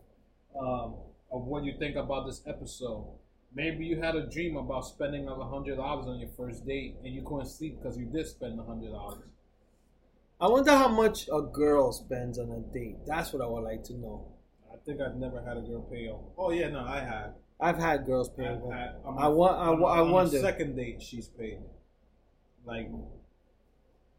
um, 0.59 0.95
of 1.33 1.45
what 1.45 1.65
you 1.65 1.75
think 1.79 1.97
about 1.97 2.27
this 2.27 2.43
episode. 2.47 3.07
Maybe 3.53 3.85
you 3.85 4.01
had 4.01 4.15
a 4.15 4.27
dream 4.27 4.57
about 4.57 4.87
spending 4.87 5.27
a 5.27 5.35
hundred 5.45 5.77
dollars 5.77 6.07
on 6.07 6.21
your 6.21 6.29
first 6.37 6.65
date 6.65 6.97
and 7.05 7.13
you 7.13 7.23
couldn't 7.23 7.49
sleep 7.49 7.79
because 7.79 7.99
you 7.99 8.07
did 8.07 8.27
spend 8.29 8.61
a 8.61 8.63
hundred 8.63 8.93
dollars. 8.93 9.25
I 10.41 10.47
wonder 10.49 10.71
how 10.71 10.89
much 10.89 11.29
a 11.31 11.43
girl 11.43 11.93
spends 11.93 12.39
on 12.39 12.51
a 12.51 12.61
date. 12.73 12.99
That's 13.07 13.33
what 13.33 13.43
I 13.43 13.47
would 13.47 13.65
like 13.65 13.83
to 13.85 13.95
know. 13.95 14.29
I 14.73 14.77
think 14.87 15.01
I've 15.01 15.17
never 15.17 15.43
had 15.43 15.57
a 15.57 15.61
girl 15.61 15.83
pay 15.83 16.09
off. 16.09 16.23
Oh 16.39 16.51
yeah, 16.51 16.69
no, 16.69 16.81
I 16.81 17.01
have. 17.01 17.33
I've 17.61 17.79
had 17.79 18.07
girls 18.07 18.29
pay. 18.31 18.47
I've 18.47 18.63
but 18.63 18.73
had. 18.73 18.95
on 19.05 19.19
I 19.19 19.29
wa- 19.29 19.47
I 19.49 19.67
on- 19.69 19.81
wa- 19.81 19.89
I 19.93 19.99
on 20.01 20.07
the 20.09 20.13
wonder. 20.15 20.41
second 20.41 20.77
date, 20.77 21.03
she's 21.03 21.29
paid. 21.29 21.59
Like, 22.65 22.89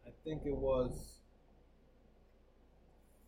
I 0.06 0.10
think 0.24 0.44
it 0.46 0.56
was 0.56 1.20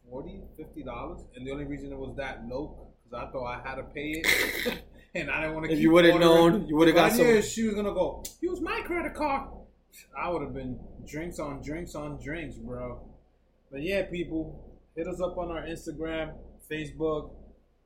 40 0.10 0.41
dollars, 0.85 1.22
and 1.35 1.45
the 1.48 1.52
only 1.52 1.65
reason 1.65 1.91
it 1.91 1.98
was 1.98 2.15
that 2.18 2.48
low 2.48 2.88
because 3.03 3.27
I 3.27 3.31
thought 3.31 3.45
I 3.45 3.68
had 3.68 3.76
to 3.76 3.84
pay 3.84 4.22
it, 4.23 4.84
and 5.15 5.30
I 5.31 5.41
didn't 5.41 5.56
want 5.56 5.68
to. 5.68 5.73
If 5.73 5.80
you 5.80 5.91
would've 5.91 6.19
known, 6.19 6.68
you 6.68 6.76
would've 6.76 6.94
got 6.95 7.11
I 7.11 7.15
knew 7.18 7.41
some- 7.41 7.49
she 7.49 7.64
was 7.64 7.76
gonna 7.76 7.94
go. 7.94 8.23
Use 8.41 8.61
my 8.61 8.81
credit 8.81 9.14
card. 9.15 9.49
I 10.18 10.30
would 10.30 10.41
have 10.41 10.53
been 10.53 10.80
drinks 11.06 11.40
on 11.40 11.61
drinks 11.61 11.95
on 11.95 12.19
drinks, 12.22 12.56
bro. 12.57 12.99
But 13.72 13.81
yeah, 13.81 14.03
people, 14.03 14.60
hit 14.95 15.07
us 15.07 15.19
up 15.22 15.38
on 15.38 15.49
our 15.52 15.64
Instagram, 15.64 16.34
Facebook, 16.69 17.31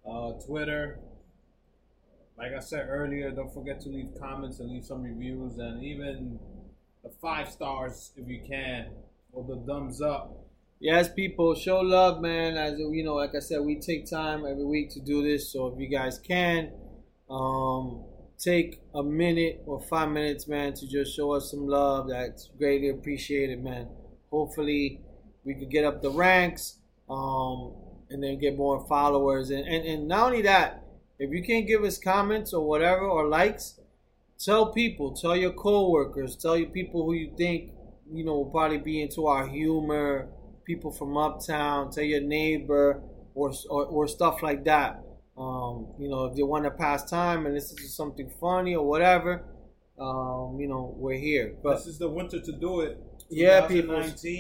uh, 0.10 0.32
Twitter. 0.45 0.99
Like 2.38 2.53
I 2.53 2.59
said 2.59 2.88
earlier, 2.89 3.31
don't 3.31 3.51
forget 3.53 3.81
to 3.81 3.89
leave 3.89 4.09
comments 4.19 4.59
and 4.59 4.69
leave 4.69 4.85
some 4.85 5.01
reviews 5.01 5.57
and 5.57 5.84
even 5.84 6.39
the 7.03 7.09
five 7.22 7.49
stars 7.49 8.11
if 8.15 8.27
you 8.27 8.41
can, 8.47 8.88
or 9.31 9.43
the 9.43 9.59
thumbs 9.65 10.01
up. 10.01 10.45
Yes, 10.80 11.11
people, 11.11 11.55
show 11.55 11.80
love, 11.80 12.22
man. 12.22 12.55
As 12.55 12.77
you 12.77 13.03
know, 13.03 13.15
like 13.15 13.34
I 13.35 13.39
said, 13.39 13.61
we 13.61 13.80
take 13.80 14.07
time 14.07 14.45
every 14.45 14.65
week 14.65 14.91
to 14.91 14.99
do 14.99 15.23
this. 15.23 15.51
So 15.51 15.68
if 15.68 15.80
you 15.80 15.88
guys 15.88 16.19
can, 16.19 16.72
um, 17.30 18.03
take 18.38 18.81
a 18.93 19.01
minute 19.01 19.64
or 19.65 19.81
five 19.81 20.09
minutes, 20.09 20.47
man, 20.47 20.73
to 20.76 20.88
just 20.88 21.15
show 21.15 21.31
us 21.31 21.49
some 21.49 21.68
love. 21.68 22.09
That's 22.09 22.51
greatly 22.59 22.89
appreciated, 22.89 23.64
man. 23.64 23.88
Hopefully, 24.30 25.01
we 25.43 25.55
could 25.55 25.72
get 25.72 25.85
up 25.85 26.03
the 26.03 26.11
ranks, 26.11 26.77
um, 27.09 27.73
and 28.11 28.22
then 28.23 28.38
get 28.38 28.55
more 28.55 28.85
followers. 28.88 29.49
And, 29.49 29.68
and 29.68 29.84
and 29.84 30.07
not 30.07 30.27
only 30.27 30.43
that, 30.43 30.84
if 31.19 31.31
you 31.31 31.44
can't 31.44 31.68
give 31.68 31.84
us 31.84 31.98
comments 31.98 32.53
or 32.53 32.68
whatever 32.68 33.06
or 33.06 33.27
likes, 33.27 33.80
tell 34.39 34.72
people, 34.73 35.14
tell 35.14 35.35
your 35.35 35.53
coworkers, 35.53 36.35
tell 36.35 36.57
your 36.57 36.69
people 36.69 37.06
who 37.06 37.14
you 37.14 37.34
think 37.38 37.72
you 38.11 38.23
know 38.23 38.35
will 38.35 38.52
probably 38.52 38.77
be 38.77 39.02
into 39.02 39.27
our 39.27 39.45
humor 39.48 40.30
people 40.68 40.91
from 40.91 41.18
uptown, 41.18 41.89
tell 41.89 42.03
your 42.03 42.22
neighbor, 42.22 43.02
or 43.34 43.52
or, 43.69 43.85
or 43.85 44.07
stuff 44.07 44.44
like 44.44 44.65
that. 44.65 45.02
Um, 45.38 45.88
you 45.98 46.10
know, 46.10 46.26
if 46.26 46.35
they 46.35 46.44
want 46.44 46.65
to 46.65 46.72
pass 46.72 47.10
time 47.10 47.45
and 47.45 47.56
this 47.56 47.72
is 47.72 47.95
something 47.95 48.30
funny 48.41 48.76
or 48.76 48.85
whatever, 48.85 49.45
um, 49.99 50.57
you 50.60 50.68
know, 50.68 50.94
we're 50.98 51.18
here. 51.18 51.56
But 51.64 51.77
this 51.77 51.88
is 51.88 51.99
the 51.99 52.10
winter 52.10 52.39
to 52.39 52.52
do 52.52 52.81
it. 52.81 52.99
Yeah, 53.30 53.61
people. 53.68 53.95
2019. 53.95 54.34